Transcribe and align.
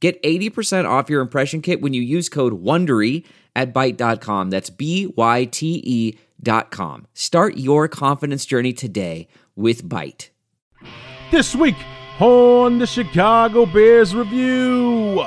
Get 0.00 0.22
80% 0.22 0.88
off 0.88 1.10
your 1.10 1.20
impression 1.20 1.60
kit 1.60 1.80
when 1.80 1.92
you 1.92 2.02
use 2.02 2.28
code 2.28 2.62
WONDERY 2.62 3.24
at 3.56 3.74
Byte.com. 3.74 4.50
That's 4.50 4.70
B-Y-T-E 4.70 6.18
dot 6.40 6.70
com. 6.70 7.06
Start 7.14 7.56
your 7.56 7.88
confidence 7.88 8.46
journey 8.46 8.72
today 8.72 9.26
with 9.56 9.84
Byte. 9.88 10.28
This 11.32 11.54
week 11.56 11.74
on 12.20 12.78
the 12.78 12.86
Chicago 12.86 13.66
Bears 13.66 14.14
Review. 14.14 15.24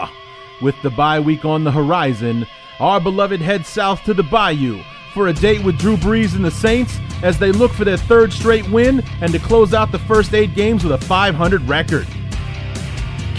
With 0.62 0.76
the 0.84 0.90
bye 0.92 1.20
week 1.20 1.44
on 1.44 1.64
the 1.64 1.72
horizon, 1.72 2.46
our 2.80 3.02
beloved 3.02 3.42
head 3.42 3.66
south 3.66 4.04
to 4.06 4.14
the 4.14 4.24
Bayou 4.24 4.82
for 5.14 5.28
a 5.28 5.34
date 5.34 5.64
with 5.64 5.78
Drew 5.78 5.98
Brees 5.98 6.36
and 6.36 6.46
the 6.46 6.52
Saints 6.52 6.98
as 7.24 7.38
they 7.38 7.52
look 7.52 7.72
for 7.72 7.84
their 7.84 7.98
third 7.98 8.32
straight 8.32 8.70
win 8.70 9.04
and 9.22 9.32
to 9.34 9.40
close 9.40 9.74
out 9.74 9.92
the 9.92 10.00
first 10.00 10.34
eight 10.34 10.56
games 10.56 10.84
with 10.84 10.94
a 10.94 11.06
500 11.06 11.62
record. 11.68 12.08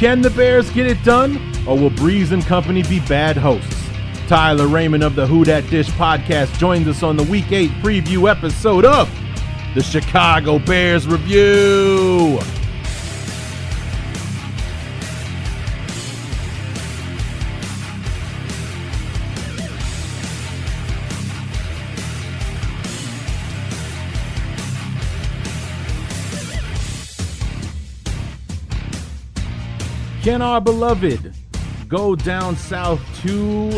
Can 0.02 0.20
the 0.20 0.30
Bears 0.30 0.69
get 0.70 0.88
it 0.88 1.01
done, 1.05 1.37
or 1.65 1.79
will 1.79 1.88
Brees 1.88 2.33
and 2.33 2.45
company 2.45 2.83
be 2.83 2.98
bad 2.98 3.37
hosts? 3.37 3.88
Tyler 4.27 4.66
Raymond 4.66 5.05
of 5.05 5.14
the 5.14 5.28
Who 5.28 5.44
Dat 5.44 5.61
Dish 5.70 5.89
podcast 5.91 6.59
joins 6.59 6.89
us 6.89 7.05
on 7.05 7.17
the 7.17 7.22
Week 7.22 7.53
8 7.53 7.70
preview 7.81 8.28
episode 8.28 8.84
of 8.84 9.09
the 9.77 9.81
Chicago 9.81 10.59
Bears 10.59 11.06
Review. 11.06 12.41
Can 30.23 30.41
our 30.41 30.61
beloved 30.61 31.34
go 31.89 32.15
down 32.15 32.55
south 32.55 33.01
to 33.23 33.70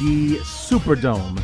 the 0.00 0.38
Superdome 0.38 1.38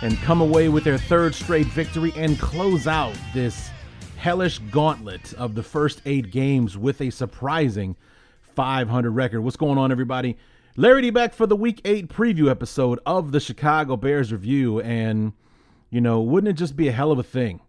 and 0.00 0.16
come 0.22 0.40
away 0.40 0.70
with 0.70 0.84
their 0.84 0.96
third 0.96 1.34
straight 1.34 1.66
victory 1.66 2.10
and 2.16 2.38
close 2.38 2.86
out 2.86 3.14
this 3.34 3.68
hellish 4.16 4.58
gauntlet 4.70 5.34
of 5.34 5.54
the 5.54 5.62
first 5.62 6.00
eight 6.06 6.30
games 6.30 6.78
with 6.78 7.02
a 7.02 7.10
surprising 7.10 7.94
500 8.40 9.10
record? 9.10 9.42
What's 9.42 9.58
going 9.58 9.76
on, 9.76 9.92
everybody? 9.92 10.38
Larry 10.76 11.02
D 11.02 11.10
back 11.10 11.34
for 11.34 11.46
the 11.46 11.54
Week 11.54 11.82
8 11.84 12.08
preview 12.08 12.50
episode 12.50 13.00
of 13.04 13.32
the 13.32 13.40
Chicago 13.40 13.98
Bears 13.98 14.32
Review. 14.32 14.80
And, 14.80 15.34
you 15.90 16.00
know, 16.00 16.22
wouldn't 16.22 16.48
it 16.48 16.58
just 16.58 16.74
be 16.74 16.88
a 16.88 16.92
hell 16.92 17.12
of 17.12 17.18
a 17.18 17.22
thing 17.22 17.60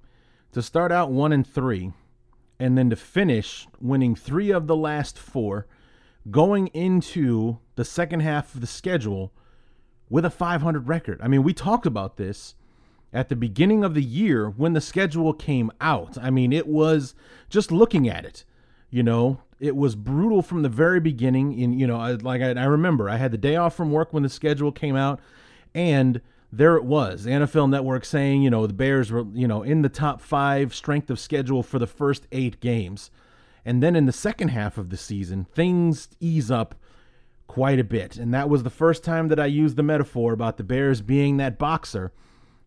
to 0.53 0.61
start 0.61 0.93
out 0.93 1.11
1 1.11 1.33
and 1.33 1.45
3 1.45 1.91
and 2.57 2.77
then 2.77 2.89
to 2.89 2.95
finish 2.95 3.67
winning 3.81 4.15
three 4.15 4.49
of 4.49 4.67
the 4.67 4.77
last 4.77 5.19
four? 5.19 5.67
Going 6.29 6.67
into 6.67 7.59
the 7.75 7.85
second 7.85 8.19
half 8.19 8.53
of 8.53 8.61
the 8.61 8.67
schedule 8.67 9.31
with 10.09 10.25
a 10.25 10.29
500 10.29 10.87
record. 10.87 11.19
I 11.23 11.27
mean, 11.27 11.43
we 11.43 11.53
talked 11.53 11.85
about 11.85 12.17
this 12.17 12.55
at 13.13 13.29
the 13.29 13.35
beginning 13.35 13.83
of 13.83 13.93
the 13.93 14.03
year 14.03 14.49
when 14.49 14.73
the 14.73 14.81
schedule 14.81 15.33
came 15.33 15.71
out. 15.81 16.17
I 16.21 16.29
mean, 16.29 16.53
it 16.53 16.67
was 16.67 17.15
just 17.49 17.71
looking 17.71 18.07
at 18.07 18.25
it, 18.25 18.45
you 18.89 19.03
know, 19.03 19.41
it 19.61 19.75
was 19.75 19.95
brutal 19.95 20.41
from 20.41 20.63
the 20.63 20.69
very 20.69 20.99
beginning. 20.99 21.57
In 21.57 21.77
you 21.79 21.85
know, 21.85 21.97
I, 21.97 22.13
like 22.13 22.41
I, 22.41 22.49
I 22.51 22.65
remember, 22.65 23.09
I 23.09 23.17
had 23.17 23.31
the 23.31 23.37
day 23.37 23.55
off 23.55 23.75
from 23.75 23.91
work 23.91 24.11
when 24.11 24.23
the 24.23 24.29
schedule 24.29 24.71
came 24.71 24.95
out, 24.95 25.19
and 25.73 26.19
there 26.51 26.75
it 26.75 26.83
was. 26.83 27.25
NFL 27.25 27.69
Network 27.69 28.03
saying, 28.03 28.41
you 28.41 28.49
know, 28.49 28.67
the 28.67 28.73
Bears 28.73 29.11
were, 29.11 29.25
you 29.33 29.47
know, 29.47 29.61
in 29.61 29.83
the 29.83 29.89
top 29.89 30.19
five 30.19 30.73
strength 30.75 31.09
of 31.09 31.19
schedule 31.19 31.63
for 31.63 31.79
the 31.79 31.87
first 31.87 32.27
eight 32.31 32.59
games. 32.59 33.11
And 33.65 33.81
then 33.81 33.95
in 33.95 34.05
the 34.05 34.11
second 34.11 34.49
half 34.49 34.77
of 34.77 34.89
the 34.89 34.97
season, 34.97 35.45
things 35.45 36.09
ease 36.19 36.49
up 36.49 36.75
quite 37.47 37.79
a 37.79 37.83
bit. 37.83 38.17
And 38.17 38.33
that 38.33 38.49
was 38.49 38.63
the 38.63 38.69
first 38.69 39.03
time 39.03 39.27
that 39.27 39.39
I 39.39 39.45
used 39.45 39.75
the 39.75 39.83
metaphor 39.83 40.33
about 40.33 40.57
the 40.57 40.63
Bears 40.63 41.01
being 41.01 41.37
that 41.37 41.59
boxer. 41.59 42.11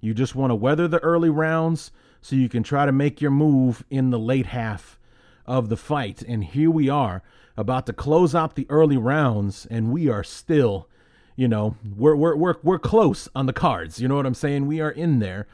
You 0.00 0.12
just 0.12 0.34
want 0.34 0.50
to 0.50 0.54
weather 0.54 0.86
the 0.86 0.98
early 0.98 1.30
rounds 1.30 1.90
so 2.20 2.36
you 2.36 2.48
can 2.48 2.62
try 2.62 2.86
to 2.86 2.92
make 2.92 3.20
your 3.20 3.30
move 3.30 3.84
in 3.90 4.10
the 4.10 4.18
late 4.18 4.46
half 4.46 4.98
of 5.46 5.68
the 5.68 5.76
fight. 5.76 6.22
And 6.22 6.44
here 6.44 6.70
we 6.70 6.88
are 6.88 7.22
about 7.56 7.86
to 7.86 7.92
close 7.92 8.34
out 8.34 8.54
the 8.54 8.66
early 8.68 8.96
rounds, 8.96 9.66
and 9.70 9.92
we 9.92 10.08
are 10.08 10.24
still, 10.24 10.88
you 11.36 11.48
know, 11.48 11.76
we're 11.96 12.16
we're 12.16 12.36
we're 12.36 12.56
we're 12.62 12.78
close 12.78 13.28
on 13.34 13.46
the 13.46 13.52
cards. 13.52 14.00
You 14.00 14.08
know 14.08 14.16
what 14.16 14.26
I'm 14.26 14.34
saying? 14.34 14.66
We 14.66 14.80
are 14.80 14.90
in 14.90 15.18
there. 15.18 15.46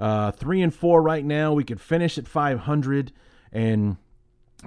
Uh, 0.00 0.32
three 0.32 0.60
and 0.60 0.74
four 0.74 1.02
right 1.02 1.24
now. 1.24 1.52
We 1.52 1.64
could 1.64 1.80
finish 1.80 2.18
at 2.18 2.26
500, 2.26 3.12
and 3.52 3.96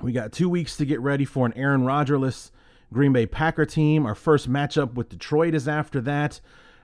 we 0.01 0.11
got 0.11 0.31
two 0.31 0.49
weeks 0.49 0.77
to 0.77 0.85
get 0.85 0.99
ready 1.01 1.25
for 1.25 1.45
an 1.45 1.53
Aaron 1.55 1.81
Rodgerless 1.81 2.51
Green 2.93 3.13
Bay 3.13 3.25
Packer 3.25 3.65
team. 3.65 4.05
Our 4.05 4.15
first 4.15 4.49
matchup 4.49 4.93
with 4.93 5.09
Detroit 5.09 5.53
is 5.53 5.67
after 5.67 6.01
that. 6.01 6.39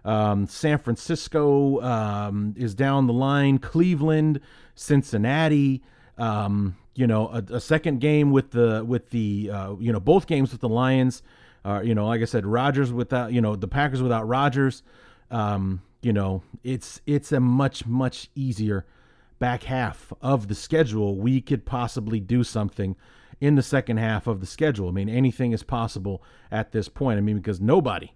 Um, 0.06 0.48
San 0.48 0.80
Francisco 0.80 1.82
um, 1.82 2.54
is 2.58 2.76
down 2.76 3.08
the 3.08 3.14
line. 3.14 3.58
Cleveland, 3.58 4.42
Cincinnati. 4.76 5.82
Um, 6.18 6.76
you 6.96 7.08
know, 7.08 7.28
a, 7.30 7.56
a, 7.56 7.60
second 7.60 8.02
game 8.02 8.32
with 8.32 8.52
the 8.52 8.84
with 8.86 9.10
the 9.10 9.50
uh, 9.52 9.76
you 9.80 9.92
know 9.92 10.00
both 10.00 10.28
games 10.28 10.52
with 10.52 10.62
the 10.62 10.70
Lions. 10.70 11.24
Uh, 11.66 11.82
you 11.84 11.96
know, 11.96 12.06
like 12.06 12.22
I 12.22 12.26
said, 12.26 12.46
Rodgers 12.46 12.92
without 12.92 13.32
you 13.32 13.42
know 13.42 13.56
the 13.56 13.68
Packers 13.68 14.02
without 14.02 14.28
Rodgers. 14.28 14.84
Um, 15.32 15.82
you 16.02 16.14
know, 16.14 16.44
it's 16.64 17.02
it's 17.08 17.32
a 17.32 17.40
much 17.40 17.86
much 17.86 18.30
easier 18.36 18.86
back 19.44 19.64
half 19.64 20.14
of 20.22 20.48
the 20.48 20.56
schedule, 20.56 21.18
we 21.18 21.42
could 21.42 21.66
possibly 21.66 22.22
do 22.22 22.46
something 22.46 22.96
in 23.42 23.56
the 23.56 23.62
second 23.62 23.98
half 23.98 24.26
of 24.26 24.40
the 24.40 24.46
schedule. 24.46 24.88
I 24.88 24.92
mean, 24.92 25.10
anything 25.10 25.52
is 25.52 25.64
possible 25.64 26.24
at 26.50 26.72
this 26.72 26.88
point. 26.88 27.18
I 27.18 27.22
mean, 27.22 27.40
because 27.40 27.60
nobody, 27.60 28.14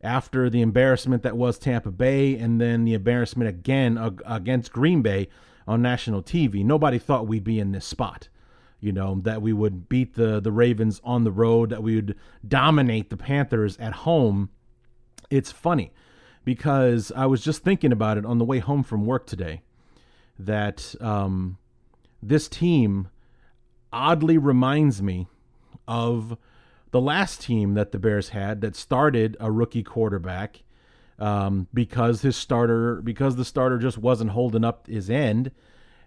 after 0.00 0.48
the 0.48 0.62
embarrassment 0.62 1.22
that 1.22 1.36
was 1.36 1.58
Tampa 1.58 1.90
Bay 1.90 2.34
and 2.34 2.58
then 2.58 2.86
the 2.86 2.94
embarrassment 2.94 3.50
again 3.50 3.98
against 4.24 4.72
Green 4.72 5.02
Bay 5.02 5.28
on 5.68 5.82
national 5.82 6.22
TV, 6.22 6.64
nobody 6.64 6.98
thought 6.98 7.26
we'd 7.26 7.44
be 7.44 7.60
in 7.60 7.72
this 7.72 7.84
spot. 7.84 8.30
You 8.80 8.92
know, 8.92 9.20
that 9.24 9.42
we 9.42 9.52
would 9.52 9.86
beat 9.86 10.14
the, 10.14 10.40
the 10.40 10.50
Ravens 10.50 10.98
on 11.04 11.24
the 11.24 11.30
road, 11.30 11.68
that 11.68 11.82
we 11.82 11.96
would 11.96 12.16
dominate 12.48 13.10
the 13.10 13.18
Panthers 13.18 13.76
at 13.76 13.92
home. 13.92 14.48
It's 15.28 15.52
funny 15.52 15.92
because 16.42 17.12
I 17.14 17.26
was 17.26 17.44
just 17.44 17.62
thinking 17.62 17.92
about 17.92 18.16
it 18.16 18.24
on 18.24 18.38
the 18.38 18.46
way 18.46 18.60
home 18.60 18.82
from 18.82 19.04
work 19.04 19.26
today 19.26 19.60
that 20.46 20.94
um, 21.00 21.58
this 22.22 22.48
team 22.48 23.08
oddly 23.92 24.38
reminds 24.38 25.02
me 25.02 25.26
of 25.88 26.36
the 26.90 27.00
last 27.00 27.40
team 27.40 27.74
that 27.74 27.92
the 27.92 27.98
Bears 27.98 28.30
had 28.30 28.60
that 28.60 28.76
started 28.76 29.36
a 29.40 29.50
rookie 29.50 29.82
quarterback 29.82 30.62
um, 31.18 31.68
because 31.72 32.22
his 32.22 32.36
starter 32.36 32.96
because 33.02 33.36
the 33.36 33.44
starter 33.44 33.78
just 33.78 33.98
wasn't 33.98 34.30
holding 34.30 34.64
up 34.64 34.86
his 34.86 35.10
end. 35.10 35.50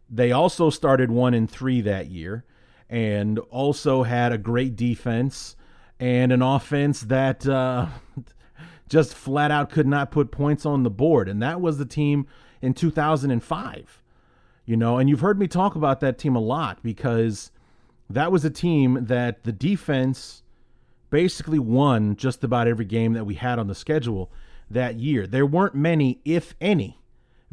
They 0.09 0.31
also 0.31 0.69
started 0.69 1.11
one 1.11 1.33
and 1.33 1.49
three 1.49 1.81
that 1.81 2.07
year, 2.07 2.43
and 2.89 3.39
also 3.39 4.03
had 4.03 4.31
a 4.31 4.37
great 4.37 4.75
defense 4.75 5.55
and 5.99 6.31
an 6.31 6.41
offense 6.41 7.01
that 7.01 7.47
uh, 7.47 7.87
just 8.89 9.13
flat 9.13 9.51
out 9.51 9.69
could 9.69 9.87
not 9.87 10.11
put 10.11 10.31
points 10.31 10.65
on 10.65 10.83
the 10.83 10.89
board. 10.89 11.29
And 11.29 11.41
that 11.41 11.61
was 11.61 11.77
the 11.77 11.85
team 11.85 12.27
in 12.61 12.73
2005 12.73 14.02
you 14.65 14.77
know, 14.77 14.97
and 14.97 15.09
you've 15.09 15.19
heard 15.19 15.39
me 15.39 15.47
talk 15.47 15.75
about 15.75 15.99
that 15.99 16.17
team 16.17 16.35
a 16.35 16.41
lot 16.41 16.81
because 16.83 17.51
that 18.09 18.31
was 18.31 18.45
a 18.45 18.49
team 18.49 19.05
that 19.05 19.43
the 19.43 19.51
defense 19.51 20.43
basically 21.09 21.59
won 21.59 22.15
just 22.15 22.43
about 22.43 22.67
every 22.67 22.85
game 22.85 23.13
that 23.13 23.25
we 23.25 23.35
had 23.35 23.59
on 23.59 23.67
the 23.67 23.75
schedule 23.75 24.31
that 24.69 24.95
year. 24.95 25.27
There 25.27 25.45
weren't 25.45 25.75
many, 25.75 26.19
if 26.25 26.55
any, 26.59 26.99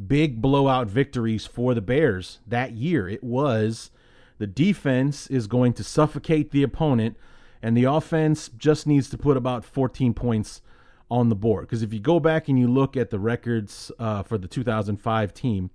big 0.06 0.40
blowout 0.40 0.88
victories 0.88 1.46
for 1.46 1.74
the 1.74 1.80
Bears 1.80 2.38
that 2.46 2.72
year. 2.72 3.08
It 3.08 3.22
was 3.22 3.90
the 4.38 4.46
defense 4.46 5.26
is 5.26 5.46
going 5.46 5.74
to 5.74 5.84
suffocate 5.84 6.50
the 6.50 6.62
opponent, 6.62 7.16
and 7.62 7.76
the 7.76 7.84
offense 7.84 8.48
just 8.56 8.86
needs 8.86 9.10
to 9.10 9.18
put 9.18 9.36
about 9.36 9.64
14 9.64 10.14
points 10.14 10.62
on 11.10 11.28
the 11.28 11.34
board. 11.34 11.66
Because 11.66 11.82
if 11.82 11.92
you 11.92 12.00
go 12.00 12.20
back 12.20 12.48
and 12.48 12.58
you 12.58 12.68
look 12.68 12.96
at 12.96 13.10
the 13.10 13.18
records 13.18 13.92
uh, 13.98 14.22
for 14.22 14.38
the 14.38 14.48
2005 14.48 15.34
team, 15.34 15.70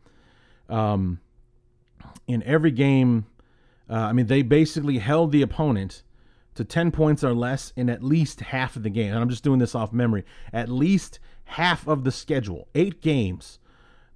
um, 0.70 1.20
in 2.28 2.44
every 2.44 2.72
game, 2.72 3.26
uh, 3.90 3.94
I 3.94 4.14
mean, 4.14 4.28
they 4.28 4.42
basically 4.42 4.98
held 4.98 5.32
the 5.32 5.42
opponent 5.42 6.04
to 6.56 6.64
10 6.64 6.92
points 6.92 7.24
or 7.24 7.34
less 7.34 7.72
in 7.76 7.90
at 7.90 8.04
least 8.04 8.40
half 8.40 8.76
of 8.76 8.84
the 8.84 8.90
game. 8.90 9.12
And 9.12 9.20
I'm 9.20 9.30
just 9.30 9.44
doing 9.44 9.60
this 9.60 9.76
off 9.76 9.94
memory. 9.94 10.26
At 10.52 10.70
least 10.70 11.20
half 11.46 11.88
of 11.88 12.04
the 12.04 12.12
schedule, 12.12 12.68
eight 12.74 13.02
games, 13.02 13.60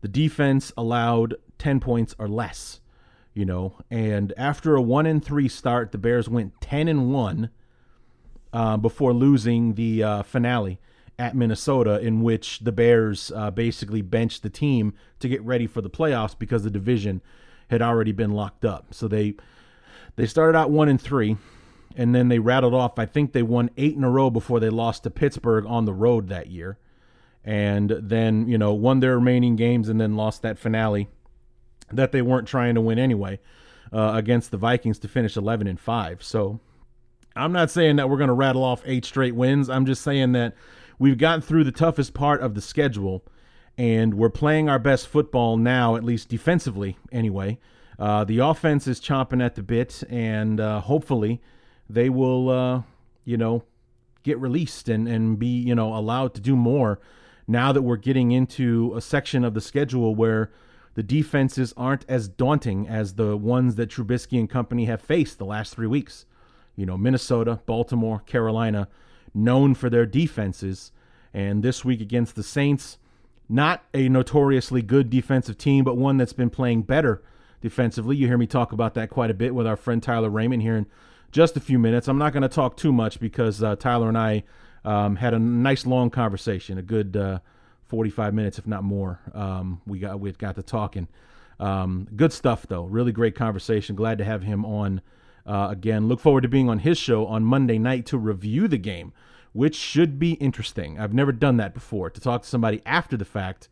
the 0.02 0.08
defense 0.08 0.72
allowed 0.78 1.36
10 1.58 1.80
points 1.80 2.16
or 2.18 2.28
less. 2.28 2.80
You 3.34 3.46
know, 3.46 3.78
and 3.90 4.34
after 4.36 4.76
a 4.76 4.82
one 4.82 5.06
and 5.06 5.24
three 5.24 5.48
start, 5.48 5.92
the 5.92 5.98
Bears 5.98 6.28
went 6.28 6.60
10 6.62 6.88
and 6.88 7.14
one 7.14 7.52
uh, 8.52 8.76
before 8.76 9.14
losing 9.14 9.76
the 9.76 10.04
uh, 10.04 10.24
finale 10.24 10.80
at 11.18 11.36
Minnesota, 11.36 12.00
in 12.00 12.22
which 12.22 12.60
the 12.60 12.72
Bears 12.72 13.32
uh, 13.36 13.52
basically 13.52 14.02
benched 14.02 14.42
the 14.42 14.50
team 14.50 14.94
to 15.20 15.30
get 15.30 15.44
ready 15.44 15.68
for 15.68 15.82
the 15.82 15.90
playoffs 15.90 16.38
because 16.38 16.64
the 16.64 16.72
division 16.72 17.22
had 17.70 17.82
already 17.82 18.12
been 18.12 18.32
locked 18.32 18.66
up. 18.66 18.94
So 18.94 19.08
they 19.08 19.36
they 20.16 20.26
started 20.26 20.58
out 20.58 20.72
one 20.72 20.90
and 20.90 21.00
three, 21.00 21.38
and 21.96 22.14
then 22.14 22.28
they 22.28 22.40
rattled 22.40 22.74
off. 22.74 23.00
I 23.00 23.06
think 23.06 23.34
they 23.34 23.44
won 23.44 23.70
eight 23.78 23.96
in 23.96 24.04
a 24.04 24.10
row 24.10 24.30
before 24.30 24.60
they 24.60 24.70
lost 24.70 25.04
to 25.04 25.10
Pittsburgh 25.10 25.66
on 25.66 25.86
the 25.86 25.94
road 25.94 26.28
that 26.30 26.48
year, 26.48 26.78
and 27.44 27.90
then 27.90 28.48
you 28.48 28.58
know 28.58 28.74
won 28.74 29.00
their 29.00 29.16
remaining 29.16 29.56
games 29.56 29.90
and 29.90 30.00
then 30.00 30.16
lost 30.16 30.42
that 30.42 30.60
finale 30.60 31.08
that 31.92 32.12
they 32.12 32.22
weren't 32.22 32.48
trying 32.48 32.76
to 32.76 32.82
win 32.82 33.00
anyway 33.00 33.40
uh, 33.92 34.12
against 34.14 34.52
the 34.52 34.58
Vikings 34.58 35.00
to 35.00 35.08
finish 35.08 35.36
11 35.36 35.68
and 35.68 35.80
five. 35.80 36.24
So 36.24 36.60
I'm 37.36 37.52
not 37.52 37.72
saying 37.72 37.96
that 37.96 38.10
we're 38.10 38.18
going 38.18 38.28
to 38.28 38.34
rattle 38.34 38.64
off 38.64 38.84
eight 38.86 39.06
straight 39.06 39.36
wins. 39.36 39.70
I'm 39.70 39.86
just 39.86 40.04
saying 40.04 40.34
that 40.34 40.56
we've 40.98 41.18
gotten 41.18 41.42
through 41.42 41.64
the 41.64 41.72
toughest 41.72 42.14
part 42.14 42.42
of 42.42 42.54
the 42.56 42.62
schedule 42.62 43.24
and 43.78 44.14
we're 44.14 44.30
playing 44.30 44.70
our 44.70 44.80
best 44.80 45.08
football 45.08 45.58
now, 45.58 45.96
at 45.96 46.04
least 46.04 46.30
defensively 46.30 46.98
anyway. 47.12 47.58
Uh, 47.98 48.24
the 48.24 48.40
offense 48.40 48.88
is 48.88 49.00
chomping 49.00 49.44
at 49.44 49.56
the 49.56 49.64
bit, 49.64 50.04
and 50.10 50.60
uh, 50.60 50.80
hopefully 50.82 51.42
they 51.90 52.10
will, 52.10 52.50
uh, 52.50 52.82
you 53.26 53.38
know, 53.38 53.64
get 54.24 54.38
released 54.40 54.88
and, 54.90 55.08
and 55.08 55.40
be, 55.40 55.48
you 55.48 55.76
know, 55.76 55.94
allowed 55.96 56.34
to 56.34 56.42
do 56.42 56.56
more 56.56 57.00
now 57.48 57.72
that 57.72 57.82
we're 57.82 57.98
getting 57.98 58.32
into 58.32 58.94
a 58.96 59.02
section 59.02 59.44
of 59.44 59.56
the 59.56 59.62
schedule 59.62 60.14
where 60.14 60.52
the 60.94 61.04
defenses 61.04 61.74
aren't 61.76 62.06
as 62.08 62.28
daunting 62.28 62.88
as 62.88 63.16
the 63.16 63.36
ones 63.36 63.76
that 63.76 63.90
Trubisky 63.90 64.38
and 64.38 64.50
company 64.50 64.86
have 64.86 65.02
faced 65.02 65.38
the 65.38 65.46
last 65.46 65.74
three 65.74 65.88
weeks. 65.88 66.26
You 66.76 66.86
know, 66.86 66.98
Minnesota, 66.98 67.60
Baltimore, 67.66 68.20
Carolina, 68.20 68.88
known 69.34 69.74
for 69.74 69.90
their 69.90 70.06
defenses. 70.06 70.92
And 71.34 71.64
this 71.64 71.84
week 71.84 72.02
against 72.02 72.36
the 72.36 72.44
Saints, 72.44 72.98
not 73.50 73.84
a 73.94 74.08
notoriously 74.08 74.82
good 74.84 75.10
defensive 75.10 75.58
team, 75.58 75.84
but 75.84 75.98
one 75.98 76.18
that's 76.18 76.34
been 76.34 76.52
playing 76.52 76.84
better 76.84 77.22
defensively. 77.62 78.16
You 78.16 78.28
hear 78.28 78.38
me 78.38 78.48
talk 78.48 78.72
about 78.72 78.94
that 78.94 79.10
quite 79.10 79.32
a 79.32 79.34
bit 79.34 79.56
with 79.56 79.66
our 79.66 79.76
friend 79.76 80.02
Tyler 80.02 80.30
Raymond 80.30 80.62
here 80.62 80.78
in 80.78 80.86
just 81.32 81.58
a 81.58 81.60
few 81.60 81.80
minutes. 81.80 82.08
I'm 82.08 82.20
not 82.20 82.32
going 82.32 82.44
to 82.44 82.50
talk 82.50 82.78
too 82.78 82.94
much 82.94 83.20
because 83.20 83.62
uh, 83.64 83.76
Tyler 83.76 84.08
and 84.08 84.18
I 84.18 84.44
um, 84.86 85.16
had 85.16 85.34
a 85.34 85.40
nice 85.40 85.86
long 85.86 86.10
conversation, 86.10 86.78
a 86.78 86.84
good 86.84 87.18
uh, 87.18 87.40
45 87.88 88.34
minutes, 88.34 88.60
if 88.60 88.68
not 88.68 88.84
more. 88.84 89.20
Um, 89.34 89.82
we 89.86 90.00
got 90.00 90.20
we 90.20 90.32
got 90.32 90.56
to 90.56 90.64
talking. 90.64 91.08
Um, 91.60 92.08
good 92.16 92.32
stuff 92.32 92.68
though. 92.68 92.84
Really 92.84 93.12
great 93.12 93.36
conversation. 93.36 93.96
Glad 93.96 94.20
to 94.20 94.24
have 94.24 94.44
him 94.44 94.64
on 94.64 95.02
uh, 95.46 95.68
again. 95.72 96.08
Look 96.08 96.20
forward 96.20 96.42
to 96.42 96.48
being 96.48 96.70
on 96.70 96.80
his 96.80 96.98
show 96.98 97.26
on 97.26 97.44
Monday 97.44 97.80
night 97.80 98.06
to 98.08 98.18
review 98.18 98.68
the 98.68 98.78
game 98.78 99.12
which 99.54 99.76
should 99.76 100.20
be 100.20 100.34
interesting. 100.34 101.00
I've 101.00 101.14
never 101.14 101.32
done 101.32 101.58
that 101.58 101.74
before 101.74 102.10
to 102.10 102.22
talk 102.22 102.44
to 102.44 102.48
somebody 102.48 102.82
after 102.86 103.18
the 103.18 103.26
fact. 103.26 103.70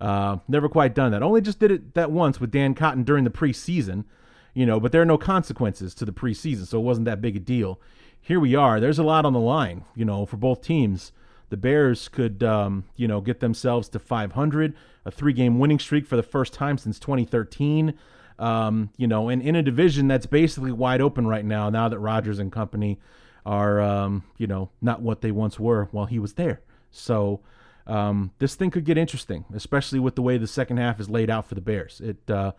Uh, 0.00 0.38
never 0.46 0.68
quite 0.68 0.94
done 0.94 1.12
that. 1.12 1.22
Only 1.22 1.40
just 1.40 1.58
did 1.58 1.70
it 1.70 1.94
that 1.94 2.10
once 2.10 2.40
with 2.40 2.50
Dan 2.50 2.74
Cotton 2.74 3.02
during 3.02 3.24
the 3.24 3.30
preseason, 3.30 4.04
you 4.54 4.64
know, 4.64 4.80
but 4.80 4.92
there 4.92 5.02
are 5.02 5.06
no 5.06 5.18
consequences 5.18 5.94
to 5.94 6.04
the 6.04 6.12
preseason, 6.12 6.66
so 6.66 6.78
it 6.78 6.84
wasn't 6.84 7.06
that 7.06 7.20
big 7.20 7.36
a 7.36 7.40
deal. 7.40 7.80
Here 8.20 8.40
we 8.40 8.54
are. 8.54 8.80
There's 8.80 8.98
a 8.98 9.04
lot 9.04 9.24
on 9.24 9.32
the 9.32 9.40
line, 9.40 9.84
you 9.94 10.04
know, 10.04 10.26
for 10.26 10.36
both 10.36 10.62
teams. 10.62 11.12
The 11.50 11.56
Bears 11.56 12.08
could, 12.08 12.42
um, 12.42 12.84
you 12.96 13.08
know, 13.08 13.20
get 13.20 13.40
themselves 13.40 13.88
to 13.90 13.98
500, 13.98 14.74
a 15.04 15.10
three-game 15.10 15.58
winning 15.58 15.78
streak 15.78 16.06
for 16.06 16.16
the 16.16 16.22
first 16.22 16.52
time 16.52 16.76
since 16.78 16.98
2013. 16.98 17.94
Um, 18.38 18.90
you 18.96 19.06
know, 19.08 19.28
and 19.28 19.42
in 19.42 19.56
a 19.56 19.62
division 19.62 20.06
that's 20.06 20.26
basically 20.26 20.70
wide 20.70 21.00
open 21.00 21.26
right 21.26 21.44
now. 21.44 21.70
Now 21.70 21.88
that 21.88 21.98
Rodgers 21.98 22.38
and 22.38 22.52
company 22.52 23.00
are 23.48 23.80
um, 23.80 24.22
you 24.36 24.46
know 24.46 24.68
not 24.82 25.00
what 25.00 25.22
they 25.22 25.32
once 25.32 25.58
were 25.58 25.88
while 25.90 26.04
he 26.04 26.18
was 26.18 26.34
there. 26.34 26.60
So 26.90 27.40
um, 27.86 28.30
this 28.38 28.54
thing 28.54 28.70
could 28.70 28.84
get 28.84 28.98
interesting, 28.98 29.46
especially 29.54 29.98
with 29.98 30.14
the 30.16 30.22
way 30.22 30.36
the 30.36 30.46
second 30.46 30.76
half 30.76 31.00
is 31.00 31.08
laid 31.08 31.30
out 31.30 31.46
for 31.46 31.54
the 31.54 31.62
Bears. 31.62 32.00
It 32.04 32.30
uh, 32.30 32.52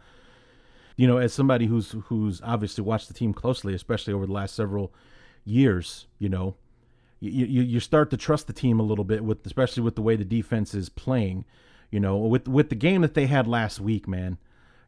you 0.98 1.08
know 1.08 1.18
as 1.18 1.32
somebody 1.32 1.68
who's 1.68 1.96
who's 2.06 2.42
obviously 2.42 2.84
watched 2.84 3.08
the 3.08 3.14
team 3.14 3.34
closely, 3.34 3.76
especially 3.76 4.14
over 4.14 4.26
the 4.26 4.34
last 4.34 4.56
several 4.56 4.92
years, 5.46 6.08
you 6.18 6.28
know. 6.28 6.56
You, 7.22 7.46
you, 7.48 7.62
you 7.64 7.80
start 7.82 8.12
to 8.12 8.18
trust 8.18 8.48
the 8.48 8.54
team 8.54 8.80
a 8.80 8.84
little 8.84 9.04
bit 9.04 9.26
with 9.26 9.46
especially 9.46 9.84
with 9.84 9.96
the 9.96 10.02
way 10.02 10.16
the 10.16 10.24
defense 10.24 10.74
is 10.74 10.88
playing, 10.88 11.44
you 11.92 12.00
know, 12.00 12.18
with 12.18 12.48
with 12.48 12.70
the 12.70 12.76
game 12.76 13.02
that 13.02 13.14
they 13.14 13.28
had 13.28 13.46
last 13.46 13.82
week, 13.82 14.08
man, 14.08 14.38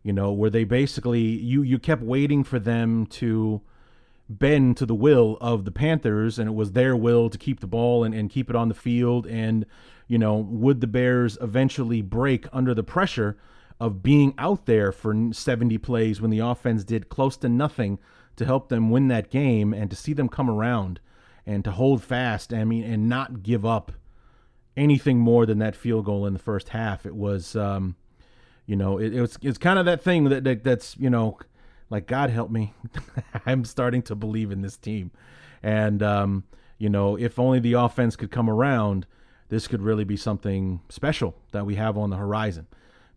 you 0.01 0.13
know, 0.13 0.31
where 0.31 0.49
they 0.49 0.63
basically 0.63 1.19
you 1.19 1.61
you 1.61 1.77
kept 1.77 2.01
waiting 2.01 2.45
for 2.45 2.57
them 2.57 3.05
to 3.07 3.61
bend 4.39 4.77
to 4.77 4.85
the 4.85 4.95
will 4.95 5.37
of 5.41 5.65
the 5.65 5.71
Panthers, 5.71 6.39
and 6.39 6.47
it 6.49 6.53
was 6.53 6.71
their 6.71 6.95
will 6.95 7.29
to 7.29 7.37
keep 7.37 7.59
the 7.59 7.67
ball 7.67 8.03
and, 8.03 8.13
and 8.13 8.29
keep 8.29 8.49
it 8.49 8.55
on 8.55 8.69
the 8.69 8.73
field. 8.73 9.27
And, 9.27 9.65
you 10.07 10.17
know, 10.17 10.35
would 10.35 10.81
the 10.81 10.87
Bears 10.87 11.37
eventually 11.41 12.01
break 12.01 12.45
under 12.53 12.73
the 12.73 12.83
pressure 12.83 13.37
of 13.79 14.03
being 14.03 14.33
out 14.37 14.65
there 14.65 14.91
for 14.91 15.15
70 15.31 15.77
plays 15.79 16.21
when 16.21 16.31
the 16.31 16.39
offense 16.39 16.83
did 16.83 17.09
close 17.09 17.35
to 17.37 17.49
nothing 17.49 17.99
to 18.35 18.45
help 18.45 18.69
them 18.69 18.89
win 18.89 19.07
that 19.09 19.29
game 19.29 19.73
and 19.73 19.89
to 19.89 19.95
see 19.95 20.13
them 20.13 20.29
come 20.29 20.49
around 20.49 20.99
and 21.45 21.63
to 21.63 21.71
hold 21.71 22.03
fast, 22.03 22.53
I 22.53 22.63
mean, 22.63 22.83
and 22.83 23.09
not 23.09 23.43
give 23.43 23.65
up 23.65 23.91
anything 24.77 25.17
more 25.17 25.45
than 25.45 25.59
that 25.59 25.75
field 25.75 26.05
goal 26.05 26.25
in 26.25 26.33
the 26.33 26.39
first 26.39 26.69
half? 26.69 27.05
It 27.05 27.15
was, 27.15 27.55
um, 27.55 27.95
you 28.65 28.75
know, 28.75 28.99
it, 28.99 29.13
it 29.13 29.21
was 29.21 29.37
it's 29.41 29.57
kind 29.57 29.79
of 29.79 29.85
that 29.85 30.01
thing 30.01 30.25
that, 30.25 30.43
that 30.43 30.63
that's 30.63 30.95
you 30.97 31.09
know 31.09 31.37
like 31.91 32.07
God 32.07 32.31
help 32.31 32.49
me, 32.49 32.73
I'm 33.45 33.63
starting 33.65 34.01
to 34.03 34.15
believe 34.15 34.51
in 34.51 34.61
this 34.61 34.77
team, 34.77 35.11
and 35.61 36.01
um, 36.01 36.43
you 36.79 36.89
know, 36.89 37.15
if 37.15 37.37
only 37.37 37.59
the 37.59 37.73
offense 37.73 38.15
could 38.15 38.31
come 38.31 38.49
around, 38.49 39.05
this 39.49 39.67
could 39.67 39.81
really 39.83 40.05
be 40.05 40.17
something 40.17 40.81
special 40.89 41.35
that 41.51 41.67
we 41.67 41.75
have 41.75 41.97
on 41.97 42.09
the 42.09 42.15
horizon, 42.15 42.65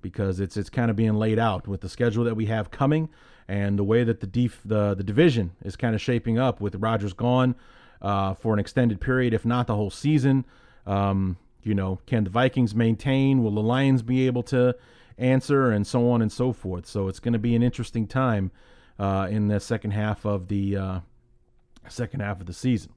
because 0.03 0.41
it's 0.41 0.59
it's 0.59 0.69
kind 0.69 0.91
of 0.91 0.97
being 0.97 1.15
laid 1.15 1.39
out 1.39 1.67
with 1.67 1.81
the 1.81 1.89
schedule 1.89 2.25
that 2.25 2.35
we 2.35 2.47
have 2.47 2.71
coming 2.71 3.09
and 3.49 3.79
the 3.79 3.85
way 3.85 4.05
that 4.05 4.21
the 4.21 4.27
def- 4.27 4.61
the 4.65 4.95
the 4.95 5.05
division 5.05 5.53
is 5.65 5.77
kind 5.77 5.95
of 5.95 6.01
shaping 6.01 6.39
up 6.39 6.61
with 6.61 6.75
Rodgers 6.77 7.13
gone 7.13 7.55
uh, 8.03 8.35
for 8.35 8.53
an 8.53 8.59
extended 8.59 9.01
period, 9.01 9.33
if 9.33 9.45
not 9.45 9.67
the 9.67 9.75
whole 9.75 9.91
season. 9.91 10.45
Um, 10.87 11.39
you 11.63 11.75
know, 11.75 12.01
can 12.07 12.25
the 12.25 12.31
Vikings 12.31 12.75
maintain? 12.75 13.43
Will 13.43 13.53
the 13.53 13.63
Lions 13.63 14.03
be 14.03 14.27
able 14.27 14.43
to 14.45 14.75
answer, 15.19 15.71
and 15.71 15.87
so 15.87 16.11
on 16.11 16.23
and 16.23 16.33
so 16.33 16.53
forth. 16.53 16.87
So 16.87 17.09
it's 17.09 17.21
going 17.21 17.33
to 17.33 17.39
be 17.39 17.55
an 17.55 17.63
interesting 17.63 18.07
time 18.07 18.51
uh, 18.99 19.29
in 19.31 19.49
the 19.49 19.61
second 19.61 19.93
half 19.93 20.25
of 20.25 20.49
the 20.49 20.77
uh, 20.77 21.01
second 21.89 22.21
half 22.21 22.41
of 22.41 22.47
the 22.47 22.53
season. 22.53 22.93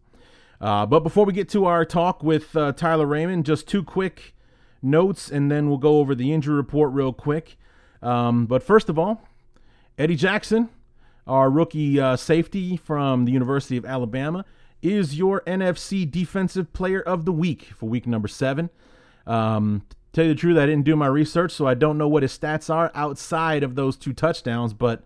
Uh, 0.60 0.86
but 0.86 1.02
before 1.02 1.26
we 1.26 1.34
get 1.34 1.50
to 1.50 1.66
our 1.66 1.86
talk 1.86 2.24
with 2.24 2.56
uh, 2.56 2.72
Tyler 2.74 3.06
Raymond, 3.06 3.46
just 3.46 3.68
two 3.68 3.84
quick 3.84 4.34
notes, 4.82 5.30
and 5.30 5.52
then 5.52 5.70
we'll 5.70 5.78
go 5.78 6.00
over 6.00 6.16
the 6.16 6.34
injury 6.34 6.56
report 6.56 6.92
real 6.94 7.14
quick. 7.14 7.58
Um, 8.02 8.46
but 8.46 8.64
first 8.64 8.90
of 8.90 8.98
all, 8.98 9.22
Eddie 9.98 10.16
Jackson, 10.16 10.70
our 11.26 11.50
rookie 11.50 12.00
uh, 12.00 12.16
safety 12.16 12.78
from 12.78 13.26
the 13.26 13.32
University 13.32 13.78
of 13.78 13.86
Alabama, 13.86 14.46
is 14.82 15.18
your 15.18 15.42
NFC 15.42 16.10
Defensive 16.10 16.72
Player 16.74 17.02
of 17.02 17.26
the 17.26 17.32
Week 17.32 17.64
for 17.76 17.90
week 17.90 18.08
number 18.08 18.28
seven. 18.28 18.70
Um, 19.26 19.84
Tell 20.18 20.26
you 20.26 20.34
the 20.34 20.40
truth, 20.40 20.58
I 20.58 20.66
didn't 20.66 20.86
do 20.86 20.96
my 20.96 21.06
research, 21.06 21.52
so 21.52 21.68
I 21.68 21.76
don't 21.76 21.96
know 21.96 22.08
what 22.08 22.24
his 22.24 22.36
stats 22.36 22.74
are 22.74 22.90
outside 22.96 23.62
of 23.62 23.76
those 23.76 23.96
two 23.96 24.14
touchdowns. 24.14 24.74
But 24.74 25.04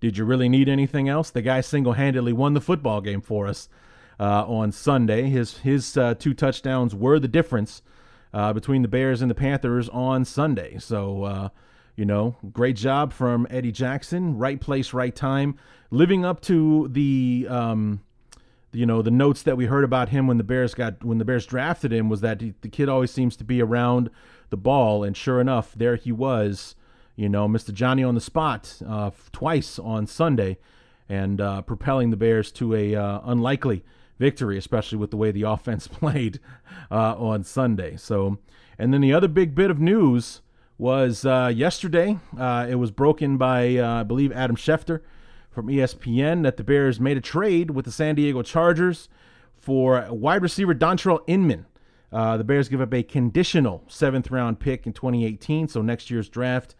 did 0.00 0.16
you 0.16 0.24
really 0.24 0.48
need 0.48 0.70
anything 0.70 1.06
else? 1.06 1.28
The 1.28 1.42
guy 1.42 1.60
single-handedly 1.60 2.32
won 2.32 2.54
the 2.54 2.62
football 2.62 3.02
game 3.02 3.20
for 3.20 3.46
us 3.46 3.68
uh, 4.18 4.46
on 4.46 4.72
Sunday. 4.72 5.24
His 5.24 5.58
his 5.58 5.98
uh, 5.98 6.14
two 6.14 6.32
touchdowns 6.32 6.94
were 6.94 7.18
the 7.18 7.28
difference 7.28 7.82
uh, 8.32 8.54
between 8.54 8.80
the 8.80 8.88
Bears 8.88 9.20
and 9.20 9.30
the 9.30 9.34
Panthers 9.34 9.90
on 9.90 10.24
Sunday. 10.24 10.78
So 10.78 11.24
uh, 11.24 11.48
you 11.94 12.06
know, 12.06 12.36
great 12.50 12.76
job 12.76 13.12
from 13.12 13.46
Eddie 13.50 13.70
Jackson. 13.70 14.38
Right 14.38 14.58
place, 14.58 14.94
right 14.94 15.14
time, 15.14 15.58
living 15.90 16.24
up 16.24 16.40
to 16.40 16.88
the 16.90 17.46
um, 17.50 18.00
you 18.72 18.86
know 18.86 19.02
the 19.02 19.10
notes 19.10 19.42
that 19.42 19.58
we 19.58 19.66
heard 19.66 19.84
about 19.84 20.08
him 20.08 20.26
when 20.26 20.38
the 20.38 20.42
Bears 20.42 20.72
got 20.72 21.04
when 21.04 21.18
the 21.18 21.26
Bears 21.26 21.44
drafted 21.44 21.92
him 21.92 22.08
was 22.08 22.22
that 22.22 22.40
he, 22.40 22.54
the 22.62 22.70
kid 22.70 22.88
always 22.88 23.10
seems 23.10 23.36
to 23.36 23.44
be 23.44 23.60
around 23.60 24.08
the 24.50 24.56
ball, 24.56 25.02
and 25.04 25.16
sure 25.16 25.40
enough, 25.40 25.74
there 25.74 25.96
he 25.96 26.12
was, 26.12 26.74
you 27.16 27.28
know, 27.28 27.48
Mr. 27.48 27.72
Johnny 27.72 28.02
on 28.02 28.14
the 28.14 28.20
spot 28.20 28.80
uh, 28.86 29.10
twice 29.32 29.78
on 29.78 30.06
Sunday, 30.06 30.58
and 31.08 31.40
uh, 31.40 31.62
propelling 31.62 32.10
the 32.10 32.16
Bears 32.16 32.50
to 32.52 32.74
a 32.74 32.94
uh, 32.94 33.20
unlikely 33.24 33.84
victory, 34.18 34.56
especially 34.56 34.98
with 34.98 35.10
the 35.10 35.16
way 35.16 35.30
the 35.30 35.42
offense 35.48 35.86
played 35.86 36.40
uh, 36.90 37.14
on 37.16 37.44
Sunday. 37.44 37.96
So, 37.96 38.38
and 38.78 38.92
then 38.92 39.00
the 39.00 39.12
other 39.12 39.28
big 39.28 39.54
bit 39.54 39.70
of 39.70 39.80
news 39.80 40.40
was 40.78 41.24
uh, 41.24 41.52
yesterday. 41.54 42.18
Uh, 42.38 42.66
it 42.68 42.76
was 42.76 42.90
broken 42.90 43.36
by 43.36 43.80
I 43.80 44.02
believe 44.02 44.32
Adam 44.32 44.56
Schefter 44.56 45.00
from 45.50 45.68
ESPN 45.68 46.42
that 46.42 46.56
the 46.56 46.64
Bears 46.64 46.98
made 46.98 47.16
a 47.16 47.20
trade 47.20 47.70
with 47.70 47.84
the 47.84 47.92
San 47.92 48.16
Diego 48.16 48.42
Chargers 48.42 49.08
for 49.56 50.06
wide 50.10 50.42
receiver 50.42 50.74
Dontrelle 50.74 51.20
Inman. 51.28 51.66
Uh, 52.14 52.36
the 52.36 52.44
Bears 52.44 52.68
give 52.68 52.80
up 52.80 52.94
a 52.94 53.02
conditional 53.02 53.82
seventh 53.88 54.30
round 54.30 54.60
pick 54.60 54.86
in 54.86 54.92
2018, 54.92 55.66
so 55.66 55.82
next 55.82 56.10
year's 56.10 56.28
draft, 56.28 56.76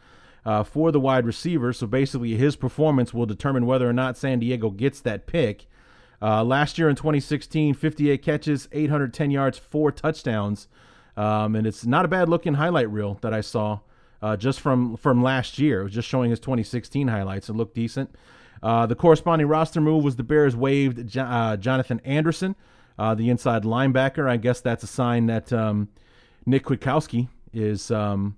uh, 0.47 0.62
for 0.62 0.93
the 0.93 1.00
wide 1.00 1.26
receiver. 1.26 1.73
So 1.73 1.88
basically, 1.88 2.37
his 2.37 2.55
performance 2.55 3.12
will 3.12 3.26
determine 3.26 3.67
whether 3.67 3.88
or 3.88 3.93
not 3.93 4.17
San 4.17 4.38
Diego 4.38 4.71
gets 4.71 5.00
that 5.00 5.26
pick. 5.26 5.67
Uh, 6.23 6.45
last 6.45 6.79
year 6.79 6.88
in 6.88 6.95
2016, 6.95 7.75
58 7.75 8.23
catches, 8.23 8.69
810 8.71 9.33
yards, 9.33 9.59
four 9.59 9.91
touchdowns. 9.91 10.69
Um, 11.17 11.57
and 11.57 11.67
it's 11.67 11.85
not 11.85 12.05
a 12.05 12.09
bad 12.09 12.29
looking 12.29 12.55
highlight 12.55 12.88
reel 12.88 13.19
that 13.23 13.35
I 13.35 13.41
saw 13.41 13.81
uh, 14.23 14.37
just 14.37 14.61
from, 14.61 14.97
from 14.97 15.21
last 15.21 15.59
year. 15.59 15.81
It 15.81 15.85
was 15.85 15.93
just 15.93 16.09
showing 16.09 16.31
his 16.31 16.38
2016 16.38 17.09
highlights. 17.09 17.49
It 17.49 17.55
looked 17.55 17.75
decent. 17.75 18.14
Uh, 18.62 18.87
the 18.87 18.95
corresponding 18.95 19.49
roster 19.49 19.81
move 19.81 20.05
was 20.05 20.14
the 20.14 20.23
Bears 20.23 20.55
waived 20.55 21.17
uh, 21.19 21.57
Jonathan 21.57 22.00
Anderson 22.05 22.55
uh, 22.99 23.15
the 23.15 23.31
inside 23.31 23.65
linebacker. 23.65 24.29
I 24.29 24.37
guess 24.37 24.61
that's 24.61 24.85
a 24.85 24.89
sign 24.89 25.27
that 25.27 25.53
um, 25.53 25.89
Nick 26.47 26.65
Kwiatkowski 26.65 27.29
is, 27.53 27.91
um, 27.91 28.37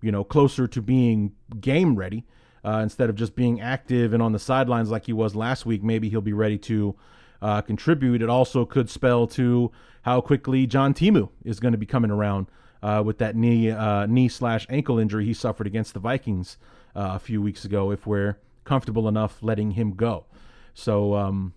you 0.00 0.12
know, 0.12 0.24
closer 0.24 0.66
to 0.68 0.82
being 0.82 1.32
game 1.60 1.96
ready 1.96 2.24
uh, 2.64 2.80
instead 2.82 3.10
of 3.10 3.16
just 3.16 3.34
being 3.34 3.60
active 3.60 4.12
and 4.12 4.22
on 4.22 4.32
the 4.32 4.38
sidelines 4.38 4.90
like 4.90 5.06
he 5.06 5.12
was 5.12 5.34
last 5.34 5.66
week. 5.66 5.82
Maybe 5.82 6.08
he'll 6.08 6.20
be 6.20 6.32
ready 6.32 6.58
to 6.58 6.94
uh, 7.40 7.60
contribute. 7.60 8.22
It 8.22 8.30
also 8.30 8.64
could 8.64 8.88
spell 8.88 9.26
to 9.28 9.70
how 10.02 10.20
quickly 10.20 10.66
John 10.66 10.94
Timu 10.94 11.28
is 11.44 11.60
going 11.60 11.72
to 11.72 11.78
be 11.78 11.86
coming 11.86 12.10
around 12.10 12.46
uh, 12.82 13.02
with 13.04 13.18
that 13.18 13.36
knee 13.36 13.70
uh, 13.70 14.06
knee 14.06 14.28
slash 14.28 14.66
ankle 14.68 14.98
injury 14.98 15.24
he 15.24 15.34
suffered 15.34 15.66
against 15.66 15.94
the 15.94 16.00
Vikings 16.00 16.56
uh, 16.94 17.12
a 17.14 17.18
few 17.18 17.40
weeks 17.40 17.64
ago. 17.64 17.90
If 17.90 18.06
we're 18.06 18.38
comfortable 18.64 19.08
enough 19.08 19.42
letting 19.42 19.72
him 19.72 19.94
go, 19.94 20.26
so. 20.74 21.14
Um, 21.14 21.54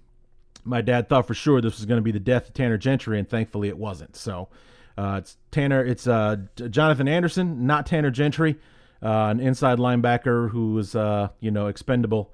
my 0.66 0.82
dad 0.82 1.08
thought 1.08 1.28
for 1.28 1.34
sure 1.34 1.62
this 1.62 1.78
was 1.78 1.86
going 1.86 2.00
to 2.00 2.04
be 2.04 2.12
the 2.12 2.20
death 2.20 2.48
of 2.48 2.54
Tanner 2.54 2.78
Gentry, 2.78 3.20
and 3.20 3.30
thankfully 3.30 3.70
it 3.70 3.78
wasn't. 3.78 4.16
So 4.16 4.50
uh, 4.98 5.20
it's 5.20 5.38
Tanner, 5.52 5.86
it's 5.86 6.08
uh, 6.08 6.38
Jonathan 6.70 7.08
Anderson, 7.08 7.66
not 7.66 7.86
Tanner 7.86 8.12
Gentry, 8.12 8.58
uh, 9.02 9.28
an 9.30 9.40
inside 9.40 9.78
linebacker 9.78 10.50
who 10.50 10.74
was 10.74 10.96
uh, 10.96 11.30
you 11.40 11.52
know 11.52 11.68
expendable. 11.68 12.34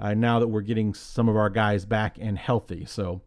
Uh, 0.00 0.14
now 0.14 0.40
that 0.40 0.48
we're 0.48 0.62
getting 0.62 0.94
some 0.94 1.28
of 1.28 1.36
our 1.36 1.50
guys 1.50 1.84
back 1.84 2.16
and 2.20 2.36
healthy, 2.36 2.84
so 2.84 3.20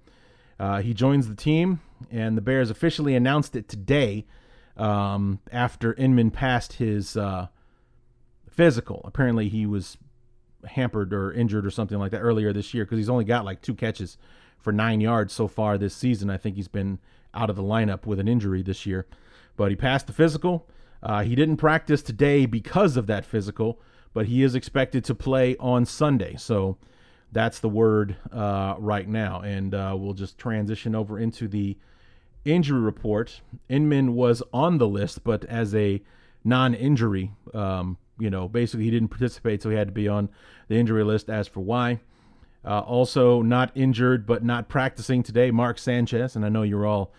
uh, 0.59 0.81
he 0.81 0.93
joins 0.93 1.27
the 1.27 1.35
team, 1.35 1.79
and 2.11 2.35
the 2.35 2.41
Bears 2.41 2.69
officially 2.69 3.15
announced 3.15 3.55
it 3.55 3.69
today 3.69 4.25
um, 4.75 5.39
after 5.51 5.93
Inman 5.93 6.31
passed 6.31 6.73
his 6.73 7.17
physical. 8.49 9.01
Apparently, 9.05 9.49
he 9.49 9.65
was 9.65 9.97
hampered 10.65 11.13
or 11.13 11.31
injured 11.31 11.65
or 11.65 11.71
something 11.71 11.97
like 11.97 12.11
that 12.11 12.19
earlier 12.19 12.51
this 12.51 12.73
year 12.73 12.85
because 12.85 12.97
he's 12.97 13.09
only 13.09 13.25
got 13.25 13.45
like 13.45 13.61
two 13.61 13.75
catches 13.75 14.17
for 14.65 14.73
nine 14.73 14.99
yards 14.99 15.31
so 15.31 15.47
far 15.47 15.77
this 15.77 15.95
season. 15.95 16.31
I 16.31 16.37
think 16.37 16.55
he's 16.55 16.67
been 16.67 16.97
out 17.35 17.51
of 17.51 17.55
the 17.55 17.61
lineup 17.61 18.07
with 18.07 18.19
an 18.19 18.27
injury 18.27 18.63
this 18.63 18.87
year, 18.87 19.05
but 19.55 19.69
he 19.69 19.75
passed 19.75 20.07
the 20.07 20.13
physical. 20.13 20.67
Uh, 21.03 21.21
he 21.23 21.35
didn't 21.35 21.57
practice 21.57 22.01
today 22.01 22.47
because 22.47 22.97
of 22.97 23.05
that 23.05 23.25
physical, 23.25 23.79
but 24.11 24.25
he 24.25 24.41
is 24.41 24.55
expected 24.55 25.03
to 25.05 25.13
play 25.13 25.55
on 25.57 25.85
Sunday. 25.85 26.35
So 26.35 26.79
that's 27.31 27.59
the 27.59 27.69
word 27.69 28.15
uh, 28.31 28.73
right 28.79 29.07
now. 29.07 29.41
And 29.41 29.75
uh, 29.75 29.95
we'll 29.95 30.13
just 30.13 30.39
transition 30.39 30.95
over 30.95 31.19
into 31.19 31.47
the 31.47 31.77
injury 32.43 32.79
report. 32.79 33.41
Inman 33.69 34.15
was 34.15 34.41
on 34.51 34.79
the 34.79 34.87
list, 34.87 35.23
but 35.23 35.45
as 35.45 35.75
a 35.75 36.01
non 36.43 36.73
injury, 36.73 37.33
um, 37.53 37.99
you 38.17 38.31
know, 38.31 38.47
basically 38.47 38.85
he 38.85 38.91
didn't 38.91 39.09
participate, 39.09 39.61
so 39.61 39.69
he 39.69 39.75
had 39.75 39.89
to 39.89 39.93
be 39.93 40.07
on 40.07 40.29
the 40.69 40.75
injury 40.75 41.03
list. 41.03 41.29
As 41.29 41.47
for 41.47 41.59
why, 41.59 41.99
uh, 42.65 42.79
also, 42.79 43.41
not 43.41 43.71
injured 43.75 44.25
but 44.25 44.43
not 44.43 44.67
practicing 44.67 45.21
today, 45.21 45.51
Mark 45.51 45.77
Sanchez. 45.77 46.35
And 46.35 46.43
I 46.43 46.49
know 46.49 46.63
you're 46.63 46.85
all 46.85 47.13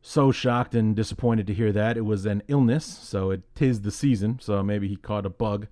so 0.00 0.30
shocked 0.30 0.74
and 0.74 0.94
disappointed 0.94 1.48
to 1.48 1.54
hear 1.54 1.72
that. 1.72 1.96
It 1.96 2.04
was 2.04 2.26
an 2.26 2.42
illness, 2.46 2.84
so 2.84 3.32
it 3.32 3.42
tis 3.56 3.80
the 3.80 3.90
season. 3.90 4.38
So 4.40 4.62
maybe 4.62 4.86
he 4.86 4.96
caught 4.96 5.26
a 5.26 5.30
bug 5.30 5.66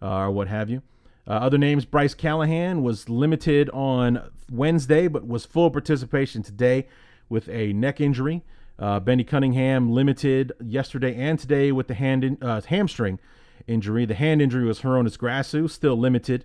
uh, 0.00 0.20
or 0.20 0.30
what 0.30 0.48
have 0.48 0.70
you. 0.70 0.82
Uh, 1.26 1.32
other 1.32 1.58
names 1.58 1.84
Bryce 1.84 2.14
Callahan 2.14 2.82
was 2.82 3.08
limited 3.08 3.68
on 3.70 4.30
Wednesday 4.50 5.08
but 5.08 5.26
was 5.26 5.44
full 5.44 5.70
participation 5.70 6.42
today 6.42 6.86
with 7.28 7.48
a 7.48 7.72
neck 7.74 8.00
injury. 8.00 8.42
Uh, 8.78 9.00
Benny 9.00 9.24
Cunningham 9.24 9.92
limited 9.92 10.52
yesterday 10.62 11.14
and 11.14 11.38
today 11.38 11.70
with 11.72 11.88
the 11.88 11.94
hand 11.94 12.24
in, 12.24 12.38
uh, 12.42 12.60
hamstring 12.62 13.20
injury. 13.66 14.04
The 14.06 14.14
hand 14.14 14.40
injury 14.40 14.64
was 14.64 14.80
Hroniss 14.80 15.16
Grasu, 15.16 15.70
still 15.70 15.96
limited 15.96 16.44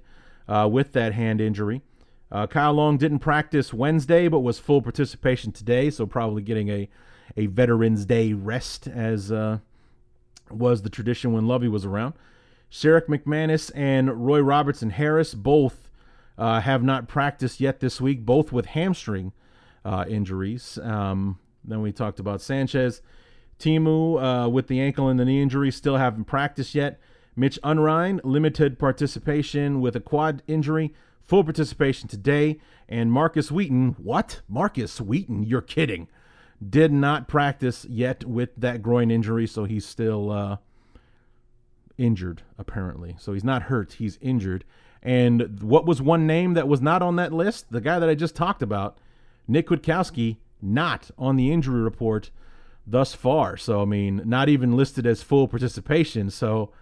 uh, 0.49 0.67
with 0.67 0.91
that 0.93 1.13
hand 1.13 1.39
injury. 1.39 1.81
Uh, 2.31 2.47
Kyle 2.47 2.73
Long 2.73 2.97
didn't 2.97 3.19
practice 3.19 3.73
Wednesday, 3.73 4.27
but 4.27 4.39
was 4.39 4.59
full 4.59 4.81
participation 4.81 5.51
today, 5.51 5.89
so 5.89 6.05
probably 6.05 6.41
getting 6.41 6.69
a, 6.69 6.89
a 7.37 7.45
Veterans 7.45 8.05
Day 8.05 8.33
rest, 8.33 8.87
as 8.87 9.31
uh, 9.31 9.59
was 10.51 10.81
the 10.81 10.89
tradition 10.89 11.31
when 11.31 11.47
Lovie 11.47 11.67
was 11.67 11.85
around. 11.85 12.13
Sherrick 12.71 13.07
McManis 13.07 13.71
and 13.73 14.25
Roy 14.25 14.41
Robertson 14.41 14.91
Harris 14.91 15.33
both 15.33 15.89
uh, 16.37 16.61
have 16.61 16.83
not 16.83 17.07
practiced 17.07 17.59
yet 17.59 17.79
this 17.79 17.99
week, 17.99 18.25
both 18.25 18.51
with 18.51 18.67
hamstring 18.67 19.33
uh, 19.83 20.05
injuries. 20.07 20.77
Um, 20.81 21.39
then 21.63 21.81
we 21.81 21.91
talked 21.91 22.19
about 22.19 22.41
Sanchez. 22.41 23.01
Timu 23.59 24.45
uh, 24.45 24.49
with 24.49 24.67
the 24.67 24.79
ankle 24.79 25.09
and 25.09 25.19
the 25.19 25.25
knee 25.25 25.41
injury 25.41 25.71
still 25.71 25.97
haven't 25.97 26.25
practiced 26.25 26.75
yet. 26.75 26.99
Mitch 27.39 27.57
Unrein, 27.63 28.19
limited 28.25 28.77
participation 28.77 29.79
with 29.79 29.95
a 29.95 30.01
quad 30.01 30.43
injury, 30.45 30.93
full 31.23 31.45
participation 31.45 32.09
today. 32.09 32.59
And 32.89 33.13
Markus 33.13 33.49
Wheaton, 33.49 33.95
what? 33.97 34.41
Markus 34.49 34.99
Wheaton? 34.99 35.43
You're 35.43 35.61
kidding. 35.61 36.09
Did 36.67 36.91
not 36.91 37.29
practice 37.29 37.85
yet 37.85 38.25
with 38.25 38.49
that 38.57 38.81
groin 38.81 39.09
injury, 39.09 39.47
so 39.47 39.63
he's 39.63 39.85
still 39.85 40.29
uh, 40.29 40.57
injured, 41.97 42.41
apparently. 42.57 43.15
So 43.19 43.31
he's 43.31 43.45
not 43.45 43.63
hurt, 43.63 43.93
he's 43.93 44.19
injured. 44.21 44.65
And 45.01 45.61
what 45.61 45.85
was 45.85 46.01
one 46.01 46.27
name 46.27 46.55
that 46.55 46.67
was 46.67 46.81
not 46.81 47.01
on 47.01 47.15
that 47.15 47.31
list? 47.31 47.71
The 47.71 47.79
guy 47.79 47.99
that 47.99 48.09
I 48.09 48.15
just 48.15 48.35
talked 48.35 48.61
about, 48.61 48.97
Nick 49.47 49.67
Kwiatkowski, 49.67 50.37
not 50.61 51.09
on 51.17 51.37
the 51.37 51.53
injury 51.53 51.79
report 51.79 52.31
thus 52.85 53.13
far. 53.13 53.55
So, 53.55 53.81
I 53.81 53.85
mean, 53.85 54.23
not 54.25 54.49
even 54.49 54.75
listed 54.75 55.07
as 55.07 55.23
full 55.23 55.47
participation. 55.47 56.29
So, 56.31 56.73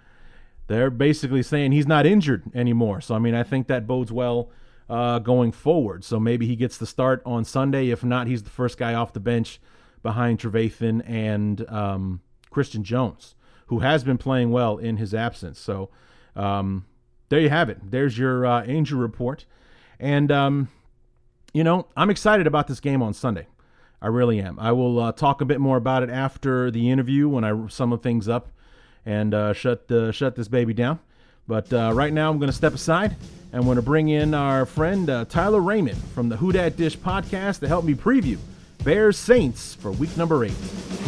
they're 0.67 0.89
basically 0.89 1.43
saying 1.43 1.71
he's 1.71 1.87
not 1.87 2.05
injured 2.05 2.43
anymore. 2.53 3.01
So 3.01 3.15
I 3.15 3.19
mean, 3.19 3.33
I 3.33 3.43
think 3.43 3.67
that 3.67 3.87
bodes 3.87 4.11
well 4.11 4.49
uh, 4.89 5.19
going 5.19 5.51
forward. 5.51 6.03
So 6.03 6.19
maybe 6.19 6.45
he 6.45 6.55
gets 6.55 6.77
the 6.77 6.85
start 6.85 7.21
on 7.25 7.43
Sunday. 7.43 7.89
If 7.89 8.03
not, 8.03 8.27
he's 8.27 8.43
the 8.43 8.49
first 8.49 8.77
guy 8.77 8.93
off 8.93 9.13
the 9.13 9.19
bench 9.19 9.59
behind 10.03 10.39
Trevathan 10.39 11.01
and 11.07 11.67
um, 11.69 12.21
Christian 12.49 12.83
Jones, 12.83 13.35
who 13.67 13.79
has 13.79 14.03
been 14.03 14.17
playing 14.17 14.51
well 14.51 14.77
in 14.77 14.97
his 14.97 15.13
absence. 15.13 15.59
So 15.59 15.89
um, 16.35 16.85
there 17.29 17.39
you 17.39 17.49
have 17.49 17.69
it. 17.69 17.79
There's 17.91 18.17
your 18.17 18.45
uh, 18.45 18.63
injury 18.65 18.99
report. 18.99 19.45
And 19.99 20.31
um, 20.31 20.69
you 21.53 21.63
know, 21.63 21.87
I'm 21.95 22.09
excited 22.09 22.47
about 22.47 22.67
this 22.67 22.79
game 22.79 23.01
on 23.01 23.13
Sunday. 23.13 23.47
I 24.01 24.07
really 24.07 24.39
am. 24.39 24.59
I 24.59 24.73
will 24.73 24.99
uh, 24.99 25.11
talk 25.11 25.41
a 25.41 25.45
bit 25.45 25.59
more 25.59 25.77
about 25.77 26.03
it 26.03 26.09
after 26.09 26.69
the 26.69 26.91
interview 26.91 27.27
when 27.27 27.43
I 27.43 27.67
sum 27.67 27.97
things 27.99 28.29
up 28.29 28.49
and 29.07 29.33
uh, 29.33 29.53
shut 29.53 29.89
shut 30.11 30.35
this 30.35 30.49
baby 30.49 30.73
down. 30.73 30.99
But 31.47 31.71
uh, 31.71 31.91
right 31.95 32.11
now, 32.11 32.29
I'm 32.29 32.37
going 32.37 32.51
to 32.51 32.55
step 32.55 32.73
aside 32.73 33.15
and 33.53 33.63
going 33.63 33.77
to 33.77 33.81
bring 33.81 34.09
in 34.09 34.33
our 34.33 34.65
friend 34.65 35.09
uh, 35.09 35.25
Tyler 35.25 35.61
Raymond 35.61 35.97
from 36.13 36.27
the 36.27 36.35
Who 36.37 36.51
Dat 36.51 36.75
Dish 36.75 36.97
podcast 36.97 37.61
to 37.61 37.67
help 37.67 37.85
me 37.85 37.95
preview 37.95 38.37
Bears 38.83 39.17
Saints 39.17 39.73
for 39.73 39.91
week 39.91 40.15
number 40.17 40.43
eight. 40.43 41.06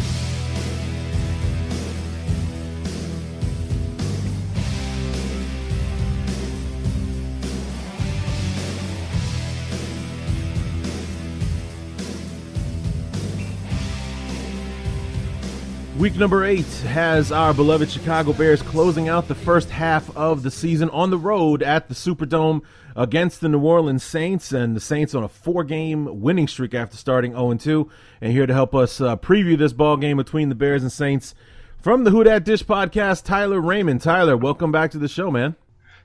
Week 16.00 16.16
number 16.16 16.46
eight 16.46 16.66
has 16.86 17.30
our 17.30 17.54
beloved 17.54 17.92
Chicago 17.92 18.32
Bears 18.32 18.62
closing 18.62 19.10
out 19.10 19.28
the 19.28 19.36
first 19.36 19.70
half 19.70 20.16
of 20.16 20.44
the 20.44 20.50
season 20.50 20.90
on 20.92 21.10
the 21.10 21.18
road 21.18 21.62
at 21.62 21.90
the 21.90 21.94
Superdome 21.94 22.62
against 22.96 23.42
the 23.42 23.50
New 23.50 23.60
Orleans 23.60 24.02
Saints, 24.02 24.54
and 24.54 24.78
the 24.78 24.80
Saints 24.80 25.14
on 25.14 25.26
a 25.26 25.28
four-game 25.28 26.22
winning 26.22 26.48
streak 26.48 26.74
after 26.74 26.96
starting 26.96 27.34
0-2. 27.34 27.90
And 28.22 28.32
here 28.32 28.48
to 28.48 28.54
help 28.54 28.74
us 28.74 29.02
uh, 29.02 29.18
preview 29.18 29.58
this 29.58 29.74
ball 29.74 29.98
game 29.98 30.16
between 30.16 30.48
the 30.48 30.56
Bears 30.56 30.84
and 30.84 30.92
Saints 30.92 31.36
from 31.82 32.06
the 32.06 32.12
Who 32.12 32.24
Dat 32.24 32.46
Dish 32.46 32.64
podcast, 32.64 33.26
Tyler 33.26 33.60
Raymond. 33.60 34.00
Tyler, 34.00 34.38
welcome 34.38 34.72
back 34.72 34.92
to 34.92 35.00
the 35.00 35.10
show, 35.10 35.30
man. 35.30 35.58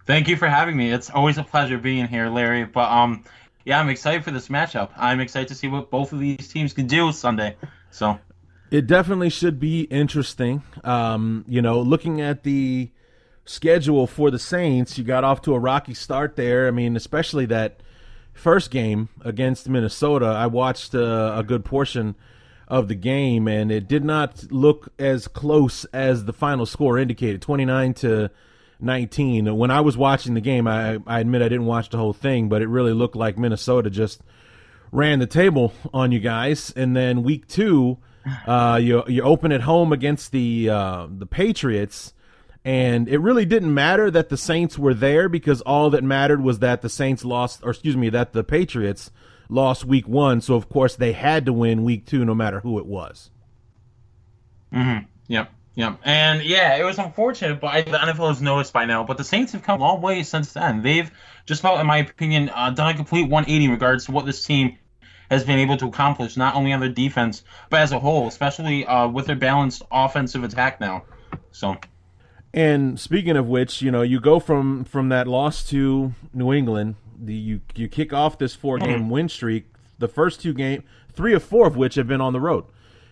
Thank 0.06 0.26
you 0.26 0.36
for 0.36 0.48
having 0.48 0.76
me. 0.76 0.92
It's 0.92 1.08
always 1.08 1.38
a 1.38 1.44
pleasure 1.44 1.78
being 1.78 2.08
here, 2.08 2.28
Larry. 2.28 2.64
But 2.64 2.90
um, 2.90 3.22
yeah, 3.64 3.78
I'm 3.78 3.90
excited 3.90 4.24
for 4.24 4.32
this 4.32 4.48
matchup. 4.48 4.90
I'm 4.96 5.20
excited 5.20 5.46
to 5.48 5.54
see 5.54 5.68
what 5.68 5.88
both 5.88 6.12
of 6.12 6.18
these 6.18 6.48
teams 6.48 6.72
can 6.72 6.88
do 6.88 7.12
Sunday. 7.12 7.54
So 7.92 8.18
it 8.74 8.88
definitely 8.88 9.30
should 9.30 9.60
be 9.60 9.82
interesting. 9.82 10.64
Um, 10.82 11.44
you 11.46 11.62
know, 11.62 11.80
looking 11.80 12.20
at 12.20 12.42
the 12.42 12.90
schedule 13.44 14.08
for 14.08 14.32
the 14.32 14.38
Saints. 14.38 14.98
You 14.98 15.04
got 15.04 15.22
off 15.22 15.42
to 15.42 15.54
a 15.54 15.58
rocky 15.60 15.94
start 15.94 16.34
there. 16.34 16.66
I 16.66 16.72
mean, 16.72 16.96
especially 16.96 17.46
that 17.46 17.78
first 18.32 18.72
game 18.72 19.10
against 19.24 19.68
Minnesota. 19.68 20.26
I 20.26 20.48
watched 20.48 20.92
uh, 20.92 21.34
a 21.36 21.44
good 21.44 21.64
portion 21.64 22.16
of 22.66 22.88
the 22.88 22.96
game, 22.96 23.46
and 23.46 23.70
it 23.70 23.86
did 23.86 24.04
not 24.04 24.50
look 24.50 24.88
as 24.98 25.28
close 25.28 25.84
as 25.92 26.24
the 26.24 26.32
final 26.32 26.66
score 26.66 26.98
indicated 26.98 27.42
29 27.42 27.94
to 27.94 28.28
19. 28.80 29.56
When 29.56 29.70
I 29.70 29.82
was 29.82 29.96
watching 29.96 30.34
the 30.34 30.40
game, 30.40 30.66
I, 30.66 30.98
I 31.06 31.20
admit 31.20 31.42
I 31.42 31.48
didn't 31.48 31.66
watch 31.66 31.90
the 31.90 31.98
whole 31.98 32.12
thing, 32.12 32.48
but 32.48 32.60
it 32.60 32.68
really 32.68 32.92
looked 32.92 33.14
like 33.14 33.38
Minnesota 33.38 33.88
just 33.88 34.20
ran 34.90 35.20
the 35.20 35.28
table 35.28 35.72
on 35.92 36.10
you 36.10 36.18
guys. 36.18 36.72
And 36.74 36.96
then 36.96 37.22
week 37.22 37.46
two, 37.46 37.98
uh, 38.46 38.78
you 38.80 39.02
you 39.06 39.22
open 39.22 39.52
at 39.52 39.62
home 39.62 39.92
against 39.92 40.32
the 40.32 40.70
uh, 40.70 41.06
the 41.10 41.26
Patriots, 41.26 42.14
and 42.64 43.08
it 43.08 43.18
really 43.18 43.44
didn't 43.44 43.72
matter 43.72 44.10
that 44.10 44.28
the 44.28 44.36
Saints 44.36 44.78
were 44.78 44.94
there 44.94 45.28
because 45.28 45.60
all 45.62 45.90
that 45.90 46.02
mattered 46.02 46.42
was 46.42 46.60
that 46.60 46.82
the 46.82 46.88
Saints 46.88 47.24
lost, 47.24 47.60
or 47.62 47.70
excuse 47.70 47.96
me, 47.96 48.08
that 48.10 48.32
the 48.32 48.44
Patriots 48.44 49.10
lost 49.48 49.84
week 49.84 50.08
one. 50.08 50.40
So 50.40 50.54
of 50.54 50.68
course 50.68 50.96
they 50.96 51.12
had 51.12 51.46
to 51.46 51.52
win 51.52 51.84
week 51.84 52.06
two, 52.06 52.24
no 52.24 52.34
matter 52.34 52.60
who 52.60 52.78
it 52.78 52.86
was. 52.86 53.30
Mm-hmm. 54.72 55.06
Yep. 55.28 55.50
Yep. 55.76 55.98
And 56.04 56.42
yeah, 56.42 56.76
it 56.76 56.84
was 56.84 56.98
unfortunate, 56.98 57.60
but 57.60 57.86
the 57.86 57.98
NFL 57.98 58.28
has 58.28 58.40
noticed 58.40 58.72
by 58.72 58.84
now. 58.84 59.04
But 59.04 59.18
the 59.18 59.24
Saints 59.24 59.52
have 59.52 59.62
come 59.62 59.80
a 59.80 59.84
long 59.84 60.00
way 60.00 60.22
since 60.22 60.52
then. 60.52 60.82
They've 60.82 61.10
just 61.46 61.60
about, 61.60 61.80
in 61.80 61.86
my 61.86 61.98
opinion, 61.98 62.50
uh, 62.50 62.70
done 62.70 62.90
a 62.90 62.94
complete 62.94 63.28
180 63.28 63.64
in 63.64 63.70
regards 63.70 64.06
to 64.06 64.12
what 64.12 64.24
this 64.24 64.44
team 64.44 64.78
has 65.30 65.44
been 65.44 65.58
able 65.58 65.76
to 65.78 65.86
accomplish, 65.86 66.36
not 66.36 66.54
only 66.54 66.72
on 66.72 66.80
their 66.80 66.88
defense, 66.88 67.42
but 67.70 67.80
as 67.80 67.92
a 67.92 67.98
whole, 67.98 68.28
especially 68.28 68.86
uh, 68.86 69.08
with 69.08 69.26
their 69.26 69.36
balanced 69.36 69.82
offensive 69.90 70.44
attack 70.44 70.80
now. 70.80 71.04
So. 71.52 71.76
And 72.52 73.00
speaking 73.00 73.36
of 73.36 73.46
which, 73.46 73.82
you 73.82 73.90
know, 73.90 74.02
you 74.02 74.20
go 74.20 74.38
from 74.38 74.84
from 74.84 75.08
that 75.08 75.26
loss 75.26 75.68
to 75.70 76.14
New 76.32 76.52
England, 76.52 76.94
the 77.18 77.34
you 77.34 77.60
you 77.74 77.88
kick 77.88 78.12
off 78.12 78.38
this 78.38 78.54
four 78.54 78.78
game 78.78 79.00
mm-hmm. 79.00 79.10
win 79.10 79.28
streak. 79.28 79.66
The 79.98 80.08
first 80.08 80.40
two 80.40 80.54
game, 80.54 80.84
three 81.12 81.34
or 81.34 81.40
four 81.40 81.66
of 81.66 81.76
which 81.76 81.94
have 81.96 82.06
been 82.06 82.20
on 82.20 82.32
the 82.32 82.40
road. 82.40 82.64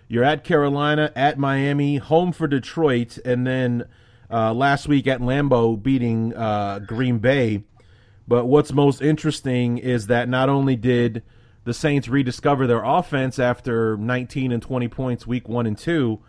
You're 0.08 0.24
at 0.24 0.44
Carolina, 0.44 1.10
at 1.16 1.38
Miami, 1.38 1.96
home 1.96 2.32
for 2.32 2.46
Detroit, 2.46 3.18
and 3.24 3.46
then 3.46 3.84
uh, 4.30 4.52
last 4.52 4.86
week 4.86 5.06
at 5.06 5.20
Lambeau 5.20 5.80
beating 5.80 6.34
uh, 6.34 6.80
Green 6.80 7.18
Bay. 7.18 7.64
But 8.28 8.46
what's 8.46 8.72
most 8.72 9.00
interesting 9.02 9.78
is 9.78 10.06
that 10.08 10.28
not 10.28 10.48
only 10.48 10.76
did 10.76 11.22
the 11.64 11.74
Saints 11.74 12.08
rediscover 12.08 12.66
their 12.66 12.82
offense 12.82 13.38
after 13.38 13.96
19 13.96 14.52
and 14.52 14.62
20 14.62 14.88
points 14.88 15.26
week 15.26 15.48
one 15.48 15.66
and 15.66 15.78
two, 15.78 16.20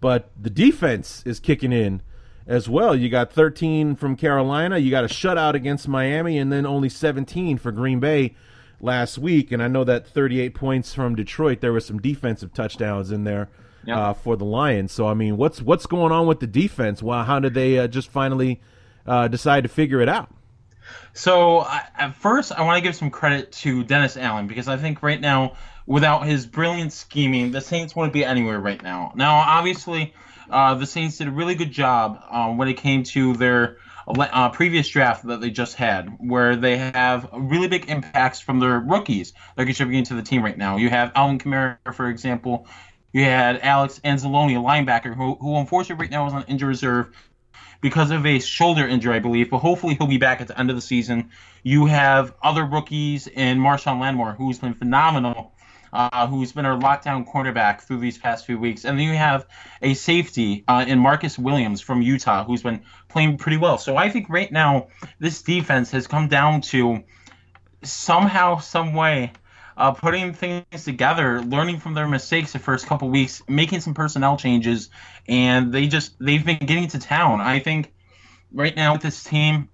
but 0.00 0.30
the 0.40 0.50
defense 0.50 1.22
is 1.26 1.38
kicking 1.40 1.72
in 1.72 2.02
as 2.46 2.68
well. 2.68 2.96
You 2.96 3.08
got 3.08 3.32
13 3.32 3.96
from 3.96 4.16
Carolina, 4.16 4.78
you 4.78 4.90
got 4.90 5.04
a 5.04 5.08
shutout 5.08 5.54
against 5.54 5.86
Miami, 5.86 6.38
and 6.38 6.52
then 6.52 6.66
only 6.66 6.88
17 6.88 7.58
for 7.58 7.70
Green 7.72 8.00
Bay 8.00 8.34
last 8.80 9.18
week, 9.18 9.52
and 9.52 9.62
I 9.62 9.68
know 9.68 9.84
that 9.84 10.06
38 10.06 10.54
points 10.54 10.94
from 10.94 11.14
Detroit. 11.14 11.60
There 11.60 11.72
were 11.72 11.80
some 11.80 11.98
defensive 11.98 12.52
touchdowns 12.54 13.10
in 13.10 13.24
there 13.24 13.48
yep. 13.84 13.96
uh, 13.96 14.12
for 14.14 14.36
the 14.36 14.44
Lions. 14.44 14.92
So 14.92 15.06
I 15.06 15.14
mean, 15.14 15.36
what's 15.36 15.60
what's 15.60 15.86
going 15.86 16.12
on 16.12 16.26
with 16.26 16.40
the 16.40 16.46
defense? 16.46 17.02
Well, 17.02 17.24
how 17.24 17.38
did 17.40 17.54
they 17.54 17.78
uh, 17.78 17.86
just 17.86 18.08
finally 18.08 18.60
uh, 19.06 19.28
decide 19.28 19.62
to 19.64 19.68
figure 19.68 20.00
it 20.00 20.08
out? 20.08 20.34
So 21.12 21.66
at 21.66 22.14
first, 22.16 22.52
I 22.52 22.62
want 22.62 22.78
to 22.78 22.82
give 22.82 22.94
some 22.94 23.10
credit 23.10 23.52
to 23.52 23.84
Dennis 23.84 24.16
Allen 24.16 24.46
because 24.46 24.68
I 24.68 24.76
think 24.76 25.02
right 25.02 25.20
now, 25.20 25.56
without 25.86 26.26
his 26.26 26.46
brilliant 26.46 26.92
scheming, 26.92 27.50
the 27.50 27.60
Saints 27.60 27.96
wouldn't 27.96 28.12
be 28.12 28.24
anywhere 28.24 28.60
right 28.60 28.82
now. 28.82 29.12
Now, 29.16 29.36
obviously, 29.36 30.14
uh, 30.48 30.74
the 30.74 30.86
Saints 30.86 31.18
did 31.18 31.28
a 31.28 31.32
really 31.32 31.54
good 31.54 31.72
job 31.72 32.22
um, 32.30 32.58
when 32.58 32.68
it 32.68 32.74
came 32.74 33.02
to 33.04 33.34
their 33.34 33.78
uh, 34.06 34.50
previous 34.50 34.88
draft 34.88 35.26
that 35.26 35.40
they 35.40 35.50
just 35.50 35.74
had, 35.74 36.16
where 36.18 36.56
they 36.56 36.76
have 36.76 37.28
really 37.32 37.68
big 37.68 37.88
impacts 37.88 38.40
from 38.40 38.60
their 38.60 38.78
rookies 38.78 39.32
that 39.54 39.62
are 39.62 39.66
contributing 39.66 40.04
to 40.04 40.14
the 40.14 40.22
team 40.22 40.42
right 40.42 40.58
now. 40.58 40.76
You 40.76 40.90
have 40.90 41.12
Alvin 41.14 41.38
Kamara, 41.38 41.76
for 41.94 42.08
example. 42.08 42.66
You 43.12 43.24
had 43.24 43.60
Alex 43.60 44.00
Anzalone, 44.04 44.56
a 44.56 44.62
linebacker, 44.62 45.14
who, 45.14 45.34
who 45.34 45.56
unfortunately 45.56 46.04
right 46.04 46.10
now 46.10 46.26
is 46.28 46.32
on 46.32 46.44
injured 46.44 46.68
reserve 46.68 47.08
because 47.80 48.10
of 48.10 48.26
a 48.26 48.38
shoulder 48.38 48.86
injury, 48.86 49.16
I 49.16 49.20
believe. 49.20 49.50
But 49.50 49.58
hopefully 49.58 49.94
he'll 49.94 50.06
be 50.06 50.18
back 50.18 50.40
at 50.40 50.48
the 50.48 50.58
end 50.58 50.70
of 50.70 50.76
the 50.76 50.82
season. 50.82 51.30
You 51.62 51.86
have 51.86 52.34
other 52.42 52.64
rookies 52.64 53.26
in 53.26 53.58
Marshon 53.58 54.00
Lattimore, 54.00 54.32
who's 54.32 54.58
been 54.58 54.74
phenomenal 54.74 55.52
uh, 55.92 56.26
who's 56.26 56.52
been 56.52 56.66
our 56.66 56.78
lockdown 56.78 57.26
cornerback 57.26 57.82
through 57.82 57.98
these 57.98 58.18
past 58.18 58.46
few 58.46 58.58
weeks. 58.58 58.84
And 58.84 58.98
then 58.98 59.06
you 59.06 59.14
have 59.14 59.46
a 59.82 59.94
safety 59.94 60.64
uh, 60.68 60.84
in 60.86 60.98
Marcus 60.98 61.38
Williams 61.38 61.80
from 61.80 62.02
Utah, 62.02 62.44
who's 62.44 62.62
been 62.62 62.82
playing 63.08 63.38
pretty 63.38 63.56
well. 63.56 63.78
So 63.78 63.96
I 63.96 64.08
think 64.08 64.28
right 64.28 64.50
now 64.50 64.88
this 65.18 65.42
defense 65.42 65.90
has 65.90 66.06
come 66.06 66.28
down 66.28 66.60
to 66.62 67.02
somehow, 67.82 68.58
some 68.58 68.94
way, 68.94 69.32
uh, 69.80 69.92
putting 69.92 70.34
things 70.34 70.84
together, 70.84 71.40
learning 71.40 71.80
from 71.80 71.94
their 71.94 72.06
mistakes 72.06 72.52
the 72.52 72.58
first 72.58 72.86
couple 72.86 73.08
weeks, 73.08 73.42
making 73.48 73.80
some 73.80 73.94
personnel 73.94 74.36
changes, 74.36 74.90
and 75.26 75.72
they 75.72 75.86
just 75.86 76.14
they've 76.20 76.44
been 76.44 76.58
getting 76.58 76.86
to 76.86 76.98
town. 76.98 77.40
I 77.40 77.60
think 77.60 77.90
right 78.52 78.76
now 78.76 78.92
with 78.92 79.00
this 79.00 79.24
team, 79.24 79.70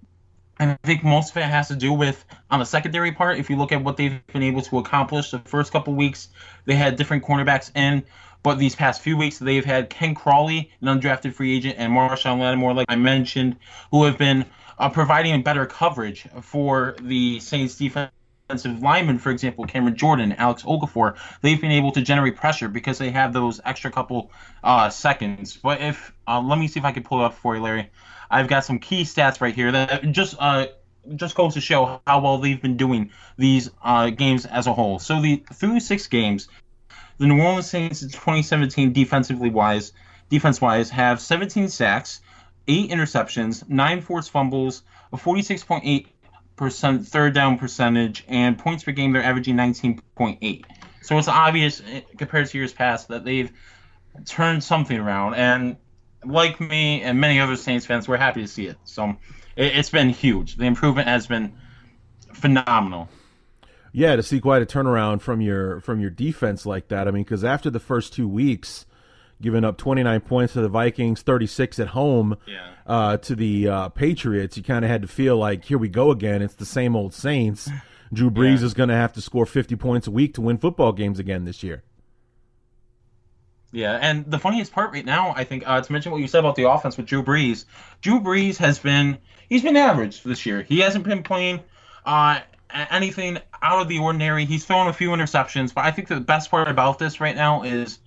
I 0.59 0.77
think 0.85 1.03
most 1.03 1.31
of 1.31 1.37
it 1.37 1.43
has 1.43 1.67
to 1.67 1.75
do 1.75 1.91
with 1.91 2.23
on 2.49 2.59
the 2.59 2.65
secondary 2.65 3.11
part. 3.11 3.37
If 3.37 3.49
you 3.49 3.57
look 3.57 3.73
at 3.73 3.83
what 3.83 3.97
they've 3.97 4.25
been 4.27 4.43
able 4.43 4.61
to 4.61 4.79
accomplish 4.79 5.31
the 5.31 5.39
first 5.39 5.73
couple 5.73 5.93
weeks, 5.93 6.29
they 6.63 6.75
had 6.75 6.95
different 6.95 7.25
cornerbacks 7.25 7.75
in, 7.75 8.01
but 8.43 8.57
these 8.57 8.77
past 8.77 9.01
few 9.01 9.17
weeks 9.17 9.39
they've 9.39 9.65
had 9.65 9.89
Ken 9.89 10.15
Crawley, 10.15 10.71
an 10.79 10.87
undrafted 10.87 11.33
free 11.33 11.57
agent, 11.57 11.75
and 11.77 11.91
Marshon 11.91 12.39
Lattimore, 12.39 12.73
like 12.73 12.85
I 12.89 12.95
mentioned, 12.95 13.57
who 13.91 14.05
have 14.05 14.17
been 14.17 14.45
uh, 14.79 14.89
providing 14.89 15.43
better 15.43 15.65
coverage 15.65 16.29
for 16.41 16.95
the 17.01 17.41
Saints 17.41 17.75
defense 17.75 18.11
defensive 18.47 18.81
linemen, 18.81 19.19
for 19.19 19.29
example, 19.29 19.65
Cameron 19.65 19.97
Jordan, 19.97 20.31
Alex 20.31 20.63
Okafor, 20.63 21.17
they've 21.41 21.59
been 21.59 21.71
able 21.71 21.91
to 21.91 22.01
generate 22.01 22.37
pressure 22.37 22.69
because 22.69 22.97
they 22.97 23.09
have 23.11 23.33
those 23.33 23.59
extra 23.65 23.91
couple 23.91 24.31
uh, 24.63 24.89
seconds. 24.89 25.57
But 25.57 25.81
if 25.81 26.13
uh, 26.25 26.39
let 26.39 26.57
me 26.57 26.69
see 26.69 26.79
if 26.79 26.85
I 26.85 26.93
can 26.93 27.03
pull 27.03 27.21
it 27.21 27.25
up 27.25 27.33
for 27.33 27.55
you, 27.55 27.61
Larry. 27.61 27.89
I've 28.31 28.47
got 28.47 28.63
some 28.63 28.79
key 28.79 29.03
stats 29.03 29.41
right 29.41 29.53
here 29.53 29.71
that 29.73 30.11
just 30.11 30.35
uh, 30.39 30.67
just 31.15 31.35
goes 31.35 31.55
to 31.55 31.61
show 31.61 32.01
how 32.07 32.21
well 32.21 32.37
they've 32.37 32.61
been 32.61 32.77
doing 32.77 33.11
these 33.37 33.69
uh, 33.83 34.09
games 34.11 34.45
as 34.45 34.67
a 34.67 34.73
whole. 34.73 34.99
So 34.99 35.21
the 35.21 35.43
through 35.53 35.81
six 35.81 36.07
games, 36.07 36.47
the 37.17 37.27
New 37.27 37.41
Orleans 37.41 37.69
Saints 37.69 38.01
in 38.01 38.09
2017 38.09 38.93
defensively 38.93 39.49
wise, 39.49 39.91
defense 40.29 40.61
wise, 40.61 40.89
have 40.89 41.19
17 41.19 41.67
sacks, 41.67 42.21
eight 42.67 42.91
interceptions, 42.91 43.67
nine 43.67 44.01
forced 44.01 44.31
fumbles, 44.31 44.83
a 45.11 45.17
46.8 45.17 46.07
percent 46.57 47.07
third 47.07 47.33
down 47.33 47.57
percentage, 47.57 48.25
and 48.27 48.57
points 48.57 48.83
per 48.83 48.91
game 48.91 49.13
they're 49.13 49.23
averaging 49.23 49.55
19.8. 49.55 50.65
So 51.01 51.17
it's 51.17 51.29
obvious 51.29 51.81
eh, 51.89 52.01
compared 52.17 52.47
to 52.47 52.57
years 52.57 52.73
past 52.73 53.07
that 53.07 53.23
they've 53.23 53.51
turned 54.25 54.63
something 54.63 54.97
around, 54.97 55.35
and 55.35 55.77
like 56.25 56.59
me 56.59 57.01
and 57.03 57.21
many 57.21 57.39
other 57.39 57.55
Saints 57.55 57.85
fans, 57.85 58.07
we're 58.07 58.17
happy 58.17 58.41
to 58.41 58.47
see 58.47 58.65
it. 58.65 58.77
So 58.83 59.15
it, 59.55 59.73
has 59.73 59.89
been 59.89 60.09
huge. 60.09 60.57
The 60.57 60.65
improvement 60.65 61.07
has 61.07 61.27
been 61.27 61.53
phenomenal. 62.33 63.07
Yeah, 63.93 64.15
to 64.15 64.23
see 64.23 64.39
quite 64.41 64.61
a 64.61 64.65
turnaround 64.65 65.21
from 65.21 65.41
your 65.41 65.79
from 65.81 65.99
your 65.99 66.09
defense 66.09 66.65
like 66.65 66.89
that. 66.89 67.07
I 67.07 67.11
mean, 67.11 67.23
because 67.23 67.43
after 67.43 67.69
the 67.69 67.79
first 67.79 68.13
two 68.13 68.27
weeks, 68.27 68.85
giving 69.41 69.63
up 69.63 69.77
29 69.77 70.21
points 70.21 70.53
to 70.53 70.61
the 70.61 70.69
Vikings, 70.69 71.21
36 71.21 71.79
at 71.79 71.89
home 71.89 72.37
yeah. 72.47 72.71
uh, 72.85 73.17
to 73.17 73.35
the 73.35 73.67
uh, 73.67 73.89
Patriots, 73.89 74.57
you 74.57 74.63
kind 74.63 74.83
of 74.83 74.91
had 74.91 75.01
to 75.01 75.07
feel 75.07 75.37
like, 75.37 75.65
here 75.65 75.77
we 75.77 75.89
go 75.89 76.11
again. 76.11 76.41
It's 76.41 76.55
the 76.55 76.65
same 76.65 76.95
old 76.95 77.13
Saints. 77.13 77.69
Drew 78.13 78.31
Brees 78.31 78.59
yeah. 78.59 78.65
is 78.65 78.73
going 78.73 78.89
to 78.89 78.95
have 78.95 79.13
to 79.13 79.21
score 79.21 79.45
50 79.45 79.75
points 79.75 80.07
a 80.07 80.11
week 80.11 80.33
to 80.35 80.41
win 80.41 80.57
football 80.57 80.91
games 80.91 81.19
again 81.19 81.45
this 81.45 81.61
year. 81.61 81.83
Yeah, 83.71 83.99
and 84.01 84.29
the 84.31 84.39
funniest 84.39 84.71
part 84.71 84.91
right 84.93 85.05
now, 85.05 85.33
I 85.35 85.43
think, 85.43 85.63
uh, 85.67 85.81
to 85.81 85.91
mention 85.91 86.11
what 86.11 86.21
you 86.21 86.27
said 86.27 86.39
about 86.39 86.55
the 86.55 86.69
offense 86.69 86.95
with 86.95 87.05
Drew 87.05 87.21
Brees. 87.21 87.65
Drew 88.01 88.21
Brees 88.21 88.57
has 88.57 88.79
been 88.79 89.17
he's 89.49 89.61
been 89.61 89.75
average 89.75 90.23
this 90.23 90.45
year. 90.45 90.63
He 90.63 90.79
hasn't 90.79 91.03
been 91.03 91.21
playing 91.21 91.59
uh, 92.05 92.39
anything 92.71 93.39
out 93.61 93.81
of 93.81 93.89
the 93.89 93.99
ordinary. 93.99 94.45
He's 94.45 94.65
thrown 94.65 94.87
a 94.87 94.93
few 94.93 95.09
interceptions, 95.09 95.73
but 95.73 95.83
I 95.83 95.91
think 95.91 96.07
the 96.07 96.19
best 96.19 96.49
part 96.49 96.69
about 96.69 96.97
this 96.97 97.19
right 97.19 97.35
now 97.35 97.63
is, 97.63 97.99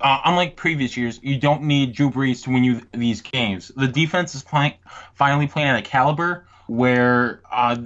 uh, 0.00 0.20
unlike 0.24 0.56
previous 0.56 0.96
years, 0.96 1.20
you 1.22 1.38
don't 1.38 1.62
need 1.62 1.94
Drew 1.94 2.10
Brees 2.10 2.44
to 2.44 2.50
win 2.50 2.64
you 2.64 2.82
these 2.92 3.20
games. 3.22 3.70
The 3.76 3.88
defense 3.88 4.34
is 4.34 4.42
playing 4.42 4.74
finally 5.14 5.46
playing 5.46 5.68
at 5.68 5.78
a 5.78 5.82
caliber 5.82 6.46
where, 6.66 7.40
uh, 7.50 7.76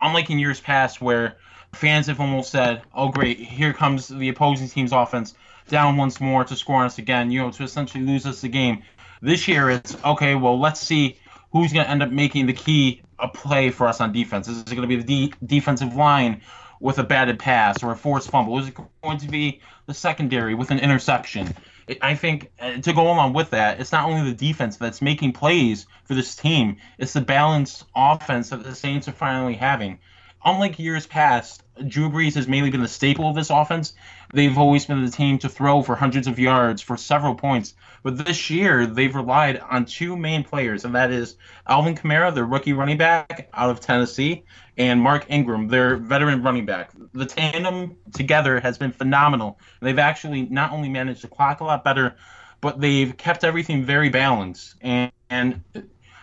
unlike 0.00 0.30
in 0.30 0.38
years 0.38 0.60
past, 0.60 1.00
where 1.00 1.36
fans 1.72 2.06
have 2.06 2.20
almost 2.20 2.50
said, 2.50 2.82
"Oh, 2.94 3.08
great, 3.08 3.38
here 3.38 3.72
comes 3.72 4.08
the 4.08 4.28
opposing 4.28 4.68
team's 4.68 4.92
offense." 4.92 5.34
down 5.68 5.96
once 5.96 6.20
more 6.20 6.44
to 6.44 6.56
score 6.56 6.76
on 6.76 6.86
us 6.86 6.98
again, 6.98 7.30
you 7.30 7.40
know, 7.40 7.50
to 7.50 7.62
essentially 7.62 8.04
lose 8.04 8.26
us 8.26 8.40
the 8.40 8.48
game. 8.48 8.82
This 9.22 9.48
year 9.48 9.70
it's 9.70 9.96
okay, 10.04 10.34
well, 10.34 10.58
let's 10.58 10.80
see 10.80 11.18
who's 11.52 11.72
going 11.72 11.84
to 11.84 11.90
end 11.90 12.02
up 12.02 12.10
making 12.10 12.46
the 12.46 12.52
key 12.52 13.02
a 13.18 13.28
play 13.28 13.70
for 13.70 13.86
us 13.86 14.00
on 14.00 14.12
defense. 14.12 14.48
Is 14.48 14.60
it 14.60 14.66
going 14.66 14.82
to 14.82 14.86
be 14.86 14.96
the 14.96 15.28
de- 15.28 15.34
defensive 15.44 15.94
line 15.94 16.42
with 16.80 16.98
a 16.98 17.04
batted 17.04 17.38
pass 17.38 17.82
or 17.82 17.92
a 17.92 17.96
forced 17.96 18.30
fumble? 18.30 18.58
Is 18.58 18.68
it 18.68 18.76
going 19.02 19.18
to 19.18 19.28
be 19.28 19.60
the 19.86 19.94
secondary 19.94 20.54
with 20.54 20.70
an 20.70 20.78
interception? 20.78 21.54
I 22.02 22.16
think 22.16 22.50
uh, 22.58 22.78
to 22.78 22.92
go 22.92 23.02
along 23.02 23.32
with 23.32 23.50
that, 23.50 23.80
it's 23.80 23.92
not 23.92 24.08
only 24.08 24.28
the 24.30 24.36
defense 24.36 24.76
that's 24.76 25.00
making 25.00 25.32
plays 25.32 25.86
for 26.04 26.14
this 26.14 26.34
team, 26.34 26.78
it's 26.98 27.12
the 27.12 27.20
balanced 27.20 27.84
offense 27.94 28.50
that 28.50 28.64
the 28.64 28.74
Saints 28.74 29.06
are 29.06 29.12
finally 29.12 29.54
having. 29.54 29.98
Unlike 30.44 30.78
years 30.78 31.06
past, 31.06 31.62
Drew 31.88 32.08
Brees 32.08 32.34
has 32.34 32.46
mainly 32.48 32.70
been 32.70 32.82
the 32.82 32.88
staple 32.88 33.28
of 33.28 33.34
this 33.34 33.50
offense. 33.50 33.94
They've 34.32 34.56
always 34.56 34.86
been 34.86 35.04
the 35.04 35.10
team 35.10 35.38
to 35.38 35.48
throw 35.48 35.82
for 35.82 35.96
hundreds 35.96 36.26
of 36.26 36.38
yards 36.38 36.80
for 36.82 36.96
several 36.96 37.34
points. 37.34 37.74
But 38.02 38.24
this 38.24 38.48
year, 38.48 38.86
they've 38.86 39.14
relied 39.14 39.58
on 39.58 39.84
two 39.84 40.16
main 40.16 40.44
players, 40.44 40.84
and 40.84 40.94
that 40.94 41.10
is 41.10 41.36
Alvin 41.66 41.96
Kamara, 41.96 42.34
their 42.34 42.44
rookie 42.44 42.72
running 42.72 42.96
back 42.96 43.48
out 43.52 43.70
of 43.70 43.80
Tennessee, 43.80 44.44
and 44.76 45.00
Mark 45.00 45.26
Ingram, 45.28 45.68
their 45.68 45.96
veteran 45.96 46.42
running 46.42 46.66
back. 46.66 46.92
The 47.12 47.26
tandem 47.26 47.96
together 48.14 48.60
has 48.60 48.78
been 48.78 48.92
phenomenal. 48.92 49.58
They've 49.80 49.98
actually 49.98 50.42
not 50.42 50.72
only 50.72 50.88
managed 50.88 51.22
to 51.22 51.28
clock 51.28 51.60
a 51.60 51.64
lot 51.64 51.82
better, 51.82 52.14
but 52.60 52.80
they've 52.80 53.16
kept 53.16 53.42
everything 53.42 53.84
very 53.84 54.08
balanced. 54.08 54.76
And, 54.80 55.10
and 55.28 55.62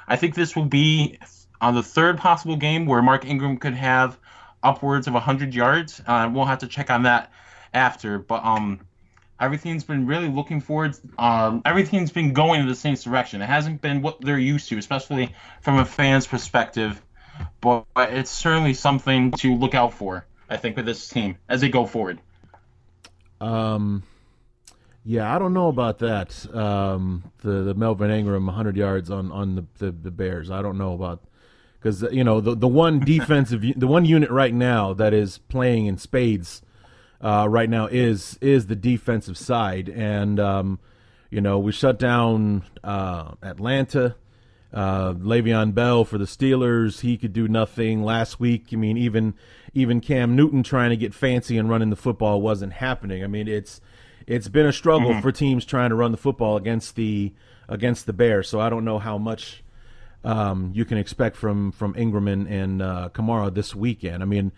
I 0.08 0.16
think 0.16 0.36
this 0.36 0.56
will 0.56 0.66
be 0.66 1.20
on 1.64 1.76
the 1.76 1.82
third 1.82 2.18
possible 2.18 2.58
game 2.58 2.86
where 2.86 3.02
Mark 3.02 3.26
Ingram 3.26 3.58
could 3.58 3.74
have 3.74 4.20
upwards 4.62 5.08
of 5.08 5.14
100 5.14 5.56
yards. 5.56 6.02
Uh, 6.06 6.30
we'll 6.32 6.44
have 6.44 6.60
to 6.60 6.68
check 6.68 6.92
on 6.92 7.04
that 7.04 7.32
after. 7.74 8.20
But 8.20 8.44
um, 8.44 8.82
everything's 9.40 9.86
been 9.86 10.06
really 10.06 10.28
looking 10.28 10.60
forward. 10.60 10.98
Um, 11.18 11.62
everything's 11.64 12.12
been 12.12 12.34
going 12.34 12.60
in 12.60 12.68
the 12.68 12.76
same 12.76 12.96
direction. 12.96 13.42
It 13.42 13.48
hasn't 13.48 13.82
been 13.82 14.02
what 14.02 14.20
they're 14.20 14.38
used 14.38 14.68
to, 14.70 14.78
especially 14.78 15.34
from 15.62 15.80
a 15.80 15.86
fan's 15.86 16.28
perspective. 16.28 17.02
But 17.62 17.86
it's 17.96 18.30
certainly 18.30 18.74
something 18.74 19.32
to 19.32 19.56
look 19.56 19.74
out 19.74 19.94
for. 19.94 20.26
I 20.50 20.58
think 20.58 20.76
with 20.76 20.86
this 20.86 21.08
team 21.08 21.38
as 21.48 21.62
they 21.62 21.70
go 21.70 21.86
forward. 21.86 22.20
Um, 23.40 24.04
yeah, 25.06 25.34
I 25.34 25.40
don't 25.40 25.54
know 25.54 25.70
about 25.70 26.00
that. 26.00 26.54
Um, 26.54 27.24
the 27.42 27.64
the 27.64 27.74
Melvin 27.74 28.12
Ingram 28.12 28.46
100 28.46 28.76
yards 28.76 29.10
on 29.10 29.32
on 29.32 29.56
the 29.56 29.66
the, 29.78 29.92
the 29.92 30.12
Bears. 30.12 30.52
I 30.52 30.62
don't 30.62 30.78
know 30.78 30.94
about 30.94 31.24
because 31.84 32.02
you 32.14 32.24
know 32.24 32.40
the 32.40 32.56
the 32.56 32.68
one 32.68 33.00
defensive 33.00 33.62
the 33.76 33.88
one 33.88 34.06
unit 34.06 34.32
right 34.32 34.54
now 34.54 34.94
that 34.94 35.14
is 35.14 35.38
playing 35.38 35.86
in 35.86 35.98
spades 35.98 36.62
uh, 37.22 37.46
right 37.50 37.70
now 37.70 37.88
is 37.88 38.38
is 38.42 38.68
the 38.68 38.76
defensive 38.76 39.38
side, 39.38 39.90
and 39.90 40.40
um, 40.40 40.80
you 41.30 41.42
know 41.42 41.60
we 41.60 41.72
shut 41.72 42.00
down 42.00 42.64
uh, 42.84 43.32
Atlanta. 43.42 44.16
Uh, 44.74 45.14
Le'Veon 45.14 45.76
Bell 45.76 46.04
for 46.04 46.18
the 46.18 46.26
Steelers, 46.26 47.02
he 47.02 47.16
could 47.16 47.32
do 47.32 47.48
nothing 47.48 48.02
last 48.02 48.40
week. 48.40 48.70
I 48.74 48.76
mean, 48.76 48.98
even 48.98 49.36
even 49.76 50.02
Cam 50.02 50.36
Newton 50.36 50.64
trying 50.64 50.90
to 50.90 50.98
get 50.98 51.14
fancy 51.14 51.60
and 51.60 51.70
running 51.70 51.92
the 51.92 51.96
football 51.96 52.42
wasn't 52.42 52.74
happening. 52.74 53.24
I 53.24 53.28
mean, 53.28 53.48
it's 53.48 53.82
it's 54.26 54.48
been 54.48 54.66
a 54.66 54.74
struggle 54.74 55.12
mm-hmm. 55.12 55.22
for 55.22 55.32
teams 55.32 55.64
trying 55.64 55.90
to 55.90 55.96
run 55.96 56.12
the 56.12 56.18
football 56.18 56.58
against 56.58 56.96
the 56.96 57.34
against 57.70 58.08
the 58.08 58.14
Bears. 58.14 58.50
So 58.50 58.60
I 58.60 58.70
don't 58.70 58.84
know 58.84 58.98
how 58.98 59.20
much 59.20 59.63
um, 60.24 60.72
you 60.74 60.86
can 60.86 60.98
expect 60.98 61.36
from 61.36 61.72
from 61.72 61.96
Ingram 61.98 62.28
and, 62.28 62.48
and 62.48 62.82
uh, 62.82 63.10
Kamara 63.14 63.54
this 63.54 63.76
weekend. 63.76 64.24
I 64.24 64.26
mean, 64.26 64.52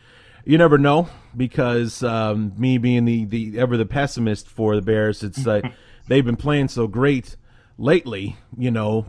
you 0.45 0.58
never 0.58 0.78
know 0.78 1.10
because 1.36 2.04
um, 2.04 2.54
me 2.58 2.78
being 2.78 3.06
the, 3.06 3.25
the 3.25 3.60
ever 3.60 3.78
the 3.78 3.86
pessimist 3.86 4.47
for 4.47 4.75
the 4.75 4.82
Bears, 4.82 5.23
it's 5.23 5.45
like 5.45 5.65
they've 6.08 6.25
been 6.25 6.36
playing 6.36 6.67
so 6.67 6.88
great 6.88 7.36
lately. 7.78 8.38
You 8.58 8.71
know, 8.71 9.08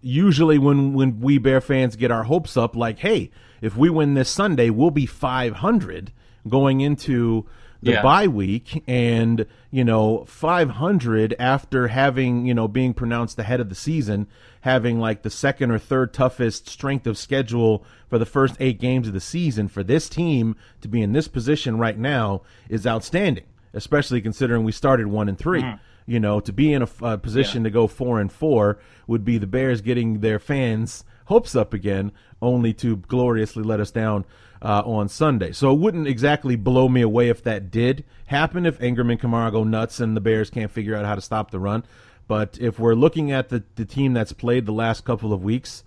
usually 0.00 0.58
when 0.58 0.94
when 0.94 1.20
we 1.20 1.38
Bear 1.38 1.60
fans 1.60 1.96
get 1.96 2.10
our 2.10 2.24
hopes 2.24 2.56
up, 2.56 2.74
like, 2.74 3.00
hey, 3.00 3.30
if 3.60 3.76
we 3.76 3.90
win 3.90 4.14
this 4.14 4.30
Sunday, 4.30 4.70
we'll 4.70 4.90
be 4.90 5.06
500 5.06 6.12
going 6.48 6.80
into 6.80 7.46
the 7.82 7.92
yeah. 7.92 8.02
bye 8.02 8.26
week 8.26 8.82
and 8.86 9.46
you 9.70 9.84
know 9.84 10.24
500 10.26 11.34
after 11.38 11.88
having 11.88 12.44
you 12.46 12.54
know 12.54 12.68
being 12.68 12.92
pronounced 12.92 13.36
the 13.36 13.42
head 13.42 13.60
of 13.60 13.68
the 13.68 13.74
season 13.74 14.26
having 14.62 14.98
like 15.00 15.22
the 15.22 15.30
second 15.30 15.70
or 15.70 15.78
third 15.78 16.12
toughest 16.12 16.68
strength 16.68 17.06
of 17.06 17.16
schedule 17.16 17.84
for 18.08 18.18
the 18.18 18.26
first 18.26 18.56
8 18.60 18.78
games 18.78 19.08
of 19.08 19.14
the 19.14 19.20
season 19.20 19.68
for 19.68 19.82
this 19.82 20.08
team 20.08 20.56
to 20.80 20.88
be 20.88 21.00
in 21.00 21.12
this 21.12 21.28
position 21.28 21.78
right 21.78 21.98
now 21.98 22.42
is 22.68 22.86
outstanding 22.86 23.44
especially 23.72 24.20
considering 24.20 24.64
we 24.64 24.72
started 24.72 25.06
1 25.06 25.28
and 25.28 25.38
3 25.38 25.62
mm. 25.62 25.80
you 26.06 26.20
know 26.20 26.40
to 26.40 26.52
be 26.52 26.72
in 26.72 26.82
a, 26.82 26.88
a 27.02 27.18
position 27.18 27.62
yeah. 27.62 27.68
to 27.68 27.70
go 27.70 27.86
4 27.86 28.20
and 28.20 28.32
4 28.32 28.78
would 29.06 29.24
be 29.24 29.38
the 29.38 29.46
bears 29.46 29.80
getting 29.80 30.20
their 30.20 30.38
fans 30.38 31.04
hopes 31.26 31.56
up 31.56 31.72
again 31.72 32.12
only 32.42 32.74
to 32.74 32.96
gloriously 32.96 33.62
let 33.62 33.80
us 33.80 33.90
down 33.90 34.24
uh, 34.62 34.82
on 34.84 35.08
Sunday. 35.08 35.52
So 35.52 35.72
it 35.72 35.78
wouldn't 35.78 36.06
exactly 36.06 36.56
blow 36.56 36.88
me 36.88 37.00
away 37.00 37.28
if 37.28 37.42
that 37.44 37.70
did 37.70 38.04
happen, 38.26 38.66
if 38.66 38.82
Ingram 38.82 39.10
and 39.10 39.20
Kamara 39.20 39.52
go 39.52 39.64
nuts 39.64 40.00
and 40.00 40.16
the 40.16 40.20
Bears 40.20 40.50
can't 40.50 40.70
figure 40.70 40.94
out 40.96 41.04
how 41.04 41.14
to 41.14 41.20
stop 41.20 41.50
the 41.50 41.58
run. 41.58 41.84
But 42.28 42.58
if 42.60 42.78
we're 42.78 42.94
looking 42.94 43.32
at 43.32 43.48
the, 43.48 43.64
the 43.74 43.84
team 43.84 44.12
that's 44.12 44.32
played 44.32 44.66
the 44.66 44.72
last 44.72 45.04
couple 45.04 45.32
of 45.32 45.42
weeks, 45.42 45.82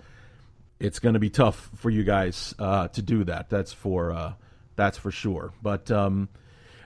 it's 0.80 1.00
going 1.00 1.14
to 1.14 1.20
be 1.20 1.30
tough 1.30 1.70
for 1.76 1.90
you 1.90 2.04
guys 2.04 2.54
uh, 2.60 2.90
to 2.90 3.02
do 3.02 3.24
that. 3.24 3.50
That's 3.50 3.72
for 3.72 4.12
uh, 4.12 4.34
that's 4.76 4.98
for 4.98 5.12
sure. 5.12 5.54
But 5.62 5.90
um, 5.90 6.28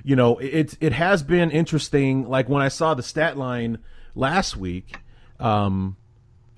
you 0.04 0.16
know, 0.16 0.38
it 0.38 0.78
it 0.80 0.94
has 0.94 1.24
been 1.24 1.50
interesting. 1.50 2.28
Like 2.28 2.48
when 2.48 2.62
I 2.62 2.68
saw 2.68 2.94
the 2.94 3.02
stat 3.02 3.38
line 3.38 3.80
last 4.14 4.56
week, 4.56 4.98
um, 5.40 5.98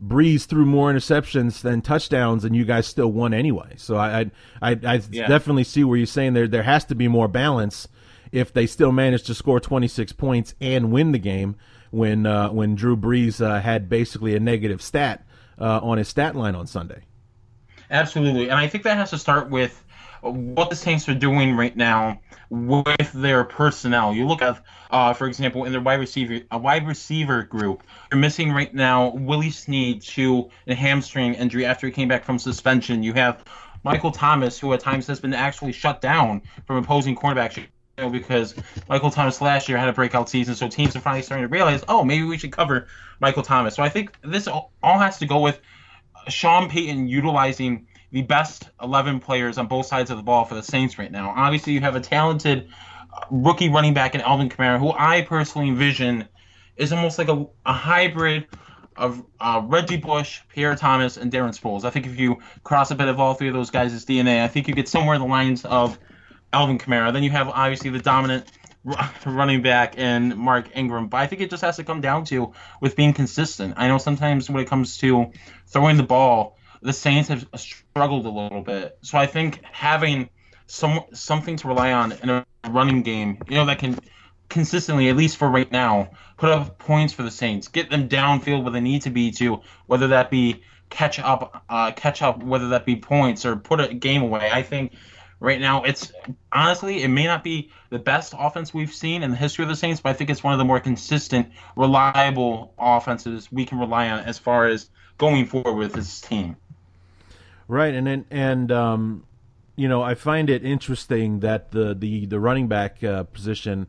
Brees 0.04 0.46
threw 0.46 0.66
more 0.66 0.92
interceptions 0.92 1.62
than 1.62 1.82
touchdowns, 1.82 2.46
and 2.46 2.56
you 2.56 2.66
guys 2.66 2.88
still 2.88 3.12
won 3.12 3.34
anyway. 3.34 3.74
So 3.78 3.98
I 3.98 4.20
I, 4.20 4.32
I, 4.62 4.80
I 4.84 5.02
yeah. 5.12 5.28
definitely 5.28 5.64
see 5.64 5.84
where 5.84 5.98
you're 5.98 6.08
saying 6.08 6.34
there 6.34 6.48
there 6.48 6.64
has 6.64 6.86
to 6.86 6.96
be 6.96 7.08
more 7.08 7.28
balance 7.28 7.88
if 8.32 8.54
they 8.54 8.68
still 8.68 8.92
manage 8.92 9.24
to 9.24 9.34
score 9.34 9.60
26 9.60 10.14
points 10.14 10.54
and 10.62 10.92
win 10.92 11.12
the 11.12 11.20
game 11.20 11.56
when 11.92 12.26
uh, 12.26 12.50
when 12.50 12.76
Drew 12.76 12.96
Brees 12.96 13.44
uh, 13.44 13.62
had 13.62 13.90
basically 13.90 14.36
a 14.36 14.40
negative 14.40 14.82
stat 14.82 15.26
uh, 15.60 15.80
on 15.82 15.98
his 15.98 16.08
stat 16.08 16.36
line 16.36 16.56
on 16.56 16.68
Sunday. 16.68 17.04
Absolutely, 17.92 18.50
and 18.50 18.60
I 18.60 18.68
think 18.68 18.84
that 18.84 18.98
has 18.98 19.10
to 19.12 19.18
start 19.18 19.50
with 19.50 19.84
what 20.22 20.70
the 20.70 20.76
Saints 20.76 21.08
are 21.10 21.16
doing 21.16 21.56
right 21.56 21.76
now 21.76 22.20
with 22.50 23.12
their 23.14 23.44
personnel. 23.44 24.14
You 24.14 24.28
look 24.28 24.42
at, 24.42 24.62
uh, 24.90 25.14
for 25.14 25.28
example, 25.28 25.66
in 25.66 25.72
their 25.72 25.82
wide 25.82 26.00
receiver, 26.00 26.42
a 26.52 26.58
wide 26.58 26.88
receiver 26.88 27.44
group, 27.44 27.84
you're 28.12 28.20
missing 28.20 28.52
right 28.52 28.74
now 28.74 29.12
Willie 29.12 29.52
Snead 29.52 30.02
to 30.02 30.50
a 30.68 30.74
hamstring 30.74 31.36
injury 31.36 31.66
after 31.66 31.88
he 31.88 31.94
came 31.94 32.08
back 32.08 32.24
from 32.26 32.40
suspension. 32.40 33.04
You 33.04 33.14
have 33.14 33.44
Michael 33.84 34.12
Thomas, 34.12 34.60
who 34.60 34.74
at 34.74 34.80
times 34.80 35.08
has 35.08 35.20
been 35.20 35.34
actually 35.34 35.72
shut 35.72 36.02
down 36.02 36.42
from 36.66 36.78
opposing 36.78 37.16
cornerbacks 37.16 37.64
because 38.12 38.56
Michael 38.88 39.12
Thomas 39.12 39.42
last 39.42 39.68
year 39.68 39.78
had 39.78 39.90
a 39.90 39.94
breakout 39.94 40.30
season, 40.30 40.56
so 40.56 40.68
teams 40.68 40.96
are 40.96 41.02
finally 41.02 41.22
starting 41.22 41.48
to 41.48 41.52
realize, 41.52 41.84
oh, 41.88 42.04
maybe 42.04 42.24
we 42.24 42.38
should 42.38 42.52
cover 42.52 42.88
Michael 43.20 43.44
Thomas. 43.44 43.76
So 43.76 43.84
I 43.84 43.90
think 43.90 44.16
this 44.24 44.48
all 44.48 44.72
has 44.84 45.18
to 45.20 45.26
go 45.26 45.40
with 45.42 45.60
Sean 46.30 46.70
Payton 46.70 47.08
utilizing 47.08 47.88
the 48.12 48.22
best 48.22 48.70
11 48.82 49.20
players 49.20 49.58
on 49.58 49.68
both 49.68 49.86
sides 49.86 50.10
of 50.10 50.18
the 50.18 50.24
ball 50.24 50.46
for 50.46 50.56
the 50.56 50.64
Saints 50.64 50.98
right 50.98 51.12
now. 51.12 51.34
Obviously, 51.36 51.74
you 51.74 51.82
have 51.82 51.96
a 51.96 52.00
talented 52.00 52.70
uh, 53.14 53.26
rookie 53.30 53.70
running 53.70 53.94
back 53.94 54.16
in 54.16 54.22
Alvin 54.22 54.50
Kamara, 54.50 54.80
who 54.80 54.92
I 54.92 55.22
personally 55.22 55.68
envision 55.68 56.28
is 56.76 56.94
almost 56.94 57.18
like 57.18 57.28
a, 57.28 57.46
a 57.66 57.74
hybrid 57.74 58.48
of 58.96 59.24
uh, 59.40 59.62
Reggie 59.66 59.98
Bush, 59.98 60.42
Pierre 60.50 60.76
Thomas, 60.76 61.18
and 61.18 61.32
Darren 61.32 61.58
Sproles. 61.58 61.86
I 61.86 61.90
think 61.90 62.06
if 62.06 62.20
you 62.20 62.38
cross 62.64 62.92
a 62.92 62.96
bit 62.96 63.08
of 63.08 63.20
all 63.20 63.34
three 63.34 63.48
of 63.48 63.54
those 63.54 63.70
guys' 63.70 64.06
DNA, 64.06 64.44
I 64.44 64.48
think 64.48 64.68
you 64.68 64.74
get 64.74 64.90
somewhere 64.90 65.16
in 65.16 65.22
the 65.22 65.28
lines 65.28 65.64
of 65.66 65.98
Alvin 66.52 66.78
Kamara. 66.78 67.14
Then 67.14 67.24
you 67.24 67.30
have 67.30 67.48
obviously 67.48 67.92
the 67.92 68.00
dominant 68.00 68.52
running 69.26 69.62
back 69.62 69.98
in 69.98 70.38
Mark 70.38 70.70
Ingram. 70.76 71.08
But 71.08 71.18
I 71.18 71.28
think 71.28 71.42
it 71.42 71.50
just 71.50 71.62
has 71.62 71.78
to 71.78 71.84
come 71.84 72.02
down 72.02 72.26
to 72.26 72.54
with 72.82 72.96
being 72.96 73.14
consistent. 73.14 73.76
I 73.78 73.88
know 73.88 73.98
sometimes 73.98 74.50
when 74.50 74.62
it 74.62 74.68
comes 74.68 74.98
to 74.98 75.32
throwing 75.68 75.98
the 75.98 76.04
ball, 76.04 76.58
the 76.82 76.94
Saints 76.94 77.30
have 77.30 77.48
struggled 77.56 78.26
a 78.26 78.30
little 78.30 78.62
bit. 78.62 78.98
So 79.02 79.18
I 79.18 79.26
think 79.26 79.64
having 79.64 80.30
some 80.68 81.02
something 81.14 81.58
to 81.58 81.68
rely 81.68 81.92
on 81.94 82.12
in 82.12 82.30
a 82.30 82.46
running 82.70 83.02
game, 83.02 83.42
you 83.48 83.56
know, 83.56 83.66
that 83.66 83.80
can 83.80 84.00
consistently, 84.50 85.10
at 85.10 85.16
least 85.16 85.38
for 85.38 85.50
right 85.50 85.72
now, 85.72 86.12
put 86.38 86.50
up 86.50 86.80
points 86.80 87.14
for 87.14 87.24
the 87.24 87.32
Saints, 87.32 87.68
get 87.68 87.90
them 87.90 88.10
downfield 88.10 88.64
where 88.64 88.72
they 88.72 88.80
need 88.80 89.04
to 89.04 89.10
be 89.10 89.32
to, 89.32 89.62
whether 89.86 90.10
that 90.10 90.32
be 90.32 90.64
catch 90.90 91.20
up, 91.20 91.64
uh, 91.70 91.92
catch 91.92 92.22
up, 92.22 92.44
whether 92.44 92.70
that 92.70 92.86
be 92.86 92.96
points 92.96 93.46
or 93.46 93.56
put 93.56 93.80
a 93.80 93.94
game 93.94 94.24
away. 94.24 94.50
I 94.52 94.64
think 94.64 94.94
right 95.40 95.60
now 95.60 95.84
it's 95.84 96.12
honestly 96.52 97.04
it 97.04 97.08
may 97.08 97.26
not 97.26 97.44
be 97.44 97.72
the 97.90 98.00
best 98.00 98.34
offense 98.38 98.74
we've 98.74 98.94
seen 98.94 99.24
in 99.24 99.32
the 99.32 99.38
history 99.38 99.64
of 99.64 99.70
the 99.70 99.76
Saints, 99.76 100.02
but 100.02 100.10
I 100.10 100.14
think 100.14 100.30
it's 100.30 100.44
one 100.44 100.54
of 100.54 100.60
the 100.60 100.66
more 100.66 100.80
consistent, 100.80 101.52
reliable 101.76 102.74
offenses 102.78 103.52
we 103.52 103.66
can 103.66 103.80
rely 103.80 104.10
on 104.10 104.20
as 104.20 104.38
far 104.38 104.66
as 104.66 104.90
going 105.18 105.46
forward 105.46 105.76
with 105.76 105.94
this 105.94 106.22
team. 106.22 106.56
Right, 107.70 107.94
and 107.94 108.08
and, 108.08 108.26
and 108.32 108.72
um, 108.72 109.26
you 109.76 109.88
know, 109.88 110.02
I 110.02 110.16
find 110.16 110.50
it 110.50 110.66
interesting 110.66 111.40
that 111.42 111.72
the 111.72 111.94
the 111.94 112.26
the 112.26 112.40
running 112.40 112.68
back 112.68 113.04
uh, 113.04 113.24
position 113.26 113.88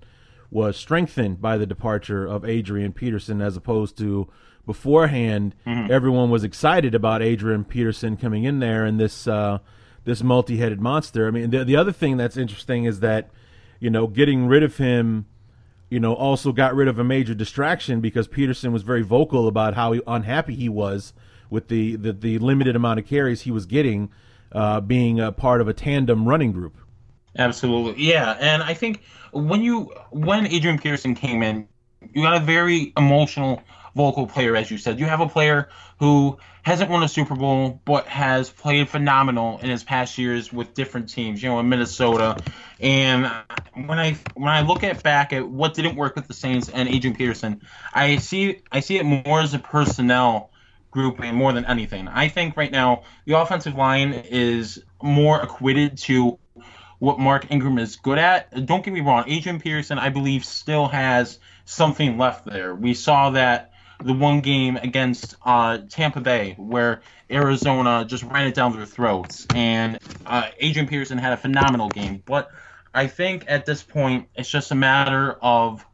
was 0.50 0.76
strengthened 0.76 1.40
by 1.40 1.56
the 1.56 1.64
departure 1.64 2.26
of 2.26 2.44
Adrian 2.44 2.92
Peterson, 2.92 3.40
as 3.40 3.56
opposed 3.56 3.96
to 3.96 4.28
beforehand. 4.66 5.54
Mm-hmm. 5.66 5.90
Everyone 5.90 6.28
was 6.28 6.44
excited 6.44 6.94
about 6.94 7.22
Adrian 7.22 7.64
Peterson 7.64 8.18
coming 8.18 8.44
in 8.44 8.58
there 8.58 8.84
and 8.84 9.00
this 9.00 9.26
uh, 9.26 9.60
this 10.04 10.22
multi-headed 10.22 10.82
monster. 10.82 11.26
I 11.26 11.30
mean, 11.30 11.48
the 11.48 11.64
the 11.64 11.76
other 11.76 11.92
thing 11.92 12.18
that's 12.18 12.36
interesting 12.36 12.84
is 12.84 13.00
that 13.00 13.30
you 13.78 13.88
know 13.88 14.06
getting 14.06 14.46
rid 14.46 14.62
of 14.62 14.76
him 14.76 15.24
you 15.90 15.98
know, 15.98 16.14
also 16.14 16.52
got 16.52 16.74
rid 16.74 16.86
of 16.86 17.00
a 17.00 17.04
major 17.04 17.34
distraction 17.34 18.00
because 18.00 18.28
Peterson 18.28 18.72
was 18.72 18.82
very 18.82 19.02
vocal 19.02 19.48
about 19.48 19.74
how 19.74 19.92
unhappy 20.06 20.54
he 20.54 20.68
was 20.68 21.12
with 21.50 21.68
the, 21.68 21.96
the, 21.96 22.12
the 22.12 22.38
limited 22.38 22.76
amount 22.76 22.98
of 23.00 23.06
carries 23.06 23.42
he 23.42 23.50
was 23.50 23.66
getting, 23.66 24.10
uh, 24.52 24.80
being 24.80 25.20
a 25.20 25.32
part 25.32 25.60
of 25.60 25.68
a 25.68 25.74
tandem 25.74 26.26
running 26.26 26.52
group. 26.52 26.76
Absolutely, 27.36 28.02
yeah, 28.02 28.36
and 28.40 28.62
I 28.62 28.74
think 28.74 29.02
when 29.32 29.62
you 29.62 29.92
when 30.10 30.46
Adrian 30.46 30.78
Peterson 30.78 31.14
came 31.14 31.42
in, 31.42 31.68
you 32.12 32.22
got 32.22 32.36
a 32.36 32.44
very 32.44 32.92
emotional 32.96 33.62
vocal 33.94 34.26
player, 34.26 34.56
as 34.56 34.70
you 34.70 34.78
said. 34.78 34.98
You 34.98 35.06
have 35.06 35.20
a 35.20 35.28
player 35.28 35.68
who 35.98 36.38
hasn't 36.62 36.90
won 36.90 37.02
a 37.02 37.08
Super 37.08 37.34
Bowl, 37.34 37.80
but 37.84 38.06
has 38.06 38.50
played 38.50 38.88
phenomenal 38.88 39.58
in 39.58 39.70
his 39.70 39.82
past 39.82 40.18
years 40.18 40.52
with 40.52 40.74
different 40.74 41.08
teams, 41.08 41.42
you 41.42 41.48
know, 41.48 41.58
in 41.60 41.68
Minnesota. 41.68 42.36
And 42.80 43.30
when 43.74 43.98
I 43.98 44.16
when 44.34 44.48
I 44.48 44.62
look 44.62 44.82
at 44.82 45.02
back 45.02 45.32
at 45.32 45.48
what 45.48 45.74
didn't 45.74 45.96
work 45.96 46.16
with 46.16 46.26
the 46.26 46.34
Saints 46.34 46.68
and 46.68 46.88
Adrian 46.88 47.16
Peterson, 47.16 47.62
I 47.92 48.16
see 48.16 48.62
I 48.72 48.80
see 48.80 48.98
it 48.98 49.04
more 49.04 49.40
as 49.40 49.54
a 49.54 49.58
personnel 49.58 50.49
grouping 50.90 51.34
more 51.34 51.52
than 51.52 51.64
anything. 51.64 52.08
I 52.08 52.28
think 52.28 52.56
right 52.56 52.70
now 52.70 53.02
the 53.24 53.38
offensive 53.38 53.74
line 53.74 54.12
is 54.12 54.82
more 55.02 55.40
acquitted 55.40 55.98
to 55.98 56.38
what 56.98 57.18
Mark 57.18 57.50
Ingram 57.50 57.78
is 57.78 57.96
good 57.96 58.18
at. 58.18 58.66
Don't 58.66 58.84
get 58.84 58.92
me 58.92 59.00
wrong, 59.00 59.24
Adrian 59.26 59.60
Peterson, 59.60 59.98
I 59.98 60.10
believe, 60.10 60.44
still 60.44 60.86
has 60.88 61.38
something 61.64 62.18
left 62.18 62.44
there. 62.44 62.74
We 62.74 62.94
saw 62.94 63.30
that 63.30 63.72
the 64.02 64.12
one 64.12 64.40
game 64.40 64.76
against 64.76 65.36
uh, 65.44 65.78
Tampa 65.88 66.20
Bay 66.20 66.54
where 66.58 67.02
Arizona 67.30 68.04
just 68.06 68.22
ran 68.24 68.46
it 68.46 68.54
down 68.54 68.74
their 68.76 68.86
throats, 68.86 69.46
and 69.54 69.98
uh, 70.26 70.48
Adrian 70.58 70.88
Peterson 70.88 71.18
had 71.18 71.32
a 71.32 71.36
phenomenal 71.36 71.88
game. 71.88 72.22
But 72.24 72.50
I 72.94 73.06
think 73.06 73.44
at 73.46 73.66
this 73.66 73.82
point, 73.82 74.28
it's 74.34 74.50
just 74.50 74.70
a 74.70 74.74
matter 74.74 75.32
of 75.40 75.84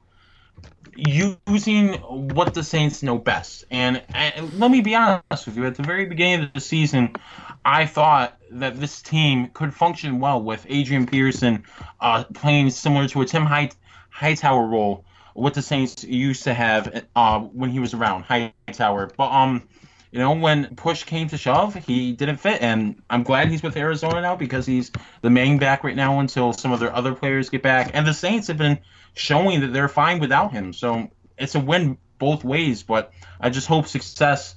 using 0.96 1.94
what 1.94 2.54
the 2.54 2.62
Saints 2.62 3.02
know 3.02 3.18
best. 3.18 3.64
And, 3.70 4.02
and 4.14 4.58
let 4.58 4.70
me 4.70 4.80
be 4.80 4.94
honest 4.94 5.46
with 5.46 5.56
you, 5.56 5.66
at 5.66 5.74
the 5.74 5.82
very 5.82 6.06
beginning 6.06 6.46
of 6.46 6.52
the 6.54 6.60
season, 6.60 7.16
I 7.64 7.86
thought 7.86 8.38
that 8.52 8.78
this 8.78 9.02
team 9.02 9.48
could 9.48 9.74
function 9.74 10.20
well 10.20 10.42
with 10.42 10.64
Adrian 10.68 11.06
Peterson 11.06 11.64
uh, 12.00 12.24
playing 12.24 12.70
similar 12.70 13.08
to 13.08 13.22
a 13.22 13.26
Tim 13.26 13.44
High- 13.44 13.72
Hightower 14.10 14.66
role, 14.66 15.04
what 15.34 15.54
the 15.54 15.62
Saints 15.62 16.04
used 16.04 16.44
to 16.44 16.54
have 16.54 17.04
uh, 17.14 17.40
when 17.40 17.70
he 17.70 17.80
was 17.80 17.92
around 17.92 18.22
Hightower. 18.22 19.10
But 19.16 19.30
um, 19.32 19.68
you 20.12 20.20
know, 20.20 20.32
when 20.32 20.76
push 20.76 21.02
came 21.04 21.28
to 21.28 21.36
shove, 21.36 21.74
he 21.74 22.12
didn't 22.12 22.38
fit, 22.38 22.62
and 22.62 23.02
I'm 23.10 23.22
glad 23.22 23.48
he's 23.48 23.62
with 23.62 23.76
Arizona 23.76 24.22
now 24.22 24.36
because 24.36 24.64
he's 24.64 24.90
the 25.20 25.28
main 25.28 25.58
back 25.58 25.84
right 25.84 25.96
now 25.96 26.20
until 26.20 26.52
some 26.52 26.72
of 26.72 26.80
their 26.80 26.94
other 26.94 27.14
players 27.14 27.50
get 27.50 27.62
back. 27.62 27.90
And 27.92 28.06
the 28.06 28.14
Saints 28.14 28.46
have 28.46 28.56
been 28.56 28.78
showing 29.16 29.62
that 29.62 29.72
they're 29.72 29.88
fine 29.88 30.20
without 30.20 30.52
him, 30.52 30.72
so 30.72 31.10
it's 31.36 31.54
a 31.56 31.60
win 31.60 31.98
both 32.18 32.44
ways. 32.44 32.84
But 32.84 33.12
I 33.40 33.50
just 33.50 33.66
hope 33.66 33.88
success 33.88 34.54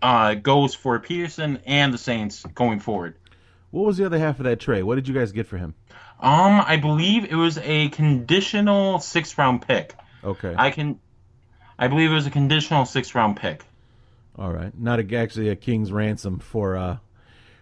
uh, 0.00 0.34
goes 0.34 0.74
for 0.74 0.98
Peterson 0.98 1.60
and 1.66 1.94
the 1.94 1.98
Saints 1.98 2.44
going 2.54 2.80
forward. 2.80 3.16
What 3.70 3.86
was 3.86 3.96
the 3.96 4.06
other 4.06 4.18
half 4.18 4.40
of 4.40 4.44
that 4.44 4.60
trade? 4.60 4.82
What 4.82 4.96
did 4.96 5.08
you 5.08 5.14
guys 5.14 5.32
get 5.32 5.46
for 5.46 5.58
him? 5.58 5.74
Um, 6.18 6.62
I 6.66 6.76
believe 6.76 7.24
it 7.24 7.34
was 7.34 7.58
a 7.58 7.88
conditional 7.88 8.98
six 8.98 9.36
round 9.38 9.66
pick. 9.66 9.94
Okay. 10.24 10.54
I 10.56 10.70
can, 10.70 10.98
I 11.78 11.88
believe 11.88 12.10
it 12.10 12.14
was 12.14 12.26
a 12.26 12.30
conditional 12.30 12.84
six 12.84 13.14
round 13.14 13.36
pick. 13.36 13.64
All 14.36 14.52
right, 14.52 14.72
not 14.78 14.98
a, 14.98 15.16
actually 15.16 15.50
a 15.50 15.56
king's 15.56 15.92
ransom 15.92 16.38
for 16.38 16.76
uh, 16.76 16.98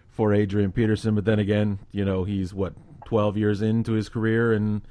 for 0.09 0.33
Adrian 0.33 0.71
Peterson, 0.71 1.15
but 1.15 1.25
then 1.25 1.39
again, 1.39 1.79
you 1.91 2.05
know 2.05 2.23
he's 2.23 2.53
what 2.53 2.73
twelve 3.05 3.35
years 3.35 3.61
into 3.61 3.93
his 3.93 4.07
career 4.07 4.53
and 4.53 4.81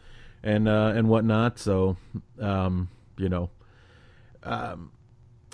and 0.43 0.69
uh, 0.69 0.93
and 0.95 1.09
whatnot. 1.09 1.59
So, 1.59 1.97
um, 2.41 2.89
you 3.17 3.29
know, 3.29 3.51
um, 4.43 4.93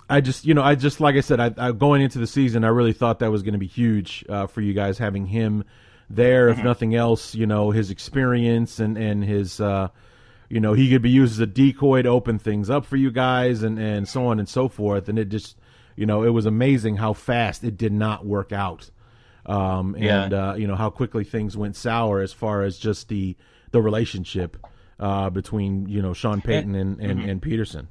I 0.08 0.20
just, 0.20 0.44
you 0.44 0.54
know, 0.54 0.62
I 0.62 0.74
just 0.74 1.00
like 1.00 1.16
I 1.16 1.20
said, 1.20 1.40
I, 1.40 1.52
I 1.56 1.72
going 1.72 2.02
into 2.02 2.18
the 2.18 2.26
season, 2.26 2.64
I 2.64 2.68
really 2.68 2.92
thought 2.92 3.18
that 3.20 3.30
was 3.30 3.42
going 3.42 3.54
to 3.54 3.58
be 3.58 3.66
huge 3.66 4.24
uh, 4.28 4.46
for 4.46 4.60
you 4.60 4.72
guys 4.72 4.98
having 4.98 5.26
him 5.26 5.64
there. 6.08 6.48
Mm-hmm. 6.48 6.60
If 6.60 6.64
nothing 6.64 6.94
else, 6.94 7.34
you 7.34 7.46
know, 7.46 7.70
his 7.70 7.90
experience 7.90 8.78
and 8.78 8.96
and 8.96 9.24
his, 9.24 9.60
uh, 9.60 9.88
you 10.48 10.60
know, 10.60 10.74
he 10.74 10.90
could 10.90 11.02
be 11.02 11.10
used 11.10 11.32
as 11.32 11.40
a 11.40 11.46
decoy 11.46 12.02
to 12.02 12.08
open 12.08 12.38
things 12.38 12.70
up 12.70 12.84
for 12.84 12.96
you 12.96 13.10
guys 13.10 13.62
and 13.62 13.78
and 13.78 14.08
so 14.08 14.26
on 14.26 14.38
and 14.38 14.48
so 14.48 14.68
forth. 14.68 15.08
And 15.08 15.18
it 15.18 15.28
just, 15.28 15.56
you 15.96 16.06
know, 16.06 16.22
it 16.22 16.30
was 16.30 16.46
amazing 16.46 16.96
how 16.96 17.12
fast 17.12 17.64
it 17.64 17.76
did 17.76 17.92
not 17.92 18.24
work 18.24 18.52
out. 18.52 18.90
Um, 19.44 19.94
and 19.94 20.32
yeah. 20.32 20.50
uh, 20.50 20.54
you 20.54 20.66
know 20.66 20.74
how 20.74 20.90
quickly 20.90 21.22
things 21.22 21.56
went 21.56 21.76
sour 21.76 22.20
as 22.20 22.32
far 22.32 22.62
as 22.62 22.78
just 22.78 23.08
the 23.08 23.36
the 23.70 23.80
relationship 23.80 24.56
uh, 24.98 25.30
between 25.30 25.88
you 25.88 26.02
know 26.02 26.12
Sean 26.12 26.40
Payton 26.40 26.74
and 26.74 27.00
and, 27.00 27.20
mm-hmm. 27.20 27.28
and 27.28 27.42
Peterson. 27.42 27.88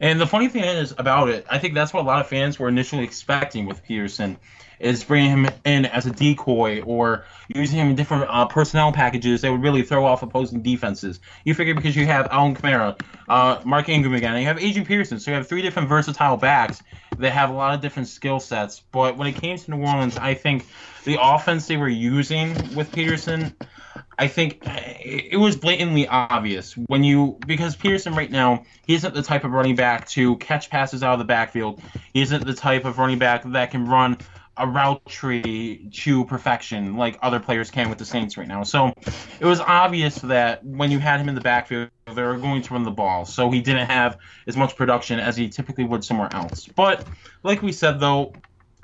And 0.00 0.20
the 0.20 0.26
funny 0.26 0.48
thing 0.48 0.64
is 0.64 0.94
about 0.96 1.28
it, 1.28 1.46
I 1.50 1.58
think 1.58 1.74
that's 1.74 1.92
what 1.92 2.02
a 2.02 2.06
lot 2.06 2.20
of 2.20 2.28
fans 2.28 2.58
were 2.58 2.68
initially 2.68 3.04
expecting 3.04 3.66
with 3.66 3.82
Peterson, 3.84 4.38
is 4.78 5.04
bringing 5.04 5.30
him 5.30 5.48
in 5.64 5.86
as 5.86 6.06
a 6.06 6.10
decoy 6.10 6.82
or 6.82 7.24
using 7.48 7.78
him 7.78 7.88
in 7.88 7.96
different 7.96 8.26
uh, 8.28 8.46
personnel 8.46 8.92
packages 8.92 9.40
that 9.40 9.50
would 9.50 9.62
really 9.62 9.82
throw 9.82 10.04
off 10.04 10.22
opposing 10.22 10.62
defenses. 10.62 11.20
You 11.44 11.54
figure 11.54 11.74
because 11.74 11.96
you 11.96 12.06
have 12.06 12.28
Alvin 12.30 12.56
Kamara, 12.56 13.00
uh, 13.28 13.60
Mark 13.64 13.88
Ingram 13.88 14.14
again, 14.14 14.32
and 14.32 14.40
you 14.40 14.46
have 14.46 14.58
Adrian 14.58 14.86
Peterson, 14.86 15.18
so 15.18 15.30
you 15.30 15.36
have 15.36 15.48
three 15.48 15.62
different 15.62 15.88
versatile 15.88 16.36
backs 16.36 16.82
that 17.18 17.30
have 17.30 17.50
a 17.50 17.54
lot 17.54 17.74
of 17.74 17.80
different 17.80 18.08
skill 18.08 18.40
sets. 18.40 18.82
But 18.92 19.16
when 19.16 19.26
it 19.26 19.36
came 19.36 19.56
to 19.56 19.70
New 19.70 19.86
Orleans, 19.86 20.16
I 20.16 20.34
think 20.34 20.66
the 21.04 21.18
offense 21.20 21.66
they 21.66 21.76
were 21.76 21.88
using 21.88 22.54
with 22.74 22.92
Peterson 22.92 23.54
I 24.18 24.28
think 24.28 24.62
it 24.64 25.38
was 25.38 25.56
blatantly 25.56 26.08
obvious 26.08 26.72
when 26.72 27.04
you 27.04 27.38
because 27.46 27.76
Peterson 27.76 28.14
right 28.14 28.30
now 28.30 28.64
he 28.86 28.94
isn't 28.94 29.14
the 29.14 29.22
type 29.22 29.44
of 29.44 29.50
running 29.50 29.76
back 29.76 30.08
to 30.08 30.36
catch 30.36 30.70
passes 30.70 31.02
out 31.02 31.14
of 31.14 31.18
the 31.18 31.26
backfield. 31.26 31.82
He 32.14 32.22
isn't 32.22 32.46
the 32.46 32.54
type 32.54 32.86
of 32.86 32.98
running 32.98 33.18
back 33.18 33.42
that 33.44 33.70
can 33.70 33.86
run 33.86 34.18
a 34.58 34.66
route 34.66 35.04
tree 35.06 35.88
to 35.92 36.24
perfection 36.24 36.96
like 36.96 37.18
other 37.22 37.38
players 37.38 37.70
can 37.70 37.88
with 37.88 37.98
the 37.98 38.04
Saints 38.04 38.36
right 38.36 38.48
now. 38.48 38.62
So 38.62 38.92
it 39.38 39.44
was 39.44 39.60
obvious 39.60 40.16
that 40.16 40.64
when 40.64 40.90
you 40.90 40.98
had 40.98 41.20
him 41.20 41.28
in 41.28 41.34
the 41.34 41.40
backfield, 41.40 41.90
they 42.14 42.22
were 42.22 42.38
going 42.38 42.62
to 42.62 42.72
run 42.72 42.82
the 42.82 42.90
ball. 42.90 43.24
So 43.26 43.50
he 43.50 43.60
didn't 43.60 43.86
have 43.88 44.18
as 44.46 44.56
much 44.56 44.76
production 44.76 45.20
as 45.20 45.36
he 45.36 45.48
typically 45.48 45.84
would 45.84 46.04
somewhere 46.04 46.28
else. 46.32 46.66
But 46.66 47.06
like 47.42 47.62
we 47.62 47.72
said 47.72 48.00
though, 48.00 48.32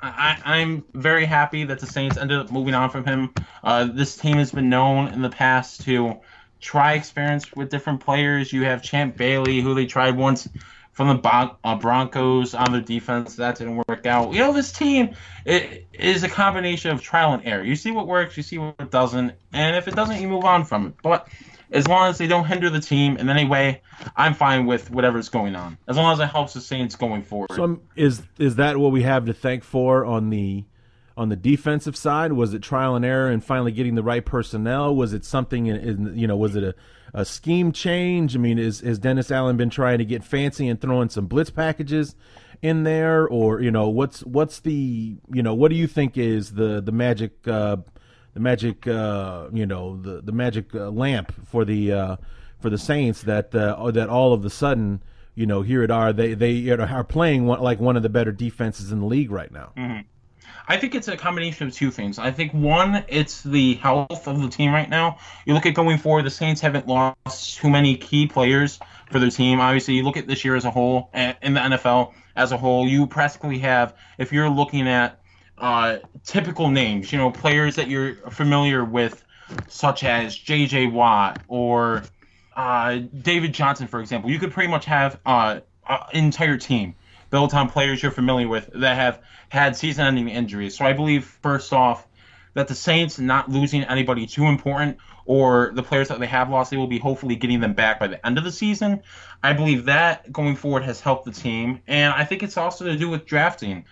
I, 0.01 0.59
am 0.59 0.83
very 0.93 1.25
happy 1.25 1.63
that 1.63 1.79
the 1.79 1.87
Saints 1.87 2.17
ended 2.17 2.37
up 2.37 2.51
moving 2.51 2.73
on 2.73 2.89
from 2.89 3.05
him. 3.05 3.33
Uh, 3.63 3.85
this 3.85 4.17
team 4.17 4.37
has 4.37 4.51
been 4.51 4.69
known 4.69 5.07
in 5.07 5.21
the 5.21 5.29
past 5.29 5.81
to 5.85 6.19
try 6.59 6.93
experience 6.93 7.53
with 7.55 7.69
different 7.69 8.01
players. 8.01 8.51
You 8.51 8.63
have 8.65 8.83
Champ 8.83 9.15
Bailey, 9.15 9.61
who 9.61 9.73
they 9.73 9.85
tried 9.85 10.17
once 10.17 10.49
from 10.93 11.07
the 11.07 11.29
uh, 11.63 11.75
Broncos 11.75 12.53
on 12.53 12.71
their 12.71 12.81
defense. 12.81 13.35
That 13.35 13.57
didn't 13.57 13.83
work 13.87 14.05
out. 14.05 14.33
You 14.33 14.39
know, 14.39 14.53
this 14.53 14.71
team 14.71 15.15
it 15.45 15.87
is 15.93 16.23
a 16.23 16.29
combination 16.29 16.91
of 16.91 17.01
trial 17.01 17.33
and 17.33 17.45
error. 17.45 17.63
You 17.63 17.75
see 17.75 17.91
what 17.91 18.07
works, 18.07 18.37
you 18.37 18.43
see 18.43 18.57
what 18.57 18.91
doesn't, 18.91 19.33
and 19.51 19.75
if 19.75 19.87
it 19.87 19.95
doesn't, 19.95 20.21
you 20.21 20.27
move 20.27 20.45
on 20.45 20.63
from 20.63 20.87
it. 20.87 20.93
But 21.03 21.27
as 21.71 21.87
long 21.87 22.09
as 22.09 22.19
they 22.19 22.27
don't 22.27 22.45
hinder 22.45 22.69
the 22.69 22.79
team 22.79 23.17
in 23.17 23.29
any 23.29 23.45
way, 23.45 23.81
I'm 24.15 24.35
fine 24.35 24.65
with 24.65 24.91
whatever's 24.91 25.29
going 25.29 25.55
on. 25.55 25.77
As 25.87 25.97
long 25.97 26.13
as 26.13 26.19
it 26.19 26.27
helps 26.27 26.53
the 26.53 26.61
Saints 26.61 26.95
going 26.95 27.23
forward. 27.23 27.51
So 27.53 27.63
um, 27.63 27.81
is 27.95 28.21
is 28.37 28.55
that 28.55 28.77
what 28.77 28.91
we 28.91 29.03
have 29.03 29.25
to 29.25 29.33
thank 29.33 29.63
for 29.63 30.05
on 30.05 30.29
the 30.29 30.63
on 31.17 31.29
the 31.29 31.35
defensive 31.35 31.97
side? 31.97 32.33
Was 32.33 32.53
it 32.53 32.61
trial 32.61 32.95
and 32.95 33.03
error 33.03 33.29
and 33.29 33.43
finally 33.43 33.71
getting 33.71 33.95
the 33.95 34.03
right 34.03 34.23
personnel? 34.23 34.95
Was 34.95 35.13
it 35.13 35.25
something 35.25 35.65
in, 35.65 35.75
in 35.77 36.17
you 36.17 36.27
know 36.27 36.37
was 36.37 36.55
it 36.55 36.63
a, 36.63 36.75
a 37.13 37.25
scheme 37.25 37.71
change? 37.71 38.35
I 38.35 38.39
mean, 38.39 38.57
is 38.57 38.79
has 38.81 38.99
Dennis 38.99 39.31
Allen 39.31 39.57
been 39.57 39.69
trying 39.69 39.99
to 39.99 40.05
get 40.05 40.23
fancy 40.23 40.67
and 40.67 40.79
throwing 40.79 41.09
some 41.09 41.27
blitz 41.27 41.49
packages 41.49 42.15
in 42.61 42.83
there, 42.83 43.27
or 43.27 43.61
you 43.61 43.71
know 43.71 43.89
what's 43.89 44.21
what's 44.23 44.59
the 44.61 45.17
you 45.31 45.43
know 45.43 45.53
what 45.53 45.69
do 45.69 45.75
you 45.75 45.87
think 45.87 46.17
is 46.17 46.53
the 46.53 46.81
the 46.81 46.91
magic 46.91 47.47
uh, 47.47 47.77
the 48.33 48.39
magic 48.39 48.87
uh, 48.87 49.47
you 49.53 49.65
know 49.65 49.97
the 50.01 50.21
the 50.21 50.31
magic 50.31 50.73
uh, 50.73 50.89
lamp 50.89 51.33
for 51.45 51.65
the 51.65 51.91
uh, 51.91 52.15
for 52.59 52.69
the 52.69 52.77
Saints 52.77 53.21
that 53.23 53.53
uh, 53.53 53.91
that 53.91 54.09
all 54.09 54.33
of 54.33 54.43
a 54.45 54.49
sudden 54.49 55.03
you 55.35 55.45
know 55.45 55.61
here 55.61 55.83
it 55.83 55.91
are 55.91 56.13
they 56.13 56.33
they 56.33 56.69
are 56.69 57.03
playing 57.03 57.45
one, 57.45 57.61
like 57.61 57.79
one 57.79 57.95
of 57.95 58.03
the 58.03 58.09
better 58.09 58.31
defenses 58.31 58.91
in 58.91 58.99
the 58.99 59.05
league 59.05 59.31
right 59.31 59.51
now. 59.51 59.71
Mm-hmm. 59.77 60.01
I 60.67 60.77
think 60.77 60.95
it's 60.95 61.07
a 61.07 61.17
combination 61.17 61.67
of 61.67 61.73
two 61.73 61.91
things. 61.91 62.19
I 62.19 62.31
think 62.31 62.53
one, 62.53 63.03
it's 63.09 63.41
the 63.43 63.75
health 63.75 64.27
of 64.27 64.41
the 64.41 64.47
team 64.47 64.71
right 64.71 64.89
now. 64.89 65.17
You 65.45 65.53
look 65.53 65.65
at 65.65 65.73
going 65.73 65.97
forward, 65.97 66.23
the 66.23 66.29
Saints 66.29 66.61
haven't 66.61 66.87
lost 66.87 67.57
too 67.57 67.69
many 67.69 67.97
key 67.97 68.27
players 68.27 68.79
for 69.11 69.19
their 69.19 69.29
team. 69.29 69.59
Obviously, 69.59 69.95
you 69.95 70.03
look 70.03 70.15
at 70.15 70.25
this 70.25 70.45
year 70.45 70.55
as 70.55 70.63
a 70.63 70.71
whole, 70.71 71.09
in 71.13 71.53
the 71.53 71.59
NFL 71.59 72.13
as 72.35 72.51
a 72.51 72.57
whole, 72.57 72.87
you 72.87 73.07
practically 73.07 73.59
have, 73.59 73.93
if 74.17 74.31
you're 74.31 74.49
looking 74.49 74.87
at 74.87 75.19
uh, 75.57 75.97
typical 76.23 76.69
names, 76.69 77.11
you 77.11 77.17
know, 77.17 77.29
players 77.29 77.75
that 77.75 77.89
you're 77.89 78.15
familiar 78.31 78.85
with, 78.85 79.23
such 79.67 80.03
as 80.03 80.35
J.J. 80.35 80.87
Watt 80.87 81.41
or 81.47 82.03
uh, 82.55 82.99
David 83.21 83.53
Johnson, 83.53 83.87
for 83.87 83.99
example. 83.99 84.31
You 84.31 84.39
could 84.39 84.51
pretty 84.51 84.69
much 84.69 84.85
have 84.85 85.19
uh, 85.25 85.59
an 85.87 86.01
entire 86.13 86.57
team 86.57 86.95
built 87.33 87.55
on 87.55 87.67
players 87.67 88.03
you're 88.03 88.11
familiar 88.11 88.47
with 88.47 88.69
that 88.75 88.95
have 88.95 89.19
had 89.49 89.75
season-ending 89.75 90.29
injuries. 90.29 90.77
So 90.77 90.85
I 90.85 90.93
believe, 90.93 91.25
first 91.41 91.73
off, 91.73 92.07
that 92.53 92.67
the 92.67 92.75
Saints 92.75 93.17
not 93.17 93.49
losing 93.49 93.83
anybody 93.85 94.27
too 94.27 94.45
important 94.45 94.99
or 95.25 95.71
the 95.73 95.81
players 95.81 96.09
that 96.09 96.19
they 96.19 96.27
have 96.27 96.51
lost, 96.51 96.69
they 96.69 96.77
will 96.77 96.85
be 96.85 96.99
hopefully 96.99 97.35
getting 97.35 97.59
them 97.59 97.73
back 97.73 97.99
by 97.99 98.05
the 98.05 98.23
end 98.23 98.37
of 98.37 98.43
the 98.43 98.51
season. 98.51 99.01
I 99.41 99.53
believe 99.53 99.85
that 99.85 100.31
going 100.31 100.55
forward 100.55 100.83
has 100.83 101.01
helped 101.01 101.25
the 101.25 101.31
team, 101.31 101.81
and 101.87 102.13
I 102.13 102.23
think 102.23 102.43
it's 102.43 102.55
also 102.55 102.85
to 102.85 102.95
do 102.95 103.09
with 103.09 103.25
drafting. 103.25 103.85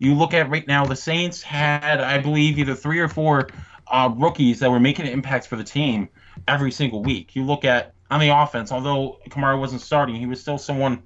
You 0.00 0.14
look 0.14 0.34
at 0.34 0.50
right 0.50 0.66
now, 0.66 0.84
the 0.84 0.96
Saints 0.96 1.40
had, 1.40 2.00
I 2.00 2.18
believe, 2.18 2.58
either 2.58 2.74
three 2.74 2.98
or 2.98 3.06
four 3.06 3.48
uh, 3.86 4.12
rookies 4.12 4.58
that 4.58 4.72
were 4.72 4.80
making 4.80 5.06
an 5.06 5.12
impact 5.12 5.46
for 5.46 5.54
the 5.54 5.62
team 5.62 6.08
every 6.48 6.72
single 6.72 7.04
week. 7.04 7.36
You 7.36 7.44
look 7.44 7.64
at 7.64 7.94
on 8.10 8.18
the 8.18 8.30
offense, 8.30 8.72
although 8.72 9.20
Kamara 9.28 9.56
wasn't 9.56 9.82
starting, 9.82 10.16
he 10.16 10.26
was 10.26 10.40
still 10.40 10.58
someone 10.58 11.04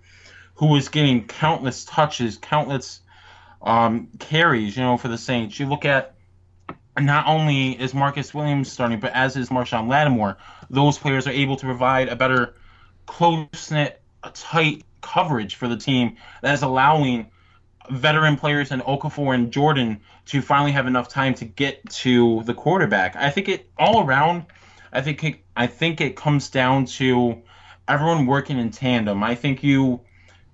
who 0.55 0.67
was 0.67 0.88
getting 0.88 1.27
countless 1.27 1.85
touches, 1.85 2.37
countless 2.37 3.01
um, 3.62 4.09
carries, 4.19 4.77
you 4.77 4.83
know, 4.83 4.97
for 4.97 5.09
the 5.09 5.19
Saints. 5.19 5.59
You 5.59 5.67
look 5.67 5.85
at 5.85 6.15
not 6.99 7.27
only 7.27 7.81
is 7.81 7.95
Marcus 7.95 8.35
Williams 8.35 8.71
starting, 8.71 9.01
but 9.01 9.12
as 9.12 9.37
is 9.37 9.49
Marshon 9.49 9.88
Lattimore. 9.88 10.37
Those 10.69 10.99
players 10.99 11.27
are 11.27 11.31
able 11.33 11.57
to 11.57 11.65
provide 11.65 12.09
a 12.09 12.17
better 12.17 12.55
close 13.07 13.71
knit, 13.71 14.01
tight 14.35 14.85
coverage 15.01 15.55
for 15.55 15.69
the 15.69 15.77
team 15.77 16.17
that 16.43 16.55
is 16.55 16.62
allowing 16.62 17.31
veteran 17.91 18.37
players 18.37 18.71
in 18.71 18.81
Okafor 18.81 19.35
and 19.35 19.53
Jordan 19.53 20.01
to 20.27 20.41
finally 20.41 20.73
have 20.73 20.87
enough 20.87 21.09
time 21.09 21.35
to 21.35 21.45
get 21.45 21.88
to 21.91 22.43
the 22.45 22.55
quarterback. 22.55 23.17
I 23.17 23.31
think 23.31 23.49
it 23.49 23.69
all 23.79 24.07
around. 24.07 24.47
I 24.93 25.01
think 25.01 25.25
it, 25.25 25.41
I 25.57 25.67
think 25.67 26.01
it 26.01 26.15
comes 26.15 26.51
down 26.51 26.85
to 26.87 27.43
everyone 27.88 28.27
working 28.27 28.59
in 28.59 28.71
tandem. 28.71 29.23
I 29.23 29.35
think 29.35 29.62
you 29.62 30.01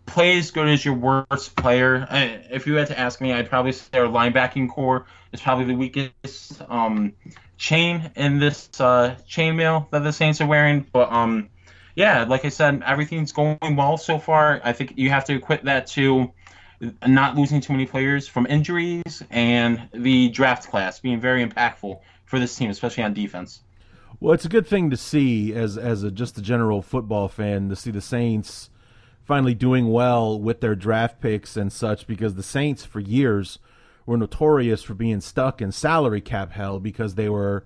play 0.09 0.38
as 0.38 0.51
good 0.51 0.68
as 0.68 0.85
your 0.85 0.94
worst 0.94 1.55
player. 1.57 2.07
if 2.51 2.66
you 2.66 2.75
had 2.75 2.88
to 2.88 2.99
ask 2.99 3.21
me, 3.21 3.33
I'd 3.33 3.49
probably 3.49 3.73
say 3.73 3.99
our 3.99 4.07
linebacking 4.07 4.68
core 4.71 5.07
is 5.33 5.40
probably 5.40 5.66
the 5.66 5.75
weakest 5.75 6.61
um, 6.68 7.12
chain 7.57 8.11
in 8.16 8.38
this 8.38 8.68
uh, 8.81 9.16
chainmail 9.29 9.90
that 9.90 10.03
the 10.03 10.12
Saints 10.12 10.40
are 10.40 10.47
wearing. 10.47 10.87
But 10.92 11.12
um, 11.12 11.51
yeah, 11.94 12.25
like 12.25 12.44
I 12.44 12.49
said, 12.49 12.83
everything's 12.85 13.33
going 13.33 13.59
well 13.77 13.97
so 13.97 14.18
far. 14.18 14.61
I 14.64 14.73
think 14.73 14.94
you 14.97 15.11
have 15.11 15.25
to 15.27 15.35
equate 15.35 15.64
that 15.64 15.87
to 15.88 16.33
not 17.07 17.37
losing 17.37 17.61
too 17.61 17.73
many 17.73 17.87
players 17.87 18.29
from 18.29 18.47
injuries 18.47 19.23
and 19.31 19.88
the 19.92 20.29
draft 20.29 20.71
class 20.71 21.01
being 21.01 21.21
very 21.21 21.44
impactful 21.44 22.01
for 22.25 22.38
this 22.38 22.55
team, 22.55 22.71
especially 22.71 23.03
on 23.03 23.14
defense. 23.14 23.62
Well, 24.21 24.33
it's 24.33 24.44
a 24.44 24.49
good 24.49 24.66
thing 24.66 24.90
to 24.90 24.97
see 24.97 25.53
as 25.55 25.77
as 25.77 26.03
a, 26.03 26.11
just 26.11 26.38
a 26.38 26.42
general 26.42 26.83
football 26.83 27.29
fan 27.29 27.68
to 27.68 27.77
see 27.77 27.90
the 27.90 28.01
Saints 28.01 28.71
finally 29.29 29.55
doing 29.55 29.93
well 29.93 30.41
with 30.41 30.62
their 30.62 30.75
draft 30.75 31.21
picks 31.21 31.57
and 31.57 31.71
such 31.71 32.07
because 32.07 32.35
the 32.35 32.43
Saints 32.43 32.85
for 32.85 32.99
years 32.99 33.59
were 34.07 34.17
notorious 34.17 34.83
for 34.83 34.95
being 34.95 35.21
stuck 35.21 35.61
in 35.61 35.71
salary 35.71 36.23
cap 36.23 36.51
hell 36.51 36.81
because 36.81 37.14
they 37.14 37.29
were 37.29 37.62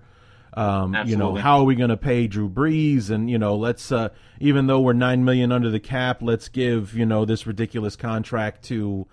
um, 0.55 0.95
you 1.05 1.15
know 1.15 1.33
how 1.33 1.59
are 1.59 1.63
we 1.63 1.73
going 1.73 1.89
to 1.89 1.97
pay 1.97 2.27
Drew 2.27 2.47
Brees? 2.47 3.09
And 3.09 3.29
you 3.29 3.39
know 3.39 3.55
let's 3.55 3.91
uh, 3.91 4.09
even 4.39 4.67
though 4.67 4.81
we're 4.81 4.93
9 4.93 5.23
million 5.23 5.51
under 5.51 5.71
the 5.71 5.79
cap 5.79 6.21
let's 6.21 6.49
give 6.49 6.93
you 6.93 7.05
know 7.05 7.25
this 7.25 7.47
ridiculous 7.47 7.95
contract 7.95 8.65
to 8.65 9.07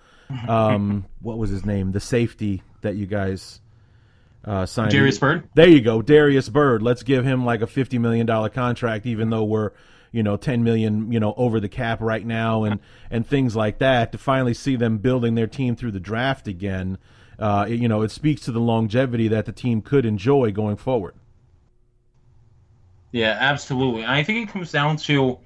um, 0.47 1.05
what 1.21 1.37
was 1.37 1.49
his 1.49 1.65
name? 1.65 1.93
The 1.93 1.99
safety 2.01 2.61
that 2.81 2.95
you 2.95 3.07
guys 3.07 3.61
uh, 4.43 4.65
signed. 4.65 4.91
Jairus 4.91 5.17
Byrd 5.17 5.49
there 5.55 5.69
you 5.69 5.81
go 5.81 6.01
Darius 6.01 6.49
Bird. 6.49 6.83
let's 6.83 7.01
give 7.01 7.23
him 7.23 7.45
like 7.45 7.61
a 7.61 7.67
50 7.67 7.97
million 7.97 8.25
dollar 8.25 8.49
contract 8.49 9.05
even 9.05 9.29
though 9.29 9.45
we're 9.45 9.71
you 10.11 10.23
know 10.23 10.37
10 10.37 10.63
million 10.63 11.11
you 11.11 11.19
know 11.19 11.33
over 11.37 11.59
the 11.59 11.69
cap 11.69 12.01
right 12.01 12.25
now 12.25 12.63
and 12.63 12.79
and 13.11 13.25
things 13.25 13.55
like 13.55 13.79
that 13.79 14.11
to 14.11 14.17
finally 14.17 14.53
see 14.53 14.75
them 14.75 14.97
building 14.97 15.35
their 15.35 15.47
team 15.47 15.75
through 15.75 15.91
the 15.91 15.99
draft 15.99 16.47
again 16.47 16.97
uh, 17.41 17.65
it, 17.67 17.79
you 17.79 17.87
know 17.87 18.03
it 18.03 18.11
speaks 18.11 18.41
to 18.41 18.51
the 18.51 18.59
longevity 18.59 19.27
that 19.27 19.45
the 19.45 19.51
team 19.51 19.81
could 19.81 20.05
enjoy 20.05 20.51
going 20.51 20.77
forward. 20.77 21.15
Yeah 23.11 23.35
absolutely. 23.39 24.05
I 24.05 24.23
think 24.23 24.47
it 24.47 24.53
comes 24.53 24.71
down 24.71 24.97
to 24.97 25.39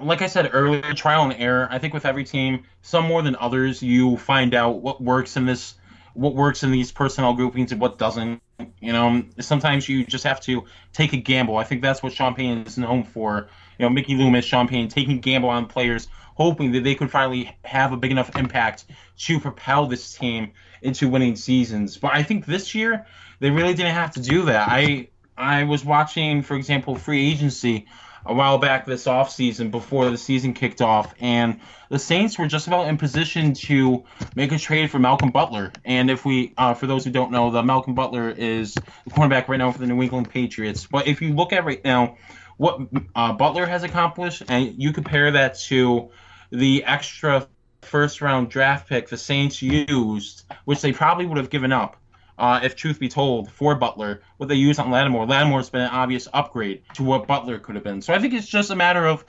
like 0.00 0.22
i 0.22 0.26
said 0.26 0.48
earlier 0.54 0.94
trial 0.94 1.24
and 1.24 1.34
error. 1.34 1.68
I 1.70 1.78
think 1.78 1.92
with 1.92 2.06
every 2.06 2.24
team 2.24 2.64
some 2.80 3.04
more 3.04 3.22
than 3.22 3.36
others 3.36 3.82
you 3.82 4.16
find 4.16 4.54
out 4.54 4.80
what 4.80 5.02
works 5.02 5.36
in 5.36 5.44
this 5.44 5.74
what 6.14 6.34
works 6.34 6.62
in 6.62 6.72
these 6.72 6.90
personnel 6.90 7.34
groupings 7.34 7.70
and 7.70 7.80
what 7.80 7.98
doesn't. 7.98 8.40
You 8.80 8.92
know 8.92 9.22
sometimes 9.40 9.88
you 9.90 10.06
just 10.06 10.24
have 10.24 10.40
to 10.42 10.64
take 10.94 11.12
a 11.12 11.18
gamble. 11.18 11.58
I 11.58 11.64
think 11.64 11.82
that's 11.82 12.02
what 12.02 12.14
Payton 12.14 12.66
is 12.66 12.78
known 12.78 13.04
for 13.04 13.48
you 13.80 13.86
know, 13.86 13.90
Mickey 13.90 14.14
Loomis, 14.14 14.44
Sean 14.44 14.68
Payton 14.68 14.88
taking 14.88 15.20
gamble 15.20 15.48
on 15.48 15.64
players, 15.64 16.06
hoping 16.34 16.72
that 16.72 16.84
they 16.84 16.94
could 16.94 17.10
finally 17.10 17.56
have 17.64 17.94
a 17.94 17.96
big 17.96 18.10
enough 18.10 18.36
impact 18.36 18.84
to 19.16 19.40
propel 19.40 19.86
this 19.86 20.14
team 20.14 20.52
into 20.82 21.08
winning 21.08 21.34
seasons. 21.34 21.96
But 21.96 22.14
I 22.14 22.22
think 22.22 22.44
this 22.44 22.74
year 22.74 23.06
they 23.38 23.48
really 23.50 23.72
didn't 23.72 23.94
have 23.94 24.10
to 24.12 24.20
do 24.20 24.44
that. 24.44 24.68
I 24.68 25.08
I 25.34 25.64
was 25.64 25.82
watching, 25.82 26.42
for 26.42 26.56
example, 26.56 26.94
free 26.94 27.30
agency 27.30 27.86
a 28.26 28.34
while 28.34 28.58
back 28.58 28.84
this 28.84 29.06
offseason 29.06 29.70
before 29.70 30.10
the 30.10 30.18
season 30.18 30.52
kicked 30.52 30.82
off, 30.82 31.14
and 31.18 31.58
the 31.88 31.98
Saints 31.98 32.38
were 32.38 32.46
just 32.46 32.66
about 32.66 32.86
in 32.86 32.98
position 32.98 33.54
to 33.54 34.04
make 34.36 34.52
a 34.52 34.58
trade 34.58 34.90
for 34.90 34.98
Malcolm 34.98 35.30
Butler. 35.30 35.72
And 35.86 36.10
if 36.10 36.26
we, 36.26 36.52
uh, 36.58 36.74
for 36.74 36.86
those 36.86 37.02
who 37.02 37.10
don't 37.10 37.32
know, 37.32 37.50
the 37.50 37.62
Malcolm 37.62 37.94
Butler 37.94 38.28
is 38.28 38.74
the 38.74 39.10
cornerback 39.10 39.48
right 39.48 39.56
now 39.56 39.72
for 39.72 39.78
the 39.78 39.86
New 39.86 40.02
England 40.02 40.28
Patriots. 40.28 40.86
But 40.86 41.06
if 41.06 41.22
you 41.22 41.32
look 41.32 41.54
at 41.54 41.64
right 41.64 41.82
now, 41.82 42.18
what 42.60 42.78
uh, 43.14 43.32
Butler 43.32 43.64
has 43.64 43.84
accomplished, 43.84 44.42
and 44.50 44.74
you 44.76 44.92
compare 44.92 45.30
that 45.30 45.58
to 45.60 46.10
the 46.50 46.84
extra 46.84 47.48
first 47.80 48.20
round 48.20 48.50
draft 48.50 48.86
pick 48.86 49.08
the 49.08 49.16
Saints 49.16 49.62
used, 49.62 50.44
which 50.66 50.82
they 50.82 50.92
probably 50.92 51.24
would 51.24 51.38
have 51.38 51.48
given 51.48 51.72
up, 51.72 51.96
uh, 52.36 52.60
if 52.62 52.76
truth 52.76 53.00
be 53.00 53.08
told, 53.08 53.50
for 53.50 53.76
Butler, 53.76 54.20
what 54.36 54.50
they 54.50 54.56
used 54.56 54.78
on 54.78 54.90
Lattimore. 54.90 55.24
Lattimore's 55.24 55.70
been 55.70 55.80
an 55.80 55.90
obvious 55.90 56.28
upgrade 56.34 56.82
to 56.96 57.02
what 57.02 57.26
Butler 57.26 57.58
could 57.58 57.76
have 57.76 57.84
been. 57.84 58.02
So 58.02 58.12
I 58.12 58.18
think 58.18 58.34
it's 58.34 58.46
just 58.46 58.70
a 58.70 58.76
matter 58.76 59.06
of 59.06 59.24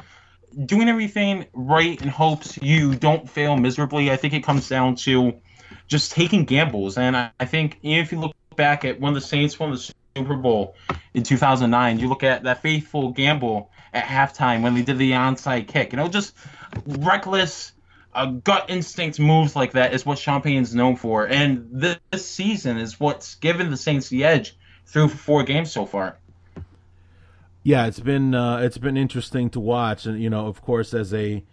doing 0.66 0.90
everything 0.90 1.46
right 1.54 2.02
in 2.02 2.10
hopes 2.10 2.62
you 2.62 2.96
don't 2.96 3.30
fail 3.30 3.56
miserably. 3.56 4.12
I 4.12 4.18
think 4.18 4.34
it 4.34 4.44
comes 4.44 4.68
down 4.68 4.96
to 5.08 5.40
just 5.88 6.12
taking 6.12 6.44
gambles. 6.44 6.98
And 6.98 7.16
I, 7.16 7.32
I 7.40 7.46
think 7.46 7.80
if 7.82 8.12
you 8.12 8.20
look 8.20 8.36
back 8.58 8.84
at 8.84 9.00
when 9.00 9.14
the 9.14 9.22
Saints 9.22 9.58
won 9.58 9.72
the 9.72 9.94
Super 10.16 10.36
Bowl 10.36 10.76
in 11.14 11.24
2009. 11.24 12.00
You 12.00 12.10
look 12.10 12.24
at 12.24 12.44
that 12.44 12.62
faithful 12.62 13.12
gamble 13.12 13.72
at 13.94 14.04
halftime 14.06 14.62
when 14.62 14.76
they 14.76 14.82
did 14.82 14.98
the 14.98 15.12
onside 15.12 15.68
kick. 15.68 15.94
You 15.94 15.98
know, 15.98 16.08
just 16.08 16.36
reckless, 16.86 17.72
uh, 18.14 18.26
gut 18.26 18.66
instinct 18.70 19.20
moves 19.20 19.56
like 19.56 19.74
that 19.74 19.94
is 19.94 20.06
what 20.06 20.18
Payton's 20.20 20.76
known 20.76 20.96
for. 20.96 21.26
And 21.26 21.68
this, 21.72 21.98
this 22.12 22.28
season 22.28 22.78
is 22.78 23.00
what's 23.00 23.36
given 23.36 23.72
the 23.72 23.78
Saints 23.78 24.10
the 24.10 24.26
edge 24.26 24.58
through 24.86 25.10
four 25.10 25.44
games 25.44 25.72
so 25.72 25.86
far. 25.86 26.18
Yeah, 27.64 27.86
it's 27.86 28.00
been 28.00 28.34
uh, 28.34 28.58
it's 28.58 28.80
been 28.80 28.98
interesting 28.98 29.52
to 29.52 29.60
watch, 29.60 30.08
and 30.08 30.20
you 30.20 30.32
know, 30.32 30.48
of 30.48 30.64
course, 30.64 30.96
as 30.96 31.14
a 31.14 31.44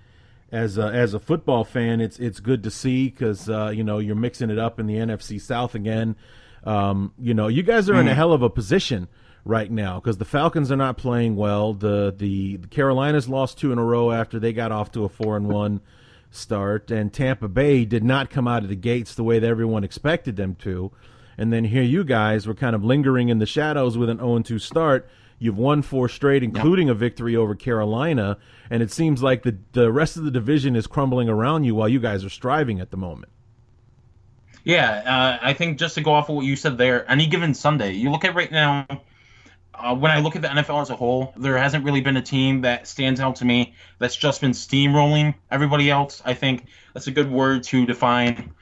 as 0.51 0.79
a, 0.79 0.87
as 0.87 1.15
a 1.15 1.21
football 1.21 1.65
fan, 1.65 2.01
it's 2.01 2.19
it's 2.19 2.41
good 2.41 2.63
to 2.63 2.71
see 2.71 3.09
because 3.09 3.49
uh, 3.49 3.69
you 3.69 3.85
know 3.85 3.99
you're 3.99 4.17
mixing 4.17 4.51
it 4.51 4.59
up 4.59 4.81
in 4.81 4.87
the 4.87 4.95
NFC 4.95 5.41
South 5.41 5.75
again. 5.75 6.17
Um, 6.65 7.13
you 7.19 7.35
know, 7.35 7.49
you 7.49 7.63
guys 7.63 7.89
are 7.89 7.95
in 7.95 8.09
a 8.09 8.13
mm. 8.13 8.17
hell 8.17 8.33
of 8.33 8.43
a 8.43 8.51
position 8.51 9.09
right 9.45 9.71
now 9.71 10.01
because 10.01 10.19
the 10.19 10.25
Falcons 10.25 10.71
are 10.71 10.77
not 10.77 10.99
playing 10.99 11.37
well. 11.37 11.73
The, 11.73 12.15
the, 12.17 12.57
the 12.57 12.69
Carolinas 12.69 13.29
lost 13.29 13.59
two 13.59 13.73
in 13.73 13.79
a 13.79 13.85
row 13.85 14.11
after 14.11 14.39
they 14.39 14.53
got 14.53 14.73
off 14.73 14.93
to 14.93 15.05
a 15.05 15.09
four 15.09 15.37
and 15.37 15.49
one 15.49 15.81
start, 16.31 16.91
and 16.91 17.13
Tampa 17.13 17.49
Bay 17.49 17.85
did 17.85 18.05
not 18.05 18.29
come 18.29 18.47
out 18.47 18.63
of 18.63 18.69
the 18.69 18.77
gates 18.77 19.15
the 19.15 19.25
way 19.25 19.39
that 19.39 19.49
everyone 19.49 19.85
expected 19.85 20.37
them 20.37 20.55
to. 20.57 20.93
And 21.39 21.53
then 21.53 21.65
here 21.65 21.83
you 21.83 22.05
guys 22.05 22.47
were 22.47 22.55
kind 22.55 22.75
of 22.75 22.85
lingering 22.85 23.29
in 23.29 23.39
the 23.39 23.47
shadows 23.47 23.97
with 23.97 24.11
an 24.11 24.19
0 24.19 24.41
2 24.41 24.59
start. 24.59 25.09
You've 25.39 25.57
won 25.57 25.83
four 25.83 26.09
straight, 26.09 26.43
including 26.43 26.89
a 26.89 26.95
victory 26.95 27.37
over 27.37 27.55
Carolina, 27.55 28.39
and 28.71 28.83
it 28.83 28.91
seems 28.91 29.23
like 29.23 29.43
the 29.45 29.57
the 29.73 29.93
rest 29.93 30.17
of 30.17 30.25
the 30.25 30.31
division 30.31 30.75
is 30.75 30.87
crumbling 30.87 31.29
around 31.29 31.65
you 31.65 31.75
while 31.75 31.89
you 31.89 32.01
guys 32.01 32.25
are 32.25 32.31
striving 32.31 32.81
at 32.81 32.91
the 32.91 32.97
moment. 32.97 33.33
Yeah, 34.65 34.91
uh, 35.07 35.39
I 35.41 35.55
think 35.55 35.79
just 35.79 35.95
to 35.95 36.01
go 36.01 36.13
off 36.13 36.29
of 36.29 36.37
what 36.37 36.45
you 36.45 36.57
said 36.57 36.77
there, 36.77 37.09
any 37.11 37.27
given 37.27 37.55
Sunday, 37.55 37.93
you 37.93 38.11
look 38.11 38.25
at 38.25 38.35
right 38.35 38.51
now. 38.51 38.87
Uh, 39.73 39.95
when 39.95 40.11
I 40.11 40.19
look 40.19 40.35
at 40.35 40.43
the 40.43 40.49
NFL 40.49 40.83
as 40.83 40.91
a 40.91 40.97
whole, 40.97 41.33
there 41.37 41.57
hasn't 41.57 41.85
really 41.85 42.01
been 42.01 42.17
a 42.17 42.23
team 42.23 42.63
that 42.63 42.89
stands 42.89 43.21
out 43.21 43.37
to 43.37 43.45
me 43.45 43.75
that's 44.01 44.17
just 44.17 44.41
been 44.41 44.51
steamrolling 44.51 45.37
everybody 45.53 45.89
else. 45.89 46.21
I 46.25 46.35
think 46.35 46.65
that's 46.93 47.07
a 47.07 47.13
good 47.13 47.31
word 47.31 47.63
to 47.65 47.87
define 47.87 48.53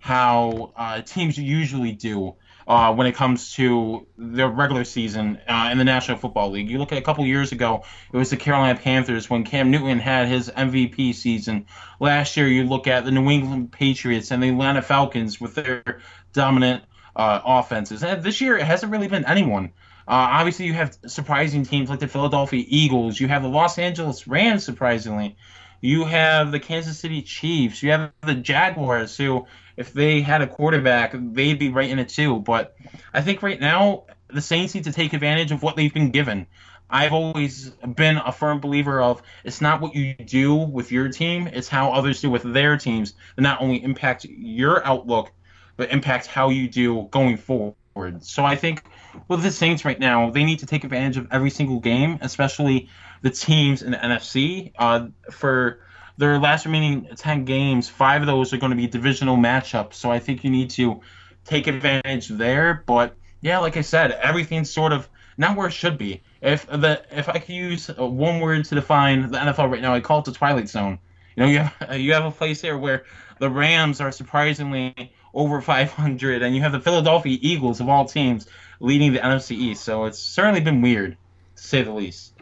how 0.00 0.72
uh, 0.74 1.00
teams 1.02 1.38
usually 1.38 1.92
do 1.92 2.34
uh, 2.66 2.94
when 2.94 3.06
it 3.06 3.14
comes 3.14 3.52
to 3.54 4.06
the 4.16 4.48
regular 4.48 4.84
season 4.84 5.38
uh, 5.48 5.68
in 5.70 5.78
the 5.78 5.84
National 5.84 6.16
Football 6.18 6.50
League. 6.50 6.70
You 6.70 6.78
look 6.78 6.92
at 6.92 6.98
a 6.98 7.02
couple 7.02 7.24
years 7.26 7.52
ago, 7.52 7.84
it 8.12 8.16
was 8.16 8.30
the 8.30 8.36
Carolina 8.36 8.78
Panthers 8.78 9.28
when 9.28 9.44
Cam 9.44 9.70
Newton 9.70 9.98
had 9.98 10.28
his 10.28 10.50
MVP 10.50 11.14
season. 11.14 11.66
Last 12.00 12.36
year, 12.36 12.48
you 12.48 12.64
look 12.64 12.86
at 12.86 13.04
the 13.04 13.10
New 13.10 13.28
England 13.28 13.72
Patriots 13.72 14.30
and 14.30 14.42
the 14.42 14.48
Atlanta 14.48 14.82
Falcons 14.82 15.40
with 15.40 15.54
their 15.54 16.00
dominant 16.32 16.84
uh, 17.14 17.40
offenses. 17.44 18.02
And 18.02 18.22
this 18.22 18.40
year, 18.40 18.56
it 18.56 18.64
hasn't 18.64 18.90
really 18.90 19.08
been 19.08 19.26
anyone. 19.26 19.72
Uh, 20.06 20.36
obviously, 20.36 20.66
you 20.66 20.74
have 20.74 20.96
surprising 21.06 21.64
teams 21.64 21.88
like 21.88 22.00
the 22.00 22.08
Philadelphia 22.08 22.64
Eagles. 22.66 23.18
You 23.18 23.28
have 23.28 23.42
the 23.42 23.48
Los 23.48 23.78
Angeles 23.78 24.26
Rams, 24.26 24.64
surprisingly. 24.64 25.36
You 25.80 26.04
have 26.04 26.52
the 26.52 26.60
Kansas 26.60 26.98
City 26.98 27.22
Chiefs. 27.22 27.82
You 27.82 27.90
have 27.92 28.12
the 28.22 28.34
Jaguars, 28.34 29.16
who, 29.16 29.46
if 29.76 29.92
they 29.92 30.20
had 30.20 30.42
a 30.42 30.46
quarterback, 30.46 31.14
they'd 31.14 31.58
be 31.58 31.70
right 31.70 31.88
in 31.88 31.98
it 31.98 32.08
too. 32.08 32.40
But 32.40 32.76
I 33.12 33.22
think 33.22 33.42
right 33.42 33.60
now, 33.60 34.04
the 34.28 34.40
Saints 34.40 34.74
need 34.74 34.84
to 34.84 34.92
take 34.92 35.12
advantage 35.12 35.52
of 35.52 35.62
what 35.62 35.76
they've 35.76 35.92
been 35.92 36.10
given. 36.10 36.46
I've 36.90 37.12
always 37.12 37.70
been 37.70 38.18
a 38.18 38.30
firm 38.30 38.60
believer 38.60 39.00
of 39.00 39.22
it's 39.42 39.60
not 39.60 39.80
what 39.80 39.94
you 39.94 40.14
do 40.14 40.54
with 40.54 40.92
your 40.92 41.08
team, 41.08 41.48
it's 41.48 41.68
how 41.68 41.92
others 41.92 42.20
do 42.20 42.30
with 42.30 42.42
their 42.42 42.76
teams 42.76 43.14
that 43.36 43.42
not 43.42 43.60
only 43.60 43.82
impact 43.82 44.24
your 44.24 44.84
outlook, 44.86 45.32
but 45.76 45.90
impact 45.90 46.26
how 46.26 46.50
you 46.50 46.68
do 46.68 47.08
going 47.10 47.36
forward. 47.36 48.22
So 48.22 48.44
I 48.44 48.56
think 48.56 48.82
with 49.28 49.42
the 49.42 49.50
Saints 49.50 49.84
right 49.84 49.98
now, 49.98 50.30
they 50.30 50.44
need 50.44 50.60
to 50.60 50.66
take 50.66 50.84
advantage 50.84 51.16
of 51.16 51.28
every 51.30 51.50
single 51.50 51.80
game, 51.80 52.18
especially 52.20 52.88
the 53.22 53.30
teams 53.30 53.82
in 53.82 53.92
the 53.92 53.96
NFC. 53.96 54.72
Uh, 54.78 55.08
for 55.30 55.80
their 56.16 56.38
last 56.38 56.64
remaining 56.64 57.08
10 57.16 57.44
games, 57.44 57.88
five 57.88 58.22
of 58.22 58.26
those 58.26 58.52
are 58.52 58.56
going 58.56 58.70
to 58.70 58.76
be 58.76 58.86
divisional 58.86 59.36
matchups. 59.36 59.94
So 59.94 60.10
I 60.10 60.18
think 60.18 60.44
you 60.44 60.50
need 60.50 60.70
to 60.70 61.00
take 61.44 61.66
advantage 61.66 62.28
there. 62.28 62.82
But 62.86 63.16
yeah, 63.40 63.58
like 63.58 63.76
I 63.76 63.82
said, 63.82 64.12
everything's 64.12 64.70
sort 64.70 64.92
of 64.92 65.08
not 65.36 65.56
where 65.56 65.66
it 65.66 65.72
should 65.72 65.98
be. 65.98 66.22
If 66.40 66.66
the 66.66 67.04
if 67.10 67.28
I 67.28 67.38
could 67.38 67.54
use 67.54 67.90
uh, 67.90 68.06
one 68.06 68.40
word 68.40 68.64
to 68.66 68.74
define 68.74 69.30
the 69.30 69.38
NFL 69.38 69.70
right 69.70 69.82
now, 69.82 69.94
I 69.94 70.00
call 70.00 70.20
it 70.20 70.26
the 70.26 70.32
twilight 70.32 70.68
zone. 70.68 70.98
You 71.36 71.42
know, 71.42 71.48
you 71.48 71.58
have 71.58 72.00
you 72.00 72.12
have 72.14 72.24
a 72.24 72.30
place 72.30 72.60
here 72.60 72.78
where 72.78 73.04
the 73.38 73.50
Rams 73.50 74.00
are 74.00 74.12
surprisingly 74.12 75.12
over 75.32 75.60
500, 75.60 76.42
and 76.42 76.54
you 76.54 76.62
have 76.62 76.72
the 76.72 76.80
Philadelphia 76.80 77.36
Eagles 77.40 77.80
of 77.80 77.88
all 77.88 78.04
teams 78.04 78.46
leading 78.78 79.12
the 79.12 79.18
NFC 79.18 79.52
East. 79.52 79.82
So 79.82 80.04
it's 80.04 80.18
certainly 80.18 80.60
been 80.60 80.80
weird, 80.80 81.16
to 81.56 81.62
say 81.62 81.82
the 81.82 81.92
least. 81.92 82.34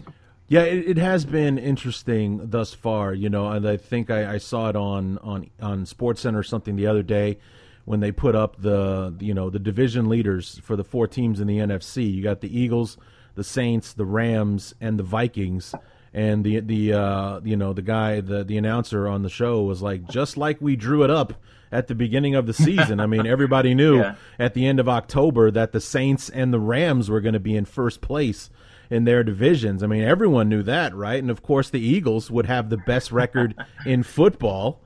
Yeah, 0.52 0.64
it, 0.64 0.86
it 0.86 0.96
has 0.98 1.24
been 1.24 1.56
interesting 1.56 2.50
thus 2.50 2.74
far, 2.74 3.14
you 3.14 3.30
know, 3.30 3.48
and 3.48 3.66
I 3.66 3.78
think 3.78 4.10
I, 4.10 4.34
I 4.34 4.36
saw 4.36 4.68
it 4.68 4.76
on 4.76 5.16
on 5.22 5.48
on 5.62 5.86
Sports 5.86 6.20
Center 6.20 6.40
or 6.40 6.42
something 6.42 6.76
the 6.76 6.86
other 6.86 7.02
day 7.02 7.38
when 7.86 8.00
they 8.00 8.12
put 8.12 8.34
up 8.34 8.60
the 8.60 9.14
you 9.18 9.32
know 9.32 9.48
the 9.48 9.58
division 9.58 10.10
leaders 10.10 10.60
for 10.62 10.76
the 10.76 10.84
four 10.84 11.06
teams 11.08 11.40
in 11.40 11.46
the 11.46 11.56
NFC. 11.56 12.12
You 12.12 12.22
got 12.22 12.42
the 12.42 12.54
Eagles, 12.54 12.98
the 13.34 13.42
Saints, 13.42 13.94
the 13.94 14.04
Rams, 14.04 14.74
and 14.78 14.98
the 14.98 15.02
Vikings. 15.02 15.74
And 16.12 16.44
the 16.44 16.60
the 16.60 16.92
uh, 16.92 17.40
you 17.42 17.56
know 17.56 17.72
the 17.72 17.80
guy 17.80 18.20
the 18.20 18.44
the 18.44 18.58
announcer 18.58 19.08
on 19.08 19.22
the 19.22 19.30
show 19.30 19.62
was 19.62 19.80
like 19.80 20.06
just 20.10 20.36
like 20.36 20.60
we 20.60 20.76
drew 20.76 21.02
it 21.02 21.10
up 21.10 21.32
at 21.72 21.86
the 21.86 21.94
beginning 21.94 22.34
of 22.34 22.44
the 22.44 22.52
season. 22.52 23.00
I 23.00 23.06
mean 23.06 23.26
everybody 23.26 23.74
knew 23.82 24.00
yeah. 24.00 24.16
at 24.38 24.52
the 24.52 24.66
end 24.66 24.80
of 24.80 24.86
October 24.86 25.50
that 25.50 25.72
the 25.72 25.80
Saints 25.80 26.28
and 26.28 26.52
the 26.52 26.60
Rams 26.60 27.08
were 27.08 27.22
going 27.22 27.32
to 27.32 27.40
be 27.40 27.56
in 27.56 27.64
first 27.64 28.02
place 28.02 28.50
in 28.90 29.04
their 29.04 29.22
divisions. 29.22 29.82
I 29.82 29.86
mean 29.86 30.04
everyone 30.04 30.48
knew 30.48 30.62
that, 30.64 30.94
right? 30.94 31.20
And 31.20 31.30
of 31.30 31.42
course 31.42 31.70
the 31.70 31.80
Eagles 31.80 32.30
would 32.30 32.46
have 32.46 32.70
the 32.70 32.78
best 32.78 33.12
record 33.12 33.54
in 33.86 34.02
football 34.02 34.80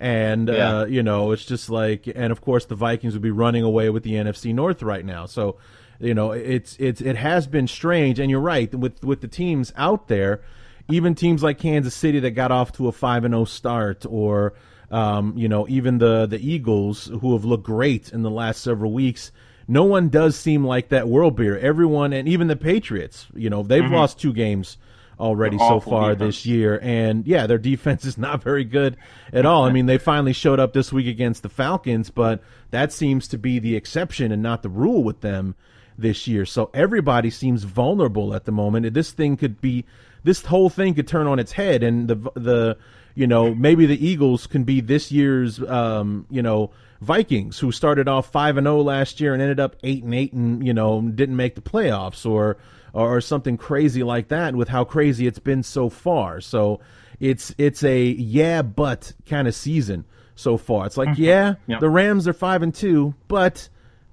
and 0.00 0.48
yeah. 0.48 0.78
uh, 0.78 0.84
you 0.86 1.02
know 1.02 1.30
it's 1.30 1.44
just 1.44 1.68
like 1.68 2.08
and 2.12 2.32
of 2.32 2.40
course 2.40 2.64
the 2.64 2.74
Vikings 2.74 3.12
would 3.12 3.22
be 3.22 3.30
running 3.30 3.62
away 3.62 3.90
with 3.90 4.02
the 4.02 4.12
NFC 4.12 4.54
North 4.54 4.82
right 4.82 5.04
now. 5.04 5.26
So 5.26 5.58
you 6.00 6.14
know 6.14 6.32
it's 6.32 6.76
it's 6.80 7.00
it 7.02 7.16
has 7.16 7.46
been 7.46 7.68
strange, 7.68 8.18
and 8.18 8.30
you're 8.30 8.40
right 8.40 8.74
with 8.74 9.04
with 9.04 9.20
the 9.20 9.28
teams 9.28 9.72
out 9.76 10.08
there, 10.08 10.40
even 10.88 11.14
teams 11.14 11.42
like 11.42 11.58
Kansas 11.58 11.94
City 11.94 12.18
that 12.20 12.30
got 12.30 12.50
off 12.50 12.72
to 12.72 12.88
a 12.88 12.92
five 12.92 13.24
and 13.24 13.32
zero 13.32 13.42
oh 13.42 13.44
start, 13.44 14.06
or 14.08 14.54
um, 14.90 15.34
you 15.36 15.48
know 15.48 15.68
even 15.68 15.98
the 15.98 16.26
the 16.26 16.40
Eagles 16.40 17.06
who 17.20 17.34
have 17.34 17.44
looked 17.44 17.64
great 17.64 18.10
in 18.10 18.22
the 18.22 18.30
last 18.30 18.62
several 18.62 18.92
weeks. 18.92 19.30
No 19.70 19.84
one 19.84 20.08
does 20.08 20.34
seem 20.34 20.64
like 20.66 20.88
that 20.88 21.08
world 21.08 21.36
beer. 21.36 21.56
Everyone, 21.56 22.12
and 22.12 22.26
even 22.26 22.48
the 22.48 22.56
Patriots, 22.56 23.28
you 23.34 23.48
know, 23.48 23.62
they've 23.62 23.84
mm-hmm. 23.84 23.94
lost 23.94 24.18
two 24.18 24.32
games 24.32 24.76
already 25.20 25.58
so 25.58 25.78
far 25.78 26.10
defense. 26.10 26.36
this 26.36 26.46
year. 26.46 26.80
And 26.82 27.24
yeah, 27.24 27.46
their 27.46 27.56
defense 27.56 28.04
is 28.04 28.18
not 28.18 28.42
very 28.42 28.64
good 28.64 28.96
at 29.32 29.46
all. 29.46 29.64
I 29.64 29.70
mean, 29.70 29.86
they 29.86 29.96
finally 29.96 30.32
showed 30.32 30.58
up 30.58 30.72
this 30.72 30.92
week 30.92 31.06
against 31.06 31.44
the 31.44 31.48
Falcons, 31.48 32.10
but 32.10 32.42
that 32.72 32.92
seems 32.92 33.28
to 33.28 33.38
be 33.38 33.60
the 33.60 33.76
exception 33.76 34.32
and 34.32 34.42
not 34.42 34.64
the 34.64 34.68
rule 34.68 35.04
with 35.04 35.20
them 35.20 35.54
this 35.96 36.26
year. 36.26 36.44
So 36.44 36.70
everybody 36.74 37.30
seems 37.30 37.62
vulnerable 37.62 38.34
at 38.34 38.46
the 38.46 38.52
moment. 38.52 38.92
This 38.92 39.12
thing 39.12 39.36
could 39.36 39.60
be, 39.60 39.84
this 40.24 40.44
whole 40.44 40.68
thing 40.68 40.94
could 40.94 41.06
turn 41.06 41.28
on 41.28 41.38
its 41.38 41.52
head, 41.52 41.84
and 41.84 42.08
the 42.08 42.16
the 42.34 42.76
you 43.14 43.26
know 43.26 43.54
maybe 43.54 43.86
the 43.86 44.04
Eagles 44.04 44.46
can 44.46 44.64
be 44.64 44.80
this 44.80 45.12
year's 45.12 45.62
um, 45.62 46.26
you 46.28 46.42
know 46.42 46.70
Vikings 47.00 47.58
who 47.58 47.72
started 47.72 48.08
off 48.08 48.30
five 48.30 48.56
and 48.56 48.66
zero 48.66 48.78
oh 48.78 48.82
last 48.82 49.20
year 49.20 49.32
and 49.32 49.42
ended 49.42 49.58
up 49.58 49.76
eight 49.82 50.04
and 50.04 50.14
eight 50.14 50.32
and 50.32 50.66
you 50.66 50.74
know 50.74 51.00
didn't 51.00 51.36
make 51.36 51.54
the 51.54 51.62
playoffs 51.62 52.28
or 52.28 52.58
or 52.92 53.20
something 53.20 53.56
crazy 53.56 54.02
like 54.02 54.28
that 54.28 54.54
with 54.54 54.68
how 54.68 54.84
crazy 54.84 55.26
it's 55.26 55.38
been 55.38 55.62
so 55.62 55.88
far. 55.88 56.40
So 56.40 56.80
it's 57.18 57.54
it's 57.58 57.82
a 57.84 58.02
yeah 58.04 58.62
but 58.62 59.12
kind 59.26 59.48
of 59.48 59.54
season 59.54 60.04
so 60.34 60.56
far. 60.56 60.86
It's 60.86 60.96
like 60.96 61.10
mm-hmm. 61.10 61.22
yeah, 61.22 61.54
yep. 61.66 61.80
the 61.80 61.90
Rams 61.90 62.28
are 62.28 62.32
five 62.32 62.62
and 62.62 62.74
two, 62.74 63.14
but 63.28 63.68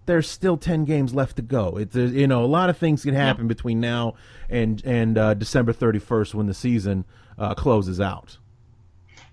there's 0.05 0.29
still 0.29 0.57
ten 0.57 0.85
games 0.85 1.13
left 1.13 1.35
to 1.37 1.41
go. 1.41 1.77
It's 1.77 1.95
you 1.95 2.27
know 2.27 2.43
a 2.43 2.47
lot 2.47 2.69
of 2.69 2.77
things 2.77 3.03
can 3.03 3.15
happen 3.15 3.47
between 3.47 3.79
now 3.79 4.15
and 4.49 4.81
and 4.85 5.17
uh, 5.17 5.33
December 5.33 5.73
31st 5.73 6.33
when 6.33 6.47
the 6.47 6.53
season 6.53 7.05
uh, 7.37 7.53
closes 7.53 7.99
out. 7.99 8.37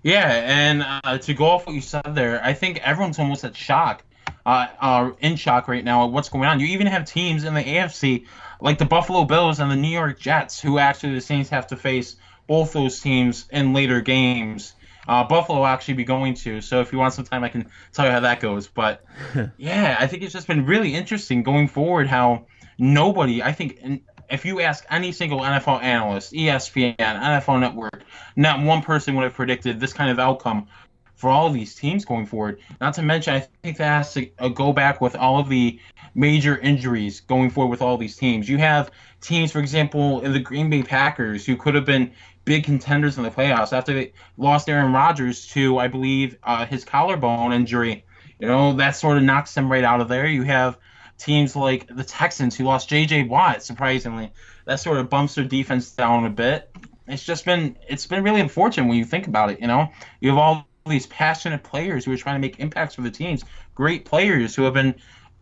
Yeah, 0.05 0.29
and 0.29 0.85
uh, 1.03 1.17
to 1.17 1.33
go 1.33 1.45
off 1.47 1.65
what 1.65 1.73
you 1.73 1.81
said 1.81 2.13
there, 2.13 2.39
I 2.43 2.53
think 2.53 2.77
everyone's 2.77 3.17
almost 3.17 3.43
at 3.43 3.55
shock, 3.55 4.03
uh, 4.45 4.67
uh, 4.79 5.11
in 5.19 5.35
shock 5.35 5.67
right 5.67 5.83
now 5.83 6.05
at 6.05 6.11
what's 6.11 6.29
going 6.29 6.45
on. 6.45 6.59
You 6.59 6.67
even 6.67 6.85
have 6.85 7.05
teams 7.05 7.43
in 7.43 7.55
the 7.55 7.63
AFC 7.63 8.27
like 8.61 8.77
the 8.77 8.85
Buffalo 8.85 9.23
Bills 9.23 9.59
and 9.59 9.71
the 9.71 9.75
New 9.75 9.89
York 9.89 10.19
Jets, 10.19 10.61
who 10.61 10.77
actually 10.77 11.15
the 11.15 11.21
Saints 11.21 11.49
have 11.49 11.65
to 11.67 11.75
face 11.75 12.17
both 12.45 12.71
those 12.71 13.01
teams 13.01 13.47
in 13.49 13.73
later 13.73 13.99
games. 13.99 14.75
Uh, 15.07 15.23
Buffalo 15.23 15.65
actually 15.65 15.95
be 15.95 16.03
going 16.03 16.35
to. 16.35 16.61
So 16.61 16.81
if 16.81 16.91
you 16.93 16.99
want 16.99 17.15
some 17.15 17.25
time, 17.25 17.43
I 17.43 17.49
can 17.49 17.65
tell 17.91 18.05
you 18.05 18.11
how 18.11 18.19
that 18.19 18.39
goes. 18.39 18.67
But 18.67 19.03
yeah, 19.57 19.97
I 19.99 20.05
think 20.05 20.21
it's 20.21 20.33
just 20.33 20.45
been 20.45 20.67
really 20.67 20.93
interesting 20.93 21.41
going 21.41 21.67
forward 21.67 22.05
how 22.05 22.45
nobody, 22.77 23.41
I 23.41 23.53
think, 23.53 24.03
if 24.29 24.45
you 24.45 24.61
ask 24.61 24.85
any 24.89 25.11
single 25.11 25.39
NFL 25.39 25.81
analyst, 25.81 26.33
ESPN, 26.33 26.97
NFL 26.97 27.59
Network, 27.59 28.03
not 28.35 28.63
one 28.63 28.81
person 28.81 29.15
would 29.15 29.23
have 29.23 29.33
predicted 29.33 29.79
this 29.79 29.93
kind 29.93 30.11
of 30.11 30.19
outcome 30.19 30.67
for 31.15 31.29
all 31.29 31.49
these 31.49 31.75
teams 31.75 32.05
going 32.05 32.25
forward. 32.25 32.59
Not 32.81 32.93
to 32.95 33.01
mention, 33.01 33.33
I 33.33 33.39
think 33.63 33.77
that 33.77 33.85
has 33.85 34.13
to 34.13 34.29
uh, 34.37 34.49
go 34.49 34.73
back 34.73 35.01
with 35.01 35.15
all 35.15 35.39
of 35.39 35.49
the 35.49 35.79
major 36.13 36.57
injuries 36.57 37.21
going 37.21 37.49
forward 37.49 37.71
with 37.71 37.81
all 37.81 37.97
these 37.97 38.15
teams. 38.15 38.49
You 38.49 38.57
have 38.57 38.91
teams, 39.21 39.51
for 39.51 39.59
example, 39.59 40.21
in 40.21 40.33
the 40.33 40.39
Green 40.39 40.69
Bay 40.69 40.83
Packers, 40.83 41.45
who 41.45 41.55
could 41.55 41.75
have 41.75 41.85
been 41.85 42.11
big 42.43 42.63
contenders 42.63 43.17
in 43.17 43.23
the 43.23 43.31
playoffs 43.31 43.73
after 43.73 43.93
they 43.93 44.13
lost 44.37 44.69
Aaron 44.69 44.93
Rodgers 44.93 45.47
to, 45.47 45.77
I 45.77 45.87
believe, 45.87 46.37
uh, 46.43 46.65
his 46.65 46.83
collarbone 46.83 47.53
injury. 47.53 48.05
You 48.39 48.47
know, 48.47 48.73
that 48.73 48.91
sort 48.91 49.17
of 49.17 49.23
knocks 49.23 49.53
them 49.53 49.71
right 49.71 49.83
out 49.83 50.01
of 50.01 50.09
there. 50.09 50.27
You 50.27 50.43
have 50.43 50.77
teams 51.17 51.55
like 51.55 51.87
the 51.93 52.03
Texans, 52.03 52.55
who 52.55 52.65
lost 52.65 52.89
J.J. 52.89 53.23
Watt, 53.23 53.63
surprisingly. 53.63 54.31
That 54.65 54.79
sort 54.79 54.97
of 54.97 55.09
bumps 55.09 55.35
their 55.35 55.45
defense 55.45 55.91
down 55.91 56.25
a 56.25 56.29
bit. 56.29 56.69
It's 57.07 57.23
just 57.23 57.45
been 57.45 57.77
it's 57.87 58.07
been 58.07 58.23
really 58.23 58.41
unfortunate 58.41 58.87
when 58.87 58.97
you 58.97 59.05
think 59.05 59.27
about 59.27 59.51
it. 59.51 59.61
You 59.61 59.67
know, 59.67 59.89
you 60.19 60.29
have 60.29 60.37
all 60.37 60.67
these 60.87 61.07
passionate 61.07 61.63
players 61.63 62.05
who 62.05 62.11
are 62.11 62.17
trying 62.17 62.35
to 62.35 62.39
make 62.39 62.59
impacts 62.59 62.95
for 62.95 63.01
the 63.01 63.11
teams, 63.11 63.43
great 63.73 64.05
players 64.05 64.55
who 64.55 64.63
have 64.63 64.73
been 64.73 64.95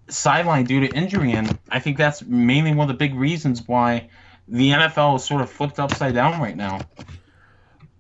sidelined 0.07 0.67
due 0.67 0.82
to 0.82 0.88
injury, 0.88 1.32
and 1.34 1.57
I 1.69 1.80
think 1.80 1.97
that's 1.97 2.21
mainly 2.24 2.74
one 2.74 2.89
of 2.89 2.93
the 2.93 2.97
big 2.97 3.15
reasons 3.15 3.67
why 3.67 4.09
the 4.47 4.71
NFL 4.71 5.17
is 5.17 5.24
sort 5.24 5.41
of 5.41 5.49
flipped 5.49 5.80
upside 5.80 6.13
down 6.13 6.41
right 6.41 6.55
now. 6.55 6.82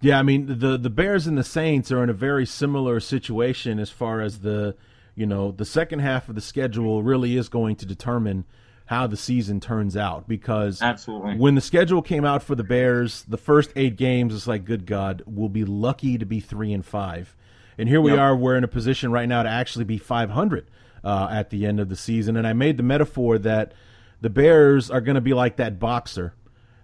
Yeah, 0.01 0.19
I 0.19 0.23
mean 0.23 0.59
the 0.59 0.77
the 0.77 0.89
Bears 0.89 1.27
and 1.27 1.37
the 1.37 1.45
Saints 1.45 1.91
are 1.91 2.03
in 2.03 2.09
a 2.09 2.13
very 2.13 2.45
similar 2.45 2.99
situation 2.99 3.79
as 3.79 3.89
far 3.89 4.19
as 4.19 4.39
the 4.39 4.75
you 5.15 5.25
know 5.25 5.51
the 5.51 5.65
second 5.65 5.99
half 5.99 6.29
of 6.29 6.35
the 6.35 6.41
schedule 6.41 7.03
really 7.03 7.37
is 7.37 7.49
going 7.49 7.75
to 7.77 7.85
determine 7.85 8.45
how 8.85 9.07
the 9.07 9.17
season 9.17 9.59
turns 9.59 9.95
out 9.95 10.27
because 10.27 10.81
absolutely 10.81 11.35
when 11.37 11.55
the 11.55 11.61
schedule 11.61 12.01
came 12.01 12.25
out 12.25 12.43
for 12.43 12.55
the 12.55 12.63
Bears, 12.63 13.23
the 13.23 13.37
first 13.37 13.71
eight 13.75 13.95
games 13.95 14.35
it's 14.35 14.47
like 14.47 14.65
good 14.65 14.85
God, 14.85 15.23
we'll 15.25 15.49
be 15.49 15.65
lucky 15.65 16.17
to 16.17 16.25
be 16.25 16.39
three 16.39 16.73
and 16.73 16.85
five, 16.85 17.35
and 17.77 17.87
here 17.87 18.01
we 18.01 18.11
yep. 18.11 18.19
are. 18.19 18.35
We're 18.35 18.57
in 18.57 18.63
a 18.63 18.69
position 18.69 19.11
right 19.11 19.27
now 19.27 19.43
to 19.43 19.49
actually 19.49 19.85
be 19.85 19.97
five 19.97 20.31
hundred 20.31 20.67
uh, 21.03 21.27
at 21.31 21.49
the 21.49 21.65
end 21.65 21.79
of 21.79 21.89
the 21.89 21.95
season. 21.95 22.37
And 22.37 22.47
I 22.47 22.53
made 22.53 22.77
the 22.77 22.83
metaphor 22.83 23.37
that 23.39 23.73
the 24.21 24.29
Bears 24.29 24.89
are 24.89 25.01
going 25.01 25.15
to 25.15 25.21
be 25.21 25.33
like 25.33 25.57
that 25.57 25.79
boxer 25.79 26.33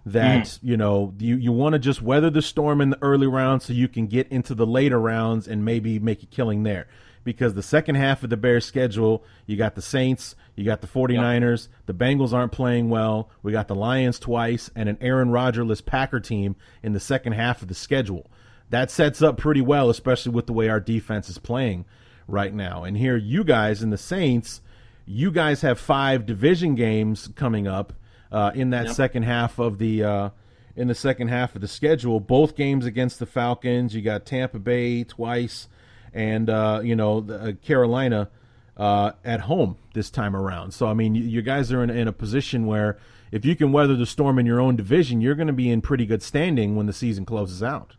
that 0.06 0.44
mm. 0.44 0.58
you 0.62 0.76
know 0.76 1.14
you 1.18 1.36
you 1.36 1.52
want 1.52 1.74
to 1.74 1.78
just 1.78 2.00
weather 2.00 2.30
the 2.30 2.40
storm 2.42 2.80
in 2.80 2.90
the 2.90 2.98
early 3.02 3.26
rounds 3.26 3.66
so 3.66 3.72
you 3.72 3.86
can 3.86 4.06
get 4.06 4.26
into 4.28 4.54
the 4.54 4.66
later 4.66 4.98
rounds 4.98 5.46
and 5.46 5.64
maybe 5.64 5.98
make 5.98 6.22
a 6.22 6.26
killing 6.26 6.62
there 6.62 6.88
because 7.24 7.54
the 7.54 7.62
second 7.62 7.96
half 7.96 8.22
of 8.22 8.30
the 8.30 8.36
Bears 8.36 8.64
schedule 8.64 9.24
you 9.46 9.56
got 9.56 9.74
the 9.74 9.82
Saints 9.82 10.34
you 10.56 10.64
got 10.64 10.80
the 10.80 10.86
49ers 10.86 11.68
yep. 11.68 11.86
the 11.86 11.94
Bengals 11.94 12.32
aren't 12.32 12.52
playing 12.52 12.90
well 12.90 13.30
we 13.42 13.52
got 13.52 13.68
the 13.68 13.74
Lions 13.74 14.18
twice 14.18 14.70
and 14.74 14.88
an 14.88 14.98
Aaron 15.00 15.30
Rodgerless 15.30 15.84
Packer 15.84 16.20
team 16.20 16.56
in 16.82 16.92
the 16.92 17.00
second 17.00 17.32
half 17.32 17.62
of 17.62 17.68
the 17.68 17.74
schedule 17.74 18.30
that 18.70 18.90
sets 18.90 19.20
up 19.22 19.36
pretty 19.36 19.60
well 19.60 19.90
especially 19.90 20.32
with 20.32 20.46
the 20.46 20.52
way 20.52 20.68
our 20.68 20.80
defense 20.80 21.28
is 21.28 21.38
playing 21.38 21.84
right 22.30 22.54
now. 22.54 22.84
And 22.84 22.96
here, 22.96 23.16
you 23.16 23.44
guys 23.44 23.82
in 23.82 23.90
the 23.90 23.98
Saints, 23.98 24.60
you 25.06 25.30
guys 25.30 25.62
have 25.62 25.78
five 25.78 26.26
division 26.26 26.74
games 26.74 27.28
coming 27.34 27.66
up 27.66 27.92
uh, 28.32 28.52
in 28.54 28.70
that 28.70 28.86
yep. 28.86 28.94
second 28.94 29.24
half 29.24 29.58
of 29.58 29.78
the 29.78 30.04
uh, 30.04 30.30
in 30.76 30.88
the 30.88 30.94
second 30.94 31.28
half 31.28 31.54
of 31.54 31.60
the 31.60 31.68
schedule. 31.68 32.20
Both 32.20 32.56
games 32.56 32.86
against 32.86 33.18
the 33.18 33.26
Falcons. 33.26 33.94
You 33.94 34.02
got 34.02 34.24
Tampa 34.24 34.58
Bay 34.58 35.04
twice, 35.04 35.68
and 36.12 36.50
uh, 36.50 36.80
you 36.82 36.96
know 36.96 37.20
the, 37.20 37.40
uh, 37.40 37.52
Carolina 37.62 38.30
uh, 38.76 39.12
at 39.24 39.40
home 39.40 39.76
this 39.94 40.10
time 40.10 40.34
around. 40.34 40.72
So 40.72 40.86
I 40.86 40.94
mean, 40.94 41.14
you, 41.14 41.22
you 41.22 41.42
guys 41.42 41.72
are 41.72 41.82
in, 41.82 41.90
in 41.90 42.08
a 42.08 42.12
position 42.12 42.66
where 42.66 42.98
if 43.32 43.44
you 43.44 43.54
can 43.54 43.72
weather 43.72 43.94
the 43.94 44.06
storm 44.06 44.38
in 44.38 44.46
your 44.46 44.60
own 44.60 44.76
division, 44.76 45.20
you're 45.20 45.34
going 45.34 45.46
to 45.46 45.52
be 45.52 45.70
in 45.70 45.80
pretty 45.80 46.06
good 46.06 46.22
standing 46.22 46.76
when 46.76 46.86
the 46.86 46.92
season 46.92 47.24
closes 47.24 47.62
out. 47.62 47.94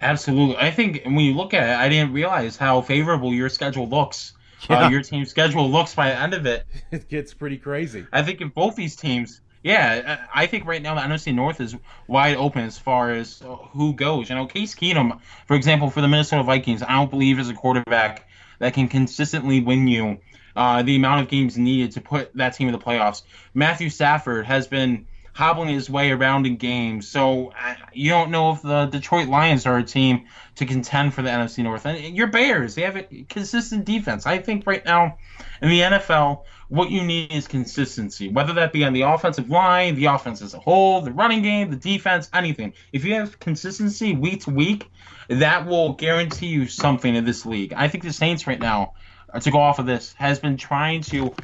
Absolutely. 0.00 0.56
I 0.56 0.70
think 0.70 1.02
when 1.04 1.20
you 1.20 1.34
look 1.34 1.52
at 1.54 1.68
it, 1.68 1.76
I 1.76 1.88
didn't 1.88 2.12
realize 2.12 2.56
how 2.56 2.80
favorable 2.80 3.34
your 3.34 3.48
schedule 3.48 3.88
looks. 3.88 4.32
Uh, 4.62 4.74
yeah. 4.74 4.86
Uh, 4.86 4.90
your 4.90 5.02
team's 5.02 5.30
schedule 5.30 5.70
looks 5.70 5.94
by 5.94 6.10
the 6.10 6.18
end 6.18 6.34
of 6.34 6.46
it. 6.46 6.66
It 6.90 7.08
gets 7.08 7.32
pretty 7.34 7.56
crazy. 7.56 8.06
I 8.12 8.22
think 8.22 8.40
if 8.40 8.52
both 8.52 8.76
these 8.76 8.96
teams, 8.96 9.40
yeah, 9.62 10.26
I 10.34 10.46
think 10.46 10.66
right 10.66 10.80
now 10.80 10.94
the 10.94 11.02
NFC 11.02 11.34
North 11.34 11.60
is 11.60 11.76
wide 12.06 12.36
open 12.36 12.64
as 12.64 12.78
far 12.78 13.10
as 13.12 13.42
who 13.72 13.92
goes. 13.92 14.30
You 14.30 14.36
know, 14.36 14.46
Case 14.46 14.74
Keenum, 14.74 15.20
for 15.46 15.54
example, 15.54 15.90
for 15.90 16.00
the 16.00 16.08
Minnesota 16.08 16.42
Vikings, 16.42 16.82
I 16.82 16.92
don't 16.92 17.10
believe 17.10 17.38
is 17.38 17.50
a 17.50 17.54
quarterback 17.54 18.28
that 18.58 18.74
can 18.74 18.88
consistently 18.88 19.60
win 19.60 19.86
you 19.86 20.18
uh, 20.56 20.82
the 20.82 20.96
amount 20.96 21.22
of 21.22 21.28
games 21.28 21.56
needed 21.56 21.92
to 21.92 22.00
put 22.00 22.34
that 22.36 22.54
team 22.54 22.68
in 22.68 22.72
the 22.72 22.78
playoffs. 22.78 23.22
Matthew 23.54 23.90
Stafford 23.90 24.46
has 24.46 24.66
been 24.66 25.06
hobbling 25.32 25.68
his 25.68 25.88
way 25.88 26.10
around 26.10 26.46
in 26.46 26.56
games. 26.56 27.08
So 27.08 27.52
uh, 27.58 27.74
you 27.92 28.10
don't 28.10 28.30
know 28.30 28.52
if 28.52 28.62
the 28.62 28.86
Detroit 28.86 29.28
Lions 29.28 29.64
are 29.66 29.78
a 29.78 29.82
team 29.82 30.26
to 30.56 30.66
contend 30.66 31.14
for 31.14 31.22
the 31.22 31.30
NFC 31.30 31.62
North. 31.62 31.86
And 31.86 32.16
your 32.16 32.26
Bears, 32.26 32.74
they 32.74 32.82
have 32.82 32.96
a 32.96 33.04
consistent 33.28 33.84
defense. 33.84 34.26
I 34.26 34.38
think 34.38 34.66
right 34.66 34.84
now 34.84 35.18
in 35.62 35.68
the 35.68 35.80
NFL, 35.80 36.42
what 36.70 36.88
you 36.90 37.02
need 37.02 37.32
is 37.32 37.48
consistency, 37.48 38.28
whether 38.28 38.52
that 38.52 38.72
be 38.72 38.84
on 38.84 38.92
the 38.92 39.02
offensive 39.02 39.50
line, 39.50 39.96
the 39.96 40.06
offense 40.06 40.40
as 40.40 40.54
a 40.54 40.58
whole, 40.60 41.00
the 41.00 41.10
running 41.10 41.42
game, 41.42 41.68
the 41.68 41.76
defense, 41.76 42.30
anything. 42.32 42.72
If 42.92 43.04
you 43.04 43.14
have 43.14 43.40
consistency 43.40 44.14
week 44.14 44.44
to 44.44 44.50
week, 44.50 44.88
that 45.28 45.66
will 45.66 45.94
guarantee 45.94 46.46
you 46.46 46.68
something 46.68 47.12
in 47.12 47.24
this 47.24 47.44
league. 47.44 47.74
I 47.76 47.88
think 47.88 48.04
the 48.04 48.12
Saints 48.12 48.46
right 48.46 48.60
now, 48.60 48.94
to 49.40 49.50
go 49.50 49.58
off 49.58 49.80
of 49.80 49.86
this, 49.86 50.12
has 50.12 50.38
been 50.38 50.56
trying 50.56 51.02
to 51.02 51.34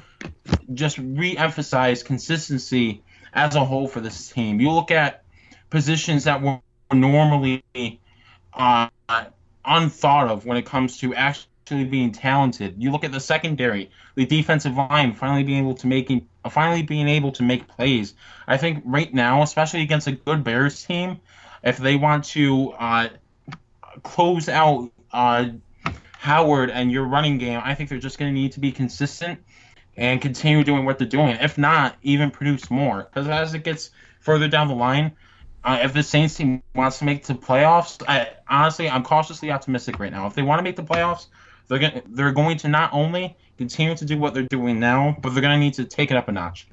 just 0.72 0.96
re-emphasize 0.98 2.04
consistency 2.04 3.02
as 3.32 3.56
a 3.56 3.64
whole 3.64 3.88
for 3.88 4.00
this 4.00 4.30
team. 4.30 4.60
You 4.60 4.70
look 4.70 4.92
at 4.92 5.24
positions 5.70 6.24
that 6.24 6.40
were 6.40 6.60
normally 6.92 7.64
uh, 8.54 8.88
unthought 9.64 10.28
of 10.28 10.46
when 10.46 10.56
it 10.56 10.66
comes 10.66 10.98
to 10.98 11.16
actually 11.16 11.50
being 11.68 12.12
talented. 12.12 12.74
You 12.78 12.90
look 12.90 13.04
at 13.04 13.12
the 13.12 13.20
secondary, 13.20 13.90
the 14.14 14.26
defensive 14.26 14.76
line 14.76 15.14
finally 15.14 15.42
being 15.42 15.64
able 15.64 15.74
to 15.74 15.86
making 15.86 16.28
finally 16.50 16.82
being 16.82 17.08
able 17.08 17.32
to 17.32 17.42
make 17.42 17.66
plays. 17.66 18.14
I 18.46 18.56
think 18.56 18.82
right 18.84 19.12
now, 19.12 19.42
especially 19.42 19.82
against 19.82 20.06
a 20.06 20.12
good 20.12 20.44
Bears 20.44 20.84
team, 20.84 21.20
if 21.62 21.78
they 21.78 21.96
want 21.96 22.24
to 22.26 22.72
uh, 22.78 23.08
close 24.02 24.48
out 24.48 24.90
uh, 25.12 25.46
Howard 26.18 26.70
and 26.70 26.92
your 26.92 27.04
running 27.04 27.38
game, 27.38 27.60
I 27.62 27.74
think 27.74 27.90
they're 27.90 27.98
just 27.98 28.18
going 28.18 28.32
to 28.32 28.40
need 28.40 28.52
to 28.52 28.60
be 28.60 28.72
consistent 28.72 29.40
and 29.96 30.20
continue 30.20 30.62
doing 30.62 30.84
what 30.84 30.98
they're 30.98 31.08
doing. 31.08 31.36
If 31.40 31.58
not, 31.58 31.96
even 32.02 32.30
produce 32.30 32.70
more. 32.70 33.04
Because 33.04 33.28
as 33.28 33.54
it 33.54 33.64
gets 33.64 33.90
further 34.20 34.46
down 34.46 34.68
the 34.68 34.74
line, 34.74 35.12
uh, 35.64 35.80
if 35.82 35.92
the 35.92 36.02
Saints 36.02 36.36
team 36.36 36.62
wants 36.74 37.00
to 37.00 37.04
make 37.04 37.24
the 37.24 37.34
playoffs, 37.34 38.02
I, 38.06 38.28
honestly, 38.48 38.88
I'm 38.88 39.02
cautiously 39.02 39.50
optimistic 39.50 39.98
right 39.98 40.12
now. 40.12 40.26
If 40.26 40.34
they 40.34 40.42
want 40.42 40.60
to 40.60 40.62
make 40.62 40.76
the 40.76 40.84
playoffs, 40.84 41.26
they're 41.68 41.78
going 41.78 42.02
they're 42.08 42.32
going 42.32 42.56
to 42.58 42.68
not 42.68 42.92
only 42.92 43.36
continue 43.58 43.94
to 43.96 44.04
do 44.04 44.18
what 44.18 44.34
they're 44.34 44.42
doing 44.42 44.78
now, 44.78 45.16
but 45.20 45.30
they're 45.30 45.42
going 45.42 45.54
to 45.54 45.60
need 45.64 45.74
to 45.74 45.84
take 45.84 46.10
it 46.10 46.16
up 46.16 46.28
a 46.28 46.32
notch. 46.32 46.68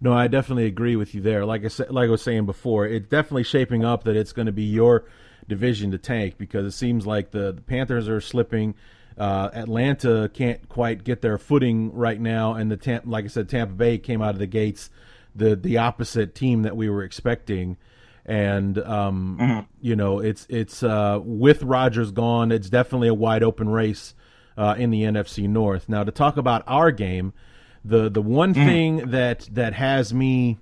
No, 0.00 0.12
I 0.12 0.26
definitely 0.26 0.66
agree 0.66 0.96
with 0.96 1.14
you 1.14 1.20
there. 1.20 1.46
Like 1.46 1.64
I 1.64 1.68
said, 1.68 1.90
like 1.90 2.08
I 2.08 2.10
was 2.10 2.22
saying 2.22 2.46
before, 2.46 2.86
it's 2.86 3.08
definitely 3.08 3.44
shaping 3.44 3.84
up 3.84 4.04
that 4.04 4.16
it's 4.16 4.32
going 4.32 4.46
to 4.46 4.52
be 4.52 4.64
your 4.64 5.04
division 5.48 5.90
to 5.92 5.98
tank 5.98 6.36
because 6.36 6.66
it 6.66 6.76
seems 6.76 7.06
like 7.06 7.30
the, 7.30 7.52
the 7.52 7.62
Panthers 7.62 8.08
are 8.08 8.20
slipping. 8.20 8.74
Uh, 9.16 9.48
Atlanta 9.54 10.28
can't 10.34 10.68
quite 10.68 11.04
get 11.04 11.22
their 11.22 11.38
footing 11.38 11.94
right 11.94 12.20
now, 12.20 12.54
and 12.54 12.70
the 12.70 13.02
like 13.04 13.24
I 13.24 13.28
said, 13.28 13.48
Tampa 13.48 13.74
Bay 13.74 13.96
came 13.98 14.20
out 14.20 14.30
of 14.30 14.38
the 14.38 14.46
gates 14.46 14.90
the 15.34 15.56
the 15.56 15.78
opposite 15.78 16.34
team 16.34 16.62
that 16.62 16.76
we 16.76 16.88
were 16.88 17.02
expecting, 17.02 17.76
and 18.26 18.78
um, 18.78 19.38
mm-hmm. 19.40 19.60
you 19.80 19.96
know 19.96 20.20
it's 20.20 20.46
it's 20.48 20.82
uh, 20.82 21.20
with 21.22 21.62
Rodgers 21.62 22.10
gone, 22.10 22.52
it's 22.52 22.70
definitely 22.70 23.08
a 23.08 23.14
wide 23.14 23.42
open 23.42 23.68
race 23.68 24.14
uh, 24.56 24.74
in 24.78 24.90
the 24.90 25.02
NFC 25.02 25.48
North. 25.48 25.88
Now 25.88 26.04
to 26.04 26.12
talk 26.12 26.36
about 26.36 26.62
our 26.66 26.90
game, 26.90 27.32
the 27.84 28.08
the 28.08 28.22
one 28.22 28.54
mm-hmm. 28.54 28.66
thing 28.66 28.96
that 29.10 29.48
that 29.52 29.74
has 29.74 30.14
me 30.14 30.58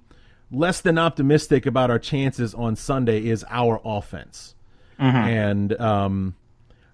less 0.50 0.80
than 0.80 0.98
optimistic 0.98 1.64
about 1.66 1.90
our 1.90 1.98
chances 1.98 2.54
on 2.54 2.76
Sunday 2.76 3.26
is 3.26 3.44
our 3.48 3.80
offense, 3.84 4.54
mm-hmm. 4.98 5.16
and 5.16 5.80
um, 5.80 6.34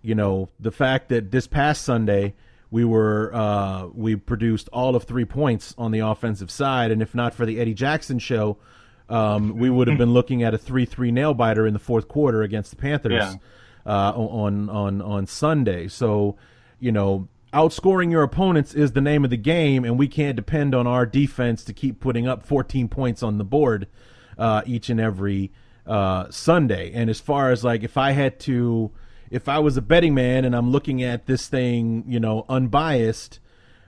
you 0.02 0.14
know, 0.14 0.48
the 0.60 0.70
fact 0.70 1.08
that 1.08 1.30
this 1.30 1.46
past 1.46 1.82
Sunday 1.82 2.34
we 2.70 2.84
were 2.84 3.34
uh, 3.34 3.86
we 3.94 4.16
produced 4.16 4.68
all 4.72 4.94
of 4.94 5.04
three 5.04 5.24
points 5.24 5.74
on 5.78 5.90
the 5.90 6.00
offensive 6.00 6.50
side, 6.50 6.90
and 6.90 7.00
if 7.00 7.14
not 7.14 7.34
for 7.34 7.46
the 7.46 7.60
Eddie 7.60 7.74
Jackson 7.74 8.18
show, 8.18 8.58
um, 9.08 9.56
we 9.58 9.70
would 9.70 9.88
have 9.88 9.98
been 9.98 10.12
looking 10.12 10.42
at 10.42 10.54
a 10.54 10.58
three-three 10.58 11.10
nail 11.10 11.34
biter 11.34 11.66
in 11.66 11.72
the 11.72 11.78
fourth 11.78 12.08
quarter 12.08 12.42
against 12.42 12.70
the 12.70 12.76
Panthers 12.76 13.12
yeah. 13.12 13.34
uh, 13.86 14.12
on 14.12 14.68
on 14.68 15.00
on 15.00 15.26
Sunday. 15.26 15.88
So, 15.88 16.36
you 16.78 16.92
know, 16.92 17.28
outscoring 17.52 18.10
your 18.10 18.22
opponents 18.22 18.74
is 18.74 18.92
the 18.92 19.00
name 19.00 19.24
of 19.24 19.30
the 19.30 19.36
game, 19.36 19.84
and 19.84 19.98
we 19.98 20.08
can't 20.08 20.36
depend 20.36 20.74
on 20.74 20.86
our 20.86 21.06
defense 21.06 21.64
to 21.64 21.72
keep 21.72 22.00
putting 22.00 22.28
up 22.28 22.44
14 22.44 22.88
points 22.88 23.22
on 23.22 23.38
the 23.38 23.44
board 23.44 23.88
uh, 24.36 24.62
each 24.66 24.90
and 24.90 25.00
every 25.00 25.52
uh, 25.86 26.26
Sunday. 26.30 26.92
And 26.92 27.08
as 27.08 27.20
far 27.20 27.50
as 27.50 27.64
like 27.64 27.82
if 27.82 27.96
I 27.96 28.12
had 28.12 28.38
to 28.40 28.92
if 29.30 29.48
I 29.48 29.58
was 29.58 29.76
a 29.76 29.82
betting 29.82 30.14
man 30.14 30.44
and 30.44 30.54
I'm 30.54 30.70
looking 30.70 31.02
at 31.02 31.26
this 31.26 31.48
thing, 31.48 32.04
you 32.06 32.20
know, 32.20 32.44
unbiased, 32.48 33.40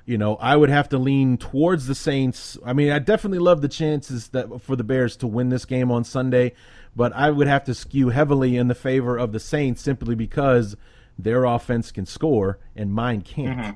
you 0.06 0.18
know, 0.18 0.36
I 0.36 0.56
would 0.56 0.70
have 0.70 0.88
to 0.90 0.98
lean 0.98 1.36
towards 1.36 1.86
the 1.86 1.94
Saints. 1.94 2.58
I 2.64 2.72
mean, 2.72 2.90
I 2.90 2.98
definitely 2.98 3.38
love 3.38 3.62
the 3.62 3.68
chances 3.68 4.28
that 4.28 4.62
for 4.62 4.76
the 4.76 4.84
Bears 4.84 5.16
to 5.16 5.26
win 5.26 5.48
this 5.48 5.64
game 5.64 5.90
on 5.90 6.04
Sunday, 6.04 6.52
but 6.96 7.12
I 7.12 7.30
would 7.30 7.46
have 7.46 7.64
to 7.64 7.74
skew 7.74 8.08
heavily 8.08 8.56
in 8.56 8.68
the 8.68 8.74
favor 8.74 9.16
of 9.16 9.32
the 9.32 9.40
Saints 9.40 9.82
simply 9.82 10.14
because 10.14 10.76
their 11.18 11.44
offense 11.44 11.92
can 11.92 12.06
score 12.06 12.58
and 12.74 12.92
mine 12.92 13.22
can't. 13.22 13.58
Mm-hmm. 13.58 13.70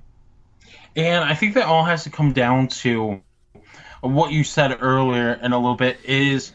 And 0.97 1.25
I 1.25 1.35
think 1.35 1.55
that 1.55 1.67
all 1.67 1.85
has 1.85 2.05
to 2.05 2.11
come 2.11 2.33
down 2.33 2.69
to 2.69 3.21
what 4.01 4.33
you 4.33 4.45
said 4.45 4.77
earlier 4.81 5.33
in 5.33 5.53
a 5.53 5.59
little 5.59 5.77
bit 5.77 5.99
is 6.05 6.53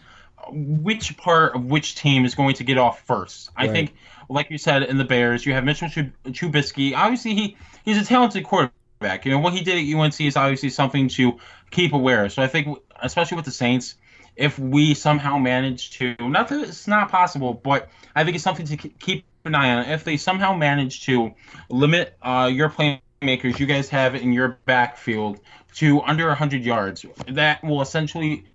which 0.51 1.17
part 1.17 1.55
of 1.55 1.65
which 1.65 1.95
team 1.95 2.25
is 2.25 2.35
going 2.35 2.55
to 2.55 2.63
get 2.63 2.77
off 2.77 3.05
first. 3.05 3.49
Right. 3.57 3.69
I 3.69 3.71
think 3.71 3.93
like 4.29 4.51
you 4.51 4.57
said, 4.57 4.83
in 4.83 4.97
the 4.97 5.03
Bears, 5.03 5.45
you 5.45 5.53
have 5.53 5.63
Mitchell 5.63 5.89
Trubisky. 5.89 6.95
Obviously, 6.95 7.33
he 7.33 7.57
he's 7.83 7.97
a 7.97 8.05
talented 8.05 8.43
quarterback. 8.43 8.73
You 9.01 9.31
know 9.31 9.39
what 9.39 9.53
he 9.53 9.61
did 9.61 9.77
at 9.77 9.97
UNC 9.97 10.19
is 10.21 10.35
obviously 10.35 10.69
something 10.69 11.07
to 11.09 11.39
keep 11.71 11.93
aware. 11.93 12.25
Of. 12.25 12.33
So 12.33 12.43
I 12.43 12.47
think, 12.47 12.77
especially 13.01 13.37
with 13.37 13.45
the 13.45 13.51
Saints, 13.51 13.95
if 14.35 14.59
we 14.59 14.93
somehow 14.93 15.37
manage 15.37 15.91
to, 15.97 16.15
not 16.19 16.49
that 16.49 16.61
it's 16.67 16.87
not 16.87 17.09
possible, 17.09 17.53
but 17.53 17.89
I 18.15 18.23
think 18.23 18.35
it's 18.35 18.43
something 18.43 18.65
to 18.67 18.77
keep 18.77 19.25
an 19.45 19.55
eye 19.55 19.71
on. 19.71 19.85
If 19.89 20.03
they 20.03 20.17
somehow 20.17 20.53
manage 20.53 21.05
to 21.05 21.33
limit 21.69 22.15
uh, 22.21 22.49
your 22.51 22.69
playmakers 22.69 23.59
you 23.59 23.65
guys 23.65 23.89
have 23.89 24.15
in 24.15 24.33
your 24.33 24.59
backfield 24.65 25.39
to 25.75 26.01
under 26.01 26.27
100 26.27 26.63
yards, 26.63 27.05
that 27.27 27.63
will 27.63 27.81
essentially 27.81 28.45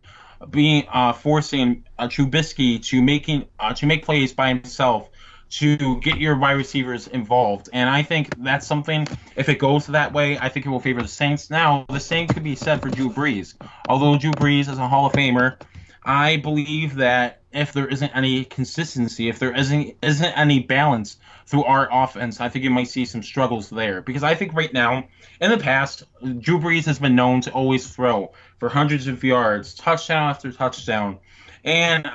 be 0.50 0.86
uh, 0.92 1.12
forcing 1.12 1.84
uh, 1.98 2.08
Trubisky 2.08 2.82
to 2.84 3.02
making 3.02 3.46
uh, 3.58 3.72
to 3.74 3.86
make 3.86 4.04
plays 4.04 4.32
by 4.32 4.48
himself 4.48 5.08
to 5.50 6.00
get 6.00 6.18
your 6.18 6.36
wide 6.36 6.52
receivers 6.52 7.06
involved. 7.06 7.68
And 7.72 7.88
I 7.88 8.02
think 8.02 8.42
that's 8.42 8.66
something, 8.66 9.06
if 9.36 9.48
it 9.48 9.58
goes 9.58 9.86
that 9.86 10.12
way, 10.12 10.38
I 10.38 10.48
think 10.48 10.66
it 10.66 10.68
will 10.68 10.80
favor 10.80 11.02
the 11.02 11.08
Saints. 11.08 11.50
Now, 11.50 11.86
the 11.88 12.00
same 12.00 12.26
could 12.28 12.42
be 12.42 12.56
said 12.56 12.82
for 12.82 12.88
Drew 12.88 13.10
Brees. 13.10 13.54
Although 13.88 14.18
Drew 14.18 14.32
Brees 14.32 14.68
is 14.68 14.78
a 14.78 14.88
Hall 14.88 15.06
of 15.06 15.12
Famer, 15.12 15.56
I 16.04 16.36
believe 16.36 16.96
that 16.96 17.40
if 17.52 17.72
there 17.72 17.86
isn't 17.86 18.10
any 18.14 18.44
consistency, 18.44 19.28
if 19.28 19.38
there 19.38 19.54
isn't 19.54 19.96
isn't 20.02 20.38
any 20.38 20.58
balance 20.58 21.16
through 21.46 21.64
our 21.64 21.88
offense, 21.90 22.40
I 22.40 22.48
think 22.48 22.64
you 22.64 22.70
might 22.70 22.88
see 22.88 23.04
some 23.04 23.22
struggles 23.22 23.70
there. 23.70 24.02
Because 24.02 24.22
I 24.22 24.34
think 24.34 24.54
right 24.54 24.72
now, 24.72 25.08
in 25.40 25.50
the 25.50 25.58
past, 25.58 26.02
Drew 26.20 26.58
Brees 26.58 26.84
has 26.86 26.98
been 26.98 27.14
known 27.14 27.40
to 27.42 27.52
always 27.52 27.88
throw 27.88 28.32
for 28.58 28.68
hundreds 28.68 29.06
of 29.06 29.22
yards, 29.24 29.74
touchdown 29.74 30.28
after 30.28 30.52
touchdown. 30.52 31.18
And 31.64 32.06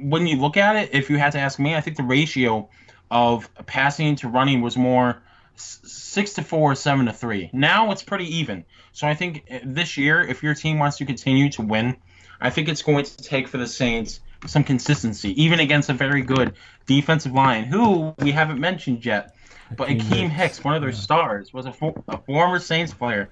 when 0.00 0.26
you 0.26 0.40
look 0.40 0.56
at 0.56 0.76
it, 0.76 0.90
if 0.92 1.10
you 1.10 1.18
had 1.18 1.32
to 1.32 1.38
ask 1.38 1.58
me, 1.58 1.74
I 1.74 1.80
think 1.80 1.96
the 1.96 2.02
ratio 2.02 2.68
of 3.10 3.48
passing 3.66 4.16
to 4.16 4.28
running 4.28 4.60
was 4.60 4.76
more 4.76 5.22
six 5.56 6.34
to 6.34 6.42
four, 6.42 6.74
seven 6.74 7.06
to 7.06 7.12
three. 7.12 7.50
Now 7.52 7.90
it's 7.90 8.02
pretty 8.02 8.36
even. 8.36 8.64
So 8.92 9.06
I 9.06 9.14
think 9.14 9.44
uh, 9.50 9.58
this 9.64 9.96
year, 9.96 10.20
if 10.20 10.42
your 10.42 10.54
team 10.54 10.78
wants 10.78 10.98
to 10.98 11.04
continue 11.04 11.50
to 11.50 11.62
win, 11.62 11.96
I 12.40 12.50
think 12.50 12.68
it's 12.68 12.82
going 12.82 13.04
to 13.04 13.16
take 13.16 13.48
for 13.48 13.58
the 13.58 13.66
Saints 13.66 14.20
some 14.46 14.62
consistency, 14.62 15.42
even 15.42 15.58
against 15.58 15.88
a 15.88 15.94
very 15.94 16.22
good 16.22 16.54
defensive 16.86 17.32
line, 17.32 17.64
who 17.64 18.14
we 18.18 18.30
haven't 18.30 18.60
mentioned 18.60 19.04
yet. 19.04 19.34
But 19.76 19.88
Akiem 19.88 20.30
Hicks, 20.30 20.62
one 20.64 20.74
of 20.74 20.80
their 20.80 20.92
stars, 20.92 21.52
was 21.52 21.66
a, 21.66 21.72
for, 21.72 22.02
a 22.08 22.18
former 22.18 22.58
Saints 22.58 22.94
player. 22.94 23.30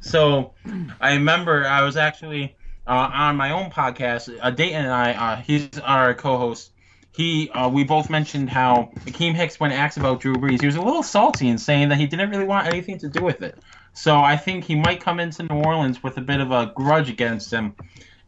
So 0.00 0.52
I 1.00 1.14
remember 1.14 1.64
I 1.64 1.82
was 1.82 1.96
actually 1.96 2.56
uh, 2.90 3.10
on 3.14 3.36
my 3.36 3.52
own 3.52 3.70
podcast, 3.70 4.36
uh, 4.42 4.50
Dayton 4.50 4.84
and 4.84 4.92
I, 4.92 5.12
uh, 5.12 5.36
he's 5.36 5.78
our 5.78 6.12
co-host. 6.12 6.72
He, 7.12 7.48
uh, 7.50 7.68
we 7.68 7.84
both 7.84 8.10
mentioned 8.10 8.50
how 8.50 8.90
Akiem 9.06 9.34
Hicks, 9.34 9.60
when 9.60 9.70
asked 9.70 9.96
about 9.96 10.20
Drew 10.20 10.34
Brees, 10.34 10.60
he 10.60 10.66
was 10.66 10.74
a 10.74 10.82
little 10.82 11.04
salty 11.04 11.48
in 11.48 11.58
saying 11.58 11.90
that 11.90 11.98
he 11.98 12.06
didn't 12.06 12.30
really 12.30 12.44
want 12.44 12.66
anything 12.66 12.98
to 12.98 13.08
do 13.08 13.22
with 13.22 13.42
it. 13.42 13.56
So 13.92 14.18
I 14.18 14.36
think 14.36 14.64
he 14.64 14.74
might 14.74 15.00
come 15.00 15.20
into 15.20 15.44
New 15.44 15.62
Orleans 15.62 16.02
with 16.02 16.16
a 16.16 16.20
bit 16.20 16.40
of 16.40 16.50
a 16.50 16.72
grudge 16.74 17.08
against 17.08 17.52
him, 17.52 17.74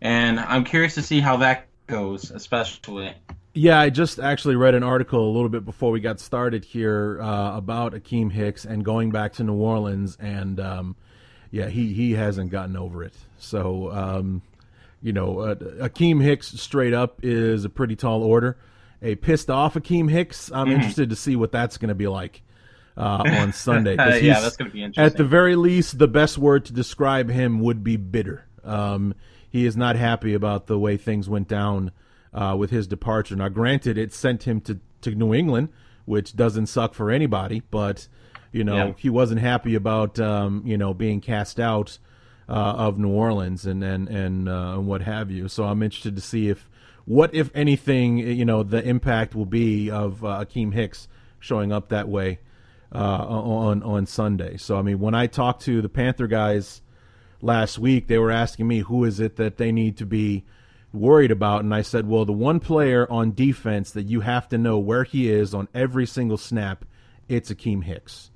and 0.00 0.38
I'm 0.38 0.64
curious 0.64 0.94
to 0.94 1.02
see 1.02 1.18
how 1.18 1.38
that 1.38 1.66
goes, 1.88 2.30
especially. 2.30 3.14
Yeah, 3.54 3.80
I 3.80 3.90
just 3.90 4.20
actually 4.20 4.56
read 4.56 4.74
an 4.74 4.82
article 4.84 5.28
a 5.28 5.32
little 5.32 5.48
bit 5.48 5.64
before 5.64 5.90
we 5.90 6.00
got 6.00 6.20
started 6.20 6.64
here 6.64 7.20
uh, 7.20 7.56
about 7.56 7.94
Akiem 7.94 8.30
Hicks 8.30 8.64
and 8.64 8.84
going 8.84 9.10
back 9.10 9.34
to 9.34 9.44
New 9.44 9.54
Orleans, 9.54 10.16
and 10.20 10.58
um, 10.58 10.96
yeah, 11.50 11.68
he 11.68 11.92
he 11.92 12.12
hasn't 12.12 12.50
gotten 12.50 12.76
over 12.76 13.04
it. 13.04 13.14
So, 13.38 13.92
um, 13.92 14.42
you 15.02 15.12
know, 15.12 15.40
uh, 15.40 15.54
Akiem 15.54 16.22
Hicks 16.22 16.48
straight 16.60 16.94
up 16.94 17.20
is 17.22 17.64
a 17.64 17.68
pretty 17.68 17.96
tall 17.96 18.22
order. 18.22 18.56
A 19.02 19.16
pissed 19.16 19.50
off 19.50 19.74
Akiem 19.74 20.08
Hicks, 20.08 20.50
I'm 20.52 20.66
mm-hmm. 20.66 20.76
interested 20.76 21.10
to 21.10 21.16
see 21.16 21.34
what 21.34 21.50
that's 21.50 21.76
going 21.76 21.88
to 21.88 21.94
be 21.94 22.06
like 22.06 22.42
uh, 22.96 23.24
on 23.26 23.52
Sunday. 23.52 23.96
yeah, 23.96 24.40
that's 24.40 24.56
going 24.56 24.70
to 24.70 24.74
be 24.74 24.82
interesting. 24.82 25.04
At 25.04 25.16
the 25.16 25.24
very 25.24 25.56
least, 25.56 25.98
the 25.98 26.08
best 26.08 26.38
word 26.38 26.64
to 26.66 26.72
describe 26.72 27.28
him 27.28 27.60
would 27.60 27.82
be 27.82 27.96
bitter. 27.96 28.46
Um, 28.62 29.14
he 29.50 29.66
is 29.66 29.76
not 29.76 29.96
happy 29.96 30.34
about 30.34 30.66
the 30.66 30.78
way 30.78 30.96
things 30.96 31.28
went 31.28 31.48
down 31.48 31.90
uh, 32.32 32.54
with 32.58 32.70
his 32.70 32.86
departure. 32.86 33.36
Now, 33.36 33.48
granted, 33.48 33.98
it 33.98 34.12
sent 34.12 34.44
him 34.44 34.60
to, 34.62 34.78
to 35.02 35.14
New 35.14 35.34
England, 35.34 35.68
which 36.04 36.36
doesn't 36.36 36.66
suck 36.66 36.94
for 36.94 37.10
anybody, 37.10 37.62
but 37.70 38.08
you 38.52 38.64
know 38.64 38.88
yeah. 38.88 38.92
he 38.96 39.10
wasn't 39.10 39.40
happy 39.40 39.74
about 39.74 40.20
um, 40.20 40.62
you 40.64 40.76
know 40.76 40.94
being 40.94 41.20
cast 41.20 41.58
out 41.58 41.98
uh, 42.48 42.52
of 42.52 42.98
New 42.98 43.10
Orleans 43.10 43.66
and 43.66 43.82
and 43.82 44.08
and, 44.08 44.48
uh, 44.48 44.76
what 44.76 45.02
have 45.02 45.30
you. 45.30 45.48
So 45.48 45.64
I'm 45.64 45.82
interested 45.82 46.16
to 46.16 46.22
see 46.22 46.48
if 46.48 46.68
what 47.04 47.34
if 47.34 47.50
anything 47.54 48.18
you 48.18 48.44
know 48.44 48.62
the 48.62 48.82
impact 48.82 49.34
will 49.34 49.46
be 49.46 49.90
of 49.90 50.24
uh, 50.24 50.44
Akiem 50.44 50.72
Hicks 50.72 51.08
showing 51.38 51.72
up 51.72 51.88
that 51.88 52.08
way 52.08 52.40
uh, 52.94 52.98
on 52.98 53.82
on 53.82 54.06
Sunday. 54.06 54.56
So 54.56 54.76
I 54.76 54.82
mean, 54.82 55.00
when 55.00 55.14
I 55.14 55.26
talked 55.26 55.62
to 55.62 55.82
the 55.82 55.88
Panther 55.88 56.26
guys 56.26 56.82
last 57.40 57.78
week, 57.78 58.06
they 58.06 58.18
were 58.18 58.30
asking 58.30 58.68
me 58.68 58.80
who 58.80 59.04
is 59.04 59.20
it 59.20 59.36
that 59.36 59.56
they 59.56 59.72
need 59.72 59.96
to 59.98 60.06
be 60.06 60.44
worried 60.92 61.30
about, 61.30 61.64
and 61.64 61.74
I 61.74 61.82
said, 61.82 62.06
well, 62.06 62.24
the 62.24 62.32
one 62.32 62.60
player 62.60 63.10
on 63.10 63.32
defense 63.32 63.92
that 63.92 64.04
you 64.04 64.20
have 64.20 64.48
to 64.50 64.58
know 64.58 64.78
where 64.78 65.04
he 65.04 65.30
is 65.30 65.54
on 65.54 65.68
every 65.74 66.06
single 66.06 66.36
snap, 66.36 66.84
it's 67.28 67.50
Akiem 67.50 67.84
Hicks. 67.84 68.30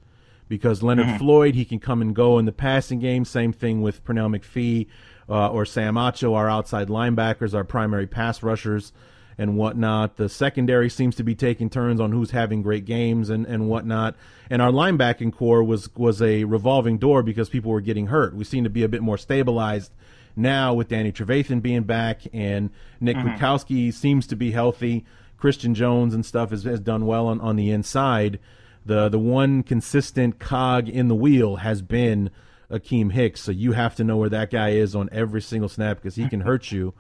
Because 0.49 0.83
Leonard 0.83 1.07
mm-hmm. 1.07 1.19
Floyd, 1.19 1.55
he 1.55 1.65
can 1.65 1.81
come 1.81 2.01
and 2.01 2.15
go 2.15 2.39
in 2.39 2.45
the 2.45 2.53
passing 2.53 3.01
game. 3.01 3.25
Same 3.25 3.53
thing 3.53 3.83
with 3.83 4.05
Pernell 4.05 4.35
McPhee 4.37 4.87
uh, 5.29 5.51
or 5.51 5.65
Sam 5.65 5.95
Acho, 5.95 6.35
our 6.35 6.49
outside 6.49 6.89
linebackers, 6.89 7.55
our 7.55 7.65
primary 7.65 8.07
pass 8.07 8.43
rushers 8.43 8.93
and 9.39 9.57
whatnot. 9.57 10.17
The 10.17 10.29
secondary 10.29 10.89
seems 10.89 11.17
to 11.17 11.23
be 11.23 11.35
taking 11.35 11.69
turns 11.69 12.01
on 12.01 12.13
who's 12.13 12.31
having 12.31 12.63
great 12.63 12.85
games 12.85 13.29
and, 13.31 13.47
and 13.47 13.69
whatnot. 13.69 14.17
And 14.49 14.63
our 14.63 14.71
linebacking 14.71 15.35
core 15.35 15.63
was 15.63 15.95
was 15.95 16.23
a 16.23 16.45
revolving 16.45 16.99
door 16.99 17.23
because 17.23 17.49
people 17.49 17.71
were 17.71 17.81
getting 17.81 18.07
hurt. 18.07 18.35
We 18.35 18.45
seem 18.45 18.65
to 18.65 18.71
be 18.71 18.83
a 18.83 18.89
bit 18.89 19.03
more 19.03 19.19
stabilized 19.19 19.93
now 20.35 20.75
with 20.75 20.89
Danny 20.89 21.13
Trevathan 21.13 21.63
being 21.63 21.83
back 21.83 22.23
and 22.33 22.71
Nick 23.01 23.17
mm 23.17 23.93
seems 23.93 24.27
to 24.27 24.37
be 24.37 24.51
healthy. 24.53 25.05
Christian 25.39 25.75
Jones 25.75 26.15
and 26.15 26.25
stuff 26.25 26.51
has, 26.51 26.65
has 26.65 26.81
done 26.81 27.07
well 27.07 27.27
on, 27.27 27.41
on 27.41 27.57
the 27.57 27.71
inside. 27.71 28.39
The 28.87 29.09
the 29.09 29.19
one 29.19 29.63
consistent 29.63 30.39
cog 30.39 30.89
in 30.89 31.09
the 31.09 31.15
wheel 31.15 31.57
has 31.57 31.83
been 31.83 32.31
Akiem 32.71 33.13
Hicks. 33.13 33.41
So 33.41 33.53
you 33.53 33.73
have 33.73 33.95
to 33.97 34.05
know 34.05 34.17
where 34.17 34.29
that 34.31 34.51
guy 34.51 34.71
is 34.71 34.95
on 34.95 35.09
every 35.13 35.43
single 35.43 35.69
snap 35.69 35.99
because 35.99 36.15
he 36.15 36.29
can 36.29 36.41
hurt 36.41 36.71
you 36.71 36.95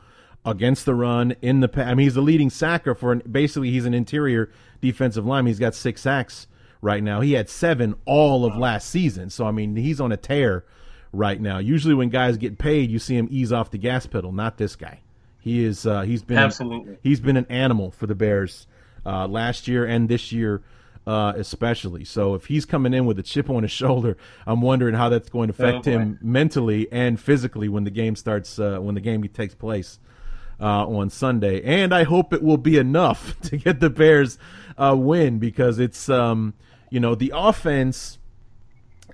against 0.44 0.84
the 0.84 0.94
run 0.94 1.36
in 1.42 1.60
the. 1.60 1.70
I 1.76 1.94
mean, 1.94 2.04
he's 2.04 2.14
the 2.14 2.20
leading 2.20 2.50
sacker 2.50 2.94
for 2.94 3.14
basically 3.16 3.70
he's 3.70 3.86
an 3.86 3.94
interior 3.94 4.50
defensive 4.80 5.24
lineman. 5.24 5.50
He's 5.50 5.58
got 5.58 5.74
six 5.74 6.02
sacks 6.02 6.46
right 6.80 7.02
now. 7.02 7.20
He 7.20 7.32
had 7.32 7.48
seven 7.48 7.94
all 8.04 8.44
of 8.44 8.56
last 8.56 8.90
season. 8.90 9.30
So 9.30 9.46
I 9.46 9.50
mean, 9.50 9.76
he's 9.76 10.00
on 10.00 10.12
a 10.12 10.16
tear 10.16 10.64
right 11.12 11.40
now. 11.40 11.58
Usually, 11.58 11.94
when 11.94 12.08
guys 12.08 12.36
get 12.36 12.58
paid, 12.58 12.90
you 12.90 12.98
see 12.98 13.16
him 13.16 13.28
ease 13.30 13.52
off 13.52 13.70
the 13.70 13.78
gas 13.78 14.06
pedal. 14.06 14.32
Not 14.32 14.58
this 14.58 14.76
guy. 14.76 15.00
He 15.40 15.64
is. 15.64 15.86
Uh, 15.86 16.02
he's 16.02 16.22
been 16.22 16.38
absolutely. 16.38 16.98
He's 17.02 17.20
been 17.20 17.36
an 17.36 17.46
animal 17.48 17.90
for 17.92 18.06
the 18.06 18.14
Bears 18.14 18.66
uh, 19.04 19.26
last 19.26 19.68
year 19.68 19.84
and 19.84 20.08
this 20.08 20.32
year. 20.32 20.62
Uh, 21.06 21.32
especially. 21.36 22.04
So 22.04 22.34
if 22.34 22.46
he's 22.46 22.64
coming 22.64 22.92
in 22.92 23.06
with 23.06 23.16
a 23.20 23.22
chip 23.22 23.48
on 23.48 23.62
his 23.62 23.70
shoulder, 23.82 24.16
I'm 24.44 24.60
wondering 24.60 24.96
how 24.96 25.08
that's 25.08 25.28
going 25.28 25.46
to 25.46 25.52
affect 25.52 25.86
oh, 25.86 25.90
him 25.92 26.18
mentally 26.20 26.88
and 26.90 27.20
physically 27.20 27.68
when 27.68 27.84
the 27.84 27.92
game 27.92 28.16
starts, 28.16 28.58
uh, 28.58 28.78
when 28.78 28.96
the 28.96 29.00
game 29.00 29.22
takes 29.28 29.54
place 29.54 30.00
uh, 30.60 30.86
on 30.86 31.10
Sunday. 31.10 31.62
And 31.62 31.94
I 31.94 32.04
hope 32.04 32.32
it 32.32 32.42
will 32.42 32.56
be 32.56 32.76
enough 32.76 33.38
to 33.42 33.56
get 33.56 33.80
the 33.80 33.90
Bears 33.90 34.38
a 34.76 34.86
uh, 34.86 34.94
win 34.96 35.38
because 35.38 35.78
it's, 35.78 36.08
um, 36.08 36.54
you 36.90 37.00
know, 37.00 37.14
the 37.14 37.32
offense. 37.34 38.18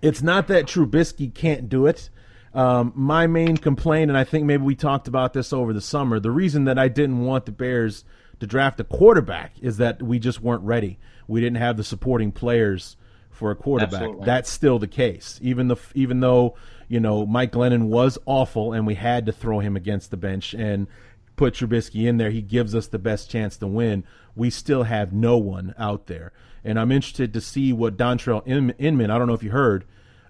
It's 0.01 0.22
not 0.22 0.49
that 0.49 0.66
Trubisky 0.66 1.32
can't 1.32 1.68
do 1.68 1.86
it. 1.86 2.11
Um, 2.55 2.93
my 2.95 3.26
main 3.26 3.57
complaint, 3.57 4.11
and 4.11 4.18
I 4.18 4.24
think 4.24 4.45
maybe 4.45 4.62
we 4.62 4.74
talked 4.74 5.09
about 5.09 5.32
this 5.32 5.53
over 5.53 5.72
the 5.72 5.80
summer, 5.80 6.20
the 6.20 6.30
reason 6.30 6.64
that 6.64 6.78
I 6.78 6.88
didn't 6.88 7.24
want 7.24 7.47
the 7.47 7.53
Bears 7.53 8.05
to 8.43 8.47
draft 8.49 8.80
a 8.80 8.84
quarterback 8.84 9.53
is 9.61 9.76
that 9.76 10.03
we 10.03 10.18
just 10.18 10.40
weren't 10.40 10.64
ready. 10.64 10.99
We 11.28 11.40
didn't 11.40 11.59
have 11.59 11.76
the 11.76 11.84
supporting 11.84 12.32
players 12.32 12.97
for 13.30 13.53
a 13.53 13.55
quarterback. 13.55 14.03
Absolutely. 14.03 14.26
That's 14.26 14.51
still 14.51 14.80
the 14.80 14.88
case. 14.88 15.38
Even 15.40 15.68
the 15.68 15.76
even 15.95 16.18
though 16.18 16.57
you 16.88 16.99
know 16.99 17.24
Mike 17.24 17.53
Glennon 17.53 17.84
was 17.84 18.18
awful, 18.26 18.72
and 18.72 18.84
we 18.84 18.97
had 18.97 19.26
to 19.26 19.32
throw 19.32 19.61
him 19.61 19.76
against 19.76 20.11
the 20.11 20.16
bench, 20.16 20.55
and 20.55 20.88
put 21.36 21.55
Trubisky 21.55 22.09
in 22.09 22.16
there, 22.16 22.30
he 22.30 22.43
gives 22.43 22.74
us 22.74 22.88
the 22.88 22.99
best 22.99 23.30
chance 23.30 23.57
to 23.59 23.68
win. 23.68 24.03
We 24.34 24.51
still 24.51 24.82
have 24.82 25.12
no 25.12 25.36
one 25.36 25.72
out 25.78 26.09
there, 26.09 26.32
and 26.64 26.80
I'm 26.80 26.90
interested 26.90 27.32
to 27.34 27.40
see 27.40 27.72
what 27.72 27.97
Dontrelle 27.97 28.43
Inman. 28.45 29.09
I 29.12 29.18
don't 29.18 29.28
know 29.28 29.34
if 29.34 29.45
you 29.45 29.53
heard. 29.53 29.84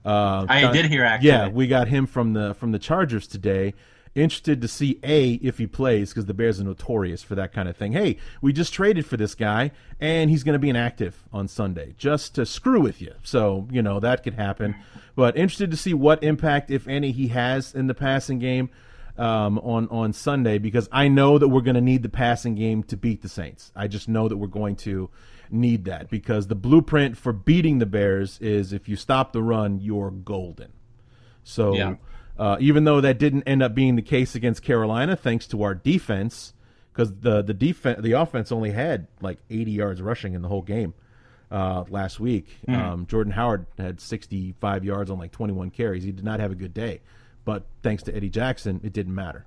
Uh, 0.05 0.45
I 0.51 0.61
Don, 0.61 0.75
did 0.75 0.85
hear 0.85 1.07
actually. 1.07 1.29
Yeah, 1.31 1.49
we 1.49 1.67
got 1.67 1.89
him 1.89 2.07
from 2.07 2.35
the 2.35 2.53
from 2.53 2.73
the 2.73 2.79
Chargers 2.79 3.27
today. 3.27 3.73
Interested 4.15 4.61
to 4.61 4.69
see 4.69 4.99
a 5.03 5.35
if 5.35 5.57
he 5.57 5.67
plays 5.67 6.11
because 6.11 6.27
the 6.27 6.35
Bears 6.35 6.61
are 6.61 6.65
notorious 6.65 7.23
for 7.23 7.35
that 7.35 7.53
kind 7.53 7.67
of 7.67 7.77
thing. 7.77 7.93
Hey, 7.93 8.19
we 8.43 8.53
just 8.53 8.75
traded 8.75 9.07
for 9.07 9.17
this 9.17 9.35
guy 9.35 9.71
and 10.01 10.29
he's 10.29 10.43
going 10.43 10.53
to 10.53 10.59
be 10.59 10.69
inactive 10.69 11.25
on 11.33 11.49
Sunday 11.49 11.95
just 11.97 12.35
to 12.35 12.45
screw 12.45 12.83
with 12.83 13.01
you. 13.01 13.15
So 13.23 13.67
you 13.71 13.81
know 13.81 14.01
that 14.01 14.23
could 14.23 14.35
happen. 14.35 14.75
But 15.15 15.37
interested 15.37 15.71
to 15.71 15.79
see 15.79 15.95
what 15.95 16.23
impact, 16.23 16.71
if 16.71 16.87
any, 16.87 17.11
he 17.13 17.29
has 17.29 17.75
in 17.75 17.87
the 17.87 17.95
passing 17.95 18.39
game 18.39 18.69
um, 19.17 19.59
on 19.59 19.89
on 19.89 20.13
Sunday 20.13 20.59
because 20.59 20.91
I 20.93 21.09
know 21.09 21.39
that 21.39 21.49
we're 21.49 21.61
going 21.63 21.75
to 21.77 21.81
need 21.81 22.03
the 22.03 22.09
passing 22.09 22.55
game 22.55 22.83
to 22.85 22.99
beat 22.99 23.23
the 23.23 23.31
Saints. 23.31 23.73
I 23.75 23.89
just 23.89 24.09
know 24.09 24.29
that 24.29 24.37
we're 24.37 24.47
going 24.47 24.77
to 24.77 25.09
need 25.51 25.85
that 25.85 26.11
because 26.11 26.49
the 26.49 26.55
blueprint 26.55 27.17
for 27.17 27.33
beating 27.33 27.79
the 27.79 27.87
Bears 27.87 28.39
is 28.41 28.73
if 28.73 28.89
you 28.89 28.97
stop 28.97 29.33
the 29.33 29.43
run, 29.43 29.79
you're 29.81 30.11
golden. 30.11 30.73
So 31.45 31.75
yeah. 31.75 31.95
Uh, 32.43 32.57
even 32.59 32.83
though 32.83 33.01
that 33.01 33.19
didn't 33.19 33.45
end 33.45 33.63
up 33.63 33.73
being 33.73 33.95
the 33.95 34.03
case 34.03 34.35
against 34.35 34.65
Carolina, 34.65 35.15
thanks 35.15 35.47
to 35.47 35.63
our 35.63 35.77
defense, 35.77 36.55
because 36.93 37.15
the 37.21 37.41
the 37.41 37.55
defense 37.55 38.03
the 38.03 38.11
offense 38.13 38.51
only 38.51 38.73
had 38.73 39.07
like 39.21 39.39
80 39.49 39.71
yards 39.71 40.03
rushing 40.03 40.35
in 40.35 40.43
the 40.43 40.49
whole 40.49 40.63
game. 40.63 40.93
Uh, 41.53 41.85
last 41.89 42.19
week, 42.19 42.49
mm. 42.67 42.77
um, 42.77 43.07
Jordan 43.07 43.33
Howard 43.35 43.67
had 43.79 44.01
65 44.01 44.85
yards 44.85 45.09
on 45.09 45.19
like 45.19 45.31
21 45.31 45.71
carries. 45.71 46.03
He 46.03 46.11
did 46.11 46.25
not 46.25 46.41
have 46.41 46.51
a 46.51 46.57
good 46.57 46.75
day. 46.75 47.01
But 47.45 47.65
thanks 47.81 48.03
to 48.05 48.17
Eddie 48.17 48.31
Jackson, 48.31 48.81
it 48.83 48.93
didn't 48.93 49.15
matter. 49.15 49.47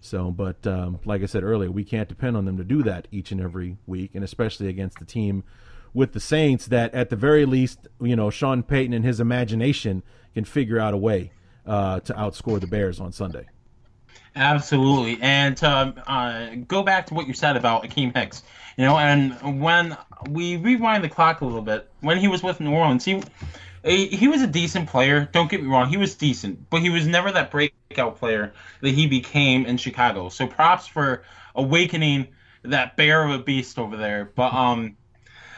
So, 0.00 0.30
but 0.30 0.66
um, 0.66 0.98
like 1.04 1.22
I 1.22 1.26
said 1.26 1.42
earlier, 1.42 1.70
we 1.70 1.84
can't 1.84 2.08
depend 2.08 2.38
on 2.38 2.46
them 2.46 2.56
to 2.56 2.64
do 2.64 2.82
that 2.84 3.06
each 3.10 3.32
and 3.32 3.40
every 3.40 3.76
week, 3.86 4.12
and 4.14 4.24
especially 4.24 4.68
against 4.68 4.98
the 4.98 5.04
team 5.04 5.44
with 5.92 6.12
the 6.12 6.20
Saints 6.20 6.68
that, 6.68 6.94
at 6.94 7.10
the 7.10 7.16
very 7.16 7.44
least, 7.44 7.86
you 8.00 8.16
know, 8.16 8.30
Sean 8.30 8.62
Payton 8.62 8.94
and 8.94 9.04
his 9.04 9.20
imagination 9.20 10.02
can 10.32 10.44
figure 10.46 10.78
out 10.78 10.94
a 10.94 10.96
way 10.96 11.32
uh, 11.66 12.00
to 12.00 12.12
outscore 12.14 12.60
the 12.60 12.66
Bears 12.66 13.00
on 13.00 13.12
Sunday. 13.12 13.46
Absolutely, 14.36 15.18
and 15.20 15.56
to 15.56 15.68
uh, 15.68 16.54
go 16.68 16.82
back 16.82 17.06
to 17.06 17.14
what 17.14 17.26
you 17.26 17.34
said 17.34 17.56
about 17.56 17.84
Akiem 17.84 18.16
Hicks, 18.16 18.42
you 18.76 18.84
know, 18.84 18.96
and 18.96 19.60
when 19.60 19.96
we 20.28 20.56
rewind 20.56 21.02
the 21.02 21.08
clock 21.08 21.40
a 21.40 21.44
little 21.44 21.62
bit, 21.62 21.90
when 22.00 22.18
he 22.18 22.28
was 22.28 22.42
with 22.42 22.60
New 22.60 22.72
Orleans, 22.72 23.04
he 23.04 23.22
he 23.82 24.28
was 24.28 24.42
a 24.42 24.46
decent 24.46 24.88
player. 24.88 25.28
Don't 25.32 25.50
get 25.50 25.62
me 25.62 25.68
wrong, 25.68 25.88
he 25.88 25.96
was 25.96 26.14
decent, 26.14 26.70
but 26.70 26.80
he 26.80 26.90
was 26.90 27.06
never 27.06 27.32
that 27.32 27.50
breakout 27.50 28.18
player 28.18 28.52
that 28.82 28.90
he 28.90 29.06
became 29.06 29.66
in 29.66 29.78
Chicago. 29.78 30.28
So 30.28 30.46
props 30.46 30.86
for 30.86 31.24
awakening 31.54 32.28
that 32.62 32.96
bear 32.96 33.24
of 33.24 33.32
a 33.32 33.42
beast 33.42 33.78
over 33.78 33.96
there. 33.96 34.30
But 34.34 34.52
um, 34.52 34.96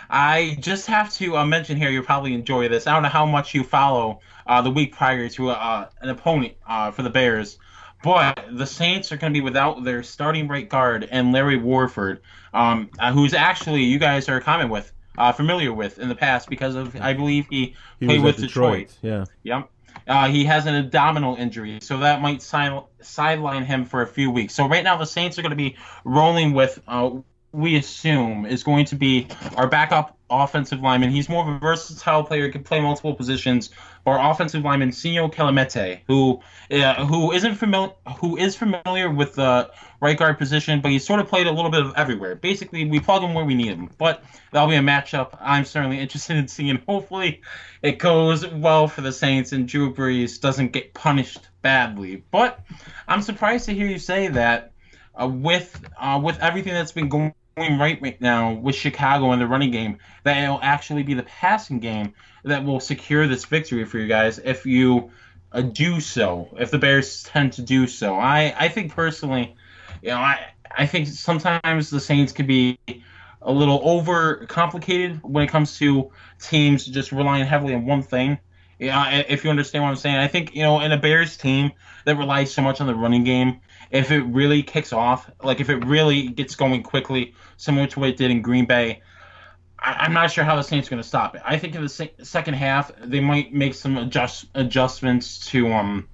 I 0.09 0.57
just 0.61 0.87
have 0.87 1.13
to 1.15 1.37
uh, 1.37 1.45
mention 1.45 1.77
here, 1.77 1.91
you'll 1.91 2.05
probably 2.05 2.35
enjoy 2.35 2.69
this. 2.69 2.87
I 2.87 2.93
don't 2.93 3.03
know 3.03 3.09
how 3.09 3.27
much 3.27 3.55
you 3.55 3.65
follow 3.65 4.21
uh, 4.47 4.63
the 4.63 4.71
week 4.71 4.95
prior 4.95 5.29
to 5.29 5.51
uh, 5.51 5.89
an 6.01 6.09
opponent 6.09 6.55
uh, 6.67 6.91
for 6.91 7.03
the 7.03 7.11
Bears, 7.11 7.59
but 8.03 8.45
the 8.51 8.67
Saints 8.67 9.13
are 9.13 9.17
going 9.17 9.33
to 9.33 9.37
be 9.37 9.43
without 9.43 9.85
their 9.85 10.03
starting 10.03 10.49
right 10.49 10.69
guard 10.69 11.09
and 11.11 11.33
Larry 11.33 11.57
Warford, 11.57 12.21
um, 12.53 12.91
uh, 12.99 13.13
who's 13.13 13.35
actually 13.35 13.85
you 13.85 13.99
guys 13.99 14.29
are 14.29 14.41
comment 14.41 14.71
with 14.71 14.93
uh, 15.19 15.33
familiar 15.33 15.73
with 15.73 15.99
in 15.99 16.09
the 16.09 16.15
past 16.15 16.49
because 16.49 16.75
of 16.75 16.97
I 16.97 17.13
believe 17.13 17.47
he, 17.51 17.75
he 18.01 18.07
played 18.07 18.23
with 18.23 18.39
Detroit. 18.39 18.89
Detroit. 18.89 18.99
Yeah. 19.03 19.25
Yep. 19.43 19.71
Uh, 20.07 20.29
he 20.29 20.45
has 20.47 20.67
an 20.67 20.75
abdominal 20.75 21.37
injury, 21.37 21.79
so 21.81 21.99
that 21.99 22.21
might 22.21 22.43
side- 22.43 22.83
sideline 23.01 23.65
him 23.65 23.85
for 23.85 24.03
a 24.03 24.07
few 24.07 24.31
weeks. 24.31 24.55
So 24.55 24.67
right 24.67 24.83
now, 24.83 24.97
the 24.97 25.07
Saints 25.07 25.39
are 25.39 25.43
going 25.43 25.51
to 25.51 25.57
be 25.57 25.77
rolling 26.05 26.55
with, 26.55 26.81
uh, 26.89 27.11
we 27.53 27.77
assume, 27.77 28.47
is 28.47 28.65
going 28.65 28.87
to 28.87 28.97
be 28.97 29.29
our 29.55 29.69
backup 29.69 30.17
offensive 30.29 30.81
lineman. 30.81 31.11
He's 31.11 31.29
more 31.29 31.49
of 31.49 31.55
a 31.55 31.59
versatile 31.59 32.25
player, 32.25 32.51
can 32.51 32.65
play 32.65 32.81
multiple 32.81 33.15
positions. 33.15 33.71
Our 34.05 34.31
offensive 34.33 34.65
lineman, 34.65 34.91
Senio 34.91 35.33
Kelemete, 35.33 36.01
who 36.07 36.41
uh, 36.71 37.07
who 37.07 37.33
isn't 37.33 37.55
familiar, 37.55 37.93
who 38.19 38.37
is 38.37 38.57
familiar 38.57 39.09
with 39.11 39.35
the 39.35 39.71
right 40.01 40.19
guard 40.19 40.39
position, 40.39 40.81
but 40.81 40.91
he's 40.91 41.07
sort 41.07 41.21
of 41.21 41.29
played 41.29 41.47
a 41.47 41.53
little 41.53 41.71
bit 41.71 41.83
of 41.83 41.95
everywhere. 41.97 42.35
Basically, 42.35 42.85
we 42.85 42.99
plug 42.99 43.23
him 43.23 43.35
where 43.35 43.45
we 43.45 43.55
need 43.55 43.69
him. 43.69 43.89
But 43.99 44.25
that'll 44.51 44.69
be 44.69 44.75
a 44.75 44.81
matchup 44.81 45.39
I'm 45.41 45.65
certainly 45.65 46.01
interested 46.01 46.37
in 46.37 46.49
seeing. 46.49 46.83
Hopefully, 46.89 47.43
it 47.83 47.99
goes 47.99 48.47
well 48.47 48.89
for 48.89 49.03
the 49.03 49.13
Saints 49.13 49.53
and 49.53 49.69
Drew 49.69 49.95
Brees 49.95 50.41
doesn't 50.41 50.73
get 50.73 50.95
punished 50.95 51.49
badly. 51.63 52.25
But 52.31 52.59
I'm 53.07 53.23
surprised 53.23 53.67
to 53.67 53.75
hear 53.75 53.87
you 53.87 54.01
say 54.01 54.29
that 54.29 54.73
uh, 55.15 55.29
with 55.29 55.85
uh, 55.97 56.21
with 56.23 56.41
everything 56.41 56.75
that's 56.75 56.93
been 56.93 57.09
going 57.09 57.35
right 57.57 58.01
right 58.01 58.21
now 58.21 58.53
with 58.53 58.75
Chicago 58.75 59.33
and 59.33 59.41
the 59.41 59.47
running 59.47 59.71
game 59.71 59.99
that 60.25 60.43
it'll 60.43 60.61
actually 60.63 61.03
be 61.03 61.15
the 61.15 61.23
passing 61.23 61.81
game 61.81 62.15
that 62.45 62.65
will 62.65 62.81
secure 62.81 63.27
this 63.27 63.45
victory 63.45 63.85
for 63.85 63.99
you 63.99 64.09
guys 64.09 64.39
if 64.39 64.67
you 64.67 65.11
uh, 65.53 65.61
do 65.61 66.01
so 66.01 66.49
if 66.59 66.71
the 66.71 66.79
Bears 66.79 67.23
tend 67.25 67.53
to 67.55 67.63
do 67.63 67.87
so. 67.87 68.15
I 68.15 68.55
I 68.59 68.69
think 68.69 68.95
personally, 68.95 69.55
you 70.03 70.11
know, 70.11 70.17
I 70.17 70.47
I 70.77 70.87
think 70.87 71.09
sometimes 71.09 71.91
the 71.91 72.01
Saints 72.01 72.33
could 72.33 72.47
be 72.47 72.79
a 73.43 73.53
little 73.53 73.81
over 73.83 74.47
complicated 74.47 75.21
when 75.23 75.45
it 75.45 75.49
comes 75.49 75.79
to 75.79 76.11
teams 76.41 76.85
just 76.87 77.13
relying 77.13 77.45
heavily 77.45 77.75
on 77.75 77.87
one 77.87 78.03
thing. 78.03 78.39
Yeah, 78.79 79.23
if 79.29 79.45
you 79.45 79.51
understand 79.51 79.85
what 79.85 79.91
I'm 79.91 79.97
saying, 79.97 80.17
I 80.17 80.29
think 80.29 80.55
you 80.55 80.63
know 80.63 80.81
in 80.81 80.91
a 80.91 80.97
Bears 80.97 81.37
team 81.37 81.73
that 82.05 82.17
relies 82.17 82.53
so 82.53 82.63
much 82.63 82.81
on 82.81 82.87
the 82.87 82.95
running 82.95 83.25
game, 83.25 83.61
if 83.93 84.11
it 84.11 84.23
really 84.23 84.63
kicks 84.63 84.93
off, 84.93 85.31
like 85.43 85.61
if 85.61 85.69
it 85.69 85.85
really 85.85 86.29
gets 86.29 86.55
going 86.55 86.83
quickly, 86.83 87.35
similar 87.59 87.87
to 87.87 88.01
what 88.01 88.09
it 88.09 88.17
did 88.17 88.31
in 88.31 88.41
Green 88.41 88.65
Bay, 88.65 89.03
I, 89.79 90.07
am 90.07 90.15
not 90.15 90.33
sure 90.33 90.45
how 90.45 90.57
the 90.57 90.63
Saints 90.63 90.89
are 90.89 90.91
going 90.91 91.03
to 91.03 91.09
stop 91.09 91.37
it. 91.37 91.43
I 91.45 91.59
think 91.59 91.75
in 91.75 91.83
the 91.83 91.89
se- 91.89 92.15
second 92.23 92.55
half 92.55 92.91
they 93.05 93.21
might 93.21 93.53
make 93.53 93.75
some 93.75 93.99
adjust 93.99 94.47
adjustments 94.55 95.47
to 95.49 95.73
um 95.73 96.09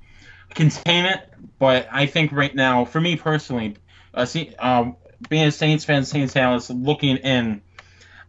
contain 0.50 1.04
it, 1.04 1.32
but 1.58 1.88
I 1.92 2.06
think 2.06 2.32
right 2.32 2.54
now, 2.54 2.84
for 2.84 3.00
me 3.00 3.16
personally, 3.16 3.76
uh, 4.12 4.24
see, 4.24 4.54
um, 4.56 4.96
being 5.28 5.44
a 5.44 5.52
Saints 5.52 5.84
fan, 5.84 6.04
Saints 6.04 6.34
analyst, 6.34 6.70
looking 6.70 7.18
in, 7.18 7.62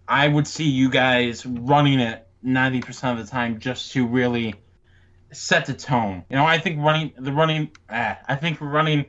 I 0.07 0.27
would 0.27 0.45
see 0.45 0.69
you 0.69 0.89
guys 0.89 1.45
running 1.45 1.99
it 1.99 2.27
90% 2.45 3.11
of 3.11 3.17
the 3.25 3.31
time 3.31 3.59
just 3.59 3.93
to 3.93 4.05
really 4.05 4.55
set 5.31 5.65
the 5.65 5.73
tone. 5.73 6.23
You 6.29 6.37
know, 6.37 6.45
I 6.45 6.57
think 6.57 6.79
running 6.79 7.13
the 7.17 7.31
running, 7.31 7.71
ah, 7.89 8.17
I 8.27 8.35
think 8.35 8.59
running 8.61 9.05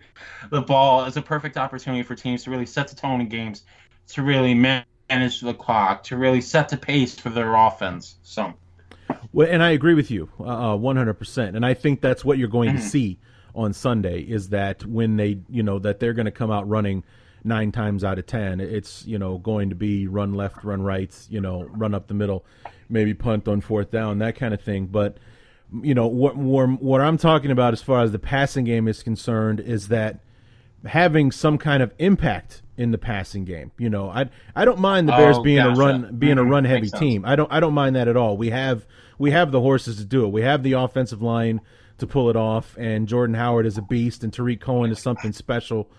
the 0.51 0.61
ball 0.61 1.05
is 1.05 1.17
a 1.17 1.23
perfect 1.23 1.57
opportunity 1.57 2.03
for 2.03 2.15
teams 2.15 2.45
to 2.45 2.51
really 2.51 2.67
set 2.67 2.89
the 2.89 2.97
tone 2.97 3.21
in 3.21 3.29
games, 3.29 3.65
to 4.09 4.23
really 4.23 4.55
manage 4.55 5.41
the 5.41 5.55
clock, 5.55 6.03
to 6.05 6.17
really 6.17 6.41
set 6.41 6.69
the 6.69 6.77
pace 6.77 7.19
for 7.19 7.31
their 7.31 7.55
offense. 7.55 8.17
So, 8.23 8.53
well, 9.33 9.49
and 9.51 9.63
I 9.63 9.71
agree 9.71 9.95
with 9.95 10.11
you, 10.11 10.29
uh, 10.39 10.73
uh 10.73 10.77
one 10.77 10.97
hundred 10.97 11.15
percent. 11.15 11.57
And 11.57 11.65
I 11.65 11.75
think 11.75 12.01
that's 12.01 12.25
what 12.25 12.39
you're 12.39 12.49
going 12.49 12.71
mm-hmm. 12.71 12.79
to 12.79 12.89
see 12.89 13.19
on 13.55 13.73
Sunday 13.73 14.21
is 14.21 14.51
that 14.51 14.85
when 14.85 15.17
they, 15.17 15.39
you 15.49 15.63
know, 15.63 15.79
that 15.81 16.01
they're 16.01 16.15
going 16.15 16.27
to 16.27 16.31
come 16.31 16.51
out 16.51 16.69
running 16.69 17.03
nine 17.43 17.73
times 17.73 18.05
out 18.05 18.19
of 18.19 18.27
ten, 18.27 18.61
it's 18.61 19.07
you 19.07 19.19
know 19.19 19.39
going 19.39 19.71
to 19.71 19.75
be 19.75 20.07
run 20.07 20.35
left, 20.35 20.63
run 20.65 20.83
right, 20.83 21.15
you 21.31 21.41
know, 21.41 21.63
run 21.63 21.95
up 21.95 22.07
the 22.07 22.15
middle, 22.15 22.45
maybe 22.89 23.15
punt 23.15 23.49
on 23.49 23.61
fourth 23.61 23.91
down, 23.91 24.19
that 24.19 24.37
kind 24.37 24.53
of 24.53 24.61
thing, 24.61 24.87
but 24.87 25.17
you 25.83 25.95
know 25.95 26.07
what 26.07 26.37
what 26.37 27.01
I'm 27.01 27.19
talking 27.19 27.51
about 27.51 27.73
as 27.73 27.83
far 27.83 28.03
as 28.03 28.13
the 28.13 28.19
passing 28.19 28.65
game 28.65 28.89
is 28.89 29.03
concerned 29.03 29.61
is 29.61 29.89
that 29.89 30.21
having 30.85 31.31
some 31.31 31.59
kind 31.59 31.83
of 31.83 31.93
impact 31.99 32.63
in 32.77 32.93
the 32.93 32.99
passing 32.99 33.45
game. 33.45 33.71
You 33.79 33.91
know, 33.91 34.09
I 34.09 34.31
I 34.57 34.65
don't 34.65 34.79
mind 34.79 35.07
the 35.07 35.13
Bears 35.13 35.37
oh, 35.37 35.43
being 35.43 35.59
gotcha. 35.59 35.81
a 35.81 35.85
run 35.85 36.17
being 36.17 36.37
mm-hmm. 36.37 36.47
a 36.47 36.51
run 36.51 36.65
heavy 36.65 36.89
team. 36.89 37.25
I 37.27 37.37
don't 37.37 37.53
I 37.53 37.61
don't 37.61 37.75
mind 37.75 37.97
that 37.97 38.09
at 38.09 38.17
all. 38.17 38.37
We 38.37 38.51
have 38.51 38.87
we 39.19 39.33
have 39.33 39.53
the 39.53 39.61
horses 39.61 39.99
to 39.99 40.05
do 40.05 40.25
it. 40.25 40.29
We 40.29 40.43
have 40.43 40.63
the 40.63 40.73
offensive 40.73 41.21
line 41.21 41.61
to 41.99 42.07
pull 42.07 42.31
it 42.31 42.37
off, 42.37 42.77
and 42.79 43.07
Jordan 43.07 43.35
Howard 43.35 43.67
is 43.67 43.77
a 43.77 43.83
beast, 43.83 44.25
and 44.25 44.33
Tarik 44.33 44.61
Cohen 44.61 44.91
is 44.91 44.99
something 44.99 45.33
special. 45.33 45.91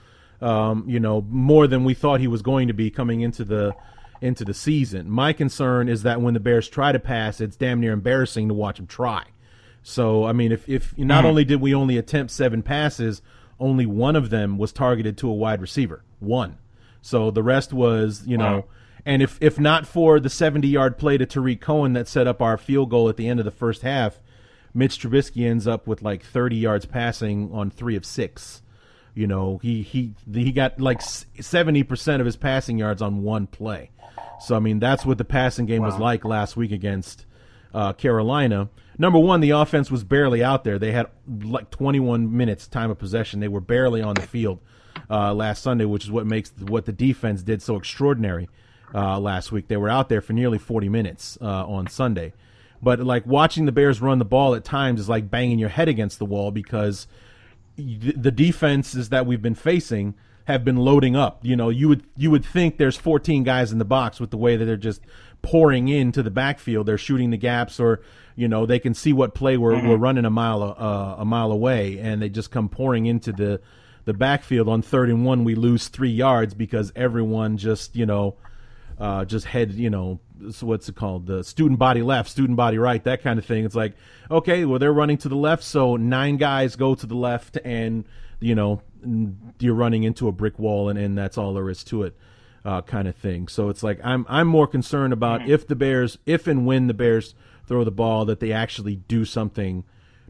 Um, 0.41 0.85
you 0.87 0.99
know, 0.99 1.23
more 1.29 1.67
than 1.67 1.83
we 1.83 1.93
thought 1.93 2.19
he 2.19 2.27
was 2.27 2.41
going 2.41 2.67
to 2.67 2.73
be 2.73 2.89
coming 2.89 3.21
into 3.21 3.45
the 3.45 3.75
into 4.21 4.43
the 4.43 4.53
season. 4.55 5.07
My 5.07 5.33
concern 5.33 5.87
is 5.87 6.01
that 6.01 6.19
when 6.19 6.33
the 6.33 6.39
Bears 6.39 6.67
try 6.67 6.91
to 6.91 6.99
pass, 6.99 7.39
it's 7.39 7.55
damn 7.55 7.79
near 7.79 7.93
embarrassing 7.93 8.47
to 8.47 8.55
watch 8.55 8.77
them 8.77 8.87
try. 8.87 9.25
So 9.83 10.25
I 10.25 10.33
mean, 10.33 10.51
if 10.51 10.67
if 10.69 10.97
not 10.97 11.23
mm. 11.23 11.27
only 11.27 11.45
did 11.45 11.61
we 11.61 11.73
only 11.73 11.97
attempt 11.97 12.31
seven 12.31 12.61
passes, 12.61 13.21
only 13.59 13.85
one 13.85 14.15
of 14.15 14.29
them 14.29 14.57
was 14.57 14.71
targeted 14.71 15.17
to 15.19 15.29
a 15.29 15.33
wide 15.33 15.61
receiver. 15.61 16.03
One. 16.19 16.57
So 17.01 17.31
the 17.31 17.43
rest 17.43 17.73
was, 17.73 18.23
you 18.27 18.37
know, 18.37 18.55
wow. 18.57 18.65
and 19.05 19.21
if 19.21 19.37
if 19.41 19.59
not 19.59 19.87
for 19.87 20.19
the 20.19 20.29
70 20.29 20.67
yard 20.67 20.97
play 20.97 21.17
to 21.17 21.25
Tarik 21.25 21.61
Cohen 21.61 21.93
that 21.93 22.07
set 22.07 22.27
up 22.27 22.41
our 22.41 22.57
field 22.57 22.89
goal 22.89 23.09
at 23.09 23.17
the 23.17 23.27
end 23.27 23.39
of 23.39 23.45
the 23.45 23.51
first 23.51 23.81
half, 23.81 24.19
Mitch 24.73 24.99
Trubisky 24.99 25.47
ends 25.47 25.67
up 25.67 25.87
with 25.87 26.01
like 26.01 26.23
30 26.23 26.57
yards 26.57 26.85
passing 26.85 27.51
on 27.53 27.71
three 27.71 27.95
of 27.95 28.05
six. 28.05 28.61
You 29.13 29.27
know, 29.27 29.59
he 29.61 29.81
he 29.81 30.13
he 30.31 30.51
got 30.51 30.79
like 30.79 31.01
70 31.01 31.83
percent 31.83 32.21
of 32.21 32.25
his 32.25 32.37
passing 32.37 32.77
yards 32.77 33.01
on 33.01 33.23
one 33.23 33.47
play. 33.47 33.89
So 34.39 34.55
I 34.55 34.59
mean, 34.59 34.79
that's 34.79 35.05
what 35.05 35.17
the 35.17 35.25
passing 35.25 35.65
game 35.65 35.81
wow. 35.81 35.89
was 35.89 35.99
like 35.99 36.23
last 36.23 36.55
week 36.55 36.71
against 36.71 37.25
uh, 37.73 37.93
Carolina 37.93 38.69
number 39.01 39.19
one, 39.19 39.41
the 39.41 39.49
offense 39.49 39.91
was 39.91 40.03
barely 40.03 40.43
out 40.43 40.63
there. 40.63 40.79
They 40.79 40.91
had 40.91 41.07
like 41.27 41.71
21 41.71 42.35
minutes 42.35 42.67
time 42.67 42.91
of 42.91 42.99
possession. 42.99 43.39
They 43.39 43.47
were 43.47 43.59
barely 43.59 44.01
on 44.01 44.15
the 44.15 44.21
field 44.21 44.59
uh, 45.09 45.33
last 45.33 45.63
Sunday, 45.63 45.85
which 45.85 46.05
is 46.05 46.11
what 46.11 46.25
makes 46.25 46.53
what 46.59 46.85
the 46.85 46.93
defense 46.93 47.43
did 47.43 47.61
so 47.61 47.75
extraordinary 47.75 48.47
uh, 48.93 49.19
last 49.19 49.51
week. 49.51 49.67
They 49.67 49.77
were 49.77 49.89
out 49.89 50.07
there 50.07 50.21
for 50.21 50.33
nearly 50.33 50.59
40 50.59 50.87
minutes 50.87 51.37
uh, 51.41 51.65
on 51.65 51.87
Sunday. 51.87 52.33
But 52.81 52.99
like 52.99 53.25
watching 53.25 53.65
the 53.65 53.71
Bears 53.71 54.01
run 54.01 54.19
the 54.19 54.25
ball 54.25 54.55
at 54.55 54.63
times 54.63 54.99
is 54.99 55.09
like 55.09 55.29
banging 55.29 55.59
your 55.59 55.69
head 55.69 55.87
against 55.87 56.19
the 56.19 56.25
wall 56.25 56.51
because 56.51 57.07
the 57.75 58.31
defenses 58.31 59.09
that 59.09 59.25
we've 59.25 59.41
been 59.41 59.55
facing 59.55 60.15
have 60.45 60.65
been 60.65 60.77
loading 60.77 61.15
up. 61.15 61.39
You 61.43 61.55
know, 61.55 61.69
you 61.69 61.87
would 61.87 62.03
you 62.17 62.31
would 62.31 62.45
think 62.45 62.77
there's 62.77 62.97
14 62.97 63.43
guys 63.43 63.71
in 63.71 63.77
the 63.77 63.85
box 63.85 64.19
with 64.19 64.31
the 64.31 64.37
way 64.37 64.55
that 64.55 64.65
they're 64.65 64.77
just 64.77 65.01
pouring 65.41 65.87
into 65.87 66.23
the 66.23 66.31
backfield. 66.31 66.85
They're 66.85 66.97
shooting 66.97 67.31
the 67.31 67.37
gaps, 67.37 67.79
or 67.79 68.01
you 68.35 68.47
know, 68.47 68.65
they 68.65 68.79
can 68.79 68.93
see 68.93 69.13
what 69.13 69.33
play 69.33 69.57
we're, 69.57 69.73
mm-hmm. 69.73 69.87
we're 69.87 69.97
running 69.97 70.25
a 70.25 70.29
mile 70.29 70.63
uh, 70.63 71.15
a 71.17 71.25
mile 71.25 71.51
away, 71.51 71.99
and 71.99 72.21
they 72.21 72.29
just 72.29 72.51
come 72.51 72.69
pouring 72.69 73.05
into 73.05 73.31
the 73.31 73.61
the 74.05 74.13
backfield 74.13 74.67
on 74.67 74.81
third 74.81 75.09
and 75.09 75.25
one. 75.25 75.43
We 75.43 75.55
lose 75.55 75.87
three 75.87 76.09
yards 76.09 76.53
because 76.53 76.91
everyone 76.95 77.57
just 77.57 77.95
you 77.95 78.05
know. 78.05 78.35
Uh, 78.99 79.25
just 79.25 79.47
head, 79.47 79.71
you 79.73 79.89
know, 79.89 80.19
what's 80.59 80.87
it 80.87 80.95
called? 80.95 81.25
The 81.25 81.43
student 81.43 81.79
body 81.79 82.03
left, 82.03 82.29
student 82.29 82.55
body 82.55 82.77
right, 82.77 83.03
that 83.05 83.23
kind 83.23 83.39
of 83.39 83.45
thing. 83.45 83.65
It's 83.65 83.73
like, 83.73 83.95
okay, 84.29 84.63
well, 84.63 84.77
they're 84.77 84.93
running 84.93 85.17
to 85.19 85.29
the 85.29 85.35
left, 85.35 85.63
so 85.63 85.95
nine 85.95 86.37
guys 86.37 86.75
go 86.75 86.93
to 86.93 87.07
the 87.07 87.15
left, 87.15 87.57
and, 87.65 88.05
you 88.39 88.53
know, 88.53 88.83
you're 89.57 89.73
running 89.73 90.03
into 90.03 90.27
a 90.27 90.31
brick 90.31 90.59
wall, 90.59 90.89
and, 90.89 90.99
and 90.99 91.17
that's 91.17 91.35
all 91.35 91.55
there 91.55 91.67
is 91.71 91.83
to 91.85 92.03
it 92.03 92.15
uh, 92.63 92.81
kind 92.81 93.07
of 93.07 93.15
thing. 93.15 93.47
So 93.47 93.69
it's 93.69 93.83
like 93.83 93.99
I'm 94.03 94.25
I'm 94.29 94.47
more 94.47 94.67
concerned 94.67 95.13
about 95.13 95.41
mm-hmm. 95.41 95.51
if 95.51 95.67
the 95.67 95.75
Bears, 95.75 96.17
if 96.25 96.47
and 96.47 96.65
when 96.65 96.87
the 96.87 96.93
Bears 96.93 97.33
throw 97.65 97.83
the 97.83 97.91
ball, 97.91 98.25
that 98.25 98.39
they 98.39 98.51
actually 98.51 98.95
do 98.95 99.25
something 99.25 99.83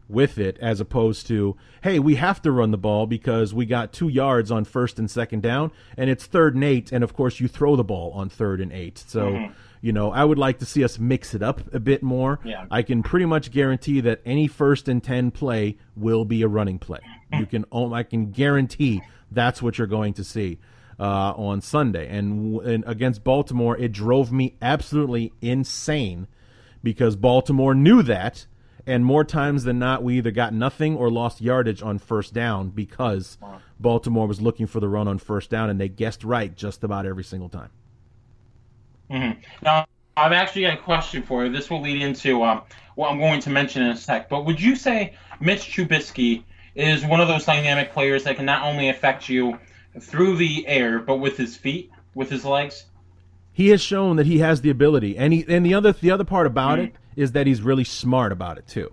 with 0.08 0.36
it, 0.38 0.58
as 0.60 0.80
opposed 0.80 1.26
to 1.28 1.56
hey, 1.82 1.98
we 1.98 2.16
have 2.16 2.40
to 2.42 2.52
run 2.52 2.70
the 2.70 2.78
ball 2.78 3.06
because 3.06 3.52
we 3.52 3.66
got 3.66 3.92
two 3.92 4.08
yards 4.08 4.50
on 4.50 4.64
first 4.64 4.98
and 4.98 5.10
second 5.10 5.42
down, 5.42 5.70
and 5.96 6.08
it's 6.10 6.26
third 6.26 6.54
and 6.54 6.64
eight, 6.64 6.92
and 6.92 7.04
of 7.04 7.14
course 7.14 7.40
you 7.40 7.48
throw 7.48 7.76
the 7.76 7.84
ball 7.84 8.12
on 8.12 8.28
third 8.28 8.60
and 8.60 8.72
eight. 8.72 8.98
So. 8.98 9.32
Mm-hmm. 9.32 9.52
You 9.84 9.92
know, 9.92 10.12
I 10.12 10.22
would 10.22 10.38
like 10.38 10.60
to 10.60 10.64
see 10.64 10.84
us 10.84 11.00
mix 11.00 11.34
it 11.34 11.42
up 11.42 11.74
a 11.74 11.80
bit 11.80 12.04
more. 12.04 12.38
Yeah. 12.44 12.66
I 12.70 12.82
can 12.82 13.02
pretty 13.02 13.26
much 13.26 13.50
guarantee 13.50 14.00
that 14.02 14.20
any 14.24 14.46
first 14.46 14.86
and 14.86 15.02
ten 15.02 15.32
play 15.32 15.76
will 15.96 16.24
be 16.24 16.42
a 16.42 16.46
running 16.46 16.78
play. 16.78 17.00
You 17.36 17.46
can, 17.46 17.64
I 17.72 18.04
can 18.04 18.30
guarantee 18.30 19.02
that's 19.32 19.60
what 19.60 19.78
you're 19.78 19.88
going 19.88 20.14
to 20.14 20.22
see 20.22 20.60
uh, 20.98 21.32
on 21.36 21.60
Sunday. 21.60 22.08
And, 22.08 22.60
and 22.62 22.84
against 22.86 23.24
Baltimore, 23.24 23.76
it 23.76 23.92
drove 23.92 24.32
me 24.32 24.56
absolutely 24.62 25.32
insane 25.40 26.26
because 26.82 27.16
Baltimore 27.16 27.74
knew 27.74 28.02
that. 28.02 28.46
And 28.84 29.04
more 29.04 29.22
times 29.22 29.62
than 29.62 29.78
not, 29.78 30.02
we 30.02 30.18
either 30.18 30.32
got 30.32 30.52
nothing 30.52 30.96
or 30.96 31.08
lost 31.08 31.40
yardage 31.40 31.82
on 31.82 31.98
first 31.98 32.34
down 32.34 32.70
because. 32.70 33.38
Baltimore 33.82 34.26
was 34.26 34.40
looking 34.40 34.66
for 34.66 34.80
the 34.80 34.88
run 34.88 35.08
on 35.08 35.18
first 35.18 35.50
down, 35.50 35.68
and 35.68 35.78
they 35.78 35.88
guessed 35.88 36.24
right 36.24 36.54
just 36.56 36.84
about 36.84 37.04
every 37.04 37.24
single 37.24 37.48
time. 37.48 37.70
Mm-hmm. 39.10 39.40
Now, 39.62 39.86
I've 40.16 40.32
actually 40.32 40.62
got 40.62 40.74
a 40.74 40.82
question 40.82 41.22
for 41.22 41.44
you. 41.44 41.52
This 41.52 41.68
will 41.68 41.82
lead 41.82 42.00
into 42.00 42.42
um, 42.42 42.62
what 42.94 43.10
I'm 43.10 43.18
going 43.18 43.40
to 43.40 43.50
mention 43.50 43.82
in 43.82 43.90
a 43.90 43.96
sec. 43.96 44.28
But 44.28 44.46
would 44.46 44.60
you 44.60 44.76
say 44.76 45.14
Mitch 45.40 45.62
Trubisky 45.62 46.44
is 46.74 47.04
one 47.04 47.20
of 47.20 47.28
those 47.28 47.44
dynamic 47.44 47.92
players 47.92 48.24
that 48.24 48.36
can 48.36 48.46
not 48.46 48.62
only 48.62 48.88
affect 48.88 49.28
you 49.28 49.58
through 50.00 50.36
the 50.36 50.66
air, 50.66 50.98
but 50.98 51.16
with 51.16 51.36
his 51.36 51.56
feet, 51.56 51.90
with 52.14 52.30
his 52.30 52.44
legs. 52.44 52.84
He 53.52 53.68
has 53.68 53.80
shown 53.82 54.16
that 54.16 54.26
he 54.26 54.38
has 54.38 54.62
the 54.62 54.70
ability, 54.70 55.16
and 55.18 55.32
he 55.32 55.44
and 55.46 55.64
the 55.64 55.74
other 55.74 55.92
the 55.92 56.10
other 56.10 56.24
part 56.24 56.46
about 56.46 56.78
mm-hmm. 56.78 56.86
it 56.86 56.94
is 57.16 57.32
that 57.32 57.46
he's 57.46 57.60
really 57.60 57.84
smart 57.84 58.32
about 58.32 58.58
it 58.58 58.66
too. 58.66 58.92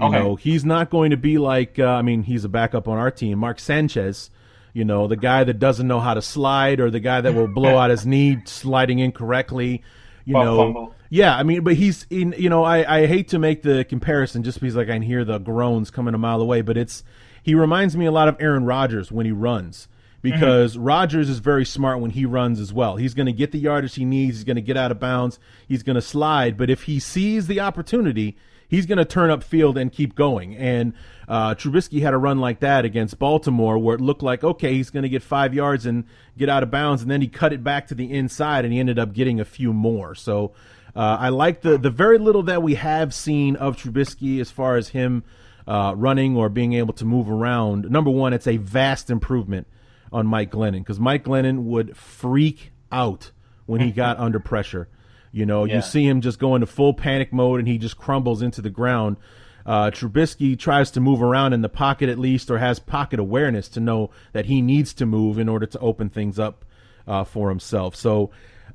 You 0.00 0.06
Okay. 0.06 0.18
know, 0.18 0.36
he's 0.36 0.64
not 0.64 0.88
going 0.90 1.10
to 1.10 1.16
be 1.16 1.36
like 1.38 1.78
uh, 1.78 1.86
I 1.86 2.02
mean, 2.02 2.22
he's 2.22 2.44
a 2.44 2.48
backup 2.48 2.88
on 2.88 2.96
our 2.98 3.10
team, 3.10 3.38
Mark 3.38 3.60
Sanchez. 3.60 4.30
You 4.72 4.86
know, 4.86 5.06
the 5.06 5.16
guy 5.16 5.44
that 5.44 5.58
doesn't 5.58 5.86
know 5.86 6.00
how 6.00 6.14
to 6.14 6.22
slide, 6.22 6.80
or 6.80 6.90
the 6.90 7.00
guy 7.00 7.20
that 7.20 7.34
will 7.34 7.46
blow 7.48 7.76
out 7.76 7.90
his 7.90 8.06
knee 8.06 8.38
sliding 8.46 8.98
incorrectly. 9.00 9.82
You 10.24 10.34
know, 10.34 10.56
fumble. 10.56 10.94
yeah, 11.10 11.36
I 11.36 11.42
mean, 11.42 11.62
but 11.62 11.74
he's 11.74 12.06
in. 12.08 12.34
You 12.38 12.48
know, 12.48 12.64
I 12.64 13.00
I 13.00 13.06
hate 13.06 13.28
to 13.28 13.38
make 13.38 13.60
the 13.62 13.84
comparison 13.84 14.42
just 14.42 14.60
because 14.60 14.76
like 14.76 14.88
I 14.88 14.94
can 14.94 15.02
hear 15.02 15.26
the 15.26 15.36
groans 15.36 15.90
coming 15.90 16.14
a 16.14 16.18
mile 16.18 16.40
away, 16.40 16.62
but 16.62 16.78
it's 16.78 17.04
he 17.42 17.54
reminds 17.54 17.94
me 17.94 18.06
a 18.06 18.12
lot 18.12 18.28
of 18.28 18.36
Aaron 18.40 18.64
Rodgers 18.64 19.12
when 19.12 19.26
he 19.26 19.32
runs 19.32 19.88
because 20.22 20.78
Rodgers 20.78 21.28
is 21.28 21.40
very 21.40 21.64
smart 21.64 22.00
when 22.00 22.12
he 22.12 22.24
runs 22.24 22.60
as 22.60 22.72
well. 22.72 22.96
He's 22.96 23.12
going 23.12 23.26
to 23.26 23.32
get 23.32 23.50
the 23.50 23.58
yardage 23.58 23.96
he 23.96 24.04
needs. 24.04 24.36
He's 24.38 24.44
going 24.44 24.56
to 24.56 24.62
get 24.62 24.76
out 24.76 24.92
of 24.92 25.00
bounds. 25.00 25.38
He's 25.68 25.82
going 25.82 25.96
to 25.96 26.02
slide. 26.02 26.56
But 26.56 26.70
if 26.70 26.84
he 26.84 27.00
sees 27.00 27.48
the 27.48 27.60
opportunity, 27.60 28.36
he's 28.68 28.86
going 28.86 28.98
to 28.98 29.04
turn 29.04 29.30
up 29.30 29.42
field 29.42 29.76
and 29.76 29.92
keep 29.92 30.14
going. 30.14 30.56
And 30.56 30.94
uh, 31.28 31.56
Trubisky 31.56 32.02
had 32.02 32.14
a 32.14 32.18
run 32.18 32.38
like 32.38 32.60
that 32.60 32.84
against 32.84 33.18
Baltimore 33.18 33.76
where 33.78 33.96
it 33.96 34.00
looked 34.00 34.22
like, 34.22 34.44
okay, 34.44 34.74
he's 34.74 34.90
going 34.90 35.02
to 35.02 35.08
get 35.08 35.22
five 35.24 35.52
yards 35.54 35.86
and 35.86 36.04
get 36.38 36.48
out 36.48 36.62
of 36.62 36.70
bounds. 36.70 37.02
And 37.02 37.10
then 37.10 37.20
he 37.20 37.28
cut 37.28 37.52
it 37.52 37.64
back 37.64 37.88
to 37.88 37.94
the 37.94 38.12
inside 38.12 38.64
and 38.64 38.72
he 38.72 38.78
ended 38.78 39.00
up 39.00 39.12
getting 39.12 39.40
a 39.40 39.44
few 39.44 39.72
more. 39.72 40.14
So 40.14 40.52
uh, 40.94 41.16
I 41.18 41.30
like 41.30 41.62
the, 41.62 41.76
the 41.78 41.90
very 41.90 42.18
little 42.18 42.44
that 42.44 42.62
we 42.62 42.74
have 42.74 43.12
seen 43.12 43.56
of 43.56 43.76
Trubisky 43.76 44.40
as 44.40 44.52
far 44.52 44.76
as 44.76 44.90
him 44.90 45.24
uh, 45.66 45.94
running 45.96 46.36
or 46.36 46.48
being 46.48 46.74
able 46.74 46.94
to 46.94 47.04
move 47.04 47.28
around. 47.28 47.90
Number 47.90 48.10
one, 48.10 48.32
it's 48.32 48.46
a 48.46 48.56
vast 48.56 49.10
improvement 49.10 49.66
on 50.12 50.26
Mike 50.26 50.50
Glennon 50.50 50.80
because 50.80 51.00
Mike 51.00 51.24
Glennon 51.24 51.62
would 51.64 51.96
freak 51.96 52.72
out 52.90 53.30
when 53.66 53.80
he 53.80 53.90
got 53.90 54.18
under 54.20 54.38
pressure. 54.40 54.88
You 55.32 55.46
know, 55.46 55.64
Yeah. 55.64 55.76
you 55.76 55.82
see 55.82 56.06
him 56.06 56.20
just 56.20 56.38
go 56.38 56.54
into 56.54 56.66
full 56.66 56.92
panic 56.94 57.32
mode 57.32 57.58
and 57.60 57.68
he 57.68 57.78
just 57.78 57.96
crumbles 57.96 58.42
into 58.42 58.60
the 58.60 58.70
ground. 58.70 59.16
Uh, 59.64 59.90
Trubisky 59.90 60.58
tries 60.58 60.90
to 60.90 61.00
move 61.00 61.22
around 61.22 61.52
in 61.52 61.62
the 61.62 61.68
pocket 61.68 62.08
at 62.08 62.18
least, 62.18 62.50
or 62.50 62.58
has 62.58 62.78
pocket 62.80 63.20
awareness 63.20 63.68
to 63.68 63.80
know 63.80 64.10
that 64.32 64.46
he 64.46 64.60
needs 64.60 64.92
to 64.94 65.06
move 65.06 65.38
in 65.38 65.48
order 65.48 65.66
to 65.66 65.78
open 65.78 66.10
things 66.10 66.38
up 66.38 66.64
uh, 67.06 67.22
for 67.24 67.48
himself. 67.48 67.94
So, 67.94 68.30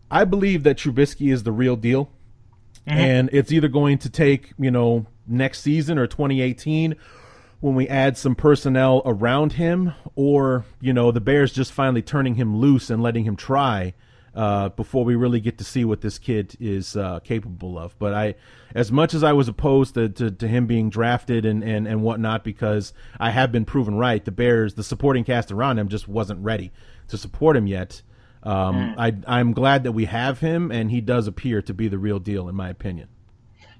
I 0.10 0.24
believe 0.24 0.64
that 0.64 0.78
Trubisky 0.78 1.32
is 1.34 1.44
the 1.44 1.52
real 1.52 1.76
deal, 1.76 2.10
and 2.86 3.30
it's 3.34 3.52
either 3.52 3.68
going 3.68 3.98
to 3.98 4.10
take 4.10 4.54
you 4.58 4.72
know 4.72 5.06
next 5.28 5.60
season 5.62 5.98
or 5.98 6.08
2018 6.08 6.96
when 7.60 7.76
we 7.76 7.88
add 7.88 8.18
some 8.18 8.36
personnel 8.36 9.02
around 9.06 9.54
him, 9.54 9.94
or 10.16 10.66
you 10.80 10.94
know 10.94 11.12
the 11.12 11.22
Bears 11.22 11.52
just 11.52 11.72
finally 11.72 12.02
turning 12.02 12.36
him 12.36 12.58
loose 12.58 12.90
and 12.90 13.02
letting 13.02 13.24
him 13.24 13.36
try 13.36 13.94
uh, 14.38 14.70
before 14.70 15.04
we 15.04 15.16
really 15.16 15.40
get 15.40 15.58
to 15.58 15.64
see 15.64 15.84
what 15.84 16.02
this 16.02 16.20
kid 16.20 16.56
is 16.60 16.96
uh, 16.96 17.20
capable 17.22 17.78
of. 17.78 17.98
But 17.98 18.14
I, 18.14 18.36
as 18.76 18.92
much 18.92 19.16
as 19.16 19.24
I 19.24 19.34
was 19.34 19.48
opposed 19.48 19.96
to, 19.96 20.10
to, 20.10 20.30
to 20.30 20.48
him 20.48 20.68
being 20.68 20.92
drafted 20.92 21.44
and, 21.44 21.64
and, 21.64 21.88
and 21.88 22.04
whatnot, 22.04 22.44
because 22.44 22.94
I 23.20 23.32
have 23.32 23.52
been 23.52 23.66
proven 23.66 23.96
right, 23.96 24.24
the 24.24 24.32
Bears, 24.32 24.76
the 24.76 24.84
supporting 24.84 25.24
cast 25.24 25.52
around 25.52 25.80
him 25.80 25.88
just 25.90 26.08
wasn't 26.08 26.44
ready 26.44 26.72
to 27.08 27.18
support 27.18 27.58
him 27.58 27.66
yet. 27.66 28.04
Um, 28.44 28.94
I, 28.98 29.16
I'm 29.26 29.54
glad 29.54 29.84
that 29.84 29.94
we 29.94 30.06
have 30.06 30.40
him, 30.40 30.72
and 30.72 30.92
he 30.92 31.02
does 31.02 31.26
appear 31.26 31.64
to 31.64 31.74
be 31.74 31.88
the 31.88 31.98
real 31.98 32.20
deal, 32.20 32.48
in 32.48 32.56
my 32.56 32.70
opinion. 32.70 33.10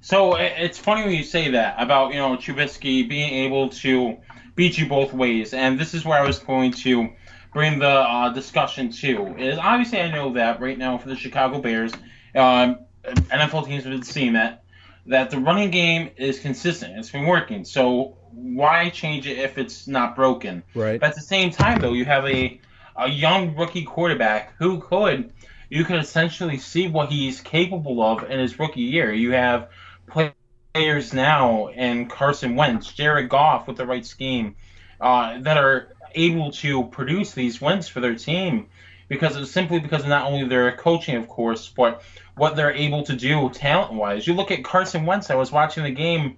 So 0.08 0.38
it's 0.38 0.78
funny 0.78 1.02
when 1.04 1.12
you 1.12 1.24
say 1.26 1.52
that 1.52 1.76
about 1.78 2.14
you 2.14 2.20
know 2.20 2.38
Trubisky 2.38 3.10
being 3.10 3.46
able 3.46 3.68
to 3.84 4.16
beat 4.56 4.78
you 4.78 4.88
both 4.88 5.12
ways, 5.12 5.54
and 5.54 5.78
this 5.78 5.94
is 5.94 6.06
where 6.06 6.18
I 6.18 6.26
was 6.26 6.40
going 6.40 6.72
to 6.84 7.10
bring 7.52 7.80
the 7.80 7.90
uh, 7.90 8.30
discussion 8.30 8.90
to. 8.90 9.36
Is 9.38 9.58
obviously 9.58 10.00
I 10.00 10.10
know 10.10 10.32
that 10.36 10.62
right 10.62 10.78
now 10.78 10.98
for 10.98 11.10
the 11.10 11.18
Chicago 11.18 11.60
Bears, 11.60 11.92
um, 12.36 12.80
NFL 13.04 13.66
teams 13.66 13.84
have 13.84 13.92
been 13.92 14.02
seeing 14.02 14.32
that 14.32 14.64
that 15.08 15.30
the 15.30 15.40
running 15.40 15.72
game 15.72 16.12
is 16.16 16.40
consistent. 16.40 16.98
It's 16.98 17.12
been 17.12 17.26
working. 17.26 17.66
So 17.66 18.16
why 18.32 18.90
change 18.92 19.28
it 19.28 19.38
if 19.38 19.58
it's 19.58 19.90
not 19.90 20.16
broken? 20.16 20.64
Right. 20.74 21.02
But 21.02 21.10
at 21.10 21.16
the 21.16 21.22
same 21.22 21.52
time, 21.52 21.82
though, 21.82 21.92
you 21.92 22.06
have 22.06 22.26
a 22.26 22.62
a 22.96 23.10
young 23.10 23.58
rookie 23.58 23.84
quarterback 23.84 24.54
who 24.58 24.80
could 24.80 25.34
you 25.70 25.84
could 25.84 25.98
essentially 25.98 26.60
see 26.60 26.88
what 26.88 27.10
he's 27.10 27.42
capable 27.42 28.02
of 28.02 28.24
in 28.32 28.40
his 28.40 28.58
rookie 28.58 28.80
year. 28.80 29.12
You 29.12 29.32
have 29.32 29.68
players 30.08 31.14
now 31.14 31.68
and 31.70 32.10
Carson 32.10 32.56
Wentz, 32.56 32.92
Jared 32.94 33.30
Goff 33.30 33.68
with 33.68 33.78
the 33.78 33.86
right 33.86 34.06
scheme, 34.06 34.56
uh, 35.00 35.40
that 35.40 35.58
are 35.58 35.94
able 36.16 36.52
to 36.52 36.86
produce 36.86 37.34
these 37.34 37.62
wins 37.62 37.88
for 37.88 38.00
their 38.00 38.16
team 38.16 38.68
because 39.08 39.36
it's 39.36 39.52
simply 39.52 39.80
because 39.80 40.04
of 40.04 40.10
not 40.10 40.26
only 40.26 40.48
their 40.48 40.76
coaching, 40.76 41.16
of 41.16 41.28
course, 41.28 41.72
but 41.76 42.02
what 42.36 42.56
they're 42.56 42.74
able 42.74 43.04
to 43.04 43.16
do 43.16 43.50
talent 43.50 43.94
wise. 43.94 44.28
You 44.28 44.34
look 44.34 44.52
at 44.52 44.64
Carson 44.64 45.06
Wentz. 45.06 45.30
I 45.30 45.36
was 45.36 45.52
watching 45.52 45.84
the 45.84 45.92
game 45.92 46.38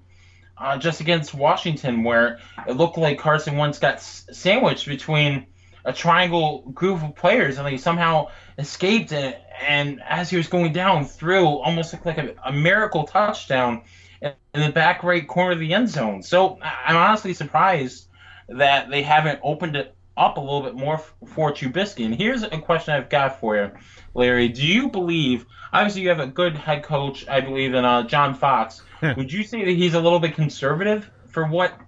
uh, 0.57 0.77
just 0.77 1.01
against 1.01 1.33
Washington 1.33 2.03
where 2.03 2.39
it 2.67 2.73
looked 2.73 2.97
like 2.97 3.17
Carson 3.19 3.57
Wentz 3.57 3.79
got 3.79 3.95
s- 3.95 4.27
sandwiched 4.31 4.87
between 4.87 5.47
a 5.85 5.93
triangle 5.93 6.69
group 6.73 7.01
of 7.01 7.15
players 7.15 7.57
and 7.57 7.67
he 7.67 7.77
somehow 7.77 8.27
escaped 8.59 9.11
and, 9.13 9.35
and 9.65 10.01
as 10.07 10.29
he 10.29 10.37
was 10.37 10.47
going 10.47 10.73
down 10.73 11.05
threw 11.05 11.45
almost 11.45 11.93
looked 11.93 12.05
like 12.05 12.17
a, 12.17 12.35
a 12.45 12.51
miracle 12.51 13.05
touchdown 13.05 13.81
in, 14.21 14.33
the 14.53 14.69
back 14.69 15.01
right 15.03 15.27
corner 15.27 15.53
of 15.53 15.59
the 15.59 15.73
end 15.73 15.89
zone. 15.89 16.21
So 16.21 16.59
I'm 16.61 16.97
honestly 16.97 17.33
surprised 17.33 18.07
that 18.49 18.89
they 18.89 19.01
haven't 19.01 19.39
opened 19.43 19.77
it 19.77 19.95
up 20.17 20.37
a 20.37 20.39
little 20.41 20.61
bit 20.61 20.75
more 20.75 20.97
for 20.97 21.53
Trubisky. 21.53 22.05
And 22.05 22.13
here's 22.13 22.43
a 22.43 22.57
question 22.57 22.93
I've 22.93 23.09
got 23.09 23.39
for 23.39 23.55
you, 23.55 23.71
Larry. 24.13 24.49
Do 24.49 24.65
you 24.65 24.89
believe? 24.89 25.45
Obviously, 25.71 26.01
you 26.01 26.09
have 26.09 26.19
a 26.19 26.27
good 26.27 26.55
head 26.55 26.83
coach, 26.83 27.27
I 27.29 27.39
believe, 27.39 27.73
in 27.73 27.85
uh, 27.85 28.03
John 28.03 28.33
Fox. 28.33 28.81
Would 29.01 29.31
you 29.31 29.43
say 29.43 29.63
that 29.63 29.71
he's 29.71 29.93
a 29.93 30.01
little 30.01 30.19
bit 30.19 30.35
conservative 30.35 31.09
for 31.29 31.47
what 31.47 31.79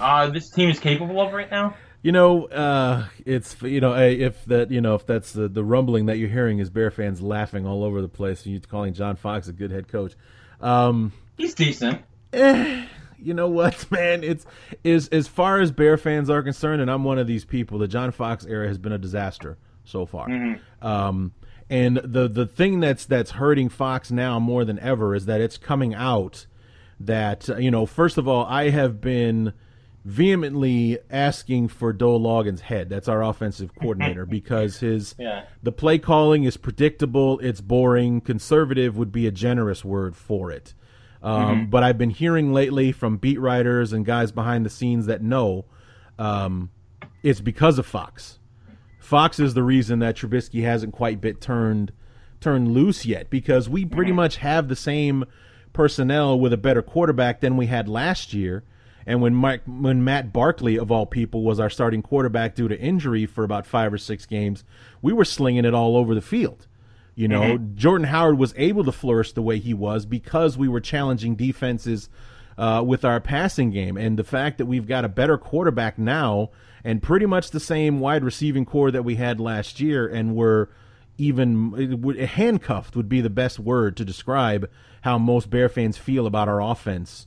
uh, 0.00 0.28
this 0.30 0.50
team 0.50 0.70
is 0.70 0.80
capable 0.80 1.20
of 1.20 1.32
right 1.32 1.50
now? 1.50 1.76
You 2.08 2.12
know, 2.12 2.46
uh, 2.46 3.06
it's 3.26 3.60
you 3.60 3.82
know 3.82 3.92
eh, 3.92 4.12
if 4.12 4.42
that 4.46 4.70
you 4.70 4.80
know 4.80 4.94
if 4.94 5.04
that's 5.04 5.32
the, 5.32 5.46
the 5.46 5.62
rumbling 5.62 6.06
that 6.06 6.16
you're 6.16 6.30
hearing 6.30 6.58
is 6.58 6.70
Bear 6.70 6.90
fans 6.90 7.20
laughing 7.20 7.66
all 7.66 7.84
over 7.84 8.00
the 8.00 8.08
place 8.08 8.46
and 8.46 8.54
you're 8.54 8.62
calling 8.62 8.94
John 8.94 9.16
Fox 9.16 9.46
a 9.48 9.52
good 9.52 9.70
head 9.70 9.88
coach. 9.88 10.14
Um, 10.58 11.12
He's 11.36 11.54
decent. 11.54 12.00
you 12.32 13.34
know 13.34 13.50
what, 13.50 13.90
man? 13.90 14.24
It's 14.24 14.46
is 14.82 15.08
as 15.08 15.28
far 15.28 15.60
as 15.60 15.70
Bear 15.70 15.98
fans 15.98 16.30
are 16.30 16.42
concerned, 16.42 16.80
and 16.80 16.90
I'm 16.90 17.04
one 17.04 17.18
of 17.18 17.26
these 17.26 17.44
people. 17.44 17.78
The 17.78 17.88
John 17.88 18.10
Fox 18.10 18.46
era 18.46 18.68
has 18.68 18.78
been 18.78 18.92
a 18.92 18.98
disaster 18.98 19.58
so 19.84 20.06
far. 20.06 20.30
Um, 20.80 21.34
and 21.68 21.98
the 22.02 22.26
the 22.26 22.46
thing 22.46 22.80
that's 22.80 23.04
that's 23.04 23.32
hurting 23.32 23.68
Fox 23.68 24.10
now 24.10 24.40
more 24.40 24.64
than 24.64 24.78
ever 24.78 25.14
is 25.14 25.26
that 25.26 25.42
it's 25.42 25.58
coming 25.58 25.94
out 25.94 26.46
that 27.00 27.48
you 27.60 27.70
know. 27.70 27.84
First 27.84 28.16
of 28.16 28.26
all, 28.26 28.46
I 28.46 28.70
have 28.70 28.98
been 28.98 29.52
vehemently 30.08 30.98
asking 31.10 31.68
for 31.68 31.92
Dowell 31.92 32.20
Loggains' 32.20 32.60
head. 32.60 32.88
That's 32.88 33.08
our 33.08 33.22
offensive 33.22 33.74
coordinator 33.74 34.24
because 34.38 34.78
his 34.80 35.14
Yeah. 35.18 35.44
the 35.62 35.70
play 35.72 35.98
calling 35.98 36.44
is 36.44 36.56
predictable. 36.56 37.38
It's 37.40 37.60
boring. 37.60 38.22
Conservative 38.22 38.96
would 38.96 39.12
be 39.12 39.26
a 39.26 39.30
generous 39.30 39.84
word 39.84 40.16
for 40.16 40.50
it. 40.50 40.72
Um, 41.22 41.68
But 41.68 41.82
I've 41.82 41.98
been 41.98 42.10
hearing 42.10 42.52
lately 42.54 42.90
from 42.90 43.18
beat 43.18 43.38
writers 43.38 43.92
and 43.92 44.06
guys 44.06 44.32
behind 44.32 44.64
the 44.64 44.70
scenes 44.70 45.06
that 45.06 45.22
know 45.22 45.66
um, 46.18 46.70
it's 47.22 47.40
because 47.40 47.78
of 47.78 47.86
Fox. 47.86 48.38
Fox 48.98 49.38
is 49.38 49.54
the 49.54 49.62
reason 49.62 49.98
that 50.00 50.16
Trubisky 50.16 50.62
hasn't 50.62 50.92
quite 50.92 51.20
been 51.20 51.36
turned 51.36 51.92
turned 52.40 52.68
loose 52.72 53.04
yet 53.04 53.30
because 53.30 53.68
we 53.68 53.84
pretty 53.84 54.12
much 54.12 54.36
have 54.36 54.68
the 54.68 54.76
same 54.76 55.24
personnel 55.72 56.38
with 56.38 56.52
a 56.52 56.56
better 56.56 56.82
quarterback 56.82 57.40
than 57.40 57.56
we 57.56 57.66
had 57.66 57.88
last 57.88 58.32
year. 58.32 58.62
And 59.08 59.22
when 59.22 59.34
Mike, 59.34 59.62
when 59.66 60.04
Matt 60.04 60.34
Barkley 60.34 60.78
of 60.78 60.92
all 60.92 61.06
people 61.06 61.42
was 61.42 61.58
our 61.58 61.70
starting 61.70 62.02
quarterback 62.02 62.54
due 62.54 62.68
to 62.68 62.78
injury 62.78 63.24
for 63.24 63.42
about 63.42 63.66
five 63.66 63.90
or 63.90 63.96
six 63.96 64.26
games, 64.26 64.64
we 65.00 65.14
were 65.14 65.24
slinging 65.24 65.64
it 65.64 65.72
all 65.72 65.96
over 65.96 66.14
the 66.14 66.20
field. 66.20 66.66
You 67.14 67.26
know, 67.26 67.56
Jordan 67.56 68.08
Howard 68.08 68.38
was 68.38 68.52
able 68.58 68.84
to 68.84 68.92
flourish 68.92 69.32
the 69.32 69.40
way 69.40 69.58
he 69.58 69.72
was 69.72 70.04
because 70.04 70.58
we 70.58 70.68
were 70.68 70.82
challenging 70.82 71.36
defenses 71.36 72.10
uh, 72.58 72.84
with 72.86 73.02
our 73.02 73.18
passing 73.18 73.70
game. 73.70 73.96
And 73.96 74.18
the 74.18 74.24
fact 74.24 74.58
that 74.58 74.66
we've 74.66 74.86
got 74.86 75.06
a 75.06 75.08
better 75.08 75.38
quarterback 75.38 75.98
now 75.98 76.50
and 76.84 77.02
pretty 77.02 77.24
much 77.24 77.50
the 77.50 77.60
same 77.60 78.00
wide 78.00 78.22
receiving 78.22 78.66
core 78.66 78.90
that 78.90 79.04
we 79.04 79.14
had 79.14 79.40
last 79.40 79.80
year, 79.80 80.06
and 80.06 80.36
we're 80.36 80.68
even 81.16 81.72
handcuffed 82.26 82.94
would 82.94 83.08
be 83.08 83.22
the 83.22 83.30
best 83.30 83.58
word 83.58 83.96
to 83.96 84.04
describe 84.04 84.68
how 85.00 85.16
most 85.16 85.48
Bear 85.48 85.70
fans 85.70 85.96
feel 85.96 86.26
about 86.26 86.46
our 86.46 86.60
offense 86.60 87.26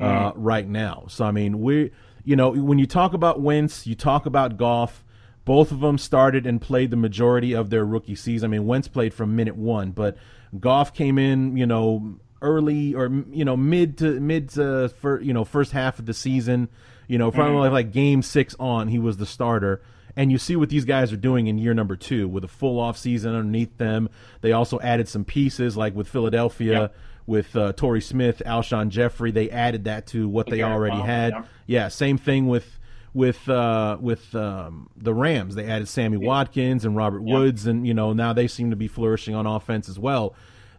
uh, 0.00 0.32
right 0.34 0.66
now. 0.66 1.04
So 1.08 1.24
I 1.24 1.30
mean, 1.30 1.60
we, 1.60 1.90
you 2.24 2.36
know, 2.36 2.50
when 2.50 2.78
you 2.78 2.86
talk 2.86 3.14
about 3.14 3.40
Wentz, 3.40 3.86
you 3.86 3.94
talk 3.94 4.26
about 4.26 4.56
Goff. 4.56 5.04
Both 5.44 5.72
of 5.72 5.80
them 5.80 5.98
started 5.98 6.46
and 6.46 6.58
played 6.58 6.90
the 6.90 6.96
majority 6.96 7.52
of 7.52 7.68
their 7.68 7.84
rookie 7.84 8.14
season. 8.14 8.48
I 8.48 8.56
mean, 8.56 8.66
Wentz 8.66 8.88
played 8.88 9.12
from 9.12 9.36
minute 9.36 9.56
one, 9.56 9.90
but 9.90 10.16
Goff 10.58 10.94
came 10.94 11.18
in, 11.18 11.58
you 11.58 11.66
know, 11.66 12.16
early 12.40 12.94
or 12.94 13.10
you 13.30 13.44
know 13.44 13.56
mid 13.56 13.98
to 13.98 14.20
mid 14.20 14.50
to 14.50 14.88
fir, 14.88 15.20
you 15.20 15.32
know 15.32 15.44
first 15.44 15.72
half 15.72 15.98
of 15.98 16.06
the 16.06 16.14
season. 16.14 16.68
You 17.06 17.18
know, 17.18 17.30
from 17.30 17.54
like, 17.56 17.72
like 17.72 17.92
game 17.92 18.22
six 18.22 18.56
on, 18.58 18.88
he 18.88 18.98
was 18.98 19.18
the 19.18 19.26
starter. 19.26 19.82
And 20.16 20.30
you 20.30 20.38
see 20.38 20.54
what 20.56 20.68
these 20.68 20.84
guys 20.84 21.12
are 21.12 21.16
doing 21.18 21.48
in 21.48 21.58
year 21.58 21.74
number 21.74 21.96
two 21.96 22.28
with 22.28 22.44
a 22.44 22.48
full 22.48 22.78
off 22.78 22.96
season 22.96 23.34
underneath 23.34 23.76
them. 23.78 24.08
They 24.42 24.52
also 24.52 24.78
added 24.80 25.08
some 25.08 25.24
pieces, 25.24 25.76
like 25.76 25.94
with 25.94 26.08
Philadelphia, 26.08 26.92
with 27.26 27.56
uh, 27.56 27.72
Torrey 27.72 28.00
Smith, 28.00 28.42
Alshon 28.44 28.88
Jeffery. 28.88 29.30
They 29.30 29.50
added 29.50 29.84
that 29.84 30.06
to 30.08 30.28
what 30.28 30.48
they 30.48 30.62
already 30.62 31.00
had. 31.00 31.32
Yeah. 31.32 31.44
yeah, 31.66 31.88
same 31.88 32.18
thing 32.18 32.48
with 32.48 32.78
with 33.14 33.48
uh, 33.48 33.96
with 34.00 34.34
um, 34.34 34.90
the 34.96 35.14
Rams. 35.14 35.54
They 35.54 35.66
added 35.66 35.88
Sammy 35.88 36.18
yeah. 36.18 36.26
Watkins 36.26 36.84
and 36.84 36.96
Robert 36.96 37.22
yeah. 37.24 37.34
Woods, 37.34 37.66
and 37.66 37.86
you 37.86 37.94
know 37.94 38.12
now 38.12 38.32
they 38.32 38.48
seem 38.48 38.70
to 38.70 38.76
be 38.76 38.88
flourishing 38.88 39.34
on 39.34 39.46
offense 39.46 39.88
as 39.88 39.98
well. 39.98 40.34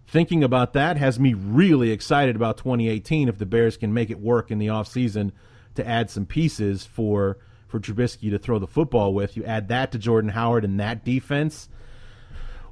Thinking 0.07 0.43
about 0.43 0.73
that 0.73 0.97
has 0.97 1.19
me 1.19 1.33
really 1.33 1.89
excited 1.89 2.35
about 2.35 2.57
2018 2.57 3.27
if 3.27 3.39
the 3.39 3.45
Bears 3.45 3.75
can 3.75 3.91
make 3.91 4.11
it 4.11 4.19
work 4.19 4.51
in 4.51 4.59
the 4.59 4.67
offseason 4.67 5.31
to 5.73 5.87
add 5.87 6.11
some 6.11 6.27
pieces 6.27 6.85
for 6.85 7.37
for 7.67 7.79
Trubisky 7.79 8.29
to 8.29 8.37
throw 8.37 8.59
the 8.59 8.67
football 8.67 9.13
with. 9.13 9.35
You 9.35 9.43
add 9.45 9.69
that 9.69 9.91
to 9.93 9.97
Jordan 9.97 10.29
Howard 10.29 10.63
and 10.63 10.79
that 10.79 11.03
defense. 11.03 11.69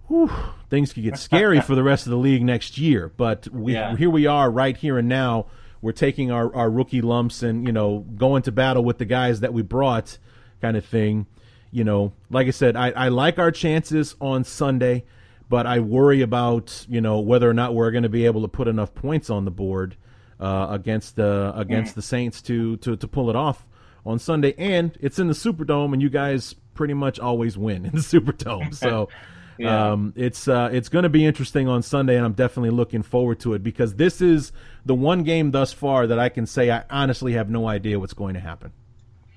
Whew, 0.08 0.32
things 0.70 0.94
could 0.94 1.04
get 1.04 1.18
scary 1.18 1.62
for 1.68 1.76
the 1.76 1.84
rest 1.84 2.06
of 2.06 2.12
the 2.12 2.18
league 2.18 2.44
next 2.44 2.78
year. 2.78 3.12
But 3.16 3.48
we, 3.50 3.74
yeah. 3.74 3.96
here 3.96 4.10
we 4.10 4.26
are, 4.26 4.50
right 4.50 4.76
here 4.76 4.98
and 4.98 5.08
now. 5.08 5.48
We're 5.82 5.92
taking 5.92 6.32
our, 6.32 6.54
our 6.56 6.70
rookie 6.70 7.02
lumps 7.02 7.44
and 7.44 7.68
you 7.68 7.74
know 7.74 8.06
going 8.16 8.44
to 8.44 8.54
battle 8.54 8.86
with 8.86 9.00
the 9.00 9.06
guys 9.06 9.42
that 9.42 9.54
we 9.54 9.64
brought, 9.64 10.18
kind 10.62 10.78
of 10.78 10.86
thing. 10.86 11.28
You 11.72 11.84
know, 11.84 12.14
like 12.30 12.48
I 12.48 12.52
said, 12.52 12.78
I, 12.78 12.92
I 12.92 13.10
like 13.10 13.38
our 13.38 13.52
chances 13.52 14.16
on 14.22 14.46
Sunday, 14.46 15.04
but 15.50 15.68
I 15.68 15.80
worry 15.80 16.22
about 16.22 16.86
you 16.88 17.02
know 17.02 17.20
whether 17.20 17.50
or 17.50 17.54
not 17.54 17.76
we're 17.76 17.92
going 17.92 18.04
to 18.04 18.10
be 18.10 18.26
able 18.26 18.44
to 18.44 18.48
put 18.48 18.70
enough 18.70 18.94
points 18.94 19.30
on 19.30 19.44
the 19.44 19.52
board 19.52 19.98
uh, 20.40 20.68
against 20.70 21.16
the 21.16 21.52
against 21.56 21.94
mm. 21.94 21.96
the 21.96 22.02
Saints 22.02 22.42
to, 22.44 22.78
to 22.78 22.96
to 22.96 23.08
pull 23.08 23.30
it 23.30 23.36
off 23.36 23.66
on 24.06 24.20
Sunday. 24.20 24.54
And 24.58 24.98
it's 25.02 25.20
in 25.20 25.28
the 25.28 25.34
Superdome, 25.34 25.94
and 25.94 26.02
you 26.02 26.10
guys 26.10 26.56
pretty 26.74 26.94
much 26.94 27.20
always 27.20 27.58
win 27.58 27.86
in 27.86 27.92
the 27.92 28.00
Superdome. 28.00 28.74
So 28.74 29.10
yeah. 29.64 29.92
Um, 29.92 30.14
it's 30.16 30.48
uh, 30.48 30.70
it's 30.72 30.90
going 30.90 31.04
to 31.04 31.10
be 31.10 31.26
interesting 31.26 31.68
on 31.68 31.82
Sunday, 31.82 32.18
and 32.18 32.26
I'm 32.26 32.34
definitely 32.34 32.72
looking 32.72 33.02
forward 33.02 33.40
to 33.42 33.54
it 33.54 33.64
because 33.64 33.96
this 33.96 34.22
is 34.22 34.52
the 34.86 34.96
one 34.96 35.24
game 35.24 35.52
thus 35.52 35.72
far 35.72 36.08
that 36.08 36.20
I 36.20 36.30
can 36.30 36.46
say 36.46 36.70
I 36.70 36.84
honestly 36.90 37.34
have 37.34 37.50
no 37.50 37.68
idea 37.68 38.00
what's 38.00 38.14
going 38.14 38.34
to 38.34 38.40
happen. 38.40 38.74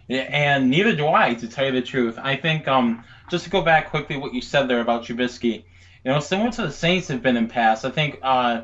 Yeah, 0.08 0.20
and 0.22 0.70
neither 0.70 0.94
do 0.94 1.08
I, 1.08 1.34
to 1.34 1.48
tell 1.48 1.66
you 1.66 1.72
the 1.72 1.82
truth. 1.82 2.18
I 2.20 2.36
think 2.36 2.68
um, 2.68 3.04
just 3.30 3.44
to 3.44 3.50
go 3.50 3.62
back 3.62 3.90
quickly, 3.90 4.16
what 4.16 4.34
you 4.34 4.40
said 4.40 4.68
there 4.68 4.80
about 4.80 5.04
Trubisky, 5.04 5.64
you 6.04 6.12
know, 6.12 6.20
similar 6.20 6.50
to 6.52 6.62
the 6.62 6.72
Saints 6.72 7.08
have 7.08 7.22
been 7.22 7.36
in 7.36 7.48
past. 7.48 7.84
I 7.84 7.90
think 7.90 8.18
uh, 8.22 8.62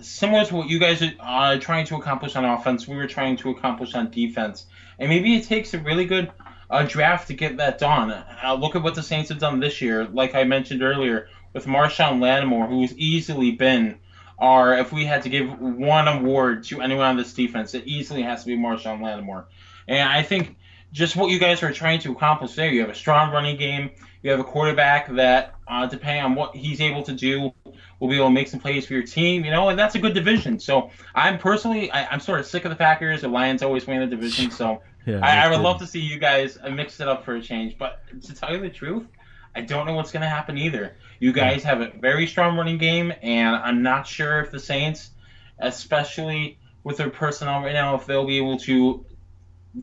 similar 0.00 0.44
to 0.46 0.54
what 0.54 0.68
you 0.68 0.78
guys 0.78 1.02
are 1.02 1.54
uh, 1.54 1.58
trying 1.58 1.86
to 1.86 1.96
accomplish 1.96 2.36
on 2.36 2.44
offense, 2.44 2.88
we 2.88 2.96
were 2.96 3.06
trying 3.06 3.36
to 3.38 3.50
accomplish 3.50 3.94
on 3.94 4.10
defense, 4.10 4.66
and 4.98 5.08
maybe 5.08 5.34
it 5.34 5.44
takes 5.44 5.74
a 5.74 5.78
really 5.78 6.04
good 6.04 6.30
a 6.70 6.84
draft 6.84 7.28
to 7.28 7.34
get 7.34 7.56
that 7.56 7.78
done. 7.78 8.10
Uh, 8.10 8.54
look 8.54 8.76
at 8.76 8.82
what 8.82 8.94
the 8.94 9.02
Saints 9.02 9.28
have 9.28 9.38
done 9.38 9.60
this 9.60 9.80
year. 9.80 10.06
Like 10.06 10.34
I 10.34 10.44
mentioned 10.44 10.82
earlier, 10.82 11.28
with 11.52 11.66
Marshon 11.66 12.20
Lattimore, 12.20 12.68
who's 12.68 12.96
easily 12.96 13.50
been 13.50 13.98
our, 14.38 14.78
if 14.78 14.92
we 14.92 15.04
had 15.04 15.22
to 15.22 15.28
give 15.28 15.60
one 15.60 16.08
award 16.08 16.64
to 16.64 16.80
anyone 16.80 17.04
on 17.04 17.16
this 17.16 17.34
defense, 17.34 17.74
it 17.74 17.86
easily 17.86 18.22
has 18.22 18.44
to 18.44 18.46
be 18.46 18.56
Marshon 18.56 19.02
Lattimore. 19.02 19.46
And 19.88 20.08
I 20.08 20.22
think 20.22 20.56
just 20.92 21.16
what 21.16 21.30
you 21.30 21.38
guys 21.38 21.62
are 21.62 21.72
trying 21.72 21.98
to 22.00 22.12
accomplish 22.12 22.54
there, 22.54 22.70
you 22.70 22.80
have 22.80 22.90
a 22.90 22.94
strong 22.94 23.32
running 23.32 23.56
game. 23.56 23.90
You 24.22 24.30
have 24.30 24.40
a 24.40 24.44
quarterback 24.44 25.12
that, 25.14 25.54
uh, 25.66 25.86
depending 25.86 26.22
on 26.22 26.34
what 26.34 26.54
he's 26.54 26.80
able 26.80 27.02
to 27.04 27.12
do, 27.12 27.52
will 27.98 28.08
be 28.08 28.16
able 28.16 28.26
to 28.26 28.32
make 28.32 28.48
some 28.48 28.60
plays 28.60 28.86
for 28.86 28.92
your 28.92 29.02
team. 29.02 29.44
You 29.44 29.50
know, 29.50 29.70
and 29.70 29.78
that's 29.78 29.94
a 29.94 29.98
good 29.98 30.14
division. 30.14 30.58
So 30.58 30.90
I'm 31.14 31.38
personally, 31.38 31.90
I, 31.90 32.12
am 32.12 32.20
sort 32.20 32.38
of 32.38 32.46
sick 32.46 32.64
of 32.66 32.70
the 32.70 32.76
Packers. 32.76 33.22
The 33.22 33.28
Lions 33.28 33.62
always 33.62 33.86
win 33.86 34.00
the 34.00 34.06
division. 34.06 34.50
So 34.50 34.82
yeah, 35.06 35.20
I, 35.22 35.46
I, 35.46 35.48
would 35.48 35.56
good. 35.56 35.62
love 35.62 35.78
to 35.78 35.86
see 35.86 36.00
you 36.00 36.18
guys 36.18 36.58
mix 36.70 37.00
it 37.00 37.08
up 37.08 37.24
for 37.24 37.36
a 37.36 37.42
change. 37.42 37.78
But 37.78 38.00
to 38.22 38.34
tell 38.34 38.52
you 38.52 38.60
the 38.60 38.70
truth, 38.70 39.06
I 39.54 39.62
don't 39.62 39.86
know 39.86 39.94
what's 39.94 40.12
going 40.12 40.22
to 40.22 40.28
happen 40.28 40.58
either. 40.58 40.96
You 41.18 41.32
guys 41.32 41.62
have 41.64 41.80
a 41.80 41.90
very 41.90 42.26
strong 42.26 42.56
running 42.56 42.78
game, 42.78 43.12
and 43.22 43.56
I'm 43.56 43.82
not 43.82 44.06
sure 44.06 44.40
if 44.40 44.50
the 44.50 44.60
Saints, 44.60 45.10
especially 45.58 46.58
with 46.84 46.96
their 46.96 47.10
personnel 47.10 47.60
right 47.60 47.72
now, 47.72 47.94
if 47.96 48.06
they'll 48.06 48.26
be 48.26 48.38
able 48.38 48.58
to 48.60 49.04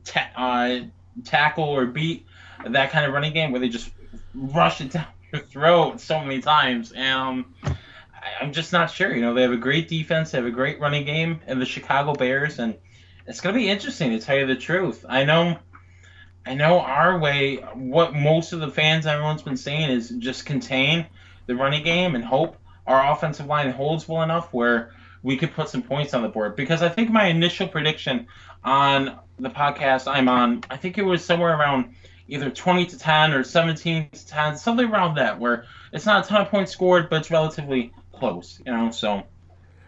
ta- 0.04 0.32
uh, 0.36 0.80
tackle 1.24 1.66
or 1.66 1.86
beat 1.86 2.26
that 2.66 2.92
kind 2.92 3.06
of 3.06 3.14
running 3.14 3.34
game 3.34 3.52
where 3.52 3.60
they 3.60 3.70
just 3.70 3.92
rush 4.34 4.82
it 4.82 4.92
down 4.94 5.08
your 5.32 5.42
throat 5.42 6.00
so 6.00 6.20
many 6.22 6.42
times. 6.42 6.94
Um, 6.96 7.54
I'm 8.42 8.54
just 8.54 8.74
not 8.74 8.90
sure. 8.90 9.14
You 9.14 9.22
know, 9.22 9.34
they 9.34 9.42
have 9.42 9.52
a 9.52 9.58
great 9.58 9.88
defense, 9.88 10.32
they 10.32 10.38
have 10.38 10.48
a 10.48 10.52
great 10.52 10.80
running 10.80 11.06
game, 11.06 11.42
and 11.46 11.62
the 11.62 11.66
Chicago 11.66 12.14
Bears, 12.14 12.60
and 12.60 12.76
it's 13.28 13.42
gonna 13.42 13.58
be 13.58 13.70
interesting 13.70 14.12
to 14.12 14.20
tell 14.20 14.38
you 14.38 14.46
the 14.46 14.56
truth. 14.56 15.06
I 15.08 15.26
know, 15.26 15.60
I 16.46 16.56
know 16.56 16.80
our 16.80 17.20
way. 17.20 17.58
What 17.74 18.16
most 18.16 18.54
of 18.54 18.60
the 18.60 18.72
fans, 18.72 19.06
everyone's 19.06 19.42
been 19.42 19.58
saying 19.58 19.90
is 19.90 20.10
just 20.10 20.46
contain 20.46 21.06
the 21.46 21.56
running 21.56 21.84
game 21.84 22.16
and 22.16 22.24
hope 22.24 22.58
our 22.86 23.12
offensive 23.12 23.46
line 23.46 23.72
holds 23.72 24.08
well 24.08 24.24
enough 24.24 24.54
where 24.54 24.92
we 25.24 25.36
could 25.36 25.54
put 25.54 25.68
some 25.68 25.82
points 25.82 26.14
on 26.14 26.22
the 26.22 26.30
board. 26.30 26.56
Because 26.56 26.82
I 26.82 26.90
think 26.90 27.10
my 27.10 27.26
initial 27.26 27.68
prediction 27.68 28.28
on 28.64 29.20
the 29.40 29.50
podcast 29.50 30.12
I'm 30.12 30.30
on, 30.30 30.64
I 30.70 30.78
think 30.78 30.98
it 30.98 31.04
was 31.04 31.24
somewhere 31.24 31.58
around 31.58 31.96
either 32.30 32.50
20 32.50 32.86
to 32.88 32.98
10 32.98 33.34
or 33.34 33.44
17 33.44 34.10
to 34.10 34.28
10, 34.28 34.58
something 34.58 34.90
around 34.90 35.16
that, 35.16 35.40
where 35.40 35.66
it's 35.92 36.06
not 36.06 36.26
a 36.26 36.28
ton 36.28 36.42
of 36.42 36.50
points 36.50 36.72
scored, 36.72 37.10
but 37.10 37.22
it's 37.22 37.32
relatively 37.32 37.94
close, 38.14 38.62
you 38.66 38.72
know. 38.72 38.92
So 38.92 39.24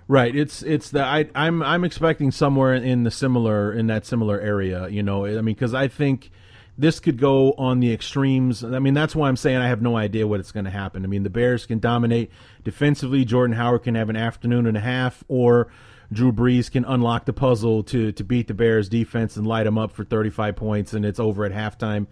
Right. 0.10 0.36
It's 0.36 0.64
it's 0.64 0.90
the 0.90 1.04
I 1.04 1.30
I'm 1.36 1.62
I'm 1.62 1.84
expecting 1.84 2.32
somewhere 2.32 2.74
in 2.74 3.04
the 3.04 3.12
similar 3.12 3.72
in 3.72 3.86
that 3.88 4.08
similar 4.08 4.42
area. 4.42 4.88
You 4.90 5.04
know, 5.04 5.28
I 5.28 5.34
mean, 5.34 5.54
because 5.54 5.76
I 5.76 5.88
think 5.88 6.32
this 6.76 7.00
could 7.00 7.20
go 7.20 7.54
on 7.60 7.80
the 7.80 7.94
extremes. 7.94 8.64
I 8.64 8.80
mean, 8.80 8.96
that's 8.96 9.16
why 9.16 9.28
I'm 9.28 9.36
saying 9.36 9.58
I 9.58 9.68
have 9.68 9.84
no 9.84 9.96
idea 9.96 10.26
what 10.26 10.40
it's 10.40 10.52
going 10.52 10.66
to 10.66 10.72
happen. 10.72 11.04
I 11.04 11.08
mean, 11.08 11.22
the 11.22 11.30
Bears 11.30 11.68
can 11.68 11.78
dominate 11.78 12.32
defensively. 12.64 13.24
Jordan 13.24 13.56
Howard 13.56 13.84
can 13.84 13.94
have 13.94 14.10
an 14.10 14.16
afternoon 14.16 14.66
and 14.66 14.76
a 14.76 14.80
half, 14.80 15.24
or 15.28 15.68
Drew 16.12 16.32
Brees 16.32 16.72
can 16.72 16.86
unlock 16.86 17.26
the 17.26 17.34
puzzle 17.34 17.84
to 17.84 18.12
to 18.12 18.24
beat 18.24 18.48
the 18.48 18.56
Bears 18.56 18.90
defense 18.90 19.38
and 19.38 19.46
light 19.46 19.66
them 19.66 19.78
up 19.78 19.92
for 19.92 20.04
35 20.04 20.56
points, 20.56 20.92
and 20.92 21.06
it's 21.06 21.20
over 21.20 21.46
at 21.46 21.52
halftime 21.52 22.08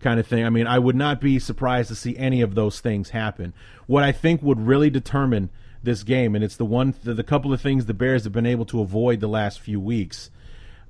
kind 0.00 0.18
of 0.18 0.26
thing. 0.26 0.46
I 0.46 0.48
mean, 0.48 0.66
I 0.66 0.78
would 0.78 0.96
not 0.96 1.20
be 1.20 1.38
surprised 1.38 1.88
to 1.90 1.94
see 1.94 2.16
any 2.16 2.40
of 2.40 2.54
those 2.54 2.80
things 2.80 3.10
happen. 3.10 3.52
What 3.86 4.04
I 4.04 4.10
think 4.10 4.42
would 4.42 4.66
really 4.66 4.88
determine 4.88 5.50
this 5.82 6.02
game, 6.02 6.34
and 6.34 6.44
it's 6.44 6.56
the 6.56 6.64
one, 6.64 6.94
the, 7.02 7.14
the 7.14 7.24
couple 7.24 7.52
of 7.52 7.60
things 7.60 7.86
the 7.86 7.94
Bears 7.94 8.24
have 8.24 8.32
been 8.32 8.46
able 8.46 8.64
to 8.66 8.80
avoid 8.80 9.20
the 9.20 9.28
last 9.28 9.60
few 9.60 9.80
weeks. 9.80 10.30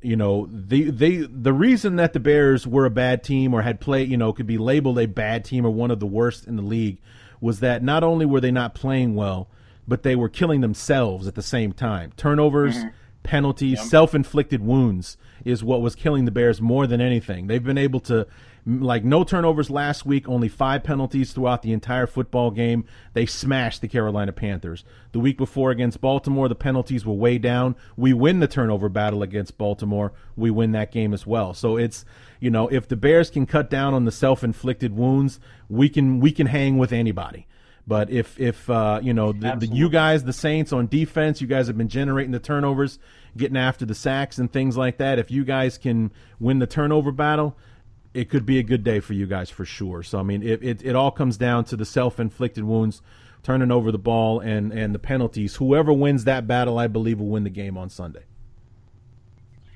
You 0.01 0.17
know, 0.17 0.49
the 0.51 0.91
they 0.91 1.19
the 1.19 1.53
reason 1.53 1.97
that 1.97 2.13
the 2.13 2.21
Bears 2.21 2.67
were 2.67 2.85
a 2.85 2.91
bad 2.91 3.23
team 3.23 3.55
or 3.55 3.63
had 3.63 3.81
played, 3.81 4.09
you 4.11 4.17
know, 4.17 4.33
could 4.33 4.49
be 4.49 4.59
labeled 4.59 4.99
a 4.99 5.07
bad 5.07 5.45
team 5.45 5.65
or 5.65 5.71
one 5.71 5.93
of 5.93 6.01
the 6.01 6.07
worst 6.07 6.47
in 6.47 6.57
the 6.57 6.63
league 6.63 6.99
was 7.41 7.61
that 7.61 7.83
not 7.83 8.03
only 8.03 8.27
were 8.27 8.41
they 8.41 8.51
not 8.51 8.75
playing 8.75 9.15
well, 9.15 9.49
but 9.87 10.03
they 10.03 10.17
were 10.17 10.29
killing 10.29 10.61
themselves 10.61 11.27
at 11.27 11.35
the 11.35 11.43
same 11.43 11.73
time. 11.73 12.13
Turnovers, 12.17 12.79
mm-hmm. 12.79 12.89
penalties, 13.23 13.79
yep. 13.79 13.87
self-inflicted 13.87 14.61
wounds 14.61 15.17
is 15.45 15.63
what 15.63 15.81
was 15.81 15.95
killing 15.95 16.25
the 16.25 16.31
Bears 16.31 16.61
more 16.61 16.87
than 16.87 17.01
anything. 17.01 17.47
They've 17.47 17.63
been 17.63 17.79
able 17.79 18.01
to 18.01 18.27
like 18.65 19.05
no 19.05 19.25
turnovers 19.25 19.71
last 19.71 20.07
week, 20.07 20.29
only 20.29 20.49
five 20.49 20.85
penalties 20.85 21.33
throughout 21.33 21.63
the 21.63 21.73
entire 21.73 22.07
football 22.07 22.51
game. 22.51 22.85
They 23.13 23.27
smashed 23.27 23.81
the 23.81 23.89
Carolina 23.89 24.33
Panthers. 24.33 24.85
The 25.11 25.19
week 25.19 25.37
before 25.37 25.71
against 25.71 26.01
Baltimore, 26.01 26.49
the 26.49 26.55
penalties 26.55 27.05
were 27.05 27.15
way 27.15 27.39
down. 27.39 27.75
We 27.97 28.13
win 28.13 28.41
the 28.41 28.47
turnover 28.47 28.89
battle 28.89 29.23
against 29.23 29.59
Baltimore. 29.59 30.13
We 30.37 30.51
win 30.51 30.73
that 30.73 30.93
game 30.93 31.13
as 31.13 31.27
well. 31.27 31.55
So 31.55 31.77
it's 31.77 32.05
you 32.39 32.51
know 32.51 32.69
if 32.69 32.87
the 32.87 32.97
Bears 32.97 33.31
can 33.31 33.47
cut 33.47 33.69
down 33.69 33.95
on 33.95 34.05
the 34.05 34.13
self-inflicted 34.13 34.97
wounds, 34.97 35.41
we 35.69 35.89
can 35.89 36.21
we 36.21 36.31
can 36.31 36.47
hang 36.47 36.79
with 36.79 36.93
anybody. 36.93 37.47
But 37.87 38.11
if 38.11 38.39
if 38.39 38.71
uh, 38.71 39.01
you 39.03 39.13
know 39.13 39.33
the, 39.33 39.57
the, 39.57 39.67
you 39.67 39.91
guys, 39.91 40.23
the 40.23 40.33
Saints 40.33 40.73
on 40.73 40.87
defense, 40.87 41.41
you 41.41 41.49
guys 41.49 41.67
have 41.67 41.77
been 41.77 41.89
generating 41.89 42.31
the 42.31 42.39
turnovers, 42.39 43.01
getting 43.37 43.57
after 43.57 43.85
the 43.85 43.95
sacks 43.95 44.39
and 44.39 44.53
things 44.53 44.77
like 44.77 44.99
that. 44.99 45.19
If 45.19 45.33
you 45.33 45.45
guys 45.45 45.79
can 45.79 46.13
win 46.39 46.61
the 46.61 46.67
turnover 46.69 47.11
battle, 47.11 47.57
it 48.15 48.29
could 48.29 48.45
be 48.45 48.59
a 48.59 48.63
good 48.63 48.85
day 48.85 49.01
for 49.01 49.15
you 49.15 49.27
guys 49.27 49.51
for 49.51 49.65
sure. 49.65 50.03
So 50.03 50.19
I 50.19 50.23
mean, 50.23 50.43
it 50.43 50.63
it, 50.63 50.85
it 50.85 50.95
all 50.95 51.11
comes 51.11 51.37
down 51.37 51.65
to 51.67 51.77
the 51.77 51.85
self 51.85 52.21
inflicted 52.21 52.65
wounds, 52.65 53.03
turning 53.43 53.71
over 53.71 53.91
the 53.91 53.99
ball, 53.99 54.41
and 54.41 54.73
and 54.73 54.95
the 54.95 54.99
penalties. 54.99 55.57
Whoever 55.57 55.93
wins 55.93 56.25
that 56.25 56.47
battle, 56.47 56.79
I 56.79 56.87
believe, 56.87 57.21
will 57.21 57.29
win 57.29 57.45
the 57.45 57.51
game 57.51 57.77
on 57.77 57.91
Sunday. 57.91 58.25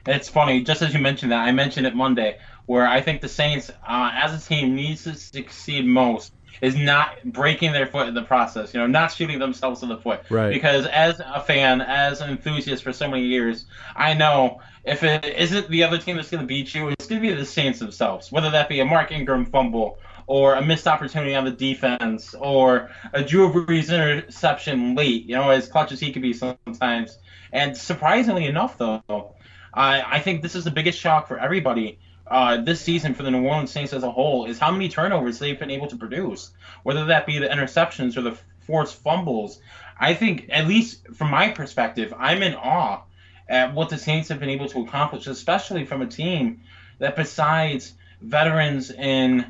It's 0.06 0.28
funny, 0.28 0.62
just 0.62 0.82
as 0.82 0.94
you 0.94 1.00
mentioned 1.00 1.32
that, 1.32 1.40
I 1.40 1.50
mentioned 1.50 1.86
it 1.86 1.94
Monday, 1.94 2.38
where 2.66 2.86
I 2.86 3.00
think 3.00 3.22
the 3.22 3.28
Saints, 3.28 3.70
uh, 3.70 4.10
as 4.14 4.40
a 4.40 4.48
team, 4.48 4.76
needs 4.76 5.02
to 5.04 5.14
succeed 5.14 5.84
most 5.84 6.32
is 6.60 6.76
not 6.76 7.22
breaking 7.24 7.72
their 7.72 7.86
foot 7.86 8.08
in 8.08 8.14
the 8.14 8.22
process, 8.22 8.72
you 8.72 8.80
know, 8.80 8.86
not 8.86 9.12
shooting 9.12 9.38
themselves 9.38 9.82
in 9.82 9.88
the 9.88 9.98
foot. 9.98 10.22
Right. 10.30 10.50
Because 10.50 10.86
as 10.86 11.20
a 11.20 11.42
fan, 11.42 11.80
as 11.80 12.20
an 12.20 12.30
enthusiast 12.30 12.82
for 12.82 12.92
so 12.92 13.08
many 13.10 13.24
years, 13.24 13.66
I 13.94 14.14
know 14.14 14.60
if 14.86 15.02
it 15.02 15.24
isn't 15.24 15.68
the 15.68 15.82
other 15.82 15.98
team 15.98 16.16
that's 16.16 16.30
going 16.30 16.40
to 16.40 16.46
beat 16.46 16.74
you, 16.74 16.88
it's 16.88 17.06
going 17.06 17.20
to 17.20 17.28
be 17.28 17.34
the 17.34 17.44
Saints 17.44 17.80
themselves, 17.80 18.30
whether 18.30 18.50
that 18.50 18.68
be 18.68 18.78
a 18.78 18.84
Mark 18.84 19.10
Ingram 19.10 19.44
fumble 19.44 19.98
or 20.28 20.54
a 20.54 20.64
missed 20.64 20.86
opportunity 20.86 21.34
on 21.34 21.44
the 21.44 21.50
defense 21.50 22.34
or 22.34 22.90
a 23.12 23.22
Drew 23.22 23.52
Brees 23.52 23.92
interception 23.92 24.94
late, 24.94 25.24
you 25.24 25.34
know, 25.34 25.50
as 25.50 25.68
clutch 25.68 25.90
as 25.90 26.00
he 26.00 26.12
could 26.12 26.22
be 26.22 26.32
sometimes. 26.32 27.18
And 27.52 27.76
surprisingly 27.76 28.46
enough, 28.46 28.78
though, 28.78 29.34
I, 29.74 30.02
I 30.02 30.20
think 30.20 30.42
this 30.42 30.54
is 30.54 30.64
the 30.64 30.70
biggest 30.70 30.98
shock 30.98 31.26
for 31.26 31.38
everybody 31.38 31.98
uh, 32.28 32.60
this 32.60 32.80
season 32.80 33.14
for 33.14 33.22
the 33.22 33.30
New 33.30 33.44
Orleans 33.44 33.70
Saints 33.70 33.92
as 33.92 34.02
a 34.02 34.10
whole 34.10 34.46
is 34.46 34.58
how 34.58 34.70
many 34.70 34.88
turnovers 34.88 35.38
they've 35.38 35.58
been 35.58 35.70
able 35.70 35.86
to 35.88 35.96
produce, 35.96 36.52
whether 36.84 37.06
that 37.06 37.26
be 37.26 37.38
the 37.38 37.46
interceptions 37.46 38.16
or 38.16 38.22
the 38.22 38.38
forced 38.60 38.96
fumbles. 38.96 39.60
I 39.98 40.14
think, 40.14 40.46
at 40.50 40.66
least 40.66 41.06
from 41.14 41.30
my 41.30 41.50
perspective, 41.50 42.12
I'm 42.16 42.42
in 42.42 42.54
awe 42.54 43.02
at 43.48 43.74
what 43.74 43.88
the 43.88 43.98
Saints 43.98 44.28
have 44.28 44.40
been 44.40 44.48
able 44.48 44.68
to 44.68 44.80
accomplish, 44.80 45.26
especially 45.26 45.84
from 45.84 46.02
a 46.02 46.06
team 46.06 46.60
that, 46.98 47.16
besides 47.16 47.94
veterans 48.20 48.90
in 48.90 49.46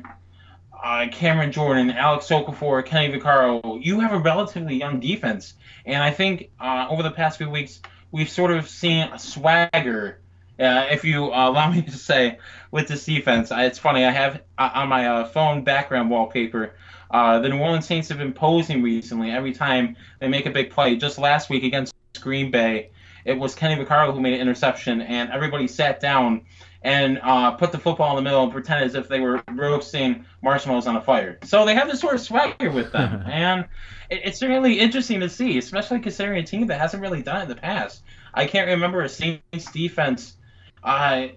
uh, 0.83 1.07
Cameron 1.11 1.51
Jordan, 1.51 1.89
Alex 1.91 2.27
Okafor, 2.27 2.85
Kenny 2.85 3.17
Vaccaro, 3.17 3.83
you 3.83 3.99
have 3.99 4.13
a 4.13 4.19
relatively 4.19 4.75
young 4.75 4.99
defense. 4.99 5.55
And 5.85 6.03
I 6.03 6.11
think 6.11 6.51
uh, 6.59 6.87
over 6.89 7.03
the 7.03 7.11
past 7.11 7.37
few 7.37 7.49
weeks, 7.49 7.81
we've 8.11 8.29
sort 8.29 8.51
of 8.51 8.69
seen 8.69 9.09
a 9.11 9.19
swagger, 9.19 10.19
uh, 10.59 10.87
if 10.91 11.03
you 11.03 11.25
allow 11.25 11.71
me 11.71 11.81
to 11.83 11.91
say, 11.91 12.37
with 12.71 12.87
this 12.87 13.05
defense. 13.05 13.51
it's 13.51 13.79
funny, 13.79 14.05
I 14.05 14.11
have 14.11 14.41
uh, 14.57 14.69
on 14.73 14.89
my 14.89 15.07
uh, 15.07 15.25
phone 15.25 15.63
background 15.63 16.09
wallpaper. 16.09 16.75
Uh, 17.09 17.39
the 17.39 17.49
New 17.49 17.59
Orleans 17.59 17.85
Saints 17.85 18.09
have 18.09 18.17
been 18.17 18.33
posing 18.33 18.83
recently 18.83 19.31
every 19.31 19.53
time 19.53 19.95
they 20.19 20.27
make 20.27 20.45
a 20.45 20.49
big 20.49 20.71
play. 20.71 20.97
Just 20.97 21.17
last 21.17 21.49
week 21.49 21.63
against 21.63 21.93
Green 22.19 22.51
Bay, 22.51 22.89
it 23.27 23.37
was 23.37 23.53
Kenny 23.53 23.75
Vaccaro 23.83 24.13
who 24.13 24.21
made 24.21 24.33
an 24.33 24.39
interception, 24.39 25.01
and 25.01 25.29
everybody 25.31 25.67
sat 25.67 25.99
down 25.99 26.41
and 26.81 27.19
uh, 27.21 27.51
put 27.51 27.73
the 27.73 27.77
football 27.77 28.17
in 28.17 28.23
the 28.23 28.27
middle 28.27 28.43
and 28.43 28.51
pretend 28.53 28.85
as 28.85 28.95
if 28.95 29.09
they 29.09 29.19
were 29.19 29.43
roasting 29.51 30.25
marshmallows 30.41 30.87
on 30.87 30.95
a 30.95 31.01
fire. 31.01 31.37
So 31.43 31.65
they 31.65 31.75
have 31.75 31.89
this 31.89 31.99
sort 31.99 32.15
of 32.15 32.21
swagger 32.21 32.71
with 32.71 32.93
them, 32.93 33.23
and 33.29 33.65
it, 34.09 34.21
it's 34.23 34.41
really 34.41 34.79
interesting 34.79 35.19
to 35.19 35.29
see, 35.29 35.57
especially 35.57 35.99
considering 35.99 36.39
a 36.39 36.43
team 36.43 36.67
that 36.67 36.79
hasn't 36.79 37.03
really 37.03 37.21
done 37.21 37.39
it 37.39 37.43
in 37.43 37.49
the 37.49 37.55
past. 37.55 38.01
I 38.33 38.45
can't 38.45 38.67
remember 38.67 39.01
a 39.01 39.09
Saints 39.09 39.71
defense 39.73 40.37
uh, 40.81 41.27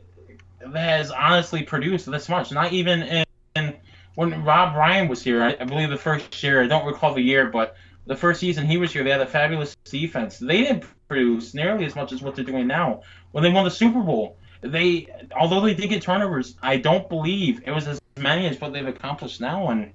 that 0.60 0.98
has 0.98 1.10
honestly 1.10 1.64
produced 1.64 2.08
this 2.08 2.28
much. 2.28 2.52
Not 2.52 2.72
even 2.72 3.02
in, 3.02 3.24
in 3.56 3.76
when 4.14 4.44
Rob 4.44 4.76
Ryan 4.76 5.08
was 5.08 5.24
here. 5.24 5.42
I, 5.42 5.56
I 5.58 5.64
believe 5.64 5.90
the 5.90 5.96
first 5.96 6.40
year. 6.40 6.62
I 6.62 6.68
don't 6.68 6.86
recall 6.86 7.14
the 7.14 7.22
year, 7.22 7.48
but 7.48 7.74
the 8.06 8.14
first 8.14 8.38
season 8.38 8.66
he 8.66 8.76
was 8.76 8.92
here, 8.92 9.02
they 9.02 9.10
had 9.10 9.20
a 9.20 9.26
fabulous 9.26 9.74
defense. 9.84 10.38
They 10.38 10.58
didn't 10.58 10.84
produce 11.10 11.54
nearly 11.54 11.84
as 11.84 11.96
much 11.96 12.12
as 12.12 12.22
what 12.22 12.36
they're 12.36 12.44
doing 12.44 12.68
now. 12.68 13.02
When 13.32 13.42
they 13.42 13.50
won 13.50 13.64
the 13.64 13.70
Super 13.70 14.00
Bowl, 14.00 14.36
they 14.62 15.08
although 15.36 15.60
they 15.60 15.74
did 15.74 15.88
get 15.88 16.02
turnovers, 16.02 16.54
I 16.62 16.76
don't 16.76 17.08
believe 17.08 17.62
it 17.66 17.72
was 17.72 17.88
as 17.88 18.00
many 18.16 18.46
as 18.46 18.60
what 18.60 18.72
they've 18.72 18.86
accomplished 18.86 19.40
now. 19.40 19.70
And 19.70 19.92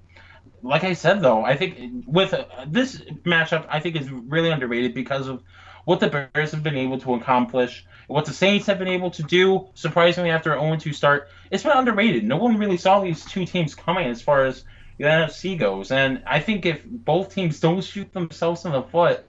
like 0.62 0.84
I 0.84 0.92
said, 0.92 1.22
though, 1.22 1.42
I 1.42 1.56
think 1.56 2.04
with 2.06 2.34
uh, 2.34 2.44
this 2.68 3.00
matchup, 3.24 3.66
I 3.70 3.80
think 3.80 3.96
is 3.96 4.10
really 4.10 4.50
underrated 4.50 4.94
because 4.94 5.26
of 5.26 5.42
what 5.86 6.00
the 6.00 6.28
Bears 6.34 6.50
have 6.50 6.62
been 6.62 6.76
able 6.76 6.98
to 6.98 7.14
accomplish, 7.14 7.86
what 8.08 8.26
the 8.26 8.32
Saints 8.32 8.66
have 8.66 8.78
been 8.78 8.88
able 8.88 9.10
to 9.12 9.22
do. 9.22 9.68
Surprisingly, 9.74 10.30
after 10.30 10.52
an 10.52 10.58
0-2 10.58 10.94
start, 10.94 11.28
it's 11.50 11.62
been 11.62 11.72
underrated. 11.72 12.24
No 12.24 12.36
one 12.36 12.58
really 12.58 12.76
saw 12.76 13.00
these 13.00 13.24
two 13.24 13.46
teams 13.46 13.74
coming 13.74 14.06
as 14.06 14.20
far 14.20 14.44
as 14.44 14.64
the 14.98 15.04
NFC 15.04 15.58
goes, 15.58 15.92
and 15.92 16.22
I 16.26 16.40
think 16.40 16.66
if 16.66 16.84
both 16.84 17.34
teams 17.34 17.60
don't 17.60 17.82
shoot 17.82 18.12
themselves 18.12 18.64
in 18.64 18.72
the 18.72 18.82
foot, 18.82 19.26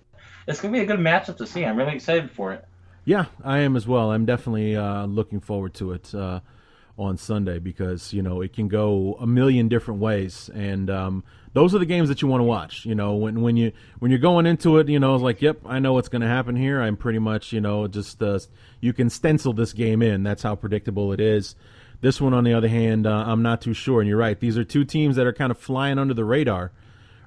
it's 0.48 0.62
to 0.62 0.70
be 0.70 0.80
a 0.80 0.86
good 0.86 1.00
matchup 1.00 1.38
to 1.38 1.46
see. 1.46 1.66
I'm 1.66 1.78
really 1.78 1.96
excited 1.96 2.32
for 2.32 2.54
it. 2.54 2.66
Yeah, 3.06 3.26
I 3.44 3.60
am 3.60 3.76
as 3.76 3.88
well. 3.88 4.12
I'm 4.12 4.26
definitely 4.26 4.76
uh, 4.76 5.06
looking 5.06 5.40
forward 5.40 5.74
to 5.76 5.94
it 5.94 6.14
uh, 6.16 6.40
on 6.98 7.18
Sunday 7.18 7.60
because 7.60 8.12
you 8.12 8.22
know 8.22 8.42
it 8.42 8.54
can 8.54 8.68
go 8.68 9.18
a 9.20 9.28
million 9.28 9.68
different 9.68 10.02
ways, 10.02 10.50
and 10.54 10.90
um, 10.90 11.24
those 11.54 11.74
are 11.74 11.80
the 11.80 11.86
games 11.86 12.10
that 12.10 12.22
you 12.22 12.28
want 12.28 12.42
to 12.42 12.46
watch. 12.46 12.86
You 12.86 12.96
know, 12.96 13.16
when 13.16 13.42
when 13.42 13.56
you 13.56 13.72
when 14.00 14.12
you're 14.12 14.20
going 14.20 14.46
into 14.46 14.78
it, 14.78 14.90
you 14.90 15.00
know, 15.00 15.16
it's 15.16 15.24
like, 15.24 15.42
yep, 15.42 15.60
I 15.66 15.80
know 15.80 15.94
what's 15.94 16.10
going 16.10 16.22
to 16.22 16.28
happen 16.28 16.56
here. 16.56 16.82
I'm 16.82 16.98
pretty 16.98 17.20
much, 17.20 17.54
you 17.54 17.62
know, 17.62 17.88
just 17.88 18.22
uh, 18.22 18.40
you 18.82 18.94
can 18.94 19.10
stencil 19.10 19.54
this 19.54 19.74
game 19.74 20.02
in. 20.02 20.24
That's 20.24 20.44
how 20.44 20.56
predictable 20.56 21.14
it 21.14 21.20
is. 21.20 21.56
This 22.00 22.22
one, 22.22 22.34
on 22.34 22.44
the 22.44 22.54
other 22.54 22.68
hand, 22.68 23.08
uh, 23.08 23.24
I'm 23.26 23.42
not 23.42 23.62
too 23.62 23.74
sure. 23.74 24.02
And 24.02 24.10
you're 24.10 24.18
right; 24.18 24.40
these 24.40 24.58
are 24.58 24.64
two 24.64 24.86
teams 24.86 25.16
that 25.16 25.26
are 25.26 25.34
kind 25.34 25.52
of 25.52 25.58
flying 25.58 25.98
under 25.98 26.14
the 26.14 26.26
radar 26.26 26.72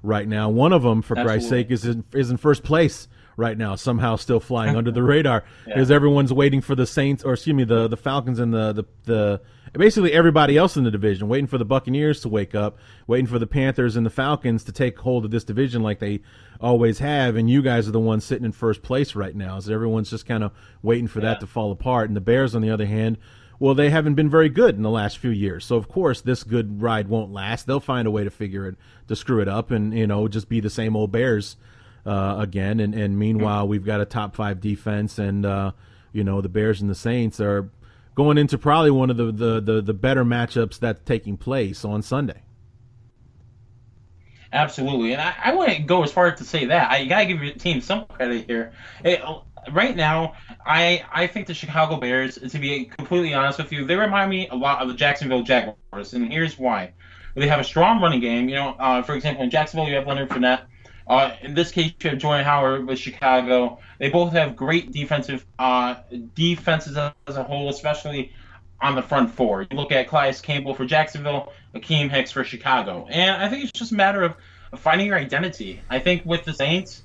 right 0.02 0.26
now. 0.26 0.48
One 0.48 0.72
of 0.72 0.82
them, 0.82 1.02
for 1.02 1.18
Absolutely. 1.18 1.32
Christ's 1.32 1.48
sake, 1.48 1.70
is 1.70 1.84
in, 1.84 2.04
is 2.12 2.30
in 2.30 2.36
first 2.36 2.62
place 2.62 3.08
right 3.36 3.56
now, 3.56 3.74
somehow 3.74 4.16
still 4.16 4.40
flying 4.40 4.76
under 4.76 4.90
the 4.90 5.02
radar 5.14 5.44
yeah. 5.66 5.74
because 5.74 5.90
everyone's 5.90 6.32
waiting 6.32 6.60
for 6.60 6.74
the 6.74 6.86
Saints 6.86 7.24
or 7.24 7.32
excuse 7.32 7.54
me, 7.54 7.64
the 7.64 7.88
the 7.88 7.96
Falcons 7.96 8.38
and 8.38 8.52
the 8.52 8.72
the 8.72 8.84
the 9.04 9.40
basically 9.78 10.12
everybody 10.12 10.56
else 10.56 10.76
in 10.76 10.84
the 10.84 10.90
division, 10.90 11.28
waiting 11.28 11.46
for 11.46 11.58
the 11.58 11.64
Buccaneers 11.64 12.20
to 12.20 12.28
wake 12.28 12.54
up, 12.54 12.78
waiting 13.06 13.26
for 13.26 13.38
the 13.38 13.46
Panthers 13.46 13.96
and 13.96 14.04
the 14.04 14.10
Falcons 14.10 14.64
to 14.64 14.72
take 14.72 14.98
hold 14.98 15.24
of 15.24 15.30
this 15.30 15.44
division 15.44 15.82
like 15.82 15.98
they 15.98 16.20
always 16.60 16.98
have, 16.98 17.36
and 17.36 17.48
you 17.48 17.62
guys 17.62 17.88
are 17.88 17.92
the 17.92 18.00
ones 18.00 18.24
sitting 18.24 18.44
in 18.44 18.52
first 18.52 18.82
place 18.82 19.14
right 19.14 19.34
now. 19.34 19.58
So 19.60 19.72
everyone's 19.72 20.10
just 20.10 20.26
kind 20.26 20.44
of 20.44 20.52
waiting 20.82 21.08
for 21.08 21.20
yeah. 21.20 21.30
that 21.30 21.40
to 21.40 21.46
fall 21.46 21.72
apart. 21.72 22.08
And 22.08 22.16
the 22.16 22.20
Bears, 22.20 22.54
on 22.54 22.62
the 22.62 22.70
other 22.70 22.86
hand, 22.86 23.18
well, 23.60 23.74
they 23.74 23.90
haven't 23.90 24.14
been 24.14 24.30
very 24.30 24.48
good 24.48 24.74
in 24.74 24.82
the 24.82 24.90
last 24.90 25.18
few 25.18 25.30
years. 25.30 25.66
So 25.66 25.76
of 25.76 25.86
course, 25.86 26.22
this 26.22 26.42
good 26.42 26.80
ride 26.80 27.08
won't 27.08 27.30
last. 27.30 27.66
They'll 27.66 27.78
find 27.78 28.08
a 28.08 28.10
way 28.10 28.24
to 28.24 28.30
figure 28.30 28.66
it 28.66 28.76
to 29.06 29.14
screw 29.14 29.40
it 29.40 29.48
up, 29.48 29.70
and 29.70 29.96
you 29.96 30.06
know, 30.06 30.26
just 30.26 30.48
be 30.48 30.60
the 30.60 30.70
same 30.70 30.96
old 30.96 31.12
Bears 31.12 31.56
uh, 32.06 32.36
again. 32.38 32.80
And, 32.80 32.94
and 32.94 33.18
meanwhile, 33.18 33.68
we've 33.68 33.84
got 33.84 34.00
a 34.00 34.06
top 34.06 34.34
five 34.34 34.60
defense, 34.62 35.18
and 35.18 35.44
uh, 35.44 35.72
you 36.12 36.24
know 36.24 36.40
the 36.40 36.48
Bears 36.48 36.80
and 36.80 36.88
the 36.88 36.94
Saints 36.94 37.38
are 37.38 37.68
going 38.14 38.38
into 38.38 38.56
probably 38.56 38.90
one 38.90 39.10
of 39.10 39.16
the, 39.18 39.30
the, 39.30 39.60
the, 39.60 39.82
the 39.82 39.94
better 39.94 40.24
matchups 40.24 40.78
that's 40.78 41.00
taking 41.04 41.36
place 41.36 41.84
on 41.84 42.02
Sunday. 42.02 42.42
Absolutely, 44.52 45.12
and 45.12 45.20
I, 45.20 45.34
I 45.44 45.54
wouldn't 45.54 45.86
go 45.86 46.02
as 46.02 46.10
far 46.10 46.26
as 46.26 46.38
to 46.38 46.44
say 46.44 46.64
that. 46.64 46.90
I 46.90 47.04
gotta 47.04 47.26
give 47.26 47.42
your 47.42 47.54
team 47.54 47.82
some 47.82 48.06
credit 48.06 48.46
here. 48.46 48.72
It, 49.04 49.20
right 49.72 49.94
now, 49.96 50.34
I 50.64 51.04
I 51.12 51.26
think 51.26 51.46
the 51.46 51.54
Chicago 51.54 51.96
Bears, 51.96 52.36
to 52.36 52.58
be 52.58 52.84
completely 52.84 53.34
honest 53.34 53.58
with 53.58 53.72
you, 53.72 53.84
they 53.84 53.96
remind 53.96 54.30
me 54.30 54.48
a 54.48 54.56
lot 54.56 54.82
of 54.82 54.88
the 54.88 54.94
Jacksonville 54.94 55.42
Jaguars, 55.42 56.14
and 56.14 56.32
here's 56.32 56.58
why. 56.58 56.92
They 57.34 57.46
have 57.48 57.60
a 57.60 57.64
strong 57.64 58.02
running 58.02 58.20
game. 58.20 58.48
You 58.48 58.56
know, 58.56 58.76
uh, 58.78 59.02
for 59.02 59.14
example, 59.14 59.44
in 59.44 59.50
Jacksonville, 59.50 59.88
you 59.88 59.94
have 59.94 60.06
Leonard 60.06 60.28
Fournette. 60.28 60.62
Uh, 61.06 61.34
in 61.42 61.54
this 61.54 61.72
case, 61.72 61.92
you 62.02 62.10
have 62.10 62.18
Jordan 62.18 62.44
Howard 62.44 62.86
with 62.86 62.98
Chicago. 62.98 63.78
They 63.98 64.10
both 64.10 64.32
have 64.32 64.56
great 64.56 64.92
defensive 64.92 65.44
uh, 65.58 65.96
defenses 66.34 66.96
as 66.96 67.36
a 67.36 67.42
whole, 67.42 67.68
especially 67.68 68.32
on 68.80 68.94
the 68.94 69.02
front 69.02 69.34
four. 69.34 69.62
You 69.62 69.76
look 69.76 69.92
at 69.92 70.08
Calais 70.08 70.34
Campbell 70.42 70.74
for 70.74 70.84
Jacksonville, 70.84 71.52
Akiem 71.74 72.10
Hicks 72.10 72.30
for 72.32 72.44
Chicago, 72.44 73.06
and 73.10 73.42
I 73.42 73.48
think 73.48 73.64
it's 73.64 73.72
just 73.72 73.92
a 73.92 73.96
matter 73.96 74.22
of 74.22 74.36
finding 74.78 75.08
your 75.08 75.16
identity. 75.16 75.80
I 75.90 75.98
think 75.98 76.24
with 76.24 76.44
the 76.44 76.54
Saints, 76.54 77.02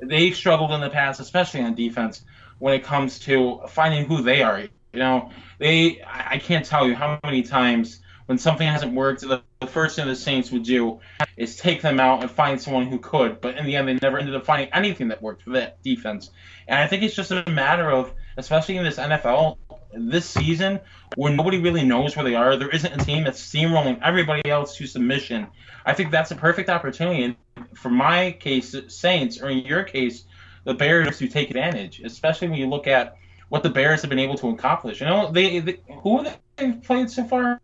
they've 0.00 0.34
struggled 0.34 0.72
in 0.72 0.80
the 0.80 0.90
past, 0.90 1.20
especially 1.20 1.62
on 1.62 1.74
defense, 1.74 2.24
when 2.58 2.74
it 2.74 2.84
comes 2.84 3.18
to 3.20 3.60
finding 3.68 4.06
who 4.06 4.22
they 4.22 4.42
are. 4.42 4.60
You 4.60 4.68
know, 5.00 5.30
they 5.58 6.02
I 6.06 6.38
can't 6.38 6.64
tell 6.64 6.86
you 6.86 6.94
how 6.94 7.18
many 7.22 7.42
times 7.42 8.00
when 8.26 8.38
something 8.38 8.66
hasn't 8.66 8.92
worked, 8.92 9.20
the, 9.22 9.42
the 9.60 9.66
first 9.66 9.96
thing 9.96 10.06
the 10.06 10.16
Saints 10.16 10.50
would 10.50 10.64
do 10.64 11.00
is 11.36 11.56
take 11.56 11.80
them 11.80 12.00
out 12.00 12.22
and 12.22 12.30
find 12.30 12.60
someone 12.60 12.86
who 12.86 12.98
could. 12.98 13.40
But 13.40 13.56
in 13.56 13.64
the 13.64 13.76
end, 13.76 13.88
they 13.88 13.94
never 13.94 14.18
ended 14.18 14.34
up 14.34 14.44
finding 14.44 14.68
anything 14.72 15.08
that 15.08 15.22
worked 15.22 15.42
for 15.42 15.50
that 15.50 15.82
defense. 15.82 16.30
And 16.66 16.78
I 16.78 16.86
think 16.88 17.02
it's 17.02 17.14
just 17.14 17.30
a 17.30 17.48
matter 17.48 17.90
of, 17.90 18.12
especially 18.36 18.76
in 18.76 18.84
this 18.84 18.96
NFL, 18.96 19.58
this 19.94 20.28
season, 20.28 20.80
where 21.14 21.32
nobody 21.32 21.58
really 21.58 21.84
knows 21.84 22.16
where 22.16 22.24
they 22.24 22.34
are. 22.34 22.56
There 22.56 22.68
isn't 22.68 22.92
a 22.92 23.04
team 23.04 23.24
that's 23.24 23.40
steamrolling 23.40 24.00
everybody 24.02 24.48
else 24.50 24.76
to 24.76 24.86
submission. 24.86 25.46
I 25.84 25.94
think 25.94 26.10
that's 26.10 26.32
a 26.32 26.36
perfect 26.36 26.68
opportunity. 26.68 27.36
For 27.74 27.90
my 27.90 28.32
case, 28.32 28.74
Saints, 28.88 29.40
or 29.40 29.48
in 29.48 29.58
your 29.58 29.82
case, 29.84 30.24
the 30.64 30.74
Bears 30.74 31.18
to 31.18 31.28
take 31.28 31.50
advantage, 31.50 32.00
especially 32.00 32.48
when 32.48 32.58
you 32.58 32.66
look 32.66 32.86
at 32.86 33.16
what 33.48 33.62
the 33.62 33.70
Bears 33.70 34.02
have 34.02 34.10
been 34.10 34.18
able 34.18 34.36
to 34.38 34.48
accomplish. 34.48 35.00
You 35.00 35.06
know, 35.06 35.30
they, 35.30 35.60
they 35.60 35.80
who 36.02 36.22
have 36.22 36.38
they 36.56 36.72
played 36.72 37.10
so 37.10 37.24
far? 37.24 37.60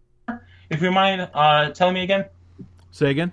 If 0.71 0.81
you 0.81 0.91
mind 0.91 1.29
uh, 1.35 1.71
telling 1.71 1.95
me 1.95 2.03
again. 2.03 2.27
Say 2.91 3.11
again. 3.11 3.33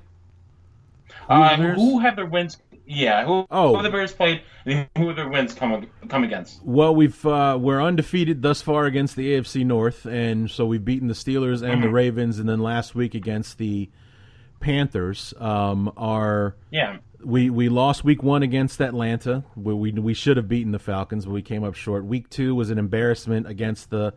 Uh, 1.30 1.56
who 1.56 2.00
have 2.00 2.16
their 2.16 2.26
wins? 2.26 2.58
Yeah, 2.86 3.24
who, 3.24 3.46
oh. 3.52 3.70
who 3.70 3.76
have 3.76 3.84
the 3.84 3.92
Bears 3.92 4.12
played? 4.12 4.42
And 4.66 4.90
who 4.98 5.08
have 5.08 5.16
their 5.16 5.30
wins 5.30 5.54
come 5.54 5.88
come 6.08 6.24
against? 6.24 6.64
Well, 6.64 6.96
we've 6.96 7.24
uh, 7.26 7.58
we're 7.62 7.82
undefeated 7.82 8.42
thus 8.42 8.64
far 8.64 8.86
against 8.86 9.16
the 9.16 9.34
AFC 9.34 9.64
North, 9.64 10.06
and 10.06 10.50
so 10.50 10.66
we've 10.66 10.84
beaten 10.84 11.08
the 11.08 11.14
Steelers 11.14 11.62
and 11.62 11.74
mm-hmm. 11.74 11.82
the 11.82 11.90
Ravens, 11.90 12.40
and 12.40 12.50
then 12.50 12.60
last 12.60 12.96
week 12.96 13.14
against 13.14 13.60
the 13.60 13.90
Panthers. 14.60 15.34
Um, 15.40 15.92
our 15.98 16.56
yeah. 16.72 16.98
We, 17.22 17.50
we 17.50 17.68
lost 17.68 18.06
week 18.06 18.24
one 18.24 18.44
against 18.44 18.80
Atlanta. 18.80 19.44
We, 19.58 19.74
we 19.74 19.92
we 19.92 20.14
should 20.14 20.38
have 20.38 20.48
beaten 20.48 20.72
the 20.72 20.80
Falcons, 20.80 21.26
but 21.26 21.34
we 21.34 21.42
came 21.42 21.66
up 21.66 21.76
short. 21.76 22.06
Week 22.06 22.30
two 22.30 22.56
was 22.56 22.70
an 22.70 22.78
embarrassment 22.78 23.46
against 23.46 23.90
the 23.90 24.14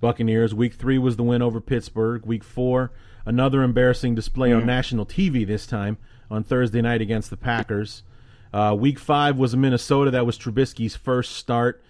Buccaneers. 0.00 0.54
Week 0.54 0.72
three 0.72 0.96
was 0.96 1.16
the 1.16 1.22
win 1.22 1.42
over 1.42 1.60
Pittsburgh. 1.60 2.24
Week 2.24 2.42
four, 2.42 2.92
another 3.26 3.62
embarrassing 3.62 4.14
display 4.14 4.50
mm. 4.50 4.56
on 4.56 4.66
national 4.66 5.04
TV 5.04 5.46
this 5.46 5.66
time 5.66 5.98
on 6.30 6.44
Thursday 6.44 6.80
night 6.80 7.02
against 7.02 7.28
the 7.28 7.36
Packers. 7.36 8.02
Uh, 8.52 8.74
week 8.78 8.98
five 8.98 9.36
was 9.36 9.54
Minnesota. 9.54 10.10
That 10.10 10.24
was 10.24 10.38
Trubisky's 10.38 10.96
first 10.96 11.32
start. 11.32 11.82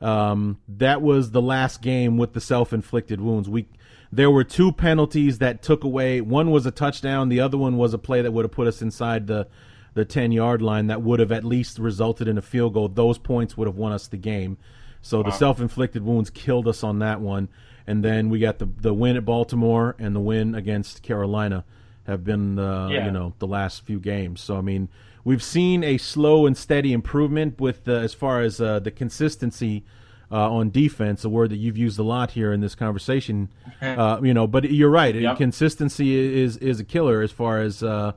Um, 0.00 0.58
that 0.68 1.02
was 1.02 1.30
the 1.30 1.42
last 1.42 1.82
game 1.82 2.16
with 2.16 2.32
the 2.32 2.40
self-inflicted 2.40 3.20
wounds. 3.20 3.48
We 3.48 3.68
there 4.14 4.30
were 4.30 4.44
two 4.44 4.72
penalties 4.72 5.38
that 5.38 5.62
took 5.62 5.84
away. 5.84 6.20
One 6.20 6.50
was 6.50 6.66
a 6.66 6.70
touchdown. 6.70 7.28
The 7.28 7.40
other 7.40 7.58
one 7.58 7.76
was 7.76 7.94
a 7.94 7.98
play 7.98 8.22
that 8.22 8.32
would 8.32 8.44
have 8.44 8.52
put 8.52 8.66
us 8.66 8.80
inside 8.82 9.26
the 9.26 9.48
the 9.94 10.04
10 10.04 10.32
yard 10.32 10.60
line 10.60 10.88
that 10.88 11.02
would 11.02 11.20
have 11.20 11.30
at 11.30 11.44
least 11.44 11.78
resulted 11.78 12.26
in 12.26 12.36
a 12.36 12.42
field 12.42 12.74
goal. 12.74 12.88
Those 12.88 13.16
points 13.16 13.56
would 13.56 13.68
have 13.68 13.76
won 13.76 13.92
us 13.92 14.08
the 14.08 14.16
game. 14.16 14.58
So 15.00 15.18
wow. 15.18 15.24
the 15.24 15.30
self-inflicted 15.30 16.02
wounds 16.02 16.30
killed 16.30 16.66
us 16.66 16.82
on 16.82 16.98
that 16.98 17.20
one, 17.20 17.48
and 17.86 18.04
then 18.04 18.28
we 18.30 18.38
got 18.38 18.58
the 18.58 18.66
the 18.66 18.94
win 18.94 19.16
at 19.16 19.24
Baltimore 19.24 19.94
and 19.98 20.14
the 20.14 20.20
win 20.20 20.54
against 20.54 21.02
Carolina 21.02 21.64
have 22.06 22.24
been 22.24 22.58
uh, 22.58 22.88
yeah. 22.88 23.06
you 23.06 23.10
know 23.10 23.34
the 23.38 23.46
last 23.46 23.84
few 23.84 23.98
games. 23.98 24.40
So 24.40 24.56
I 24.56 24.60
mean, 24.60 24.88
we've 25.24 25.42
seen 25.42 25.84
a 25.84 25.98
slow 25.98 26.46
and 26.46 26.56
steady 26.56 26.92
improvement 26.92 27.60
with 27.60 27.84
the, 27.84 27.98
as 27.98 28.14
far 28.14 28.40
as 28.40 28.60
uh, 28.60 28.78
the 28.78 28.90
consistency 28.90 29.84
uh, 30.30 30.50
on 30.50 30.70
defense, 30.70 31.24
a 31.24 31.28
word 31.28 31.50
that 31.50 31.56
you've 31.56 31.76
used 31.76 31.98
a 31.98 32.02
lot 32.02 32.32
here 32.32 32.52
in 32.52 32.60
this 32.60 32.74
conversation. 32.74 33.48
Uh, 33.84 34.18
you 34.22 34.32
know, 34.32 34.46
but 34.46 34.70
you're 34.70 34.88
right. 34.88 35.14
Yep. 35.14 35.36
Consistency 35.36 36.42
is 36.42 36.56
is 36.56 36.80
a 36.80 36.84
killer 36.84 37.20
as 37.20 37.30
far 37.30 37.60
as 37.60 37.82
uh, 37.82 38.12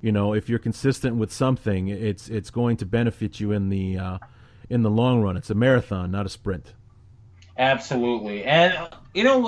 you 0.00 0.10
know. 0.10 0.32
If 0.32 0.48
you're 0.48 0.58
consistent 0.58 1.16
with 1.16 1.30
something, 1.30 1.88
it's 1.88 2.30
it's 2.30 2.48
going 2.48 2.78
to 2.78 2.86
benefit 2.86 3.38
you 3.38 3.52
in 3.52 3.68
the 3.68 3.98
uh, 3.98 4.18
in 4.70 4.80
the 4.80 4.88
long 4.88 5.20
run. 5.20 5.36
It's 5.36 5.50
a 5.50 5.54
marathon, 5.54 6.10
not 6.10 6.24
a 6.24 6.30
sprint. 6.30 6.72
Absolutely. 7.60 8.44
And, 8.44 8.88
you 9.12 9.22
know, 9.22 9.38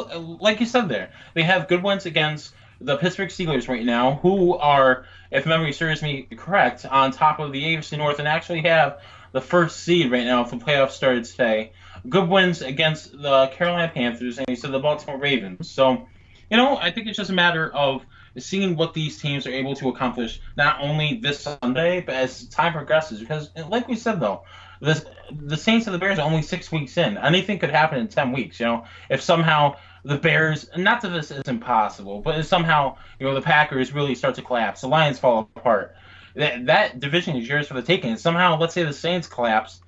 like 0.41 0.61
you 0.61 0.67
said 0.67 0.91
there, 0.91 1.11
they 1.33 1.43
have 1.45 1.67
good 1.67 1.83
ones 1.83 2.05
against 2.05 2.53
the 2.79 2.99
Pittsburgh 2.99 3.31
Steelers 3.31 3.69
right 3.69 3.85
now, 3.85 4.17
who 4.17 4.55
are, 4.59 5.07
if 5.31 5.47
memory 5.47 5.73
serves 5.73 6.03
me 6.03 6.29
correct, 6.37 6.85
on 6.85 7.13
top 7.13 7.39
of 7.39 7.53
the 7.53 7.63
AFC 7.63 7.97
North 7.97 8.19
and 8.19 8.29
actually 8.29 8.61
have 8.63 9.01
the 9.33 9.41
first 9.41 9.81
seed 9.81 10.11
right 10.11 10.25
now 10.25 10.43
if 10.43 10.51
the 10.51 10.57
playoffs 10.57 10.91
started 10.91 11.25
today. 11.25 11.73
Good 12.09 12.29
wins 12.29 12.63
against 12.63 13.13
the 13.13 13.49
Carolina 13.49 13.91
Panthers 13.93 14.39
and 14.39 14.47
you 14.49 14.57
said 14.57 14.73
the 14.73 14.79
Baltimore 14.79 15.19
Ravens. 15.19 15.71
So, 15.71 16.09
you 16.51 16.57
know, 16.57 16.77
I 16.77 16.91
think 16.91 17.07
it's 17.07 17.17
just 17.17 17.31
a 17.31 17.35
matter 17.35 17.73
of 17.73 18.05
seeing 18.39 18.77
what 18.77 18.95
these 18.95 19.21
teams 19.21 19.47
are 19.47 19.53
able 19.53 19.75
to 19.77 19.89
accomplish 19.89 20.41
not 20.57 20.81
only 20.81 21.19
this 21.23 21.41
Sunday, 21.41 22.01
but 22.01 22.15
as 22.15 22.47
time 22.47 22.73
progresses. 22.73 23.21
Because, 23.21 23.51
like 23.69 23.89
we 23.89 23.97
said, 23.97 24.21
though, 24.21 24.43
the 24.81 25.07
the 25.31 25.57
Saints 25.57 25.87
and 25.87 25.95
the 25.95 25.99
Bears 25.99 26.19
are 26.19 26.27
only 26.27 26.43
six 26.43 26.73
weeks 26.73 26.97
in. 26.97 27.17
Anything 27.17 27.59
could 27.59 27.71
happen 27.71 27.99
in 27.99 28.09
ten 28.09 28.33
weeks. 28.33 28.59
You 28.59 28.67
know, 28.67 28.85
if 29.09 29.23
somehow 29.23 29.77
the 30.05 30.19
Bears, 30.19 30.69
not 30.77 31.01
that 31.03 31.11
this 31.11 31.31
is 31.31 31.43
impossible, 31.47 32.21
but 32.21 32.39
if 32.39 32.47
somehow 32.47 32.97
you 33.21 33.27
know 33.27 33.35
the 33.35 33.43
Packers 33.43 33.93
really 33.93 34.15
start 34.15 34.35
to 34.37 34.43
collapse, 34.43 34.81
the 34.81 34.89
Lions 34.89 35.19
fall 35.19 35.49
apart, 35.57 35.95
that 36.35 36.67
that 36.67 36.99
division 36.99 37.37
is 37.37 37.49
yours 37.49 37.69
for 37.69 37.75
the 37.75 37.83
taking. 37.83 38.11
And 38.11 38.21
somehow, 38.21 38.59
let's 38.59 38.75
say 38.75 38.83
the 38.83 38.93
Saints 38.93 39.29
collapse, 39.29 39.81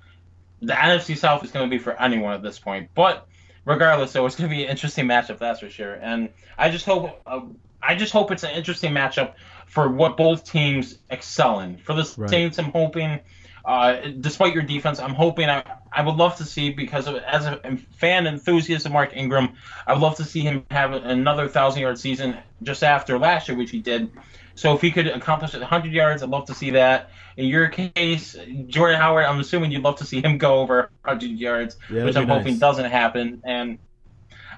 the 0.61 0.73
NFC 0.73 1.17
South 1.17 1.43
is 1.43 1.51
going 1.51 1.69
to 1.69 1.75
be 1.75 1.81
for 1.81 1.93
anyone 1.93 2.33
at 2.33 2.43
this 2.43 2.59
point. 2.59 2.89
But 2.95 3.27
regardless, 3.65 4.13
though, 4.13 4.25
it's 4.25 4.35
going 4.35 4.49
to 4.49 4.55
be 4.55 4.63
an 4.63 4.69
interesting 4.69 5.05
matchup, 5.05 5.39
that's 5.39 5.59
for 5.59 5.69
sure. 5.69 5.93
And 5.93 6.29
I 6.57 6.69
just 6.69 6.85
hope, 6.85 7.21
uh, 7.25 7.41
I 7.81 7.95
just 7.95 8.13
hope 8.13 8.31
it's 8.31 8.43
an 8.43 8.51
interesting 8.51 8.93
matchup 8.93 9.33
for 9.67 9.89
what 9.89 10.17
both 10.17 10.43
teams 10.43 10.97
excel 11.09 11.59
in. 11.59 11.77
For 11.77 11.93
the 11.93 12.13
Right. 12.17 12.29
Saints, 12.29 12.59
I'm 12.59 12.71
hoping. 12.71 13.19
Uh, 13.65 14.09
despite 14.19 14.53
your 14.53 14.61
defense, 14.61 14.99
I'm 14.99 15.15
hoping 15.15 15.49
I, 15.49 15.63
I 15.91 16.03
would 16.03 16.15
love 16.15 16.35
to 16.37 16.45
see 16.45 16.69
because 16.69 17.07
of, 17.07 17.15
as 17.15 17.45
a 17.47 17.77
fan 17.97 18.27
enthusiast 18.27 18.85
of 18.85 18.91
Mark 18.91 19.15
Ingram, 19.15 19.53
I 19.87 19.93
would 19.93 20.03
love 20.03 20.17
to 20.17 20.23
see 20.23 20.41
him 20.41 20.65
have 20.69 20.93
another 20.93 21.47
thousand 21.47 21.81
yard 21.81 21.97
season 21.97 22.37
just 22.61 22.83
after 22.83 23.17
last 23.17 23.47
year, 23.49 23.57
which 23.57 23.71
he 23.71 23.79
did. 23.79 24.11
So 24.55 24.73
if 24.73 24.81
he 24.81 24.89
could 24.91 25.07
accomplish 25.07 25.53
it 25.53 25.59
100 25.59 25.91
yards, 25.91 26.23
I'd 26.23 26.29
love 26.29 26.45
to 26.45 26.53
see 26.53 26.71
that. 26.71 27.11
In 27.37 27.45
your 27.47 27.67
case, 27.67 28.35
Jordan 28.67 28.99
Howard, 28.99 29.25
I'm 29.25 29.39
assuming 29.39 29.71
you'd 29.71 29.83
love 29.83 29.97
to 29.97 30.05
see 30.05 30.21
him 30.21 30.37
go 30.37 30.59
over 30.61 30.89
100 31.03 31.29
yards, 31.31 31.75
Yeah, 31.89 32.05
which 32.05 32.15
I'm 32.15 32.27
hoping 32.27 32.53
nice. 32.53 32.59
doesn't 32.59 32.89
happen. 32.89 33.41
And 33.43 33.77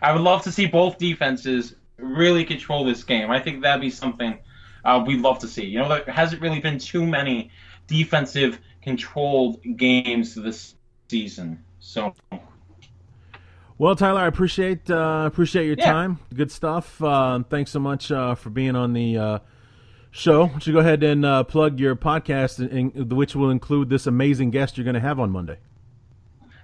I 0.01 0.11
would 0.13 0.21
love 0.21 0.43
to 0.43 0.51
see 0.51 0.67
both 0.67 0.99
defenses 0.99 1.75
really 1.97 2.45
control 2.45 2.85
this 2.85 3.03
game. 3.03 3.31
I 3.31 3.39
think 3.39 3.63
that'd 3.63 3.81
be 3.81 3.89
something 3.89 4.37
uh, 4.85 5.03
we'd 5.05 5.21
love 5.21 5.39
to 5.39 5.47
see. 5.47 5.65
You 5.65 5.79
know, 5.79 5.89
there 5.89 6.03
hasn't 6.13 6.41
really 6.43 6.59
been 6.59 6.77
too 6.77 7.05
many 7.05 7.49
defensive 7.87 8.59
controlled 8.83 9.59
games 9.75 10.35
this 10.35 10.75
season. 11.09 11.63
So 11.79 12.13
Well, 13.79 13.95
Tyler, 13.95 14.21
I 14.21 14.27
appreciate 14.27 14.89
uh, 14.91 15.23
appreciate 15.25 15.65
your 15.65 15.75
Yeah. 15.79 15.91
time. 15.91 16.19
Good 16.33 16.51
stuff. 16.51 17.01
Uh, 17.01 17.41
thanks 17.49 17.71
so 17.71 17.79
much 17.79 18.11
uh, 18.11 18.35
for 18.35 18.51
being 18.51 18.75
on 18.75 18.93
the 18.93 19.17
uh, 19.17 19.39
show. 20.17 20.51
You 20.61 20.73
go 20.73 20.79
ahead 20.79 21.03
and 21.03 21.25
uh, 21.25 21.43
plug 21.43 21.79
your 21.79 21.95
podcast, 21.95 22.59
in, 22.59 22.91
in, 22.91 23.09
which 23.09 23.35
will 23.35 23.49
include 23.49 23.89
this 23.89 24.07
amazing 24.07 24.51
guest 24.51 24.77
you're 24.77 24.83
going 24.83 24.95
to 24.95 24.99
have 24.99 25.19
on 25.19 25.31
Monday. 25.31 25.57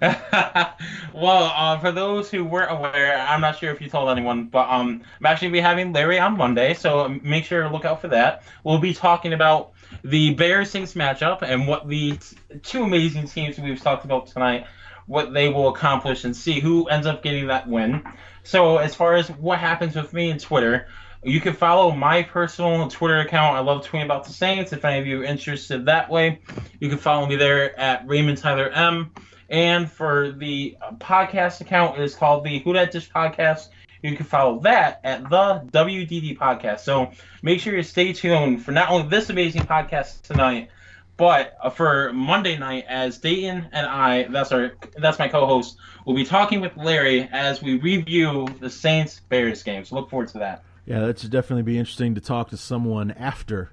well, 0.00 1.52
uh, 1.56 1.78
for 1.78 1.92
those 1.92 2.30
who 2.30 2.44
weren't 2.44 2.70
aware, 2.70 3.16
I'm 3.16 3.40
not 3.40 3.58
sure 3.58 3.70
if 3.70 3.80
you 3.80 3.88
told 3.88 4.10
anyone, 4.10 4.46
but 4.46 4.68
um, 4.68 5.02
I'm 5.20 5.26
actually 5.26 5.50
be 5.50 5.60
having 5.60 5.92
Larry 5.92 6.18
on 6.18 6.36
Monday, 6.36 6.74
so 6.74 7.08
make 7.22 7.44
sure 7.44 7.62
to 7.62 7.70
look 7.70 7.84
out 7.84 8.00
for 8.00 8.08
that. 8.08 8.42
We'll 8.64 8.78
be 8.78 8.92
talking 8.92 9.32
about 9.32 9.72
the 10.02 10.34
Bears 10.34 10.70
Saints 10.70 10.94
matchup 10.94 11.42
and 11.42 11.66
what 11.66 11.88
the 11.88 12.18
two 12.62 12.82
amazing 12.82 13.28
teams 13.28 13.58
we've 13.58 13.80
talked 13.80 14.04
about 14.04 14.26
tonight, 14.26 14.66
what 15.06 15.32
they 15.32 15.48
will 15.48 15.68
accomplish, 15.68 16.24
and 16.24 16.36
see 16.36 16.60
who 16.60 16.86
ends 16.88 17.06
up 17.06 17.22
getting 17.22 17.46
that 17.46 17.68
win. 17.68 18.02
So, 18.42 18.76
as 18.76 18.94
far 18.94 19.14
as 19.14 19.30
what 19.30 19.58
happens 19.58 19.94
with 19.96 20.12
me 20.12 20.30
and 20.30 20.40
Twitter, 20.40 20.88
you 21.24 21.40
can 21.40 21.54
follow 21.54 21.90
my 21.90 22.22
personal 22.22 22.86
Twitter 22.88 23.20
account. 23.20 23.56
I 23.56 23.60
love 23.60 23.86
tweeting 23.86 24.04
about 24.04 24.24
the 24.24 24.32
Saints. 24.32 24.72
If 24.72 24.84
any 24.84 25.00
of 25.00 25.06
you 25.06 25.22
are 25.22 25.24
interested 25.24 25.86
that 25.86 26.10
way, 26.10 26.40
you 26.80 26.88
can 26.88 26.98
follow 26.98 27.26
me 27.26 27.36
there 27.36 27.78
at 27.78 28.06
Raymond 28.06 28.38
Tyler 28.38 28.68
M. 28.68 29.10
And 29.48 29.90
for 29.90 30.32
the 30.32 30.76
uh, 30.82 30.92
podcast 30.92 31.60
account, 31.60 31.98
it 31.98 32.02
is 32.04 32.14
called 32.14 32.44
the 32.44 32.58
Who 32.60 32.74
Dat 32.74 32.90
Dish 32.90 33.10
Podcast. 33.10 33.68
You 34.02 34.16
can 34.16 34.26
follow 34.26 34.58
that 34.60 35.00
at 35.02 35.22
the 35.30 35.66
WDD 35.72 36.36
Podcast. 36.36 36.80
So 36.80 37.10
make 37.42 37.60
sure 37.60 37.74
you 37.74 37.82
stay 37.82 38.12
tuned 38.12 38.62
for 38.62 38.72
not 38.72 38.90
only 38.90 39.08
this 39.08 39.30
amazing 39.30 39.62
podcast 39.62 40.22
tonight, 40.22 40.68
but 41.16 41.56
uh, 41.62 41.70
for 41.70 42.12
Monday 42.12 42.58
night 42.58 42.84
as 42.86 43.18
Dayton 43.18 43.68
and 43.72 43.86
I, 43.86 44.24
that's 44.24 44.52
our 44.52 44.74
that's 44.96 45.18
my 45.18 45.28
co-host, 45.28 45.78
will 46.04 46.14
be 46.14 46.24
talking 46.24 46.60
with 46.60 46.76
Larry 46.76 47.28
as 47.32 47.62
we 47.62 47.78
review 47.78 48.46
the 48.60 48.68
Saints 48.68 49.20
Bears 49.28 49.62
game. 49.62 49.84
So 49.84 49.94
look 49.94 50.10
forward 50.10 50.28
to 50.28 50.38
that. 50.38 50.64
Yeah, 50.86 51.00
that 51.06 51.18
should 51.18 51.30
definitely 51.30 51.62
be 51.62 51.78
interesting 51.78 52.14
to 52.14 52.20
talk 52.20 52.50
to 52.50 52.56
someone 52.56 53.10
after 53.12 53.70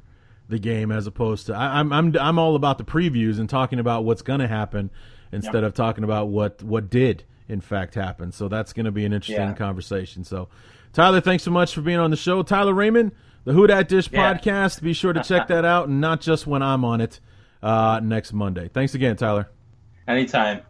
the 0.47 0.59
game, 0.59 0.91
as 0.91 1.07
opposed 1.07 1.45
to 1.47 1.55
I, 1.55 1.79
I'm 1.79 1.91
I'm 1.93 2.15
I'm 2.17 2.39
all 2.39 2.55
about 2.55 2.77
the 2.77 2.83
previews 2.85 3.39
and 3.39 3.49
talking 3.49 3.79
about 3.79 4.03
what's 4.05 4.21
going 4.21 4.39
to 4.39 4.47
happen 4.47 4.89
instead 5.31 5.63
of 5.63 5.73
talking 5.73 6.03
about 6.03 6.27
what 6.29 6.61
what 6.63 6.89
did 6.89 7.23
in 7.47 7.61
fact 7.61 7.95
happen. 7.95 8.31
So 8.31 8.47
that's 8.47 8.73
going 8.73 8.85
to 8.85 8.91
be 8.91 9.05
an 9.05 9.13
interesting 9.13 9.49
Yeah. 9.49 9.53
conversation. 9.53 10.23
So, 10.23 10.47
Tyler, 10.93 11.19
thanks 11.21 11.43
so 11.43 11.51
much 11.51 11.73
for 11.73 11.81
being 11.81 11.99
on 11.99 12.11
the 12.11 12.17
show. 12.17 12.43
Tyler 12.43 12.73
Raymond, 12.73 13.11
the 13.43 13.53
Who 13.53 13.67
Dat 13.67 13.89
Dish 13.89 14.09
Yeah. 14.11 14.33
podcast. 14.33 14.81
Be 14.81 14.93
sure 14.93 15.11
to 15.13 15.21
check 15.23 15.47
that 15.47 15.65
out, 15.65 15.87
and 15.89 15.99
not 16.01 16.21
just 16.21 16.47
when 16.47 16.61
I'm 16.61 16.85
on 16.85 17.01
it 17.01 17.19
uh, 17.61 17.99
next 18.03 18.31
Monday. 18.33 18.69
Thanks 18.73 18.93
again, 18.95 19.15
Tyler. 19.17 19.49
Anytime. 20.07 20.61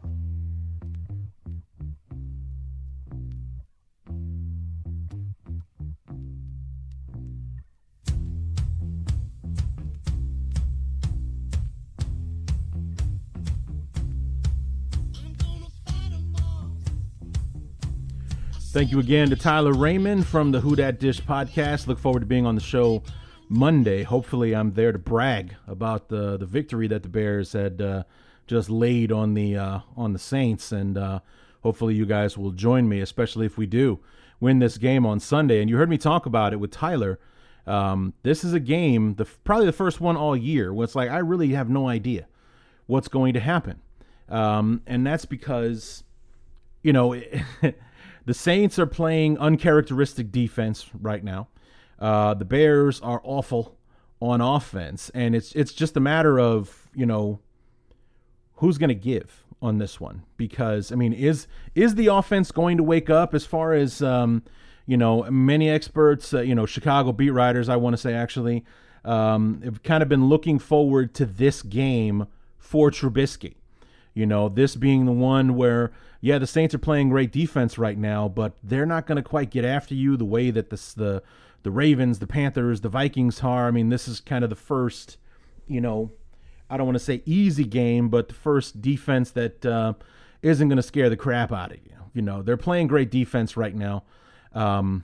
Thank 18.71 18.93
you 18.93 18.99
again 19.01 19.29
to 19.31 19.35
Tyler 19.35 19.73
Raymond 19.73 20.25
from 20.25 20.51
the 20.51 20.61
Who 20.61 20.77
Dat 20.77 20.97
Dish 20.97 21.21
podcast. 21.21 21.87
Look 21.87 21.99
forward 21.99 22.21
to 22.21 22.25
being 22.25 22.45
on 22.45 22.55
the 22.55 22.61
show 22.61 23.03
Monday. 23.49 24.03
Hopefully, 24.03 24.55
I'm 24.55 24.71
there 24.71 24.93
to 24.93 24.97
brag 24.97 25.53
about 25.67 26.07
the 26.07 26.37
the 26.37 26.45
victory 26.45 26.87
that 26.87 27.03
the 27.03 27.09
Bears 27.09 27.51
had 27.51 27.81
uh, 27.81 28.03
just 28.47 28.69
laid 28.69 29.11
on 29.11 29.33
the 29.33 29.57
uh, 29.57 29.79
on 29.97 30.13
the 30.13 30.19
Saints, 30.19 30.71
and 30.71 30.97
uh, 30.97 31.19
hopefully, 31.63 31.95
you 31.95 32.05
guys 32.05 32.37
will 32.37 32.51
join 32.51 32.87
me, 32.87 33.01
especially 33.01 33.45
if 33.45 33.57
we 33.57 33.65
do 33.65 33.99
win 34.39 34.59
this 34.59 34.77
game 34.77 35.05
on 35.05 35.19
Sunday. 35.19 35.59
And 35.59 35.69
you 35.69 35.75
heard 35.75 35.89
me 35.89 35.97
talk 35.97 36.25
about 36.25 36.53
it 36.53 36.57
with 36.61 36.71
Tyler. 36.71 37.19
Um, 37.67 38.13
this 38.23 38.45
is 38.45 38.53
a 38.53 38.59
game, 38.61 39.15
the 39.15 39.25
probably 39.43 39.65
the 39.65 39.73
first 39.73 39.99
one 39.99 40.15
all 40.15 40.37
year, 40.37 40.73
where 40.73 40.85
it's 40.85 40.95
like 40.95 41.09
I 41.09 41.17
really 41.17 41.49
have 41.49 41.69
no 41.69 41.89
idea 41.89 42.25
what's 42.87 43.09
going 43.09 43.33
to 43.33 43.41
happen, 43.41 43.81
um, 44.29 44.81
and 44.87 45.05
that's 45.05 45.25
because 45.25 46.05
you 46.83 46.93
know, 46.93 47.13
the 48.25 48.33
Saints 48.33 48.77
are 48.79 48.85
playing 48.85 49.37
uncharacteristic 49.37 50.31
defense 50.31 50.89
right 50.99 51.23
now. 51.23 51.47
Uh, 51.99 52.33
the 52.33 52.45
Bears 52.45 52.99
are 53.01 53.21
awful 53.23 53.77
on 54.21 54.41
offense, 54.41 55.09
and 55.13 55.35
it's 55.35 55.53
it's 55.53 55.73
just 55.73 55.97
a 55.97 55.99
matter 55.99 56.39
of 56.39 56.89
you 56.93 57.05
know 57.05 57.39
who's 58.55 58.77
going 58.77 58.89
to 58.89 58.95
give 58.95 59.43
on 59.61 59.77
this 59.77 59.99
one 59.99 60.23
because 60.37 60.91
I 60.91 60.95
mean 60.95 61.13
is 61.13 61.47
is 61.75 61.95
the 61.95 62.07
offense 62.07 62.51
going 62.51 62.77
to 62.77 62.83
wake 62.83 63.09
up 63.09 63.33
as 63.33 63.45
far 63.45 63.73
as 63.73 64.01
um, 64.01 64.43
you 64.85 64.97
know 64.97 65.23
many 65.29 65.69
experts 65.69 66.33
uh, 66.33 66.41
you 66.41 66.55
know 66.55 66.65
Chicago 66.65 67.11
beat 67.11 67.29
writers 67.29 67.69
I 67.69 67.75
want 67.75 67.93
to 67.93 67.97
say 67.97 68.13
actually 68.13 68.65
um, 69.03 69.61
have 69.63 69.83
kind 69.83 70.03
of 70.03 70.09
been 70.09 70.27
looking 70.27 70.59
forward 70.59 71.13
to 71.15 71.25
this 71.25 71.61
game 71.61 72.27
for 72.57 72.91
Trubisky. 72.91 73.55
You 74.13 74.25
know, 74.25 74.49
this 74.49 74.75
being 74.75 75.05
the 75.05 75.11
one 75.11 75.55
where, 75.55 75.91
yeah, 76.21 76.37
the 76.37 76.47
Saints 76.47 76.75
are 76.75 76.79
playing 76.79 77.09
great 77.09 77.31
defense 77.31 77.79
right 77.79 77.97
now, 77.97 78.29
but 78.29 78.53
they're 78.63 78.85
not 78.85 79.07
going 79.07 79.17
to 79.17 79.23
quite 79.27 79.49
get 79.49 79.65
after 79.65 79.95
you 79.95 80.15
the 80.15 80.25
way 80.25 80.51
that 80.51 80.69
the, 80.69 80.75
the 80.95 81.23
the 81.63 81.71
Ravens, 81.71 82.19
the 82.19 82.27
Panthers, 82.27 82.81
the 82.81 82.89
Vikings 82.89 83.41
are. 83.41 83.67
I 83.67 83.71
mean, 83.71 83.89
this 83.89 84.07
is 84.07 84.19
kind 84.19 84.43
of 84.43 84.49
the 84.49 84.55
first, 84.55 85.17
you 85.67 85.81
know, 85.81 86.11
I 86.69 86.77
don't 86.77 86.85
want 86.85 86.95
to 86.95 87.03
say 87.03 87.21
easy 87.25 87.65
game, 87.65 88.09
but 88.09 88.29
the 88.29 88.33
first 88.33 88.81
defense 88.81 89.31
that 89.31 89.65
uh, 89.65 89.93
not 90.41 90.69
going 90.69 90.77
to 90.77 90.83
scare 90.83 91.09
the 91.09 91.17
crap 91.17 91.51
out 91.51 91.71
of 91.71 91.77
you. 91.83 91.95
You 92.13 92.21
know, 92.21 92.41
they're 92.41 92.57
playing 92.57 92.87
great 92.87 93.09
defense 93.11 93.55
right 93.55 93.75
now, 93.75 94.03
um, 94.53 95.03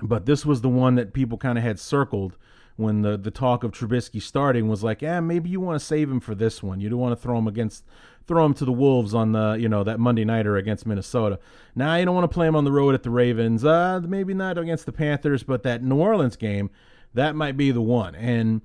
but 0.00 0.26
this 0.26 0.46
was 0.46 0.60
the 0.60 0.68
one 0.68 0.94
that 0.96 1.12
people 1.12 1.36
kind 1.36 1.58
of 1.58 1.64
had 1.64 1.78
circled 1.78 2.36
when 2.76 3.02
the 3.02 3.16
the 3.16 3.30
talk 3.30 3.64
of 3.64 3.72
Trubisky 3.72 4.20
starting 4.20 4.68
was 4.68 4.82
like, 4.82 5.02
yeah, 5.02 5.20
maybe 5.20 5.50
you 5.50 5.60
want 5.60 5.78
to 5.80 5.84
save 5.84 6.10
him 6.10 6.20
for 6.20 6.34
this 6.34 6.62
one. 6.62 6.80
You 6.80 6.88
don't 6.88 6.98
want 6.98 7.16
to 7.16 7.22
throw 7.22 7.38
him 7.38 7.46
against 7.46 7.84
throw 8.26 8.44
him 8.44 8.54
to 8.54 8.64
the 8.64 8.72
Wolves 8.72 9.14
on 9.14 9.32
the 9.32 9.56
you 9.58 9.68
know 9.68 9.84
that 9.84 10.00
Monday 10.00 10.24
nighter 10.24 10.56
against 10.56 10.86
Minnesota. 10.86 11.38
Now 11.74 11.96
you 11.96 12.04
don't 12.04 12.14
want 12.14 12.30
to 12.30 12.34
play 12.34 12.46
him 12.46 12.56
on 12.56 12.64
the 12.64 12.72
road 12.72 12.94
at 12.94 13.02
the 13.02 13.10
Ravens. 13.10 13.64
Uh, 13.64 14.00
maybe 14.00 14.34
not 14.34 14.58
against 14.58 14.86
the 14.86 14.92
Panthers, 14.92 15.42
but 15.42 15.62
that 15.62 15.82
New 15.82 15.96
Orleans 15.96 16.36
game, 16.36 16.70
that 17.14 17.34
might 17.34 17.56
be 17.56 17.70
the 17.70 17.82
one. 17.82 18.14
And 18.14 18.62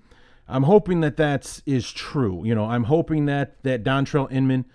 I'm 0.48 0.64
hoping 0.64 1.02
that 1.02 1.18
that 1.18 1.62
is 1.66 1.92
true. 1.92 2.44
You 2.46 2.56
know, 2.56 2.66
I'm 2.66 2.86
hoping 2.86 3.26
that 3.26 3.62
that 3.64 3.84
Dontrelle 3.84 4.32
Inman 4.32 4.66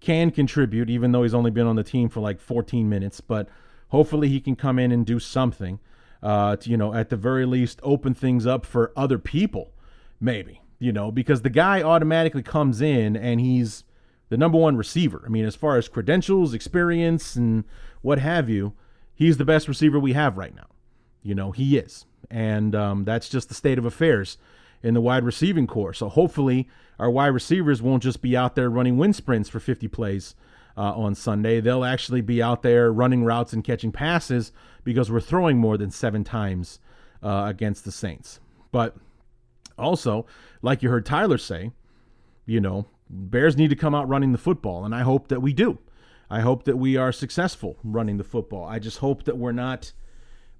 can 0.00 0.30
contribute, 0.30 0.88
even 0.88 1.12
though 1.12 1.22
he's 1.22 1.34
only 1.34 1.50
been 1.50 1.66
on 1.66 1.76
the 1.76 1.84
team 1.84 2.08
for 2.08 2.20
like 2.20 2.40
14 2.40 2.88
minutes. 2.88 3.20
But 3.20 3.48
hopefully 3.88 4.28
he 4.28 4.40
can 4.40 4.56
come 4.56 4.78
in 4.78 4.92
and 4.92 5.04
do 5.04 5.18
something. 5.18 5.80
Uh, 6.22 6.56
to, 6.56 6.68
you 6.70 6.76
know, 6.76 6.92
at 6.94 7.10
the 7.10 7.16
very 7.16 7.46
least, 7.46 7.78
open 7.82 8.14
things 8.14 8.46
up 8.46 8.66
for 8.66 8.92
other 8.96 9.18
people, 9.18 9.72
maybe. 10.20 10.60
You 10.80 10.92
know, 10.92 11.10
because 11.10 11.42
the 11.42 11.50
guy 11.50 11.82
automatically 11.82 12.42
comes 12.42 12.80
in 12.80 13.16
and 13.16 13.40
he's 13.40 13.84
the 14.28 14.36
number 14.36 14.58
one 14.58 14.76
receiver. 14.76 15.22
I 15.26 15.28
mean, 15.28 15.44
as 15.44 15.56
far 15.56 15.76
as 15.76 15.88
credentials, 15.88 16.54
experience, 16.54 17.34
and 17.34 17.64
what 18.02 18.18
have 18.18 18.48
you, 18.48 18.74
he's 19.14 19.36
the 19.36 19.44
best 19.44 19.68
receiver 19.68 19.98
we 19.98 20.12
have 20.12 20.36
right 20.36 20.54
now. 20.54 20.66
You 21.22 21.34
know, 21.34 21.50
he 21.50 21.76
is. 21.76 22.04
And 22.30 22.74
um, 22.74 23.04
that's 23.04 23.28
just 23.28 23.48
the 23.48 23.54
state 23.54 23.78
of 23.78 23.84
affairs 23.84 24.38
in 24.82 24.94
the 24.94 25.00
wide 25.00 25.24
receiving 25.24 25.66
corps. 25.66 25.94
So 25.94 26.08
hopefully, 26.08 26.68
our 26.98 27.10
wide 27.10 27.28
receivers 27.28 27.82
won't 27.82 28.02
just 28.02 28.22
be 28.22 28.36
out 28.36 28.54
there 28.54 28.70
running 28.70 28.96
wind 28.96 29.16
sprints 29.16 29.48
for 29.48 29.60
50 29.60 29.88
plays 29.88 30.34
uh, 30.76 30.92
on 30.92 31.14
Sunday. 31.14 31.60
They'll 31.60 31.84
actually 31.84 32.20
be 32.20 32.42
out 32.42 32.62
there 32.62 32.92
running 32.92 33.24
routes 33.24 33.52
and 33.52 33.64
catching 33.64 33.92
passes 33.92 34.52
because 34.84 35.10
we're 35.10 35.20
throwing 35.20 35.58
more 35.58 35.76
than 35.76 35.90
seven 35.90 36.24
times 36.24 36.80
uh, 37.22 37.44
against 37.46 37.84
the 37.84 37.92
Saints. 37.92 38.40
But 38.70 38.96
also, 39.76 40.26
like 40.62 40.82
you 40.82 40.90
heard 40.90 41.06
Tyler 41.06 41.38
say, 41.38 41.72
you 42.46 42.60
know, 42.60 42.86
Bears 43.10 43.56
need 43.56 43.70
to 43.70 43.76
come 43.76 43.94
out 43.94 44.08
running 44.08 44.32
the 44.32 44.38
football, 44.38 44.84
and 44.84 44.94
I 44.94 45.00
hope 45.00 45.28
that 45.28 45.40
we 45.40 45.52
do. 45.52 45.78
I 46.30 46.40
hope 46.40 46.64
that 46.64 46.76
we 46.76 46.96
are 46.96 47.10
successful 47.10 47.78
running 47.82 48.18
the 48.18 48.24
football. 48.24 48.64
I 48.66 48.78
just 48.78 48.98
hope 48.98 49.24
that 49.24 49.38
we're 49.38 49.52
not 49.52 49.92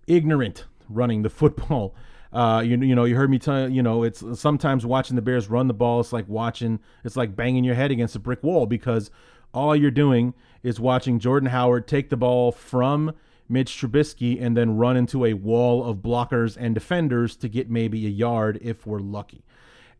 ignorant 0.07 0.65
running 0.89 1.23
the 1.23 1.31
football. 1.31 1.95
Uh, 2.33 2.63
you, 2.65 2.77
you 2.79 2.95
know, 2.95 3.05
you 3.05 3.17
heard 3.17 3.31
me 3.31 3.39
tell 3.39 3.69
you 3.69 3.83
know, 3.83 4.03
it's 4.03 4.23
sometimes 4.39 4.85
watching 4.85 5.17
the 5.17 5.23
Bears 5.23 5.49
run 5.49 5.67
the 5.67 5.75
ball. 5.75 6.01
It's 6.01 6.13
like 6.13 6.29
watching, 6.29 6.79
it's 7.05 7.17
like 7.17 7.35
banging 7.35 7.65
your 7.65 7.75
head 7.75 7.91
against 7.91 8.17
a 8.17 8.19
brick 8.19 8.43
wall 8.43 8.67
because 8.67 9.11
all 9.55 9.75
you're 9.75 9.91
doing 9.91 10.35
is 10.63 10.79
watching 10.79 11.19
Jordan 11.19 11.49
Howard 11.49 11.87
take 11.87 12.11
the 12.11 12.17
ball 12.17 12.53
from 12.53 13.15
Mitch 13.49 13.81
Trubisky 13.81 14.41
and 14.41 14.57
then 14.57 14.77
run 14.77 14.97
into 14.97 15.25
a 15.25 15.33
wall 15.33 15.89
of 15.89 15.99
blockers 15.99 16.57
and 16.59 16.75
defenders 16.75 17.35
to 17.37 17.49
get 17.49 17.71
maybe 17.71 18.07
a 18.07 18.11
yard 18.11 18.59
if 18.63 18.87
we're 18.87 18.99
lucky. 18.99 19.45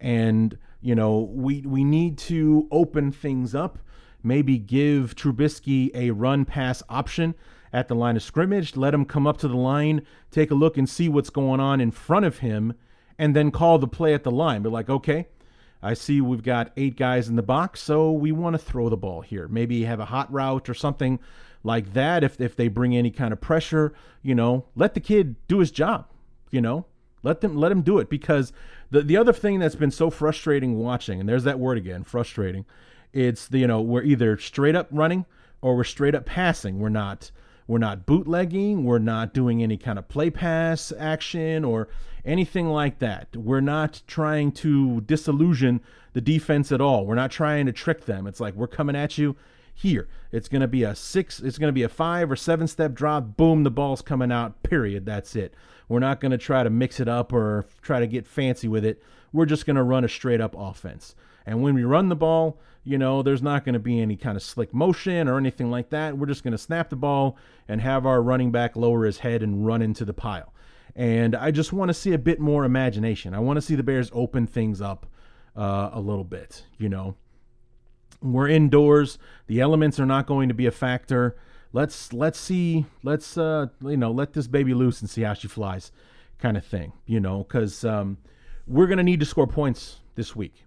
And 0.01 0.59
you 0.81 0.95
know, 0.95 1.21
we 1.33 1.63
we 1.63 1.83
need 1.83 2.19
to 2.19 2.69
open 2.71 3.11
things 3.11 3.55
up, 3.55 3.79
maybe 4.23 4.59
give 4.59 5.17
Trubisky 5.17 5.91
a 5.95 6.11
run 6.11 6.45
pass 6.45 6.83
option 6.89 7.35
at 7.73 7.89
the 7.89 7.95
line 7.95 8.17
of 8.17 8.23
scrimmage, 8.23 8.77
let 8.77 8.95
him 8.95 9.05
come 9.05 9.27
up 9.27 9.39
to 9.39 9.49
the 9.49 9.57
line, 9.57 10.03
take 10.31 10.51
a 10.51 10.55
look 10.55 10.77
and 10.77 10.89
see 10.89 11.09
what's 11.09 11.31
going 11.31 11.61
on 11.61 11.81
in 11.81 11.91
front 11.91 12.25
of 12.25 12.39
him, 12.39 12.75
and 13.19 13.35
then 13.35 13.51
call 13.51 13.79
the 13.79 13.89
play 13.89 14.15
at 14.15 14.25
the 14.25 14.31
line. 14.31 14.63
Be 14.63 14.69
like, 14.69 14.89
okay, 14.89 15.27
I 15.83 15.95
see 15.95 16.21
we've 16.21 16.43
got 16.43 16.73
eight 16.77 16.97
guys 16.97 17.29
in 17.29 17.37
the 17.37 17.43
box, 17.43 17.81
so 17.81 18.11
we 18.11 18.33
want 18.33 18.55
to 18.55 18.59
throw 18.59 18.89
the 18.89 18.97
ball 18.97 19.21
here. 19.21 19.49
Maybe 19.49 19.85
have 19.85 20.01
a 20.01 20.07
hot 20.07 20.33
route 20.33 20.69
or 20.69 20.75
something 20.75 21.21
like 21.63 21.93
that. 21.93 22.25
If 22.25 22.41
if 22.41 22.57
they 22.57 22.69
bring 22.69 22.97
any 22.97 23.11
kind 23.11 23.33
of 23.33 23.41
pressure, 23.41 23.93
you 24.23 24.35
know, 24.35 24.67
let 24.75 24.95
the 24.95 25.01
kid 25.01 25.37
do 25.47 25.59
his 25.59 25.71
job. 25.71 26.07
You 26.51 26.61
know, 26.61 26.87
let 27.23 27.41
them 27.41 27.57
let 27.57 27.71
him 27.71 27.83
do 27.83 27.99
it 27.99 28.09
because 28.09 28.53
the 28.91 29.03
the 29.03 29.17
other 29.17 29.33
thing 29.33 29.59
that's 29.59 29.77
been 29.77 29.91
so 29.91 30.11
frustrating 30.11 30.79
watching, 30.79 31.21
and 31.21 31.29
there's 31.29 31.45
that 31.45 31.59
word 31.59 31.79
again, 31.79 32.03
frustrating. 32.03 32.65
It's 33.13 33.47
the 33.47 33.59
you 33.59 33.67
know 33.67 33.81
we're 33.81 34.03
either 34.03 34.37
straight 34.39 34.75
up 34.75 34.89
running 34.91 35.27
or 35.61 35.77
we're 35.77 35.85
straight 35.85 36.15
up 36.15 36.27
passing. 36.27 36.79
We're 36.79 36.89
not 36.89 37.31
we're 37.69 37.79
not 37.79 38.07
bootlegging. 38.07 38.83
We're 38.83 38.99
not 38.99 39.35
doing 39.35 39.63
any 39.63 39.77
kind 39.77 39.99
of 39.99 40.09
play 40.09 40.31
pass 40.31 40.91
action 40.99 41.65
or 41.67 41.89
anything 42.25 42.71
like 42.71 42.99
that. 42.99 43.37
We're 43.37 43.61
not 43.61 44.01
trying 44.07 44.53
to 44.53 45.03
disillusion 45.03 45.83
the 46.15 46.23
defense 46.23 46.73
at 46.73 46.81
all. 46.81 47.05
We're 47.05 47.15
not 47.15 47.31
trying 47.31 47.67
to 47.67 47.73
trick 47.73 48.07
them. 48.07 48.27
It's 48.27 48.41
like 48.41 48.55
we're 48.55 48.67
coming 48.67 48.97
at 48.97 49.19
you 49.19 49.37
here. 49.75 50.09
It's 50.33 50.49
going 50.49 50.63
to 50.63 50.69
be 50.69 50.83
a 50.83 50.95
six, 50.95 51.41
it's 51.41 51.59
going 51.59 51.69
to 51.69 51.75
be 51.75 51.83
a 51.83 51.89
five 51.91 52.31
or 52.31 52.37
seven 52.37 52.67
step 52.67 52.95
drop. 52.95 53.37
Boom, 53.37 53.65
the 53.65 53.71
ball's 53.71 54.03
coming 54.03 54.33
out, 54.33 54.63
period. 54.63 55.05
That's 55.05 55.37
it. 55.37 55.53
We're 55.89 56.01
not 56.01 56.21
going 56.21 56.33
to 56.33 56.39
try 56.39 56.63
to 56.63 56.71
mix 56.71 57.01
it 57.01 57.09
up 57.09 57.33
or 57.35 57.67
try 57.83 58.01
to 58.01 58.07
get 58.07 58.27
fancy 58.27 58.67
with 58.67 58.85
it. 58.85 59.03
We're 59.33 59.47
just 59.47 59.67
going 59.67 59.77
to 59.77 59.83
run 59.83 60.05
a 60.05 60.09
straight 60.09 60.41
up 60.41 60.55
offense. 60.59 61.15
And 61.49 61.63
when 61.63 61.75
we 61.75 61.83
run 61.85 62.09
the 62.09 62.17
ball, 62.17 62.61
you 62.85 62.99
know, 62.99 63.23
there's 63.23 63.43
not 63.43 63.65
going 63.65 63.73
to 63.73 63.79
be 63.79 64.01
any 64.01 64.17
kind 64.17 64.37
of 64.37 64.43
slick 64.43 64.75
motion 64.75 65.29
or 65.29 65.39
anything 65.39 65.71
like 65.71 65.91
that. 65.91 66.17
We're 66.17 66.27
just 66.27 66.45
going 66.45 66.53
to 66.53 66.59
snap 66.59 66.91
the 66.91 66.97
ball 66.97 67.37
and 67.67 67.81
have 67.81 68.07
our 68.07 68.23
running 68.23 68.53
back 68.53 68.77
lower 68.77 69.05
his 69.05 69.19
head 69.19 69.43
and 69.43 69.67
run 69.67 69.83
into 69.83 70.05
the 70.05 70.13
pile. 70.13 70.53
And 70.95 71.35
I 71.35 71.51
just 71.51 71.73
want 71.73 71.89
to 71.89 71.95
see 71.95 72.13
a 72.13 72.19
bit 72.19 72.39
more 72.39 72.65
imagination. 72.65 73.35
I 73.35 73.39
want 73.39 73.57
to 73.57 73.63
see 73.63 73.75
the 73.75 73.83
Bears 73.83 74.11
open 74.13 74.47
things 74.47 74.81
up 74.81 75.07
uh, 75.57 75.91
a 75.93 76.01
little 76.01 76.25
bit, 76.25 76.65
you 76.77 76.89
know. 76.89 77.15
We're 78.21 78.49
indoors. 78.49 79.19
The 79.47 79.61
elements 79.61 79.99
are 79.99 80.07
not 80.07 80.27
going 80.27 80.49
to 80.49 80.55
be 80.55 80.67
a 80.67 80.73
factor 80.73 81.37
let's 81.73 82.13
let's 82.13 82.39
see 82.39 82.87
let's 83.03 83.37
uh 83.37 83.67
you 83.83 83.97
know 83.97 84.11
let 84.11 84.33
this 84.33 84.47
baby 84.47 84.73
loose 84.73 85.01
and 85.01 85.11
see 85.11 85.23
how 85.23 85.35
she 85.35 85.49
flies 85.49 85.93
kind 86.39 86.57
of 86.57 86.65
thing 86.65 86.93
you 87.05 87.21
know 87.21 87.45
because 87.45 87.85
um, 87.85 88.17
we're 88.67 88.87
gonna 88.87 89.03
need 89.03 89.21
to 89.21 89.27
score 89.27 89.47
points 89.47 90.01
this 90.15 90.35
week 90.35 90.65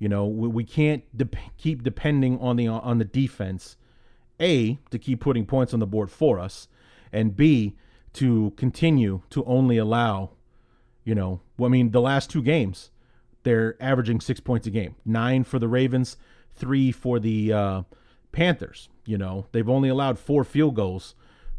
you 0.00 0.08
know 0.08 0.26
we, 0.26 0.48
we 0.48 0.64
can't 0.64 1.04
de- 1.16 1.28
keep 1.56 1.84
depending 1.84 2.36
on 2.40 2.56
the 2.56 2.66
on 2.66 2.98
the 2.98 3.04
defense 3.04 3.76
a 4.40 4.76
to 4.90 4.98
keep 4.98 5.20
putting 5.20 5.46
points 5.46 5.72
on 5.72 5.78
the 5.78 5.86
board 5.86 6.10
for 6.10 6.40
us 6.40 6.66
and 7.12 7.36
b 7.36 7.76
to 8.12 8.52
continue 8.56 9.22
to 9.30 9.44
only 9.44 9.76
allow 9.76 10.30
you 11.04 11.14
know 11.14 11.40
i 11.62 11.68
mean 11.68 11.92
the 11.92 12.00
last 12.00 12.28
two 12.28 12.42
games 12.42 12.90
they're 13.44 13.76
averaging 13.80 14.20
six 14.20 14.40
points 14.40 14.66
a 14.66 14.70
game 14.70 14.96
nine 15.04 15.44
for 15.44 15.60
the 15.60 15.68
ravens 15.68 16.16
three 16.60 16.90
for 16.90 17.18
the 17.18 17.52
uh, 17.52 17.82
Panthers. 18.32 18.88
You 19.04 19.18
know, 19.18 19.46
they've 19.52 19.68
only 19.68 19.88
allowed 19.88 20.18
four 20.18 20.44
field 20.44 20.76
goals 20.76 21.14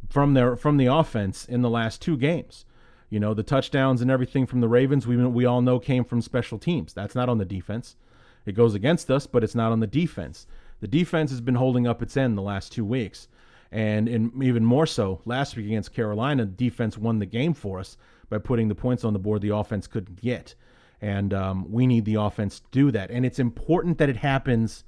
from 0.09 0.33
their 0.33 0.55
from 0.55 0.77
the 0.77 0.85
offense 0.85 1.45
in 1.45 1.61
the 1.61 1.69
last 1.69 2.01
two 2.01 2.17
games. 2.17 2.65
You 3.09 3.19
know, 3.19 3.33
the 3.33 3.43
touchdowns 3.43 4.01
and 4.01 4.09
everything 4.09 4.45
from 4.45 4.61
the 4.61 4.69
Ravens, 4.69 5.05
we 5.05 5.17
we 5.17 5.45
all 5.45 5.61
know 5.61 5.79
came 5.79 6.05
from 6.05 6.21
special 6.21 6.57
teams. 6.57 6.93
That's 6.93 7.15
not 7.15 7.27
on 7.27 7.39
the 7.39 7.45
defense. 7.45 7.97
It 8.45 8.53
goes 8.53 8.73
against 8.73 9.11
us, 9.11 9.27
but 9.27 9.43
it's 9.43 9.55
not 9.55 9.71
on 9.71 9.79
the 9.79 9.87
defense. 9.87 10.47
The 10.79 10.87
defense 10.87 11.29
has 11.31 11.41
been 11.41 11.55
holding 11.55 11.87
up 11.87 12.01
its 12.01 12.17
end 12.17 12.37
the 12.37 12.41
last 12.41 12.71
two 12.71 12.85
weeks. 12.85 13.27
And 13.71 14.09
in, 14.09 14.31
even 14.43 14.65
more 14.65 14.85
so, 14.85 15.21
last 15.25 15.55
week 15.55 15.67
against 15.67 15.93
Carolina, 15.93 16.45
defense 16.45 16.97
won 16.97 17.19
the 17.19 17.25
game 17.25 17.53
for 17.53 17.79
us 17.79 17.97
by 18.29 18.39
putting 18.39 18.67
the 18.67 18.75
points 18.75 19.03
on 19.03 19.13
the 19.13 19.19
board 19.19 19.41
the 19.41 19.55
offense 19.55 19.87
couldn't 19.87 20.21
get. 20.21 20.55
And 21.01 21.33
um, 21.33 21.71
we 21.71 21.87
need 21.87 22.05
the 22.05 22.15
offense 22.15 22.59
to 22.59 22.65
do 22.71 22.91
that. 22.91 23.11
And 23.11 23.25
it's 23.25 23.39
important 23.39 23.97
that 23.99 24.09
it 24.09 24.17
happens 24.17 24.83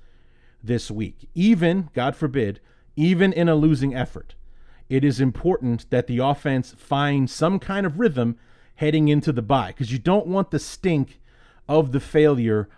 this 0.63 0.91
week. 0.91 1.29
Even, 1.33 1.89
God 1.93 2.15
forbid, 2.15 2.59
even 2.95 3.33
in 3.33 3.49
a 3.49 3.55
losing 3.55 3.95
effort, 3.95 4.35
it 4.89 5.03
is 5.03 5.19
important 5.19 5.89
that 5.89 6.07
the 6.07 6.19
offense 6.19 6.73
find 6.77 7.29
some 7.29 7.59
kind 7.59 7.85
of 7.85 7.99
rhythm 7.99 8.37
heading 8.75 9.07
into 9.07 9.31
the 9.31 9.41
bye 9.41 9.69
because 9.69 9.91
you 9.91 9.99
don't 9.99 10.27
want 10.27 10.51
the 10.51 10.59
stink 10.59 11.19
of 11.67 11.91
the 11.91 11.99
failure 11.99 12.69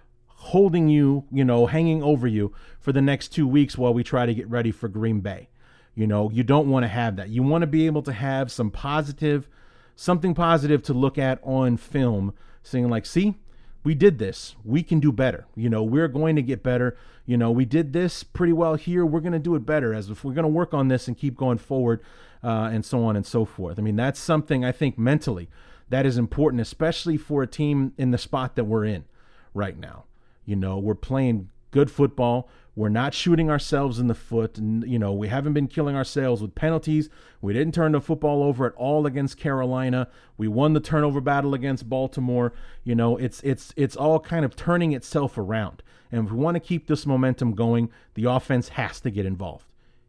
holding 0.45 0.89
you, 0.89 1.25
you 1.31 1.43
know, 1.43 1.65
hanging 1.65 2.03
over 2.03 2.27
you 2.27 2.53
for 2.79 2.91
the 2.91 3.01
next 3.01 3.29
two 3.29 3.47
weeks 3.47 3.77
while 3.77 3.93
we 3.93 4.03
try 4.03 4.25
to 4.25 4.33
get 4.33 4.49
ready 4.49 4.71
for 4.71 4.87
Green 4.87 5.19
Bay. 5.19 5.49
You 5.93 6.07
know, 6.07 6.29
you 6.31 6.43
don't 6.43 6.69
want 6.69 6.83
to 6.83 6.89
have 6.89 7.15
that. 7.15 7.29
You 7.29 7.43
want 7.43 7.61
to 7.61 7.67
be 7.67 7.85
able 7.85 8.01
to 8.03 8.13
have 8.13 8.51
some 8.51 8.69
positive, 8.69 9.47
something 9.95 10.33
positive 10.33 10.81
to 10.83 10.93
look 10.93 11.17
at 11.17 11.39
on 11.43 11.77
film, 11.77 12.33
saying, 12.63 12.89
like, 12.89 13.05
see, 13.05 13.35
we 13.83 13.95
did 13.95 14.19
this. 14.19 14.55
We 14.63 14.83
can 14.83 14.99
do 14.99 15.11
better. 15.11 15.45
You 15.55 15.69
know, 15.69 15.83
we're 15.83 16.07
going 16.07 16.35
to 16.35 16.41
get 16.41 16.63
better 16.63 16.97
you 17.25 17.37
know, 17.37 17.51
we 17.51 17.65
did 17.65 17.93
this 17.93 18.23
pretty 18.23 18.53
well 18.53 18.75
here. 18.75 19.05
We're 19.05 19.19
going 19.19 19.33
to 19.33 19.39
do 19.39 19.55
it 19.55 19.65
better 19.65 19.93
as 19.93 20.09
if 20.09 20.23
we're 20.23 20.33
going 20.33 20.43
to 20.43 20.49
work 20.49 20.73
on 20.73 20.87
this 20.89 21.07
and 21.07 21.17
keep 21.17 21.35
going 21.35 21.57
forward 21.57 22.01
uh, 22.43 22.69
and 22.71 22.85
so 22.85 23.03
on 23.03 23.15
and 23.15 23.25
so 23.25 23.45
forth. 23.45 23.79
I 23.79 23.81
mean, 23.81 23.95
that's 23.95 24.19
something 24.19 24.63
I 24.63 24.71
think 24.71 24.97
mentally 24.97 25.49
that 25.89 26.05
is 26.05 26.17
important, 26.17 26.61
especially 26.61 27.17
for 27.17 27.41
a 27.41 27.47
team 27.47 27.93
in 27.97 28.11
the 28.11 28.17
spot 28.17 28.55
that 28.55 28.65
we're 28.65 28.85
in 28.85 29.05
right 29.53 29.77
now. 29.77 30.05
You 30.45 30.55
know, 30.55 30.77
we're 30.77 30.95
playing 30.95 31.49
good 31.71 31.91
football. 31.91 32.49
We're 32.75 32.89
not 32.89 33.13
shooting 33.13 33.49
ourselves 33.49 33.99
in 33.99 34.07
the 34.07 34.15
foot. 34.15 34.57
And, 34.57 34.89
you 34.89 34.99
know, 34.99 35.13
we 35.13 35.29
haven't 35.29 35.53
been 35.53 35.67
killing 35.67 35.95
ourselves 35.95 36.41
with 36.41 36.55
penalties. 36.55 37.09
We 37.41 37.53
didn't 37.53 37.73
turn 37.73 37.93
the 37.93 38.01
football 38.01 38.43
over 38.43 38.65
at 38.65 38.73
all 38.75 39.05
against 39.05 39.37
Carolina. 39.37 40.09
We 40.37 40.47
won 40.47 40.73
the 40.73 40.79
turnover 40.79 41.21
battle 41.21 41.53
against 41.53 41.89
Baltimore. 41.89 42.53
You 42.83 42.95
know, 42.95 43.17
it's 43.17 43.41
it's 43.43 43.73
it's 43.77 43.95
all 43.95 44.19
kind 44.19 44.43
of 44.43 44.55
turning 44.55 44.91
itself 44.93 45.37
around. 45.37 45.83
And 46.11 46.25
if 46.25 46.31
we 46.31 46.37
want 46.37 46.55
to 46.55 46.59
keep 46.59 46.87
this 46.87 47.05
momentum 47.05 47.53
going, 47.55 47.89
the 48.13 48.25
offense 48.25 48.69
has 48.69 48.99
to 49.01 49.09
get 49.09 49.25
involved. 49.25 49.65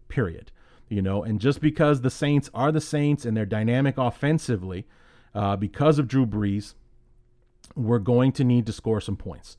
Period. 0.09 0.51
You 0.89 1.03
know, 1.03 1.23
and 1.23 1.41
just 1.41 1.61
because 1.61 2.01
the 2.01 2.11
Saints 2.11 2.51
are 2.55 2.71
the 2.71 2.81
Saints 2.81 3.25
and 3.25 3.37
they're 3.37 3.47
dynamic 3.47 3.99
offensively, 3.99 4.87
uh, 5.35 5.57
because 5.57 5.99
of 5.99 6.07
Drew 6.07 6.27
Brees, 6.27 6.75
we're 7.75 7.99
going 7.99 8.33
to 8.33 8.45
need 8.45 8.67
to 8.67 8.73
score 8.73 9.01
some 9.01 9.17
points 9.17 9.57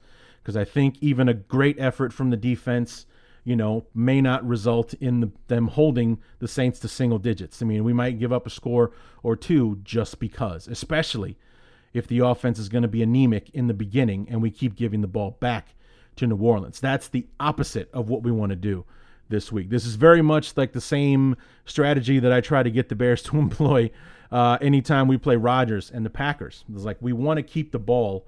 because 0.47 0.55
I 0.55 0.63
think 0.63 0.95
even 1.01 1.27
a 1.27 1.33
great 1.33 1.77
effort 1.77 2.13
from 2.13 2.29
the 2.29 2.37
defense, 2.37 3.05
you 3.43 3.53
know, 3.53 3.85
may 3.93 4.21
not 4.21 4.47
result 4.47 4.93
in 4.93 5.19
the, 5.19 5.31
them 5.49 5.67
holding 5.67 6.19
the 6.39 6.47
Saints 6.47 6.79
to 6.79 6.87
single 6.87 7.19
digits. 7.19 7.61
I 7.61 7.65
mean, 7.65 7.83
we 7.83 7.91
might 7.91 8.17
give 8.17 8.31
up 8.31 8.47
a 8.47 8.49
score 8.49 8.93
or 9.23 9.35
two 9.35 9.81
just 9.83 10.21
because, 10.21 10.69
especially 10.69 11.37
if 11.91 12.07
the 12.07 12.19
offense 12.19 12.59
is 12.59 12.69
going 12.69 12.83
to 12.83 12.87
be 12.87 13.03
anemic 13.03 13.49
in 13.49 13.67
the 13.67 13.73
beginning 13.73 14.25
and 14.29 14.41
we 14.41 14.49
keep 14.49 14.77
giving 14.77 15.01
the 15.01 15.07
ball 15.07 15.31
back 15.41 15.75
to 16.15 16.25
New 16.25 16.37
Orleans. 16.37 16.79
That's 16.79 17.09
the 17.09 17.27
opposite 17.41 17.89
of 17.91 18.07
what 18.07 18.23
we 18.23 18.31
want 18.31 18.51
to 18.51 18.55
do 18.55 18.85
this 19.27 19.51
week. 19.51 19.69
This 19.69 19.85
is 19.85 19.95
very 19.95 20.21
much 20.21 20.55
like 20.55 20.71
the 20.71 20.79
same 20.79 21.35
strategy 21.65 22.19
that 22.19 22.31
I 22.31 22.39
try 22.39 22.63
to 22.63 22.71
get 22.71 22.87
the 22.87 22.95
Bears 22.95 23.21
to 23.23 23.37
employ 23.37 23.91
uh, 24.31 24.59
anytime 24.61 25.09
we 25.09 25.17
play 25.17 25.35
Rodgers 25.35 25.91
and 25.91 26.05
the 26.05 26.09
Packers. 26.09 26.63
It's 26.73 26.85
like 26.85 26.99
we 27.01 27.11
want 27.11 27.35
to 27.35 27.43
keep 27.43 27.73
the 27.73 27.79
ball 27.79 28.25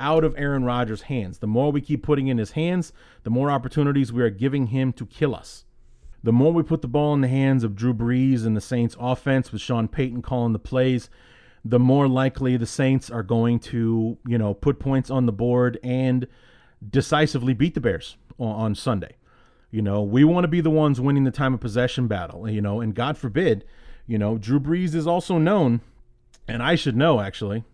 out 0.00 0.24
of 0.24 0.34
Aaron 0.36 0.64
Rodgers' 0.64 1.02
hands. 1.02 1.38
The 1.38 1.46
more 1.46 1.70
we 1.70 1.80
keep 1.80 2.02
putting 2.02 2.26
in 2.26 2.38
his 2.38 2.52
hands, 2.52 2.92
the 3.22 3.30
more 3.30 3.50
opportunities 3.50 4.12
we 4.12 4.22
are 4.22 4.30
giving 4.30 4.68
him 4.68 4.92
to 4.94 5.06
kill 5.06 5.34
us. 5.34 5.64
The 6.22 6.32
more 6.32 6.52
we 6.52 6.62
put 6.62 6.82
the 6.82 6.88
ball 6.88 7.14
in 7.14 7.20
the 7.20 7.28
hands 7.28 7.64
of 7.64 7.76
Drew 7.76 7.94
Brees 7.94 8.44
and 8.44 8.56
the 8.56 8.60
Saints 8.60 8.96
offense 8.98 9.52
with 9.52 9.62
Sean 9.62 9.88
Payton 9.88 10.22
calling 10.22 10.52
the 10.52 10.58
plays, 10.58 11.08
the 11.64 11.78
more 11.78 12.08
likely 12.08 12.56
the 12.56 12.66
Saints 12.66 13.10
are 13.10 13.22
going 13.22 13.58
to, 13.60 14.18
you 14.26 14.38
know, 14.38 14.54
put 14.54 14.78
points 14.78 15.10
on 15.10 15.26
the 15.26 15.32
board 15.32 15.78
and 15.82 16.26
decisively 16.88 17.54
beat 17.54 17.74
the 17.74 17.80
Bears 17.80 18.16
on, 18.38 18.74
Sunday. 18.74 19.16
You 19.70 19.82
know, 19.82 20.02
we 20.02 20.24
want 20.24 20.44
to 20.44 20.48
be 20.48 20.60
the 20.60 20.70
ones 20.70 21.00
winning 21.00 21.24
the 21.24 21.30
time 21.30 21.54
of 21.54 21.60
possession 21.60 22.06
battle, 22.06 22.48
you 22.48 22.60
know, 22.60 22.80
and 22.80 22.94
God 22.94 23.16
forbid, 23.16 23.64
you 24.06 24.18
know, 24.18 24.36
Drew 24.36 24.58
Brees 24.58 24.94
is 24.94 25.06
also 25.06 25.38
known, 25.38 25.80
and 26.48 26.62
I 26.62 26.74
should 26.74 26.96
know 26.96 27.20
actually, 27.20 27.64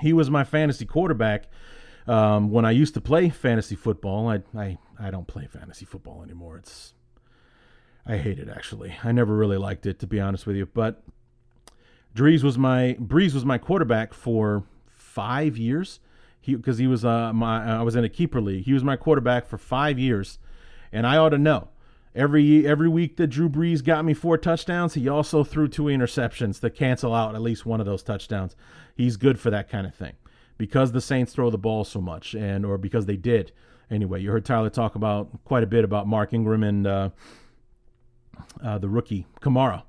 he 0.00 0.12
was 0.12 0.30
my 0.30 0.44
fantasy 0.44 0.86
quarterback 0.86 1.44
um, 2.06 2.50
when 2.50 2.64
I 2.64 2.70
used 2.70 2.94
to 2.94 3.00
play 3.00 3.28
fantasy 3.28 3.76
football. 3.76 4.28
I, 4.28 4.42
I, 4.56 4.78
I 4.98 5.10
don't 5.10 5.26
play 5.26 5.46
fantasy 5.46 5.84
football 5.84 6.22
anymore. 6.22 6.56
It's, 6.56 6.94
I 8.06 8.16
hate 8.16 8.38
it 8.38 8.48
actually. 8.48 8.96
I 9.04 9.12
never 9.12 9.34
really 9.34 9.58
liked 9.58 9.86
it 9.86 9.98
to 10.00 10.06
be 10.06 10.20
honest 10.20 10.46
with 10.46 10.56
you, 10.56 10.66
but 10.66 11.02
Brees 12.14 12.42
was 12.42 12.58
my 12.58 12.96
Brees 13.00 13.34
was 13.34 13.44
my 13.44 13.58
quarterback 13.58 14.12
for 14.12 14.64
five 14.90 15.56
years. 15.56 16.00
He 16.40 16.54
because 16.54 16.78
he 16.78 16.86
was 16.86 17.04
uh 17.04 17.32
my 17.32 17.78
I 17.78 17.82
was 17.82 17.96
in 17.96 18.04
a 18.04 18.08
keeper 18.08 18.40
league. 18.40 18.64
He 18.64 18.72
was 18.72 18.82
my 18.82 18.96
quarterback 18.96 19.46
for 19.46 19.58
five 19.58 19.98
years, 19.98 20.38
and 20.90 21.06
I 21.06 21.16
ought 21.16 21.28
to 21.30 21.38
know. 21.38 21.68
Every 22.14 22.66
every 22.66 22.88
week 22.88 23.16
that 23.16 23.28
Drew 23.28 23.48
Brees 23.48 23.84
got 23.84 24.04
me 24.04 24.14
four 24.14 24.36
touchdowns, 24.36 24.94
he 24.94 25.08
also 25.08 25.44
threw 25.44 25.68
two 25.68 25.84
interceptions 25.84 26.60
to 26.60 26.70
cancel 26.70 27.14
out 27.14 27.34
at 27.34 27.42
least 27.42 27.64
one 27.64 27.80
of 27.80 27.86
those 27.86 28.02
touchdowns. 28.02 28.56
He's 28.94 29.16
good 29.16 29.38
for 29.38 29.50
that 29.50 29.68
kind 29.68 29.86
of 29.86 29.94
thing 29.94 30.14
because 30.58 30.92
the 30.92 31.00
Saints 31.00 31.32
throw 31.32 31.50
the 31.50 31.58
ball 31.58 31.84
so 31.84 32.00
much, 32.00 32.34
and 32.34 32.66
or 32.66 32.78
because 32.78 33.06
they 33.06 33.16
did. 33.16 33.52
Anyway, 33.90 34.20
you 34.20 34.30
heard 34.30 34.44
Tyler 34.44 34.70
talk 34.70 34.94
about 34.94 35.44
quite 35.44 35.62
a 35.62 35.66
bit 35.66 35.84
about 35.84 36.06
Mark 36.06 36.32
Ingram 36.32 36.62
and 36.62 36.86
uh, 36.86 37.10
uh, 38.62 38.78
the 38.78 38.88
rookie 38.88 39.26
Kamara 39.40 39.82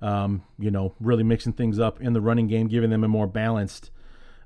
um, 0.00 0.42
you 0.58 0.70
know, 0.70 0.94
really 1.00 1.22
mixing 1.22 1.52
things 1.52 1.78
up 1.78 2.00
in 2.00 2.12
the 2.12 2.20
running 2.20 2.46
game, 2.46 2.68
giving 2.68 2.90
them 2.90 3.04
a 3.04 3.08
more 3.08 3.26
balanced 3.26 3.90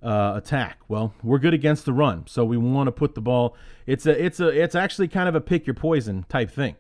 uh, 0.02 0.34
attack. 0.36 0.78
Well, 0.88 1.14
we're 1.22 1.38
good 1.38 1.54
against 1.54 1.84
the 1.84 1.92
run, 1.92 2.26
so 2.26 2.44
we 2.44 2.56
want 2.56 2.86
to 2.86 2.92
put 2.92 3.14
the 3.14 3.20
ball. 3.20 3.56
It's 3.86 4.06
a, 4.06 4.24
it's 4.24 4.40
a, 4.40 4.48
it's 4.48 4.74
actually 4.74 5.08
kind 5.08 5.28
of 5.28 5.34
a 5.34 5.40
pick 5.40 5.66
your 5.66 5.74
poison 5.74 6.24
type 6.28 6.50
thing. 6.50 6.76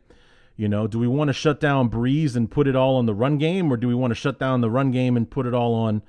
You 0.60 0.68
know, 0.68 0.86
do 0.86 0.98
we 0.98 1.06
want 1.06 1.28
to 1.28 1.32
shut 1.32 1.58
down 1.58 1.88
Brees 1.88 2.36
and 2.36 2.50
put 2.50 2.66
it 2.66 2.76
all 2.76 2.96
on 2.96 3.06
the 3.06 3.14
run 3.14 3.38
game, 3.38 3.72
or 3.72 3.78
do 3.78 3.88
we 3.88 3.94
want 3.94 4.10
to 4.10 4.14
shut 4.14 4.38
down 4.38 4.60
the 4.60 4.68
run 4.68 4.90
game 4.90 5.16
and 5.16 5.30
put 5.30 5.46
it 5.46 5.54
all 5.54 5.72
on 5.72 6.02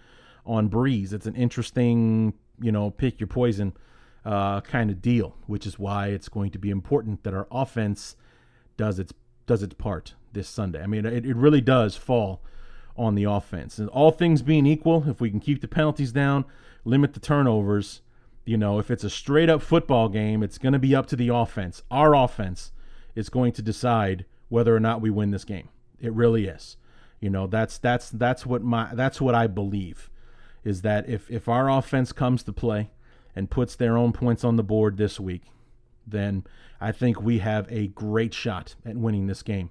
on 0.45 0.69
Brees? 0.69 1.13
It's 1.13 1.25
an 1.25 1.35
interesting, 1.35 2.33
you 2.61 2.69
know, 2.69 2.91
pick 2.91 3.21
your 3.21 3.27
poison 3.27 3.71
uh, 4.25 4.59
kind 4.59 4.89
of 4.89 5.01
deal, 5.01 5.37
which 5.47 5.65
is 5.65 5.79
why 5.79 6.07
it's 6.07 6.27
going 6.27 6.51
to 6.51 6.59
be 6.59 6.69
important 6.69 7.23
that 7.23 7.33
our 7.33 7.47
offense 7.49 8.17
does 8.75 8.99
its 8.99 9.13
does 9.47 9.63
its 9.63 9.73
part 9.75 10.15
this 10.33 10.49
Sunday. 10.49 10.83
I 10.83 10.85
mean, 10.85 11.05
it, 11.05 11.25
it 11.25 11.37
really 11.37 11.61
does 11.61 11.95
fall 11.95 12.41
on 12.97 13.15
the 13.15 13.23
offense. 13.23 13.79
And 13.79 13.87
all 13.87 14.11
things 14.11 14.41
being 14.41 14.65
equal, 14.65 15.05
if 15.07 15.21
we 15.21 15.29
can 15.29 15.39
keep 15.39 15.61
the 15.61 15.67
penalties 15.69 16.11
down, 16.11 16.43
limit 16.83 17.13
the 17.13 17.21
turnovers, 17.21 18.01
you 18.43 18.57
know, 18.57 18.79
if 18.79 18.91
it's 18.91 19.05
a 19.05 19.09
straight 19.09 19.49
up 19.49 19.61
football 19.61 20.09
game, 20.09 20.43
it's 20.43 20.57
going 20.57 20.73
to 20.73 20.79
be 20.79 20.93
up 20.93 21.07
to 21.07 21.15
the 21.15 21.29
offense. 21.29 21.83
Our 21.89 22.13
offense 22.13 22.73
is 23.15 23.29
going 23.29 23.53
to 23.53 23.61
decide 23.61 24.25
whether 24.51 24.75
or 24.75 24.79
not 24.81 24.99
we 24.99 25.09
win 25.09 25.31
this 25.31 25.45
game. 25.45 25.69
It 26.01 26.11
really 26.13 26.45
is. 26.45 26.75
You 27.21 27.29
know, 27.29 27.47
that's 27.47 27.77
that's 27.77 28.09
that's 28.09 28.45
what 28.45 28.61
my 28.61 28.93
that's 28.93 29.21
what 29.21 29.33
I 29.33 29.47
believe 29.47 30.09
is 30.65 30.81
that 30.81 31.07
if 31.07 31.31
if 31.31 31.47
our 31.47 31.69
offense 31.69 32.11
comes 32.11 32.43
to 32.43 32.53
play 32.53 32.91
and 33.33 33.49
puts 33.49 33.75
their 33.75 33.97
own 33.97 34.11
points 34.11 34.43
on 34.43 34.57
the 34.57 34.63
board 34.63 34.97
this 34.97 35.19
week, 35.19 35.43
then 36.05 36.43
I 36.81 36.91
think 36.91 37.21
we 37.21 37.39
have 37.39 37.71
a 37.71 37.87
great 37.87 38.33
shot 38.33 38.75
at 38.85 38.97
winning 38.97 39.27
this 39.27 39.41
game 39.41 39.69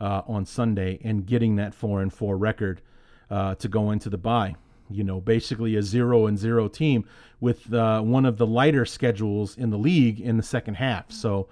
uh, 0.00 0.22
on 0.26 0.44
Sunday 0.44 0.98
and 1.04 1.24
getting 1.24 1.54
that 1.56 1.72
four 1.72 2.02
and 2.02 2.12
four 2.12 2.36
record 2.36 2.82
uh, 3.30 3.54
to 3.56 3.68
go 3.68 3.92
into 3.92 4.10
the 4.10 4.18
bye. 4.18 4.56
You 4.90 5.04
know, 5.04 5.20
basically 5.20 5.76
a 5.76 5.82
zero 5.82 6.26
and 6.26 6.36
zero 6.36 6.66
team 6.66 7.04
with 7.38 7.72
uh, 7.72 8.00
one 8.00 8.24
of 8.24 8.38
the 8.38 8.46
lighter 8.46 8.84
schedules 8.84 9.56
in 9.56 9.70
the 9.70 9.78
league 9.78 10.20
in 10.20 10.36
the 10.36 10.42
second 10.42 10.74
half. 10.74 11.12
So 11.12 11.48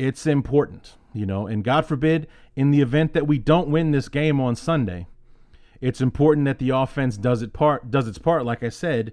it's 0.00 0.26
important, 0.26 0.96
you 1.12 1.26
know, 1.26 1.46
and 1.46 1.62
God 1.62 1.84
forbid, 1.84 2.26
in 2.56 2.70
the 2.70 2.80
event 2.80 3.12
that 3.12 3.26
we 3.26 3.38
don't 3.38 3.68
win 3.68 3.90
this 3.90 4.08
game 4.08 4.40
on 4.40 4.56
Sunday, 4.56 5.06
it's 5.82 6.00
important 6.00 6.46
that 6.46 6.58
the 6.58 6.70
offense 6.70 7.18
does 7.18 7.42
it 7.42 7.52
part 7.52 7.90
does 7.90 8.08
its 8.08 8.18
part, 8.18 8.46
like 8.46 8.62
I 8.62 8.70
said, 8.70 9.12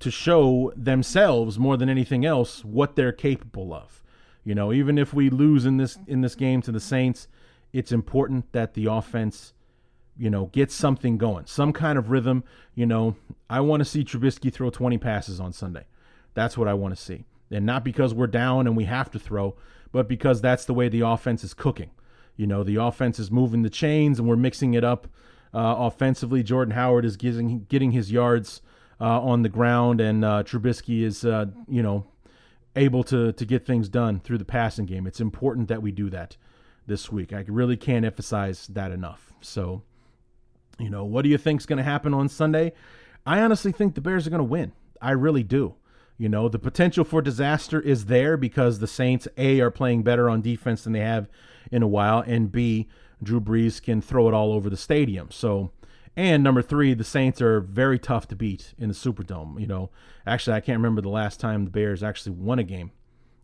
to 0.00 0.10
show 0.10 0.70
themselves 0.76 1.58
more 1.58 1.78
than 1.78 1.88
anything 1.88 2.26
else 2.26 2.62
what 2.62 2.94
they're 2.94 3.12
capable 3.12 3.72
of. 3.72 4.02
You 4.44 4.54
know, 4.54 4.70
even 4.72 4.98
if 4.98 5.14
we 5.14 5.30
lose 5.30 5.64
in 5.64 5.78
this 5.78 5.98
in 6.06 6.20
this 6.20 6.34
game 6.34 6.60
to 6.62 6.72
the 6.72 6.80
Saints, 6.80 7.26
it's 7.72 7.90
important 7.90 8.52
that 8.52 8.74
the 8.74 8.86
offense, 8.86 9.54
you 10.16 10.28
know, 10.28 10.46
gets 10.46 10.74
something 10.74 11.16
going, 11.16 11.46
some 11.46 11.72
kind 11.72 11.98
of 11.98 12.10
rhythm. 12.10 12.44
You 12.74 12.84
know, 12.84 13.16
I 13.48 13.60
want 13.60 13.80
to 13.80 13.84
see 13.86 14.04
Trubisky 14.04 14.52
throw 14.52 14.68
20 14.68 14.98
passes 14.98 15.40
on 15.40 15.54
Sunday. 15.54 15.86
That's 16.34 16.58
what 16.58 16.68
I 16.68 16.74
want 16.74 16.94
to 16.94 17.02
see. 17.02 17.24
And 17.50 17.64
not 17.64 17.82
because 17.82 18.12
we're 18.12 18.26
down 18.26 18.66
and 18.66 18.76
we 18.76 18.84
have 18.84 19.10
to 19.12 19.18
throw, 19.18 19.56
but 19.92 20.08
because 20.08 20.40
that's 20.40 20.64
the 20.64 20.74
way 20.74 20.88
the 20.88 21.00
offense 21.00 21.44
is 21.44 21.54
cooking. 21.54 21.90
You 22.36 22.46
know, 22.46 22.62
the 22.62 22.76
offense 22.76 23.18
is 23.18 23.30
moving 23.30 23.62
the 23.62 23.70
chains 23.70 24.18
and 24.18 24.28
we're 24.28 24.36
mixing 24.36 24.74
it 24.74 24.84
up 24.84 25.08
uh, 25.52 25.74
offensively. 25.78 26.42
Jordan 26.42 26.74
Howard 26.74 27.04
is 27.04 27.16
getting, 27.16 27.64
getting 27.64 27.90
his 27.90 28.12
yards 28.12 28.62
uh, 29.00 29.20
on 29.20 29.42
the 29.42 29.48
ground, 29.48 30.00
and 30.00 30.24
uh, 30.24 30.42
Trubisky 30.42 31.02
is, 31.02 31.24
uh, 31.24 31.46
you 31.68 31.82
know, 31.82 32.06
able 32.76 33.02
to, 33.04 33.32
to 33.32 33.44
get 33.44 33.64
things 33.64 33.88
done 33.88 34.20
through 34.20 34.38
the 34.38 34.44
passing 34.44 34.86
game. 34.86 35.06
It's 35.06 35.20
important 35.20 35.68
that 35.68 35.82
we 35.82 35.90
do 35.90 36.10
that 36.10 36.36
this 36.86 37.10
week. 37.10 37.32
I 37.32 37.44
really 37.48 37.76
can't 37.76 38.04
emphasize 38.04 38.66
that 38.68 38.92
enough. 38.92 39.32
So, 39.40 39.82
you 40.78 40.90
know, 40.90 41.04
what 41.04 41.22
do 41.22 41.28
you 41.28 41.38
think 41.38 41.60
is 41.60 41.66
going 41.66 41.78
to 41.78 41.82
happen 41.82 42.14
on 42.14 42.28
Sunday? 42.28 42.72
I 43.26 43.40
honestly 43.40 43.72
think 43.72 43.94
the 43.94 44.00
Bears 44.00 44.26
are 44.26 44.30
going 44.30 44.38
to 44.38 44.44
win. 44.44 44.72
I 45.00 45.12
really 45.12 45.42
do. 45.42 45.74
You 46.18 46.28
know, 46.28 46.48
the 46.48 46.58
potential 46.58 47.04
for 47.04 47.22
disaster 47.22 47.80
is 47.80 48.06
there 48.06 48.36
because 48.36 48.78
the 48.78 48.86
Saints, 48.86 49.28
A, 49.36 49.60
are 49.60 49.70
playing 49.70 50.02
better 50.02 50.28
on 50.28 50.42
defense 50.42 50.84
than 50.84 50.92
they 50.92 51.00
have 51.00 51.28
in 51.70 51.82
a 51.82 51.88
while, 51.88 52.20
and 52.26 52.50
B, 52.50 52.88
Drew 53.22 53.40
Brees 53.40 53.80
can 53.82 54.00
throw 54.00 54.28
it 54.28 54.34
all 54.34 54.52
over 54.52 54.68
the 54.68 54.76
stadium. 54.76 55.30
So, 55.30 55.70
and 56.16 56.42
number 56.42 56.62
three, 56.62 56.94
the 56.94 57.04
Saints 57.04 57.40
are 57.40 57.60
very 57.60 57.98
tough 57.98 58.26
to 58.28 58.36
beat 58.36 58.74
in 58.78 58.88
the 58.88 58.94
Superdome. 58.94 59.60
You 59.60 59.68
know, 59.68 59.90
actually, 60.26 60.56
I 60.56 60.60
can't 60.60 60.78
remember 60.78 61.00
the 61.00 61.08
last 61.08 61.38
time 61.38 61.64
the 61.64 61.70
Bears 61.70 62.02
actually 62.02 62.32
won 62.32 62.58
a 62.58 62.64
game 62.64 62.90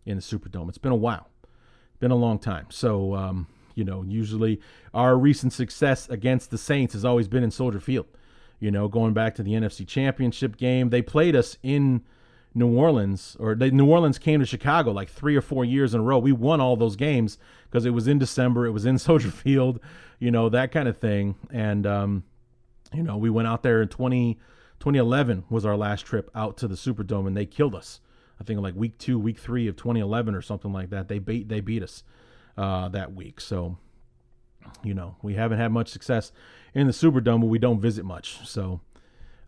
in 0.05 0.17
the 0.17 0.21
Superdome. 0.21 0.67
It's 0.67 0.77
been 0.77 0.91
a 0.91 0.95
while 0.95 1.29
been 1.99 2.11
a 2.11 2.15
long 2.15 2.39
time. 2.39 2.67
So, 2.69 3.15
um, 3.15 3.47
you 3.73 3.83
know, 3.83 4.03
usually 4.03 4.61
our 4.93 5.17
recent 5.17 5.53
success 5.53 6.09
against 6.09 6.51
the 6.51 6.57
Saints 6.57 6.93
has 6.93 7.05
always 7.05 7.27
been 7.27 7.43
in 7.43 7.51
Soldier 7.51 7.79
Field. 7.79 8.07
You 8.59 8.71
know, 8.71 8.87
going 8.87 9.13
back 9.13 9.35
to 9.35 9.43
the 9.43 9.51
NFC 9.51 9.87
Championship 9.87 10.57
game, 10.57 10.89
they 10.89 11.01
played 11.01 11.35
us 11.35 11.57
in 11.61 12.03
New 12.55 12.75
Orleans, 12.75 13.35
or 13.39 13.53
they, 13.53 13.69
New 13.69 13.85
Orleans 13.85 14.17
came 14.17 14.39
to 14.39 14.45
Chicago 14.45 14.91
like 14.91 15.09
three 15.09 15.35
or 15.35 15.41
four 15.41 15.65
years 15.65 15.93
in 15.93 15.99
a 15.99 16.03
row. 16.03 16.17
We 16.17 16.31
won 16.31 16.61
all 16.61 16.77
those 16.77 16.95
games 16.95 17.37
because 17.69 17.85
it 17.85 17.91
was 17.91 18.07
in 18.07 18.17
December, 18.17 18.65
it 18.65 18.71
was 18.71 18.85
in 18.85 18.97
Soldier 18.99 19.29
Field, 19.29 19.79
you 20.19 20.31
know, 20.31 20.47
that 20.49 20.71
kind 20.71 20.87
of 20.87 20.97
thing. 20.97 21.35
And, 21.51 21.85
um, 21.85 22.23
you 22.93 23.03
know, 23.03 23.17
we 23.17 23.29
went 23.29 23.49
out 23.49 23.61
there 23.61 23.81
in 23.81 23.89
20, 23.89 24.35
2011 24.79 25.43
was 25.49 25.65
our 25.65 25.75
last 25.75 26.05
trip 26.05 26.31
out 26.33 26.55
to 26.57 26.67
the 26.67 26.75
Superdome, 26.75 27.27
and 27.27 27.35
they 27.35 27.45
killed 27.45 27.75
us. 27.75 27.99
I 28.39 28.43
think 28.43 28.61
like 28.61 28.75
week 28.75 28.97
two, 28.97 29.17
week 29.19 29.39
three 29.39 29.67
of 29.67 29.75
2011 29.75 30.35
or 30.35 30.41
something 30.41 30.71
like 30.73 30.89
that. 30.89 31.07
They 31.07 31.19
beat 31.19 31.47
they 31.47 31.61
beat 31.61 31.83
us 31.83 32.03
uh, 32.57 32.89
that 32.89 33.13
week. 33.13 33.39
So 33.39 33.77
you 34.83 34.93
know 34.93 35.15
we 35.21 35.35
haven't 35.35 35.57
had 35.57 35.71
much 35.71 35.89
success 35.89 36.31
in 36.73 36.87
the 36.87 36.93
Superdome, 36.93 37.41
but 37.41 37.47
we 37.47 37.59
don't 37.59 37.79
visit 37.79 38.03
much. 38.03 38.45
So, 38.47 38.81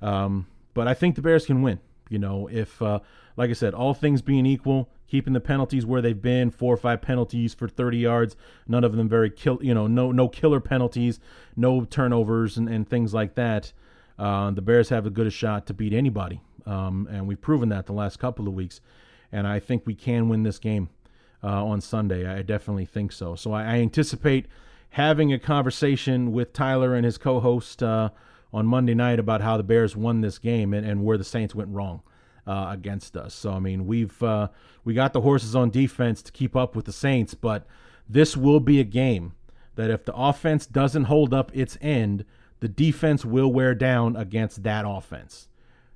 um, 0.02 0.48
but 0.74 0.88
I 0.88 0.94
think 0.94 1.16
the 1.16 1.22
Bears 1.22 1.46
can 1.46 1.62
win. 1.62 1.80
You 2.10 2.20
know, 2.20 2.48
if 2.48 2.82
uh, 2.82 3.00
like 3.36 3.50
I 3.50 3.54
said, 3.54 3.74
all 3.74 3.94
things 3.94 4.22
being 4.22 4.46
equal, 4.46 4.90
keeping 5.08 5.34
the 5.34 5.40
penalties 5.40 5.86
where 5.86 6.02
they've 6.02 6.22
been, 6.22 6.52
four 6.52 6.74
or 6.74 6.78
five 6.78 7.02
penalties 7.02 7.54
for 7.54 7.68
30 7.68 7.98
yards, 7.98 8.36
none 8.68 8.84
of 8.84 8.96
them 8.96 9.10
very 9.10 9.30
kill. 9.30 9.60
You 9.62 9.74
know, 9.74 9.88
no 9.88 10.12
no 10.12 10.28
killer 10.28 10.60
penalties, 10.60 11.20
no 11.56 11.86
turnovers 11.86 12.58
and, 12.58 12.70
and 12.70 12.88
things 12.88 13.14
like 13.14 13.36
that. 13.36 13.74
Uh, 14.18 14.52
the 14.52 14.62
Bears 14.62 14.90
have 14.90 15.06
a 15.06 15.10
good 15.12 15.28
a 15.28 15.32
shot 15.32 15.68
to 15.68 15.74
beat 15.74 15.94
anybody 15.94 16.42
um, 16.68 17.08
and 17.10 17.28
we've 17.28 17.42
proven 17.42 17.70
that 17.70 17.86
the 17.86 17.94
last 17.94 18.20
couple 18.20 18.48
of 18.48 18.54
weeks. 18.54 18.82
And 19.32 19.48
I 19.48 19.60
think 19.60 19.84
we 19.86 19.96
can 19.96 20.30
win 20.30 20.44
this 20.44 20.60
game 20.60 20.90
uh, 21.44 21.66
on 21.66 21.82
Sunday. 21.82 22.28
I 22.28 22.42
definitely 22.42 22.86
think 22.86 23.12
so. 23.12 23.36
So 23.36 23.54
I, 23.54 23.64
I, 23.64 23.76
anticipate 23.78 24.48
having 24.92 25.32
a 25.32 25.40
conversation 25.40 26.32
with 26.32 26.54
Tyler 26.54 26.94
and 26.94 27.06
his 27.06 27.18
co-host 27.18 27.84
uh, 27.84 28.10
on 28.54 28.66
Monday 28.66 28.94
night 28.94 29.20
about 29.20 29.42
how 29.42 29.58
the 29.58 29.64
Bears 29.64 29.96
won 29.96 30.22
this 30.22 30.38
game 30.38 30.74
and, 30.74 30.86
and 30.86 31.04
where 31.04 31.18
the 31.18 31.24
Saints 31.24 31.56
went 31.56 31.70
wrong. 31.70 32.02
Uh, 32.46 32.72
against 32.72 33.18
us. 33.18 33.34
So 33.34 33.52
I 33.52 33.60
mean, 33.60 33.86
we've 33.86 34.24
uh, 34.24 34.48
we 34.86 34.94
got 34.94 35.12
the 35.12 35.20
horses 35.20 35.54
on 35.54 35.70
defense 35.70 36.22
to 36.22 36.32
keep 36.32 36.56
up 36.56 36.78
with 36.78 36.86
the 36.86 36.94
Saints, 36.94 37.34
but 37.34 37.68
this 38.08 38.38
will 38.38 38.62
be 38.62 38.80
a 38.80 38.86
game 38.86 39.34
that 39.76 39.90
if 39.90 40.06
the 40.06 40.16
offense 40.16 40.66
doesn't 40.66 41.06
hold 41.06 41.34
up 41.34 41.52
its 41.54 41.78
end, 41.82 42.24
the 42.60 42.68
defense 42.68 43.24
will 43.24 43.52
wear 43.52 43.76
down 43.76 44.16
against 44.16 44.64
that 44.64 44.86
offense. 44.88 45.48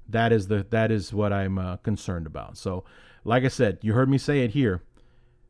That 0.08 0.32
is 0.32 0.48
the 0.48 0.66
that 0.70 0.92
is 0.92 1.14
what 1.14 1.34
I'm 1.34 1.58
uh, 1.58 1.78
concerned 1.78 2.28
about. 2.28 2.58
So, 2.58 2.84
like 3.24 3.44
I 3.44 3.48
said, 3.48 3.80
you 3.82 3.94
heard 3.94 4.10
me 4.10 4.18
say 4.18 4.42
it 4.42 4.52
here. 4.52 4.82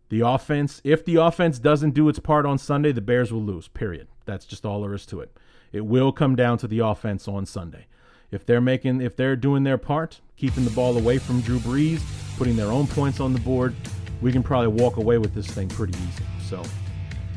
The 0.09 0.21
offense, 0.21 0.81
if 0.83 1.05
the 1.05 1.15
offense 1.15 1.57
doesn't 1.57 1.91
do 1.91 2.09
its 2.09 2.19
part 2.19 2.45
on 2.45 2.57
Sunday, 2.57 2.91
the 2.91 3.01
Bears 3.01 3.31
will 3.31 3.43
lose. 3.43 3.67
Period. 3.67 4.07
That's 4.25 4.45
just 4.45 4.65
all 4.65 4.81
there 4.81 4.93
is 4.93 5.05
to 5.07 5.21
it. 5.21 5.35
It 5.71 5.85
will 5.85 6.11
come 6.11 6.35
down 6.35 6.57
to 6.59 6.67
the 6.67 6.79
offense 6.79 7.27
on 7.27 7.45
Sunday. 7.45 7.87
If 8.31 8.45
they're 8.45 8.61
making, 8.61 9.01
if 9.01 9.15
they're 9.15 9.35
doing 9.35 9.63
their 9.63 9.77
part, 9.77 10.21
keeping 10.37 10.63
the 10.63 10.71
ball 10.71 10.97
away 10.97 11.17
from 11.17 11.41
Drew 11.41 11.59
Brees, 11.59 12.01
putting 12.37 12.55
their 12.55 12.71
own 12.71 12.87
points 12.87 13.19
on 13.19 13.33
the 13.33 13.39
board, 13.39 13.75
we 14.21 14.31
can 14.31 14.43
probably 14.43 14.69
walk 14.69 14.97
away 14.97 15.17
with 15.17 15.33
this 15.33 15.47
thing 15.47 15.67
pretty 15.67 15.97
easy. 15.97 16.23
So 16.47 16.63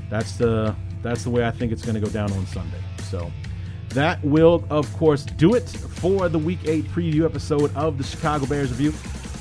that's 0.08 0.36
the 0.36 0.74
that's 1.02 1.24
the 1.24 1.30
way 1.30 1.46
I 1.46 1.50
think 1.50 1.72
it's 1.72 1.82
going 1.82 1.96
to 1.96 2.00
go 2.00 2.08
down 2.08 2.32
on 2.32 2.46
Sunday. 2.46 2.80
So 3.02 3.30
that 3.90 4.24
will, 4.24 4.64
of 4.70 4.92
course, 4.96 5.24
do 5.24 5.54
it 5.54 5.68
for 5.68 6.28
the 6.28 6.38
Week 6.38 6.60
8 6.64 6.84
preview 6.86 7.24
episode 7.24 7.74
of 7.76 7.98
the 7.98 8.04
Chicago 8.04 8.46
Bears 8.46 8.70
Review. 8.70 8.92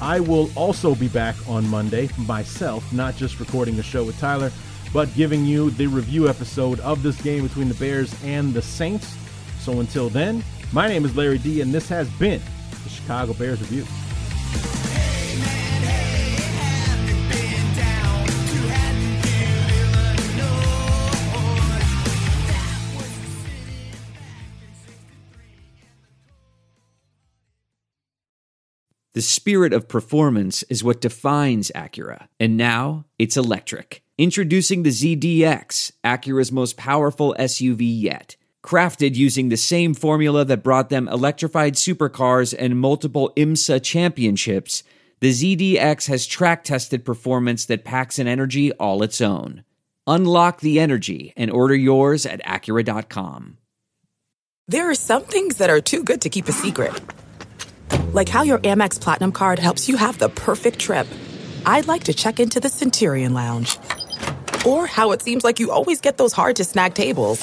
I 0.02 0.20
will 0.20 0.52
also 0.56 0.96
be 0.96 1.08
back 1.08 1.36
on 1.48 1.68
Monday 1.70 2.10
myself, 2.18 2.92
not 2.92 3.16
just 3.16 3.40
recording 3.40 3.76
the 3.76 3.84
show 3.84 4.04
with 4.04 4.20
Tyler, 4.20 4.52
but 4.94 5.14
giving 5.16 5.44
you 5.44 5.72
the 5.72 5.88
review 5.88 6.30
episode 6.30 6.80
of 6.82 7.02
this 7.02 7.20
game 7.22 7.44
between 7.44 7.68
the 7.68 7.74
Bears 7.74 8.14
and 8.24 8.54
the 8.54 8.62
Saints. 8.62 9.18
So 9.60 9.80
until 9.80 10.08
then, 10.08 10.44
my 10.72 10.88
name 10.88 11.04
is 11.04 11.16
Larry 11.16 11.40
D, 11.40 11.62
and 11.62 11.74
this 11.74 11.90
has 11.90 12.08
been 12.12 12.42
the 12.84 12.90
Chicago 12.90 13.34
Bears 13.34 13.60
Review. 13.60 13.86
The 29.14 29.22
spirit 29.22 29.74
of 29.74 29.88
performance 29.88 30.64
is 30.64 30.84
what 30.84 31.00
defines 31.00 31.72
Acura, 31.76 32.30
and 32.40 32.58
now 32.58 33.06
it's 33.20 33.38
electric. 33.38 34.03
Introducing 34.18 34.84
the 34.84 34.92
ZDX, 34.92 35.92
Acura's 36.04 36.52
most 36.52 36.78
powerful 36.78 37.36
SUV 37.40 37.80
yet. 37.82 38.36
Crafted 38.64 39.16
using 39.16 39.50
the 39.50 39.58
same 39.58 39.94
formula 39.94 40.46
that 40.46 40.64
brought 40.64 40.90
them 40.90 41.08
electrified 41.08 41.74
supercars 41.74 42.54
and 42.58 42.80
multiple 42.80 43.34
IMSA 43.36 43.82
championships, 43.84 44.84
the 45.20 45.32
ZDX 45.32 46.08
has 46.08 46.28
track 46.28 46.64
tested 46.64 47.04
performance 47.04 47.66
that 47.66 47.84
packs 47.84 48.20
an 48.20 48.28
energy 48.28 48.72
all 48.74 49.02
its 49.02 49.20
own. 49.20 49.64
Unlock 50.06 50.62
the 50.62 50.80
energy 50.80 51.34
and 51.36 51.50
order 51.50 51.76
yours 51.76 52.26
at 52.26 52.44
Acura.com. 52.44 53.58
There 54.68 54.90
are 54.90 54.96
some 54.96 55.24
things 55.24 55.58
that 55.58 55.70
are 55.70 55.82
too 55.82 56.04
good 56.04 56.22
to 56.22 56.30
keep 56.30 56.48
a 56.48 56.52
secret 56.52 56.94
like 58.14 58.30
how 58.30 58.44
your 58.44 58.60
Amex 58.60 59.00
Platinum 59.00 59.32
card 59.32 59.60
helps 59.60 59.90
you 59.90 59.98
have 59.98 60.18
the 60.18 60.30
perfect 60.30 60.80
trip. 60.80 61.08
I'd 61.66 61.88
like 61.88 62.06
to 62.06 62.14
check 62.14 62.40
into 62.40 62.60
the 62.60 62.70
Centurion 62.70 63.34
Lounge. 63.34 63.78
Or 64.66 64.88
how 64.88 65.12
it 65.12 65.22
seems 65.22 65.44
like 65.44 65.60
you 65.60 65.72
always 65.72 66.02
get 66.02 66.18
those 66.18 66.34
hard 66.34 66.56
to 66.58 66.64
snag 66.64 66.94
tables. 66.94 67.40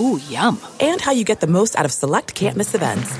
Ooh, 0.00 0.20
yum. 0.28 0.58
And 0.80 1.00
how 1.00 1.12
you 1.12 1.24
get 1.24 1.40
the 1.40 1.46
most 1.46 1.78
out 1.78 1.84
of 1.84 1.92
select 1.92 2.34
can't 2.34 2.56
miss 2.56 2.74
events. 2.74 3.10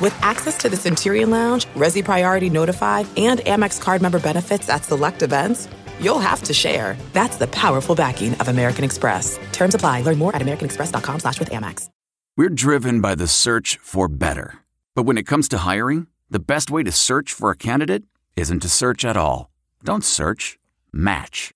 With 0.00 0.14
access 0.20 0.56
to 0.58 0.68
the 0.68 0.76
Centurion 0.76 1.30
Lounge, 1.30 1.66
Resy 1.74 2.04
Priority 2.04 2.50
Notified, 2.50 3.06
and 3.16 3.40
Amex 3.40 3.80
card 3.80 4.02
member 4.02 4.18
benefits 4.18 4.68
at 4.68 4.84
select 4.84 5.22
events, 5.22 5.68
you'll 6.00 6.18
have 6.18 6.42
to 6.42 6.52
share. 6.52 6.96
That's 7.12 7.36
the 7.36 7.46
powerful 7.46 7.94
backing 7.94 8.34
of 8.34 8.48
American 8.48 8.84
Express. 8.84 9.38
Terms 9.52 9.74
apply. 9.74 10.02
Learn 10.02 10.18
more 10.18 10.34
at 10.36 10.42
americanexpress.com 10.42 11.20
slash 11.20 11.38
with 11.38 11.50
Amex. 11.50 11.88
We're 12.36 12.50
driven 12.50 13.00
by 13.00 13.14
the 13.14 13.26
search 13.26 13.78
for 13.80 14.08
better. 14.08 14.58
But 14.94 15.04
when 15.04 15.16
it 15.16 15.26
comes 15.26 15.48
to 15.48 15.58
hiring, 15.58 16.06
the 16.28 16.38
best 16.38 16.70
way 16.70 16.82
to 16.82 16.92
search 16.92 17.32
for 17.32 17.50
a 17.50 17.56
candidate 17.56 18.04
isn't 18.36 18.60
to 18.60 18.68
search 18.68 19.06
at 19.06 19.16
all. 19.16 19.48
Don't 19.82 20.04
search. 20.04 20.58
Match. 20.92 21.55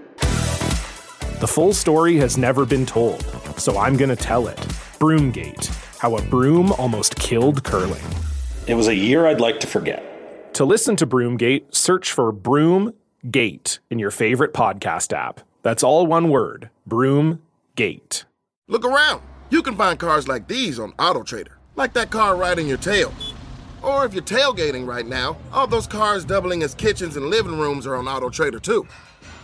The 1.41 1.47
full 1.47 1.73
story 1.73 2.17
has 2.17 2.37
never 2.37 2.67
been 2.67 2.85
told, 2.85 3.25
so 3.57 3.75
I'm 3.79 3.97
going 3.97 4.11
to 4.11 4.15
tell 4.15 4.47
it. 4.47 4.59
Broomgate 4.99 5.65
How 5.97 6.15
a 6.15 6.21
Broom 6.21 6.71
Almost 6.73 7.15
Killed 7.15 7.63
Curling. 7.63 8.03
It 8.67 8.75
was 8.75 8.87
a 8.87 8.93
year 8.93 9.25
I'd 9.25 9.41
like 9.41 9.59
to 9.61 9.65
forget. 9.65 10.53
To 10.53 10.65
listen 10.65 10.95
to 10.97 11.07
Broomgate, 11.07 11.73
search 11.73 12.11
for 12.11 12.31
Broomgate 12.31 13.79
in 13.89 13.97
your 13.97 14.11
favorite 14.11 14.53
podcast 14.53 15.13
app. 15.13 15.41
That's 15.63 15.81
all 15.81 16.05
one 16.05 16.29
word 16.29 16.69
Broomgate. 16.87 18.25
Look 18.67 18.85
around. 18.85 19.23
You 19.49 19.63
can 19.63 19.75
find 19.75 19.97
cars 19.97 20.27
like 20.27 20.47
these 20.47 20.77
on 20.77 20.91
AutoTrader, 20.93 21.53
like 21.75 21.93
that 21.93 22.11
car 22.11 22.35
riding 22.35 22.67
your 22.67 22.77
tail. 22.77 23.11
Or 23.81 24.05
if 24.05 24.13
you're 24.13 24.21
tailgating 24.21 24.85
right 24.85 25.07
now, 25.07 25.37
all 25.51 25.65
those 25.65 25.87
cars 25.87 26.23
doubling 26.23 26.61
as 26.61 26.75
kitchens 26.75 27.17
and 27.17 27.31
living 27.31 27.57
rooms 27.57 27.87
are 27.87 27.95
on 27.95 28.05
AutoTrader 28.05 28.61
too. 28.61 28.85